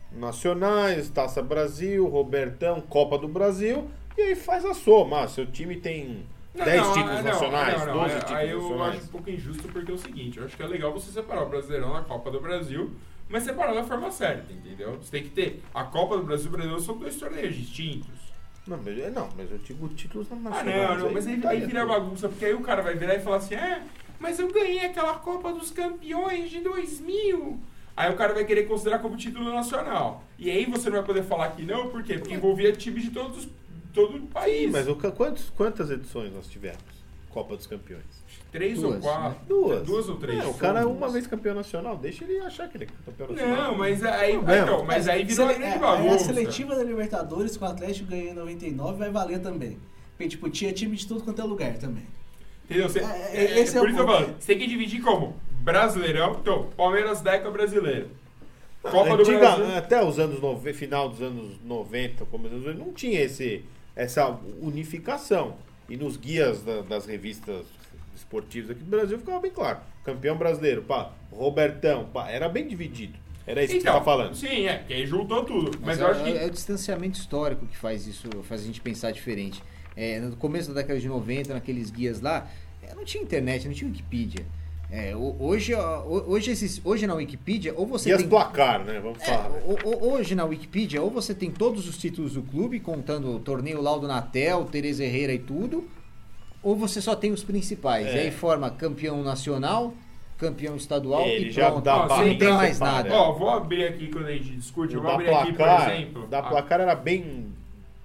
nacionais, 0.09 1.09
Taça 1.09 1.41
Brasil, 1.41 2.07
Robertão, 2.07 2.79
Copa 2.79 3.17
do 3.17 3.27
Brasil, 3.27 3.89
e 4.21 4.27
aí 4.29 4.35
faz 4.35 4.63
a 4.65 4.73
soma. 4.73 5.23
Ah, 5.23 5.27
seu 5.27 5.45
time 5.45 5.75
tem 5.77 6.25
10 6.53 6.81
não, 6.81 6.93
títulos 6.93 7.15
não, 7.17 7.23
nacionais, 7.23 7.79
não, 7.79 7.85
não, 7.87 7.93
12 8.01 8.13
é- 8.15 8.17
títulos 8.19 8.39
Aí 8.39 8.49
eu 8.49 8.61
nacionais. 8.61 8.95
acho 8.95 9.03
um 9.05 9.07
pouco 9.09 9.29
injusto 9.29 9.67
porque 9.69 9.91
é 9.91 9.93
o 9.93 9.97
seguinte, 9.97 10.37
eu 10.37 10.45
acho 10.45 10.55
que 10.57 10.63
é 10.63 10.67
legal 10.67 10.91
você 10.91 11.11
separar 11.11 11.43
o 11.43 11.49
Brasileirão 11.49 11.93
da 11.93 12.01
Copa 12.01 12.29
do 12.31 12.39
Brasil, 12.41 12.91
mas 13.29 13.43
separar 13.43 13.73
da 13.73 13.83
forma 13.83 14.11
certa, 14.11 14.51
entendeu? 14.51 14.97
Você 14.97 15.11
tem 15.11 15.23
que 15.23 15.29
ter 15.29 15.61
a 15.73 15.83
Copa 15.83 16.17
do 16.17 16.23
Brasil 16.23 16.45
e 16.45 16.49
o 16.49 16.51
Brasileiro 16.51 16.83
são 16.83 16.97
dois 16.97 17.15
torneios 17.15 17.55
distintos. 17.55 18.09
Não, 18.67 18.77
mas, 18.83 18.99
é, 18.99 19.09
não, 19.09 19.29
mas 19.35 19.49
eu 19.51 19.57
digo 19.57 19.87
títulos 19.89 20.27
Ah, 20.31 20.35
nacionais. 20.35 20.97
não, 20.99 21.05
não, 21.07 21.13
mas 21.13 21.25
aí, 21.25 21.33
aí 21.33 21.39
daria 21.39 21.65
vira 21.67 21.85
bagunça, 21.85 22.29
porque 22.29 22.45
aí 22.45 22.53
o 22.53 22.61
cara 22.61 22.81
vai 22.81 22.95
virar 22.95 23.15
e 23.15 23.19
falar 23.19 23.37
assim, 23.37 23.55
é, 23.55 23.81
mas 24.19 24.37
eu 24.37 24.51
ganhei 24.51 24.85
aquela 24.85 25.15
Copa 25.15 25.51
dos 25.51 25.71
Campeões 25.71 26.49
de 26.51 26.59
2000. 26.59 27.59
Aí 27.97 28.11
o 28.11 28.15
cara 28.15 28.33
vai 28.33 28.45
querer 28.45 28.63
considerar 28.67 28.99
como 28.99 29.17
título 29.17 29.51
nacional. 29.53 30.23
E 30.37 30.49
aí 30.49 30.65
você 30.65 30.89
não 30.89 30.97
vai 30.97 31.05
poder 31.05 31.23
falar 31.23 31.49
que 31.49 31.63
não, 31.63 31.89
por 31.89 32.03
quê? 32.03 32.17
Porque 32.17 32.33
envolvia 32.33 32.71
times 32.71 33.03
de 33.03 33.11
todos, 33.11 33.37
os- 33.45 33.49
todo 33.93 34.17
o 34.17 34.27
país. 34.27 34.65
Sim, 34.65 34.71
mas 34.71 34.87
o, 34.87 34.95
quantos, 34.95 35.49
quantas 35.55 35.89
edições 35.91 36.33
nós 36.33 36.47
tivemos? 36.47 36.79
Copa 37.29 37.55
dos 37.55 37.65
Campeões. 37.65 38.03
Três 38.51 38.83
ou 38.83 38.91
Duas, 38.91 39.03
quatro. 39.03 39.29
né? 39.29 39.35
Duas. 39.47 39.83
Duas 39.87 40.09
ou 40.09 40.17
três. 40.17 40.43
É, 40.43 40.45
o 40.47 40.53
cara 40.53 40.81
é 40.81 40.85
uma 40.85 41.07
vez 41.07 41.25
campeão 41.25 41.55
nacional, 41.55 41.95
deixa 41.95 42.25
ele 42.25 42.37
achar 42.39 42.67
que 42.67 42.75
ele 42.75 42.83
é 42.83 42.87
campeão 43.05 43.29
nacional. 43.29 43.71
Não, 43.71 43.77
mas 43.77 44.03
aí, 44.03 44.33
Não, 44.35 44.41
não. 44.43 44.53
então, 44.63 44.83
mas 44.85 45.07
aí 45.07 45.23
virou 45.23 45.45
uma 45.45 45.53
Sele- 45.53 45.65
grande 45.65 45.83
é, 45.83 45.87
aí 45.87 45.93
a 45.93 46.03
bagunça. 46.03 46.25
seletiva 46.25 46.75
da 46.75 46.83
Libertadores 46.83 47.55
com 47.55 47.63
o 47.63 47.67
Atlético 47.69 48.09
ganhando 48.09 48.31
em 48.31 48.33
99 48.39 48.97
vai 48.97 49.09
valer 49.09 49.39
também. 49.39 49.77
Porque, 50.17 50.27
tipo, 50.27 50.49
tinha 50.49 50.73
time 50.73 50.97
de 50.97 51.07
tudo 51.07 51.23
quanto 51.23 51.39
é 51.41 51.45
lugar 51.45 51.77
também. 51.77 52.03
Entendeu? 52.65 52.89
Você, 52.89 52.99
É, 52.99 53.03
é, 53.03 53.35
é, 53.45 53.59
esse 53.61 53.77
é 53.77 53.79
por 53.79 53.87
o 53.87 53.91
isso 53.91 53.95
que 53.95 54.01
eu 54.03 54.07
falo, 54.13 54.25
você 54.37 54.47
tem 54.47 54.57
que 54.59 54.67
dividir 54.67 55.01
como 55.01 55.35
Brasileirão, 55.61 56.37
então, 56.41 56.69
Palmeiras 56.75 57.21
Deca 57.21 57.49
brasileiro. 57.49 58.09
Copa 58.81 59.15
do 59.15 59.21
Antiga- 59.21 59.39
Brasil. 59.39 59.75
Até 59.77 60.03
os 60.03 60.19
anos 60.19 60.41
nove- 60.41 60.73
final 60.73 61.07
dos 61.07 61.21
anos 61.21 61.55
90, 61.63 62.25
como 62.25 62.43
dos 62.49 62.53
anos 62.53 62.65
90, 62.65 62.83
não 62.85 62.93
tinha 62.93 63.21
esse, 63.21 63.63
essa 63.95 64.29
unificação. 64.61 65.55
E 65.89 65.97
nos 65.97 66.15
guias 66.17 66.63
da- 66.63 66.81
das 66.81 67.05
revistas 67.05 67.65
esportivas 68.15 68.71
aqui 68.71 68.83
do 68.83 68.89
Brasil 68.89 69.17
ficava 69.19 69.39
bem 69.39 69.51
claro. 69.51 69.79
Campeão 70.03 70.37
brasileiro, 70.37 70.83
pá, 70.83 71.11
Robertão, 71.31 72.05
pá, 72.05 72.29
era 72.29 72.47
bem 72.47 72.67
dividido. 72.67 73.19
Era 73.45 73.63
isso 73.63 73.73
que 73.73 73.81
você 73.81 73.87
tá 73.87 74.01
falando. 74.01 74.35
Sim, 74.35 74.67
é, 74.67 74.77
que 74.87 74.93
aí 74.93 75.05
juntou 75.05 75.43
tudo. 75.43 75.71
Mas, 75.79 75.97
Mas, 75.97 75.99
eu 75.99 76.07
é, 76.07 76.11
acho 76.11 76.23
que. 76.23 76.29
é 76.37 76.45
o 76.45 76.49
distanciamento 76.51 77.19
histórico 77.19 77.65
que 77.65 77.75
faz 77.75 78.07
isso, 78.07 78.29
faz 78.43 78.61
a 78.61 78.65
gente 78.65 78.79
pensar 78.79 79.11
diferente. 79.11 79.61
É, 79.95 80.19
no 80.19 80.35
começo 80.37 80.69
da 80.73 80.81
década 80.81 80.99
de 80.99 81.07
90, 81.07 81.53
naqueles 81.53 81.89
guias 81.91 82.21
lá, 82.21 82.47
é, 82.81 82.93
não 82.95 83.03
tinha 83.03 83.21
internet, 83.21 83.67
não 83.67 83.73
tinha 83.73 83.89
Wikipedia. 83.89 84.45
É, 84.93 85.15
ho- 85.15 85.37
hoje, 85.39 85.73
hoje, 85.73 86.51
esses, 86.51 86.81
hoje 86.83 87.07
na 87.07 87.13
Wikipedia, 87.13 87.73
ou 87.77 87.85
você 87.87 88.09
Guias 88.09 88.19
tem. 88.21 88.29
placar, 88.29 88.83
né? 88.83 88.99
Vamos 88.99 89.21
É, 89.21 89.25
falar. 89.25 89.49
ho- 89.49 90.11
hoje 90.13 90.35
na 90.35 90.43
Wikipedia, 90.43 91.01
ou 91.01 91.09
você 91.09 91.33
tem 91.33 91.49
todos 91.49 91.87
os 91.87 91.97
títulos 91.97 92.33
do 92.33 92.41
clube, 92.41 92.79
contando 92.81 93.33
o 93.33 93.39
torneio 93.39 93.81
Laudo 93.81 94.05
Natel, 94.07 94.65
Tereza 94.65 95.03
Herrera 95.05 95.31
e 95.33 95.39
tudo, 95.39 95.87
ou 96.61 96.75
você 96.75 97.01
só 97.01 97.15
tem 97.15 97.31
os 97.31 97.41
principais. 97.41 98.05
É. 98.07 98.15
E 98.15 98.19
aí 98.19 98.31
forma 98.31 98.69
campeão 98.69 99.23
nacional, 99.23 99.93
campeão 100.37 100.75
estadual 100.75 101.21
Ele 101.25 101.47
e 101.47 101.51
já 101.51 101.71
pronto. 101.71 101.85
dá 101.85 101.95
Ó, 102.07 102.25
não 102.25 102.37
tem 102.37 102.51
mais 102.51 102.77
nada. 102.79 103.13
Ó, 103.13 103.31
vou 103.31 103.49
abrir 103.49 103.85
aqui 103.85 104.07
quando 104.07 104.25
a 104.27 104.33
gente 104.33 104.51
discute. 104.57 104.93
Eu 104.93 104.99
O 104.99 105.03
vou 105.03 105.11
da 105.11 105.15
abrir 105.15 105.33
aqui, 105.33 105.47
por 105.53 105.55
placar, 105.57 105.91
exemplo. 105.95 106.27
da 106.27 106.41
placar 106.43 106.81
era 106.81 106.95
bem 106.95 107.45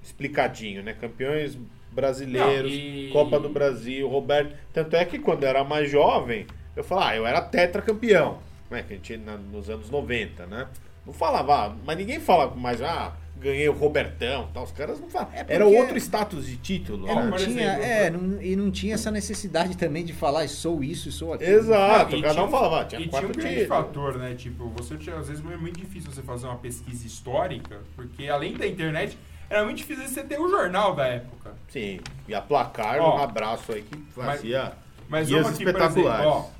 explicadinho, 0.05 0.85
né? 0.85 0.93
Campeões 0.93 1.59
brasileiros, 1.91 2.71
Não, 2.71 2.79
e- 2.79 3.11
Copa 3.13 3.41
do 3.41 3.49
Brasil, 3.49 4.07
Roberto. 4.09 4.55
Tanto 4.73 4.95
é 4.95 5.05
que 5.05 5.19
quando 5.19 5.43
eu 5.43 5.49
era 5.49 5.65
mais 5.65 5.91
jovem, 5.91 6.47
eu 6.77 6.85
falava, 6.85 7.11
ah, 7.11 7.17
eu 7.17 7.27
era 7.27 7.41
tetracampeão, 7.41 8.39
né? 8.71 8.83
Que 8.87 8.93
a 8.95 8.97
gente 8.97 9.17
na- 9.17 9.37
nos 9.37 9.69
anos 9.71 9.91
90, 9.91 10.47
né? 10.47 10.69
Não 11.05 11.13
falava, 11.13 11.67
ah, 11.67 11.73
mas 11.85 11.97
ninguém 11.97 12.21
fala 12.21 12.55
mais, 12.55 12.83
ah, 12.83 13.13
ganhei 13.39 13.69
o 13.69 13.73
Robertão, 13.73 14.49
tal. 14.53 14.65
Os 14.65 14.73
caras 14.73 14.99
não 15.01 15.09
falam. 15.09 15.29
É 15.33 15.39
porque- 15.39 15.53
Era 15.53 15.67
outro 15.67 15.97
status 15.99 16.47
de 16.47 16.57
título. 16.57 17.07
É, 17.09 17.15
né? 17.15 17.23
não 17.23 17.31
por 17.31 17.39
tinha, 17.39 17.63
é, 17.73 18.11
não- 18.11 18.43
e 18.43 18.57
não 18.57 18.71
tinha 18.71 18.95
essa 18.95 19.11
necessidade 19.11 19.77
também 19.77 20.05
de 20.05 20.13
falar 20.13 20.49
sou 20.49 20.83
isso, 20.83 21.13
sou 21.13 21.33
aquilo. 21.33 21.51
Exato, 21.51 22.17
E 22.17 22.23
cada 22.23 22.43
um 22.45 22.49
falava, 22.49 22.81
ah, 22.81 22.85
tinha 22.87 23.01
e 23.03 23.09
quatro 23.09 23.31
tinha 23.33 23.45
um 23.45 23.49
grande 23.55 23.67
fator, 23.67 24.19
né? 24.19 24.35
Tipo, 24.35 24.69
você 24.71 24.97
tinha, 24.97 25.17
às 25.17 25.29
vezes 25.29 25.45
é 25.45 25.57
muito 25.57 25.79
difícil 25.79 26.11
você 26.11 26.23
fazer 26.23 26.47
uma 26.47 26.57
pesquisa 26.57 27.07
histórica, 27.07 27.79
porque 27.95 28.29
além 28.29 28.55
da 28.57 28.67
internet, 28.67 29.17
era 29.49 29.63
muito 29.65 29.77
difícil 29.77 30.09
você 30.09 30.25
ter 30.25 30.41
o 30.41 30.49
jornal 30.49 30.95
da 30.97 31.07
época. 31.07 31.53
Sim, 31.69 32.01
e 32.27 32.35
a 32.35 32.41
placar, 32.41 32.99
Ó, 33.01 33.17
um 33.19 33.23
abraço 33.23 33.73
aí 33.73 33.83
que 33.83 33.97
fazia 34.13 34.73
Mas 35.09 35.29
E 35.29 35.33
vamos 35.35 35.49
as 35.51 35.55
aqui, 35.55 35.65
por 35.65 35.71
exemplo, 35.77 35.87
espetaculares? 36.01 36.27
ó, 36.27 36.51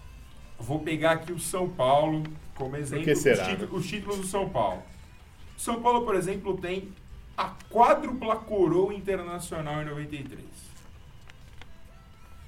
vou 0.59 0.81
pegar 0.81 1.13
aqui 1.13 1.33
o 1.33 1.39
São 1.39 1.69
Paulo 1.69 2.23
como 2.55 2.77
exemplo. 2.77 3.15
será, 3.17 3.43
os, 3.43 3.49
títulos, 3.49 3.73
né? 3.73 3.79
os 3.79 3.87
títulos 3.87 4.19
do 4.19 4.27
São 4.27 4.49
Paulo. 4.49 4.83
São 5.57 5.81
Paulo, 5.81 6.05
por 6.05 6.15
exemplo, 6.15 6.57
tem 6.57 6.93
a 7.37 7.55
quádrupla 7.71 8.37
coroa 8.37 8.95
internacional 8.95 9.83
em 9.83 9.85
93. 9.85 10.43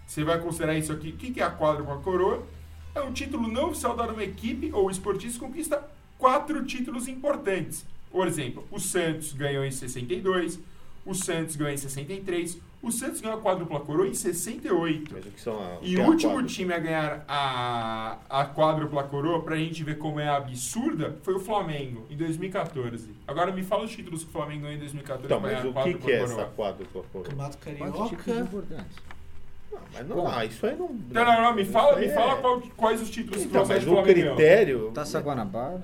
Você 0.07 0.25
vai 0.25 0.41
considerar 0.41 0.77
isso 0.77 0.93
aqui. 0.93 1.11
O 1.11 1.17
que 1.17 1.41
é 1.41 1.45
a 1.45 1.51
quádrupla 1.51 1.99
coroa? 1.99 2.47
É 2.95 3.01
um 3.01 3.13
título 3.13 3.47
não 3.47 3.69
oficial 3.69 3.95
dado 3.95 4.11
a 4.11 4.13
uma 4.15 4.25
equipe 4.25 4.73
ou 4.73 4.91
esportista 4.91 5.39
conquista 5.39 5.89
quatro 6.19 6.65
títulos 6.65 7.07
importantes. 7.07 7.87
Por 8.11 8.27
exemplo, 8.27 8.67
o 8.71 8.81
Santos 8.81 9.33
ganhou 9.35 9.65
em 9.65 9.71
62, 9.71 10.59
o 11.05 11.15
Santos 11.15 11.57
ganhou 11.57 11.75
em 11.75 11.77
63, 11.77 12.59
o 12.81 12.93
Santos 12.93 13.21
ganhou 13.21 13.39
a 13.39 13.43
quádrupla 13.43 13.81
coroa 13.81 14.07
em 14.07 14.15
68. 14.15 15.11
Mas 15.13 15.27
o 15.27 15.31
que 15.31 15.41
são 15.41 15.59
a, 15.59 15.79
E 15.83 15.97
é 15.99 16.03
o 16.03 16.07
último 16.07 16.33
quadra? 16.35 16.47
time 16.49 16.73
a 16.73 16.79
ganhar 16.79 17.25
a, 17.27 18.19
a 18.31 18.45
quádrupla 18.47 19.03
coroa, 19.05 19.43
pra 19.43 19.57
gente 19.57 19.83
ver 19.83 19.99
como 19.99 20.21
é 20.21 20.29
absurda, 20.29 21.17
foi 21.23 21.35
o 21.35 21.41
Flamengo, 21.41 22.07
em 22.09 22.17
2014. 22.17 23.11
Agora 23.27 23.51
me 23.53 23.63
fala 23.65 23.85
os 23.85 23.91
títulos 23.91 24.23
que 24.23 24.31
o 24.31 24.33
Flamengo 24.33 24.63
ganhou 24.63 24.77
em 24.77 24.81
2014 24.81 25.25
Então, 25.27 25.41
mas 25.41 25.51
ganhar 25.53 25.65
a 25.65 25.81
o 25.81 25.85
que, 25.85 25.95
que 25.95 26.13
é 26.13 26.19
coroa. 26.21 26.41
essa 26.41 26.51
quádrupla 26.57 27.03
coroa? 27.13 27.25
Campeonato 27.29 27.57
títulos 28.07 28.25
Carioca. 28.25 28.87
Não, 29.71 29.81
mas 29.93 30.09
não, 30.09 30.27
ah, 30.29 30.45
isso 30.47 30.65
aí 30.67 30.77
não. 30.77 30.89
Não, 31.11 31.25
não, 31.25 31.43
não, 31.43 31.55
me 31.55 31.65
fala, 31.65 31.99
me 31.99 32.09
fala 32.09 32.33
é- 32.33 32.41
qual- 32.41 32.63
quais 32.77 33.03
os 33.03 33.11
títulos 33.11 33.43
Então, 33.43 33.63
que 33.63 33.69
você 33.69 33.75
mas 33.75 33.87
o 33.87 34.03
critério. 34.03 34.91
Taça 34.95 35.21
Guanabara. 35.21 35.83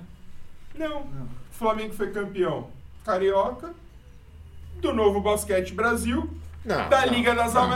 Não. 0.74 1.00
O 1.02 1.06
Flamengo 1.50 1.92
foi 1.92 2.10
campeão 2.10 2.68
carioca, 3.04 3.74
do 4.80 4.92
novo 4.94 5.20
Basquete 5.20 5.74
Brasil, 5.74 6.28
Não, 6.64 6.88
da 6.88 7.06
não, 7.06 7.12
Liga 7.12 7.34
das, 7.34 7.52
da 7.52 7.66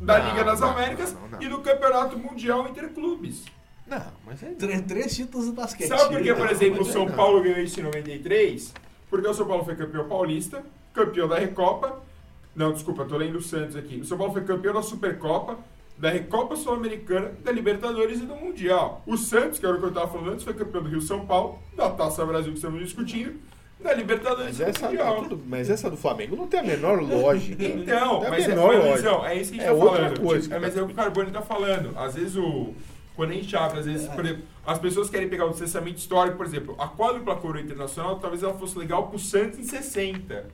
Não, 0.00 0.28
Liga 0.28 0.44
das 0.44 0.60
não, 0.60 0.70
Américas 0.70 1.14
não, 1.14 1.28
não. 1.28 1.42
e 1.42 1.48
do 1.48 1.58
Campeonato 1.60 2.18
Mundial 2.18 2.68
Interclubes. 2.68 3.44
Não, 3.86 4.02
mas 4.26 4.42
é. 4.42 4.46
Três, 4.50 4.80
três 4.82 5.16
títulos 5.16 5.46
do 5.46 5.52
basquete. 5.52 5.88
Sabe 5.88 6.14
por 6.14 6.22
que, 6.22 6.34
por 6.34 6.50
exemplo, 6.50 6.84
o 6.84 6.88
é 6.88 6.92
São 6.92 7.06
não. 7.06 7.14
Paulo 7.14 7.42
ganhou 7.42 7.60
isso 7.60 7.78
em 7.80 7.84
93? 7.84 8.74
Porque 9.08 9.28
o 9.28 9.34
São 9.34 9.46
Paulo 9.46 9.64
foi 9.64 9.76
campeão 9.76 10.08
paulista, 10.08 10.62
campeão 10.92 11.28
da 11.28 11.38
Recopa. 11.38 12.02
Não, 12.54 12.72
desculpa, 12.72 13.04
tô 13.04 13.16
lendo 13.16 13.38
o 13.38 13.42
Santos 13.42 13.76
aqui. 13.76 13.96
O 14.00 14.04
São 14.04 14.18
Paulo 14.18 14.32
foi 14.32 14.42
campeão 14.42 14.74
da 14.74 14.82
Supercopa, 14.82 15.58
da 15.96 16.10
Recopa 16.10 16.56
Sul-Americana, 16.56 17.32
da 17.44 17.52
Libertadores 17.52 18.20
e 18.20 18.26
do 18.26 18.34
Mundial. 18.34 19.02
O 19.06 19.16
Santos, 19.16 19.58
que 19.58 19.66
era 19.66 19.76
o 19.76 19.78
que 19.78 19.86
eu 19.86 19.92
tava 19.92 20.08
falando 20.08 20.30
antes, 20.30 20.44
foi 20.44 20.54
campeão 20.54 20.82
do 20.82 20.88
Rio 20.88 21.00
São 21.00 21.24
Paulo, 21.24 21.58
da 21.76 21.88
Taça 21.90 22.24
Brasil 22.26 22.52
que 22.52 22.58
estamos 22.58 22.80
discutindo, 22.80 23.38
da 23.86 23.94
Libertadores 23.94 24.46
Mas 24.46 24.56
do 24.58 24.64
essa, 24.64 24.86
Mundial. 24.88 25.22
tudo- 25.22 25.42
mas 25.46 25.70
essa 25.70 25.90
do 25.90 25.96
Flamengo 25.96 26.36
não 26.36 26.46
tem 26.46 26.60
a 26.60 26.62
menor 26.62 27.00
lógica. 27.02 27.62
Então, 27.64 28.20
Não 28.20 28.26
a 28.26 28.30
mas 28.30 28.44
é, 28.44 28.48
menor 28.48 28.66
mas, 28.68 28.76
lógica. 28.84 28.92
Luizão, 29.10 29.26
é 29.26 29.34
isso 29.36 29.52
que 29.52 29.58
a 29.60 29.62
gente 29.62 29.72
É 29.72 29.76
tá 29.78 29.84
outra 29.84 30.02
falando. 30.02 30.20
coisa. 30.20 30.54
É, 30.54 30.58
mas 30.58 30.76
é 30.76 30.82
o 30.82 30.86
que 30.86 30.92
o 30.92 30.96
Carbone 30.96 31.30
tá 31.30 31.42
falando. 31.42 31.92
Às 31.98 32.14
vezes 32.14 32.36
o. 32.36 32.74
Quando 33.14 33.30
a 33.30 33.34
gente 33.34 33.56
abre, 33.56 33.78
às 33.80 33.86
vezes, 33.86 34.06
por 34.08 34.22
exemplo, 34.24 34.42
as 34.66 34.78
pessoas 34.78 35.08
querem 35.08 35.26
pegar 35.26 35.46
o 35.46 35.50
distanciamento 35.50 35.96
histórico, 35.96 36.36
por 36.36 36.44
exemplo, 36.44 36.74
a 36.78 36.86
quádrupla 36.86 37.34
coroa 37.36 37.62
internacional, 37.62 38.16
talvez 38.16 38.42
ela 38.42 38.52
fosse 38.52 38.78
legal 38.78 39.06
pro 39.06 39.18
Santos 39.18 39.58
em 39.58 39.62
60. 39.62 40.44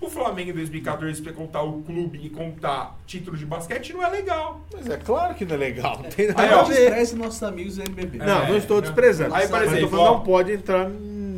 O 0.00 0.08
Flamengo 0.08 0.50
em 0.50 0.54
2014, 0.54 1.20
pra 1.22 1.32
contar 1.32 1.62
o 1.62 1.82
clube 1.82 2.18
e 2.24 2.30
contar 2.30 2.98
título 3.06 3.36
de 3.36 3.44
basquete, 3.46 3.92
não 3.92 4.02
é 4.02 4.08
legal. 4.08 4.60
Mas 4.72 4.88
é 4.88 4.96
claro 4.96 5.34
que 5.36 5.44
não 5.44 5.54
é 5.54 5.58
legal. 5.58 6.00
Não 6.02 6.08
tem 6.10 6.26
nada 6.28 6.42
Aí, 6.42 6.48
a 6.52 6.62
ver. 6.62 7.14
Nossos 7.16 7.42
amigos 7.44 7.76
do 7.76 7.82
NBB. 7.82 8.18
É, 8.18 8.26
Não, 8.26 8.48
não 8.48 8.56
estou 8.56 8.76
não. 8.78 8.82
desprezando. 8.82 9.34
Aí, 9.34 9.46
por 9.46 9.62
exemplo, 9.62 9.96
não 9.96 10.20
pode 10.20 10.52
entrar 10.52 10.88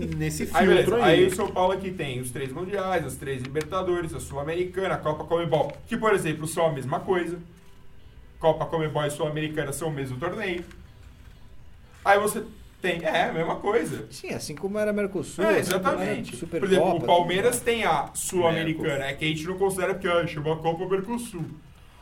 nesse 0.06 0.48
Aí, 0.52 0.66
beleza. 0.66 0.96
Aí 0.96 1.20
aí. 1.20 1.26
o 1.26 1.34
São 1.34 1.48
Paulo 1.48 1.72
aqui 1.72 1.90
tem 1.90 2.20
os 2.20 2.30
três 2.30 2.52
mundiais, 2.52 3.04
as 3.04 3.16
três 3.16 3.42
Libertadores, 3.42 4.14
a 4.14 4.20
Sul-Americana, 4.20 4.94
a 4.94 4.98
Copa 4.98 5.24
Comebol, 5.24 5.72
que, 5.86 5.96
por 5.96 6.12
exemplo, 6.12 6.46
são 6.46 6.66
a 6.66 6.72
mesma 6.72 7.00
coisa. 7.00 7.38
Copa 8.38 8.66
Comebol 8.66 9.06
e 9.06 9.10
Sul-Americana 9.10 9.72
são 9.72 9.88
o 9.88 9.92
mesmo 9.92 10.18
torneio. 10.18 10.64
Aí 12.04 12.18
você 12.18 12.44
tem. 12.82 13.02
É, 13.04 13.28
a 13.28 13.32
mesma 13.32 13.56
coisa. 13.56 14.06
Sim, 14.10 14.30
assim 14.30 14.54
como 14.54 14.76
era 14.78 14.92
Mercosul. 14.92 15.44
É, 15.44 15.50
assim 15.50 15.60
exatamente. 15.60 16.36
era 16.36 16.46
Por 16.46 16.66
exemplo, 16.66 16.84
Supercopa, 16.86 16.96
o 16.96 17.06
Palmeiras 17.06 17.60
tem 17.60 17.84
a 17.84 18.10
Sul-Americana, 18.12 19.04
é 19.06 19.14
que 19.14 19.24
a 19.24 19.28
gente 19.28 19.46
não 19.46 19.56
considera 19.56 19.94
porque 19.94 20.08
ah, 20.08 20.26
chama 20.26 20.54
a 20.54 20.56
Copa 20.56 20.84
Mercosul. 20.86 21.46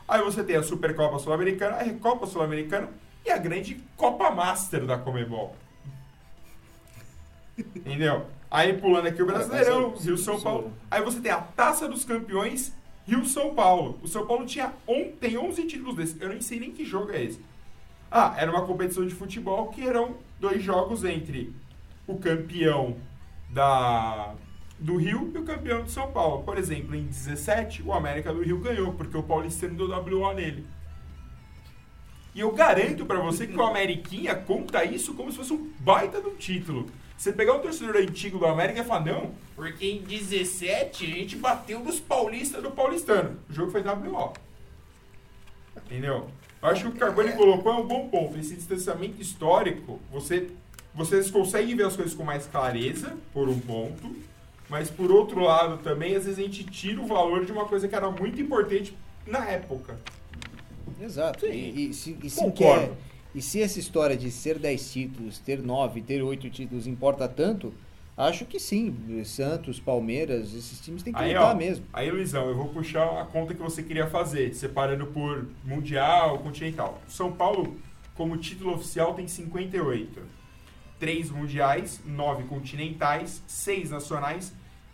Aí 0.08 0.22
você 0.22 0.42
tem 0.42 0.56
a 0.56 0.62
Supercopa 0.62 1.18
Sul-Americana, 1.18 1.76
a 1.76 1.82
Recopa 1.82 2.26
Sul-Americana 2.26 2.88
e 3.24 3.30
a 3.30 3.36
grande 3.36 3.78
Copa 3.96 4.30
Master 4.30 4.84
da 4.86 4.98
Comebol. 4.98 5.54
Entendeu? 7.74 8.26
Aí 8.50 8.72
pulando 8.74 9.06
aqui 9.06 9.22
o 9.22 9.26
Brasileirão, 9.26 9.94
é- 9.96 10.02
Rio 10.02 10.18
São 10.18 10.40
Paulo. 10.40 10.72
Aí 10.90 11.02
você 11.02 11.20
tem 11.20 11.30
a 11.30 11.38
Taça 11.40 11.88
dos 11.88 12.04
Campeões, 12.04 12.72
Rio 13.06 13.24
São 13.24 13.54
Paulo. 13.54 13.98
O 14.02 14.08
São 14.08 14.26
Paulo 14.26 14.44
tinha 14.44 14.72
on, 14.86 15.12
tem 15.20 15.38
11 15.38 15.64
títulos 15.66 15.94
desses. 15.96 16.20
Eu 16.20 16.28
nem 16.30 16.40
sei 16.40 16.58
nem 16.58 16.72
que 16.72 16.84
jogo 16.84 17.12
é 17.12 17.22
esse. 17.24 17.40
Ah, 18.10 18.34
era 18.36 18.50
uma 18.50 18.66
competição 18.66 19.06
de 19.06 19.14
futebol 19.14 19.68
que 19.68 19.86
eram 19.86 20.16
dois 20.40 20.62
jogos 20.62 21.04
entre 21.04 21.54
o 22.06 22.16
campeão 22.18 22.96
da 23.48 24.34
do 24.78 24.96
Rio 24.96 25.30
e 25.34 25.38
o 25.38 25.44
campeão 25.44 25.84
de 25.84 25.90
São 25.90 26.10
Paulo. 26.10 26.42
Por 26.42 26.56
exemplo, 26.56 26.94
em 26.96 27.04
17, 27.04 27.82
o 27.82 27.92
América 27.92 28.32
do 28.32 28.42
Rio 28.42 28.58
ganhou, 28.58 28.94
porque 28.94 29.16
o 29.16 29.22
Paulistano 29.22 29.74
deu 29.74 29.88
WO 29.88 30.32
nele. 30.32 30.66
E 32.34 32.40
eu 32.40 32.50
garanto 32.52 33.04
pra 33.04 33.20
você 33.20 33.46
que 33.46 33.56
o 33.56 33.62
Ameriquinha 33.62 34.34
conta 34.34 34.84
isso 34.84 35.14
como 35.14 35.30
se 35.30 35.36
fosse 35.36 35.52
um 35.52 35.70
baita 35.80 36.20
de 36.20 36.28
um 36.28 36.34
título. 36.36 36.86
Você 37.20 37.34
pegar 37.34 37.52
um 37.52 37.58
torcedor 37.58 37.96
antigo 37.98 38.38
do 38.38 38.46
América 38.46 38.80
e 38.80 38.82
falar, 38.82 39.04
não, 39.04 39.32
porque 39.54 39.86
em 39.86 40.00
17 40.00 41.04
a 41.04 41.08
gente 41.16 41.36
bateu 41.36 41.80
dos 41.80 42.00
paulistas 42.00 42.62
do 42.62 42.70
Paulistano. 42.70 43.36
O 43.50 43.52
jogo 43.52 43.70
foi 43.70 43.82
WO. 43.82 44.32
Entendeu? 45.84 46.28
Eu 46.62 46.68
acho 46.70 46.80
que 46.84 46.88
o 46.88 46.90
que 46.92 46.96
o 46.96 47.00
Carbone 47.00 47.32
colocou 47.32 47.72
é 47.72 47.76
um 47.76 47.86
bom 47.86 48.08
ponto. 48.08 48.38
Esse 48.38 48.54
distanciamento 48.54 49.20
histórico, 49.20 50.00
você, 50.10 50.50
vocês 50.94 51.30
conseguem 51.30 51.76
ver 51.76 51.84
as 51.84 51.94
coisas 51.94 52.14
com 52.14 52.24
mais 52.24 52.46
clareza, 52.46 53.14
por 53.34 53.50
um 53.50 53.60
ponto, 53.60 54.16
mas 54.70 54.88
por 54.88 55.12
outro 55.12 55.40
lado 55.40 55.76
também, 55.82 56.16
às 56.16 56.24
vezes 56.24 56.38
a 56.38 56.42
gente 56.42 56.64
tira 56.64 57.02
o 57.02 57.06
valor 57.06 57.44
de 57.44 57.52
uma 57.52 57.66
coisa 57.66 57.86
que 57.86 57.94
era 57.94 58.10
muito 58.10 58.40
importante 58.40 58.96
na 59.26 59.44
época. 59.46 60.00
Exato. 60.98 61.40
Sim. 61.44 61.52
E, 61.52 61.90
e 61.90 61.92
se, 61.92 62.16
e, 62.22 62.30
se 62.30 62.40
Concordo. 62.40 62.86
quer- 62.86 63.09
e 63.34 63.40
se 63.40 63.62
essa 63.62 63.78
história 63.78 64.16
de 64.16 64.30
ser 64.30 64.58
10 64.58 64.92
títulos, 64.92 65.38
ter 65.38 65.62
9, 65.62 66.02
ter 66.02 66.22
8 66.22 66.50
títulos 66.50 66.86
importa 66.86 67.28
tanto, 67.28 67.72
acho 68.16 68.44
que 68.44 68.58
sim. 68.58 69.22
Santos, 69.24 69.78
Palmeiras, 69.78 70.52
esses 70.54 70.80
times 70.80 71.02
têm 71.02 71.12
que 71.12 71.18
Aí, 71.20 71.34
lutar 71.34 71.54
ó, 71.54 71.58
mesmo. 71.58 71.84
aí, 71.92 72.10
Luizão, 72.10 72.48
eu 72.48 72.56
vou 72.56 72.68
puxar 72.68 73.20
a 73.20 73.24
conta 73.24 73.54
que 73.54 73.62
você 73.62 73.82
queria 73.82 74.06
fazer, 74.06 74.54
separando 74.54 75.06
por 75.06 75.46
Mundial, 75.64 76.38
Continental. 76.40 77.00
São 77.08 77.32
Paulo, 77.32 77.76
como 78.14 78.36
título 78.36 78.74
oficial, 78.74 79.14
tem 79.14 79.26
58. 79.28 80.20
3 80.98 81.30
mundiais, 81.30 82.00
9 82.04 82.44
continentais, 82.44 83.42
6 83.46 83.90
nacionais, 83.90 84.52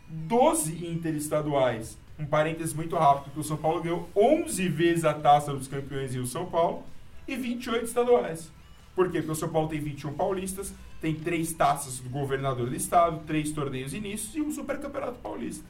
12 0.09 0.87
interestaduais. 0.87 1.99
Um 2.18 2.24
parênteses 2.24 2.72
muito 2.72 2.95
rápido, 2.97 3.32
que 3.32 3.41
o 3.41 3.45
São 3.45 3.57
Paulo 3.57 3.82
ganhou 3.82 4.09
11 4.14 4.68
vezes 4.68 5.05
a 5.05 5.12
taça 5.12 5.53
dos 5.53 5.66
campeões 5.66 6.14
e 6.14 6.18
o 6.18 6.26
São 6.26 6.47
Paulo, 6.47 6.84
e 7.27 7.37
28 7.37 7.85
estaduais. 7.85 8.51
Por 8.95 9.11
quê? 9.11 9.18
Porque 9.18 9.33
o 9.33 9.35
São 9.35 9.49
Paulo 9.49 9.68
tem 9.68 9.81
21 9.81 10.12
paulistas, 10.14 10.72
tem 11.01 11.14
3 11.14 11.53
taças 11.53 11.99
do 11.99 12.09
governador 12.09 12.68
do 12.70 12.74
estado, 12.77 13.20
3 13.27 13.53
torneios 13.53 13.93
inícios 13.93 14.35
e 14.35 14.41
um 14.41 14.51
supercampeonato 14.53 15.18
paulista. 15.22 15.64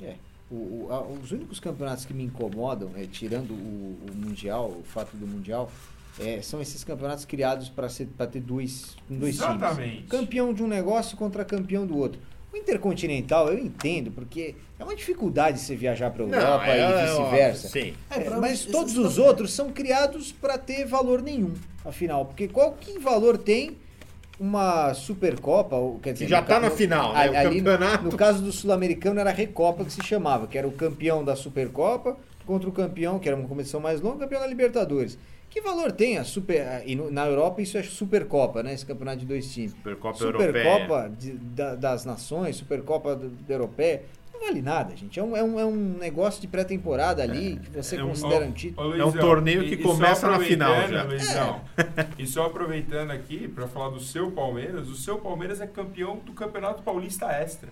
É. 0.00 0.14
O- 0.50 0.86
o- 0.86 0.88
a- 0.92 1.02
os 1.02 1.30
únicos 1.32 1.58
campeonatos 1.60 2.04
que 2.04 2.12
me 2.14 2.24
incomodam, 2.24 2.90
é, 2.96 3.06
tirando 3.06 3.52
o, 3.52 3.98
o 4.10 4.14
Mundial, 4.14 4.68
o 4.70 4.82
fato 4.84 5.16
do 5.16 5.26
Mundial, 5.26 5.70
é, 6.18 6.42
são 6.42 6.60
esses 6.60 6.84
campeonatos 6.84 7.24
criados 7.24 7.68
para 7.70 7.88
ter 8.26 8.40
dois, 8.40 8.94
com 9.08 9.18
dois 9.18 9.36
Exatamente. 9.36 9.94
times. 9.96 10.10
Campeão 10.10 10.52
de 10.52 10.62
um 10.62 10.66
negócio 10.68 11.16
contra 11.16 11.44
campeão 11.44 11.86
do 11.86 11.96
outro. 11.96 12.20
O 12.52 12.56
Intercontinental 12.56 13.48
eu 13.48 13.58
entendo, 13.58 14.10
porque 14.10 14.54
é 14.78 14.84
uma 14.84 14.94
dificuldade 14.94 15.58
você 15.58 15.74
viajar 15.74 16.10
para 16.10 16.24
a 16.24 16.26
Europa 16.28 16.66
é- 16.66 16.76
e 16.78 16.80
é 16.80 17.06
vice-versa. 17.06 17.68
Sim. 17.68 17.94
É, 18.10 18.18
É, 18.24 18.30
mas 18.30 18.64
todos 18.66 18.96
os 18.98 19.18
outros 19.18 19.52
são 19.52 19.70
criados 19.70 20.32
para 20.32 20.58
ter 20.58 20.84
valor 20.84 21.22
nenhum, 21.22 21.54
afinal. 21.84 22.26
Porque 22.26 22.48
qual 22.48 22.72
que 22.72 22.98
valor 22.98 23.38
tem 23.38 23.78
uma 24.38 24.92
Supercopa? 24.94 25.76
Ou, 25.76 25.98
quer 25.98 26.12
dizer, 26.12 26.26
Que 26.26 26.30
já 26.30 26.42
tá 26.42 26.54
ca- 26.54 26.60
na 26.60 26.70
final, 26.70 27.12
né? 27.14 27.20
ali- 27.20 27.34
O 27.34 27.38
ali 27.38 27.60
no- 27.60 27.70
campeonato- 27.70 28.04
No 28.04 28.16
caso 28.16 28.42
do 28.42 28.52
Sul-Americano 28.52 29.20
era 29.20 29.30
a 29.30 29.32
Recopa 29.32 29.84
que 29.84 29.92
se 29.92 30.02
chamava, 30.02 30.46
que 30.46 30.58
era 30.58 30.66
o 30.68 30.72
campeão 30.72 31.24
da 31.24 31.34
Supercopa 31.36 32.16
contra 32.44 32.68
o 32.68 32.72
campeão, 32.72 33.18
que 33.18 33.28
era 33.28 33.36
uma 33.36 33.48
competição 33.48 33.80
mais 33.80 34.00
longa, 34.00 34.18
campeão 34.20 34.40
da 34.40 34.46
Libertadores. 34.46 35.16
Que 35.52 35.60
valor 35.60 35.92
tem 35.92 36.16
a 36.16 36.24
Super. 36.24 36.82
E 36.86 36.96
no- 36.96 37.10
na 37.10 37.26
Europa 37.26 37.60
isso 37.60 37.76
é 37.76 37.82
Supercopa, 37.82 38.62
né? 38.62 38.72
Esse 38.72 38.86
campeonato 38.86 39.18
de 39.18 39.26
dois 39.26 39.52
times. 39.52 39.72
Supercopa 39.72 40.16
Supercopa 40.18 41.12
de- 41.18 41.32
da- 41.32 41.74
das 41.74 42.04
Nações, 42.06 42.56
Supercopa 42.56 43.14
do- 43.14 43.28
da 43.28 43.54
Europeia. 43.54 44.02
Não 44.32 44.40
vale 44.40 44.62
nada, 44.62 44.96
gente. 44.96 45.20
É 45.20 45.22
um, 45.22 45.36
é 45.36 45.42
um, 45.44 45.60
é 45.60 45.64
um 45.66 45.76
negócio 45.98 46.40
de 46.40 46.48
pré-temporada 46.48 47.22
ali 47.22 47.56
que 47.62 47.70
você 47.70 47.96
É 47.96 48.02
um- 48.02 48.08
considera 48.08 48.44
ó, 48.46 48.48
um 48.48 48.52
título. 48.52 48.88
ó, 48.88 48.94
É 48.96 48.96
um 49.04 49.04
Luizão, 49.08 49.20
torneio 49.20 49.64
que 49.64 49.74
e 49.74 49.76
começa 49.76 50.26
na 50.28 50.38
final 50.40 50.72
aproveitando, 50.72 50.96
já. 50.96 51.04
Luizão, 51.04 51.60
E 52.18 52.26
só 52.26 52.46
aproveitando 52.46 53.10
aqui 53.10 53.46
para 53.46 53.68
falar 53.68 53.90
do 53.90 54.00
seu 54.00 54.30
Palmeiras, 54.32 54.88
o 54.88 54.96
seu 54.96 55.18
Palmeiras 55.18 55.60
é 55.60 55.66
campeão 55.66 56.16
do 56.24 56.32
Campeonato 56.32 56.82
Paulista 56.82 57.26
Extra. 57.30 57.68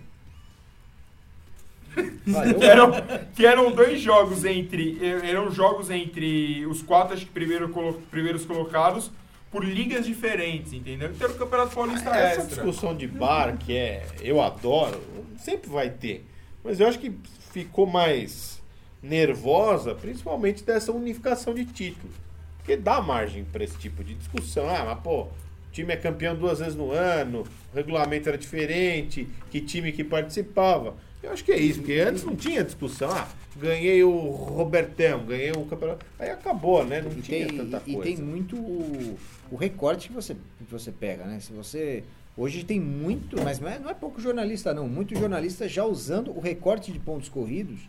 Valeu. 2.25 2.61
eram, 2.63 2.91
que 3.35 3.45
eram 3.45 3.71
dois 3.71 3.99
jogos 4.01 4.45
entre. 4.45 4.97
Eram 5.23 5.51
jogos 5.51 5.89
entre 5.89 6.65
os 6.65 6.81
quatro 6.81 7.13
acho 7.15 7.25
que 7.25 7.31
primeiro, 7.31 7.69
colo- 7.69 8.01
primeiros 8.09 8.45
colocados 8.45 9.11
por 9.51 9.65
ligas 9.65 10.05
diferentes, 10.05 10.71
entendeu? 10.71 11.09
Então 11.13 11.27
era 11.27 11.35
o 11.35 11.39
Campeonato 11.39 11.75
Paulista 11.75 12.09
Essa 12.09 12.41
extra. 12.41 12.45
discussão 12.63 12.95
de 12.95 13.05
bar, 13.07 13.57
que 13.57 13.75
é 13.75 14.05
eu 14.21 14.41
adoro, 14.41 15.01
sempre 15.37 15.69
vai 15.69 15.89
ter. 15.89 16.25
Mas 16.63 16.79
eu 16.79 16.87
acho 16.87 16.97
que 16.99 17.11
ficou 17.51 17.85
mais 17.85 18.61
nervosa, 19.03 19.93
principalmente 19.95 20.63
dessa 20.63 20.91
unificação 20.91 21.53
de 21.53 21.65
títulos. 21.65 22.15
Porque 22.57 22.77
dá 22.77 23.01
margem 23.01 23.43
para 23.43 23.63
esse 23.63 23.77
tipo 23.77 24.03
de 24.03 24.13
discussão. 24.13 24.69
Ah, 24.69 24.85
mas 24.85 24.99
pô, 24.99 25.23
o 25.23 25.29
time 25.71 25.91
é 25.93 25.97
campeão 25.97 26.35
duas 26.35 26.59
vezes 26.59 26.75
no 26.75 26.91
ano, 26.91 27.43
o 27.73 27.75
regulamento 27.75 28.29
era 28.29 28.37
diferente, 28.37 29.27
que 29.49 29.59
time 29.59 29.91
que 29.91 30.03
participava. 30.03 30.93
Eu 31.23 31.31
acho 31.31 31.43
que 31.43 31.51
é 31.51 31.59
isso, 31.59 31.79
porque 31.79 31.99
antes 31.99 32.23
não 32.23 32.35
tinha 32.35 32.63
discussão. 32.63 33.09
Ah, 33.11 33.27
ganhei 33.55 34.03
o 34.03 34.11
Robertão, 34.29 35.23
ganhei 35.25 35.51
o 35.51 35.65
campeonato. 35.65 36.05
Aí 36.17 36.29
acabou, 36.29 36.83
né? 36.83 37.01
Não 37.01 37.11
E 37.11 37.21
tinha 37.21 37.47
tem, 37.47 37.57
tanta 37.57 37.81
e 37.85 37.93
coisa. 37.93 38.09
tem 38.15 38.17
muito 38.25 38.55
o, 38.55 39.17
o 39.51 39.55
recorte 39.55 40.07
que 40.07 40.13
você, 40.13 40.33
que 40.33 40.71
você 40.71 40.91
pega, 40.91 41.25
né? 41.25 41.39
Se 41.39 41.53
você. 41.53 42.03
Hoje 42.35 42.63
tem 42.63 42.79
muito, 42.79 43.41
mas 43.43 43.59
não 43.59 43.67
é, 43.67 43.77
não 43.77 43.89
é 43.89 43.93
pouco 43.93 44.19
jornalista, 44.21 44.73
não. 44.73 44.87
Muito 44.87 45.13
jornalista 45.17 45.67
já 45.67 45.85
usando 45.85 46.31
o 46.35 46.39
recorte 46.39 46.91
de 46.91 46.97
pontos 46.97 47.29
corridos 47.29 47.81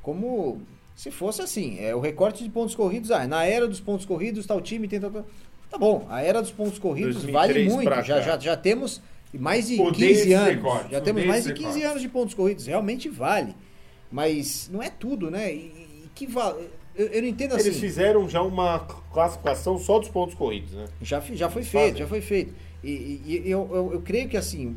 como 0.00 0.60
se 0.94 1.10
fosse 1.10 1.42
assim. 1.42 1.78
É 1.80 1.94
o 1.94 2.00
recorte 2.00 2.44
de 2.44 2.50
pontos 2.50 2.74
corridos. 2.74 3.10
Ah, 3.10 3.26
na 3.26 3.44
era 3.44 3.66
dos 3.66 3.80
pontos 3.80 4.06
corridos, 4.06 4.46
tal 4.46 4.60
time 4.60 4.86
tal. 4.88 5.10
Tá 5.70 5.78
bom, 5.78 6.06
a 6.08 6.22
era 6.22 6.40
dos 6.40 6.52
pontos 6.52 6.78
corridos 6.78 7.14
2003 7.24 7.32
vale 7.32 7.68
muito. 7.74 8.04
Já, 8.06 8.20
já, 8.20 8.38
já 8.38 8.56
temos 8.56 9.02
mais 9.38 9.66
de 9.68 9.74
Odeio 9.80 9.92
15 9.94 10.04
esses 10.12 10.32
anos. 10.32 10.54
recortes, 10.54 10.90
Já 10.90 11.00
temos 11.00 11.20
odeio 11.22 11.28
mais 11.28 11.44
de 11.44 11.50
esses 11.50 11.58
15 11.58 11.64
recortes. 11.78 11.90
anos 11.90 12.02
de 12.02 12.08
pontos 12.08 12.34
corridos. 12.34 12.66
Realmente 12.66 13.08
vale. 13.08 13.54
Mas 14.10 14.68
não 14.72 14.82
é 14.82 14.90
tudo, 14.90 15.30
né? 15.30 15.52
E, 15.52 15.58
e 16.04 16.10
que 16.14 16.26
val... 16.26 16.58
eu, 16.94 17.06
eu 17.06 17.22
não 17.22 17.28
entendo 17.28 17.54
assim. 17.54 17.68
Eles 17.68 17.80
fizeram 17.80 18.28
já 18.28 18.42
uma 18.42 18.78
classificação 19.12 19.78
só 19.78 19.98
dos 19.98 20.08
pontos 20.08 20.34
corridos, 20.34 20.72
né? 20.72 20.84
Já, 21.02 21.20
já 21.20 21.50
foi 21.50 21.62
Eles 21.62 21.70
feito, 21.72 21.84
fazem. 21.86 21.98
já 21.98 22.06
foi 22.06 22.20
feito. 22.20 22.54
E, 22.82 22.90
e- 22.90 23.42
e 23.46 23.50
eu, 23.50 23.68
eu, 23.72 23.92
eu 23.94 24.00
creio 24.02 24.28
que 24.28 24.36
assim, 24.36 24.76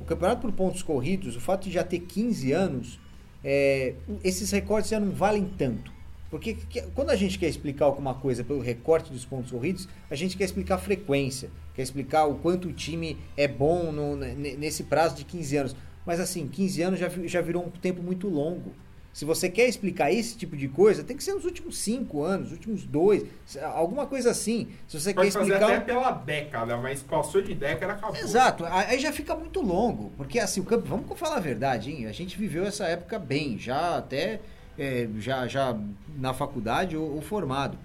o 0.00 0.04
campeonato 0.04 0.42
por 0.42 0.52
pontos 0.52 0.82
corridos, 0.82 1.34
o 1.36 1.40
fato 1.40 1.64
de 1.64 1.72
já 1.72 1.82
ter 1.82 2.00
15 2.00 2.52
anos, 2.52 3.00
é, 3.42 3.94
esses 4.22 4.50
recortes 4.50 4.90
já 4.90 5.00
não 5.00 5.10
valem 5.10 5.44
tanto. 5.58 5.92
Porque 6.30 6.54
que- 6.54 6.82
quando 6.94 7.10
a 7.10 7.16
gente 7.16 7.38
quer 7.38 7.48
explicar 7.48 7.86
alguma 7.86 8.14
coisa 8.14 8.44
pelo 8.44 8.60
recorte 8.60 9.10
dos 9.12 9.24
pontos 9.24 9.50
corridos, 9.50 9.88
a 10.10 10.14
gente 10.14 10.36
quer 10.36 10.44
explicar 10.44 10.76
a 10.76 10.78
frequência, 10.78 11.50
quer 11.74 11.82
explicar 11.82 12.26
o 12.26 12.36
quanto 12.36 12.68
o 12.68 12.72
time 12.72 13.18
é 13.36 13.46
bom 13.48 13.90
no- 13.92 14.16
ne- 14.16 14.56
nesse 14.56 14.84
prazo 14.84 15.16
de 15.16 15.24
15 15.24 15.56
anos. 15.56 15.76
Mas 16.06 16.20
assim, 16.20 16.46
15 16.46 16.82
anos 16.82 17.00
já, 17.00 17.08
já 17.24 17.40
virou 17.40 17.64
um 17.64 17.70
tempo 17.70 18.02
muito 18.02 18.28
longo. 18.28 18.72
Se 19.12 19.24
você 19.24 19.48
quer 19.48 19.68
explicar 19.68 20.10
esse 20.12 20.36
tipo 20.36 20.56
de 20.56 20.66
coisa, 20.66 21.04
tem 21.04 21.16
que 21.16 21.22
ser 21.22 21.34
nos 21.34 21.44
últimos 21.44 21.78
5 21.78 22.20
anos, 22.22 22.50
últimos 22.50 22.82
dois, 22.84 23.24
alguma 23.72 24.06
coisa 24.06 24.32
assim. 24.32 24.68
Se 24.88 24.98
você 25.00 25.14
Pode 25.14 25.28
quer 25.30 25.38
fazer 25.38 25.52
explicar. 25.52 25.76
até 25.76 25.84
pela 25.84 26.10
década, 26.10 26.76
mas 26.78 27.00
passou 27.00 27.40
de 27.40 27.54
década, 27.54 27.92
acabou. 27.92 28.16
Exato, 28.16 28.64
aí 28.66 28.98
já 28.98 29.12
fica 29.12 29.36
muito 29.36 29.60
longo, 29.60 30.10
porque 30.16 30.40
assim, 30.40 30.60
o 30.60 30.64
campo, 30.64 30.88
vamos 30.88 31.16
falar 31.16 31.36
a 31.36 31.40
verdade, 31.40 31.92
hein? 31.92 32.06
A 32.06 32.12
gente 32.12 32.36
viveu 32.36 32.64
essa 32.66 32.86
época 32.86 33.16
bem, 33.18 33.56
já 33.56 33.98
até 33.98 34.40
é, 34.76 35.08
já, 35.18 35.46
já 35.46 35.78
na 36.18 36.34
faculdade 36.34 36.96
ou, 36.96 37.14
ou 37.14 37.22
formado. 37.22 37.78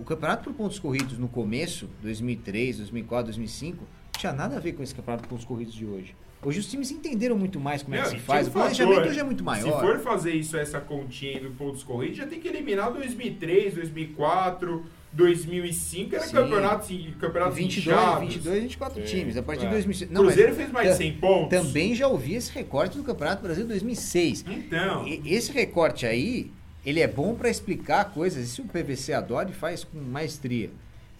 O 0.00 0.04
campeonato 0.04 0.44
por 0.44 0.54
pontos 0.54 0.78
corridos 0.78 1.18
no 1.18 1.28
começo, 1.28 1.88
2003, 2.02 2.78
2004, 2.78 3.26
2005, 3.26 3.76
não 3.76 3.86
tinha 4.18 4.32
nada 4.32 4.56
a 4.56 4.60
ver 4.60 4.72
com 4.72 4.82
esse 4.82 4.94
campeonato 4.94 5.24
por 5.24 5.30
pontos 5.30 5.44
corridos 5.44 5.74
de 5.74 5.84
hoje. 5.84 6.14
Hoje 6.42 6.58
os 6.60 6.66
times 6.70 6.90
entenderam 6.90 7.36
muito 7.36 7.60
mais 7.60 7.82
como 7.82 7.94
é 7.96 8.02
que 8.02 8.08
se 8.08 8.16
faz, 8.18 8.46
tinha 8.74 8.86
o 8.86 8.90
um 8.90 8.94
planejamento 8.94 9.04
fator, 9.04 9.10
hoje 9.10 9.20
é 9.20 9.24
muito 9.24 9.38
Se 9.40 9.44
maior. 9.44 9.80
for 9.80 9.98
fazer 9.98 10.32
isso, 10.32 10.56
essa 10.56 10.80
continha 10.80 11.32
aí 11.36 11.40
do 11.40 11.50
pontos 11.50 11.82
corridos, 11.82 12.16
já 12.16 12.26
tem 12.26 12.40
que 12.40 12.48
eliminar 12.48 12.90
2003, 12.90 13.74
2004, 13.74 14.82
2005, 15.12 16.14
era 16.14 16.24
Sim. 16.24 16.32
campeonato, 16.32 16.86
sim, 16.86 17.14
campeonato 17.20 17.52
22, 17.56 17.86
inchados. 17.86 18.20
22, 18.34 18.62
24 18.62 19.06
Sim, 19.06 19.18
times. 19.18 19.36
A 19.36 19.42
partir 19.42 19.64
é. 19.64 19.68
de 19.68 19.72
2006. 19.74 20.10
O 20.10 20.14
Cruzeiro 20.14 20.48
mas 20.48 20.56
fez 20.56 20.72
mais 20.72 20.86
de 20.86 20.92
ta- 20.92 20.96
100 20.98 21.12
pontos. 21.18 21.48
Também 21.50 21.94
já 21.94 22.08
ouvi 22.08 22.34
esse 22.34 22.50
recorte 22.52 22.96
do 22.96 23.04
Campeonato 23.04 23.42
Brasileiro 23.42 23.68
2006. 23.68 24.44
Então, 24.48 25.06
E- 25.06 25.20
Esse 25.34 25.52
recorte 25.52 26.06
aí, 26.06 26.50
ele 26.84 27.00
é 27.00 27.06
bom 27.08 27.34
para 27.34 27.48
explicar 27.50 28.06
coisas. 28.12 28.44
Isso 28.48 28.62
o 28.62 28.66
PVC 28.68 29.12
adora 29.12 29.50
e 29.50 29.52
faz 29.52 29.84
com 29.84 29.98
maestria. 29.98 30.70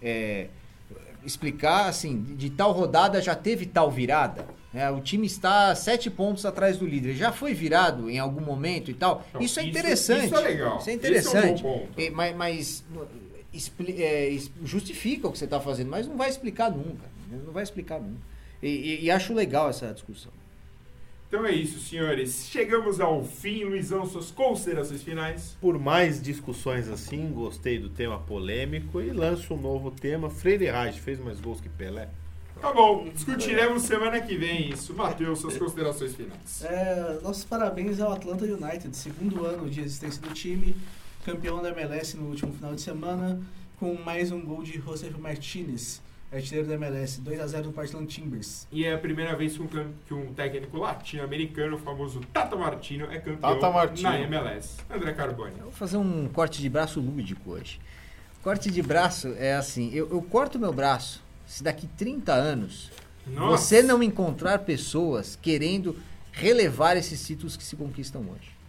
É, 0.02 0.46
explicar 1.24 1.86
assim, 1.88 2.22
de, 2.22 2.34
de 2.34 2.50
tal 2.50 2.72
rodada 2.72 3.20
já 3.20 3.34
teve 3.34 3.66
tal 3.66 3.90
virada. 3.90 4.46
né? 4.72 4.90
o 4.90 5.00
time 5.00 5.26
está 5.26 5.74
sete 5.74 6.08
pontos 6.10 6.46
atrás 6.46 6.78
do 6.78 6.86
líder. 6.86 7.14
Já 7.14 7.30
foi 7.32 7.52
virado 7.52 8.08
em 8.08 8.18
algum 8.18 8.40
momento 8.40 8.90
e 8.90 8.94
tal. 8.94 9.24
Então, 9.28 9.40
isso 9.42 9.60
é 9.60 9.62
isso- 9.64 9.70
interessante. 9.70 10.24
isso 10.26 10.36
é 10.36 10.40
legal. 10.40 10.78
Isso 10.78 10.88
é 10.88 10.92
é 10.92 10.96
interessante. 10.96 11.64
E- 11.98 12.10
mas 12.10 12.34
mas, 12.36 12.84
expli- 13.52 14.02
é, 14.02 14.38
justifica 14.64 15.28
o 15.28 15.32
que 15.32 15.38
você 15.38 15.44
está 15.44 15.60
fazendo, 15.60 15.90
mas 15.90 16.06
não 16.06 16.16
vai 16.16 16.30
explicar 16.30 16.70
nunca. 16.70 17.04
Não 17.30 17.52
vai 17.52 17.62
explicar 17.62 18.00
nunca. 18.00 18.20
E, 18.62 18.68
e- 18.68 19.04
e 19.04 19.10
acho 19.10 19.34
legal 19.34 19.68
essa 19.68 19.92
discussão. 19.92 20.32
Então 21.30 21.46
é 21.46 21.52
isso, 21.52 21.78
senhores. 21.78 22.48
Chegamos 22.50 22.98
ao 22.98 23.22
fim. 23.22 23.62
Luizão, 23.62 24.04
suas 24.04 24.32
considerações 24.32 25.00
finais. 25.00 25.56
Por 25.60 25.78
mais 25.78 26.20
discussões 26.20 26.88
assim, 26.88 27.30
gostei 27.30 27.78
do 27.78 27.88
tema 27.88 28.18
polêmico 28.18 29.00
e 29.00 29.12
lanço 29.12 29.54
um 29.54 29.56
novo 29.56 29.92
tema. 29.92 30.28
Freire 30.28 30.68
Reis 30.68 30.96
fez 30.96 31.20
mais 31.20 31.40
gols 31.40 31.60
que 31.60 31.68
Pelé. 31.68 32.08
Tá 32.60 32.72
bom, 32.72 33.08
discutiremos 33.14 33.84
semana 33.84 34.20
que 34.20 34.36
vem 34.36 34.70
isso. 34.70 34.92
Matheus, 34.92 35.38
suas 35.38 35.56
considerações 35.56 36.16
finais. 36.16 36.64
É, 36.64 37.20
nossos 37.22 37.44
parabéns 37.44 38.00
ao 38.00 38.12
Atlanta 38.12 38.44
United, 38.44 38.94
segundo 38.96 39.46
ano 39.46 39.70
de 39.70 39.82
existência 39.82 40.20
do 40.20 40.34
time, 40.34 40.74
campeão 41.24 41.62
da 41.62 41.70
MLS 41.70 42.16
no 42.16 42.26
último 42.26 42.52
final 42.52 42.74
de 42.74 42.80
semana, 42.80 43.40
com 43.78 43.94
mais 43.94 44.32
um 44.32 44.40
gol 44.44 44.64
de 44.64 44.80
José 44.80 45.08
Martinez, 45.16 46.02
artilheiro 46.32 46.68
da 46.68 46.74
MLS, 46.74 47.20
2 47.20 47.40
a 47.40 47.46
0 47.46 47.66
no 47.66 47.72
Portland 47.72 48.06
Timbers. 48.06 48.66
E 48.70 48.84
é 48.84 48.94
a 48.94 48.98
primeira 48.98 49.34
vez 49.34 49.56
que 49.56 49.62
um, 49.62 49.92
que 50.06 50.14
um 50.14 50.32
técnico 50.32 50.76
latino-americano, 50.78 51.76
o 51.76 51.78
famoso 51.78 52.20
Tata 52.32 52.56
Martino, 52.56 53.06
é 53.06 53.18
campeão 53.18 53.54
Tata 53.54 53.70
Martino. 53.70 54.08
na 54.08 54.20
MLS. 54.20 54.76
André 54.88 55.12
Carboni. 55.12 55.54
Eu 55.58 55.64
vou 55.64 55.72
fazer 55.72 55.96
um 55.96 56.28
corte 56.28 56.60
de 56.60 56.68
braço 56.68 57.00
lúdico 57.00 57.50
hoje. 57.50 57.80
Corte 58.42 58.70
de 58.70 58.80
braço 58.80 59.34
é 59.38 59.54
assim, 59.54 59.92
eu, 59.92 60.08
eu 60.10 60.22
corto 60.22 60.58
meu 60.58 60.72
braço 60.72 61.22
se 61.46 61.62
daqui 61.62 61.86
30 61.86 62.32
anos 62.32 62.90
Nossa. 63.26 63.58
você 63.58 63.82
não 63.82 64.02
encontrar 64.02 64.60
pessoas 64.60 65.36
querendo 65.40 65.96
relevar 66.32 66.96
esses 66.96 67.26
títulos 67.26 67.56
que 67.56 67.64
se 67.64 67.76
conquistam 67.76 68.22
hoje. 68.22 68.59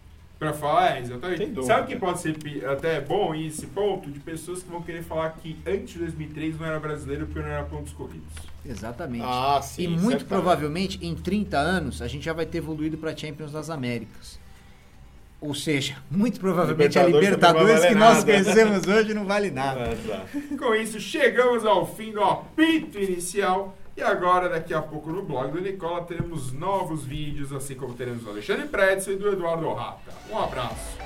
Pra 0.42 0.52
falar, 0.52 0.96
é, 0.96 1.00
exatamente. 1.00 1.64
Sabe 1.64 1.82
o 1.82 1.86
que 1.86 1.96
pode 1.96 2.20
ser 2.20 2.36
até 2.68 3.00
bom 3.00 3.32
esse 3.32 3.66
ponto? 3.68 4.10
De 4.10 4.18
pessoas 4.18 4.60
que 4.60 4.68
vão 4.68 4.82
querer 4.82 5.04
falar 5.04 5.30
que 5.40 5.56
antes 5.64 5.92
de 5.92 6.00
2003 6.00 6.58
não 6.58 6.66
era 6.66 6.80
brasileiro 6.80 7.26
porque 7.26 7.40
não 7.40 7.48
era 7.48 7.62
pontos 7.62 7.92
corridos. 7.92 8.32
Exatamente. 8.66 9.24
Ah, 9.24 9.60
sim. 9.62 9.84
e 9.84 9.88
muito 9.88 10.00
certamente. 10.00 10.24
provavelmente 10.24 10.98
em 11.06 11.14
30 11.14 11.56
anos 11.56 12.02
a 12.02 12.08
gente 12.08 12.24
já 12.24 12.32
vai 12.32 12.44
ter 12.44 12.58
evoluído 12.58 12.98
para 12.98 13.16
Champions 13.16 13.52
das 13.52 13.70
Américas. 13.70 14.40
Ou 15.40 15.54
seja, 15.54 15.96
muito 16.10 16.38
provavelmente 16.38 16.98
a 16.98 17.06
Libertadores 17.06 17.84
que 17.84 17.94
nós 17.94 18.24
conhecemos 18.24 18.86
hoje 18.86 19.12
não 19.14 19.24
vale 19.24 19.50
nada. 19.52 19.92
Exato. 19.92 20.56
Com 20.56 20.74
isso, 20.74 20.98
chegamos 20.98 21.64
ao 21.64 21.86
fim 21.86 22.12
do 22.12 22.22
apito 22.22 22.98
inicial. 22.98 23.76
E 23.94 24.02
agora, 24.02 24.48
daqui 24.48 24.72
a 24.72 24.80
pouco, 24.80 25.10
no 25.10 25.22
blog 25.22 25.52
do 25.52 25.60
Nicola, 25.60 26.02
teremos 26.04 26.50
novos 26.50 27.04
vídeos, 27.04 27.52
assim 27.52 27.74
como 27.74 27.92
teremos 27.92 28.22
do 28.22 28.30
Alexandre 28.30 28.66
Pretzel 28.66 29.14
e 29.14 29.16
do 29.16 29.30
Eduardo 29.30 29.70
Rata. 29.74 30.12
Um 30.30 30.38
abraço. 30.38 30.96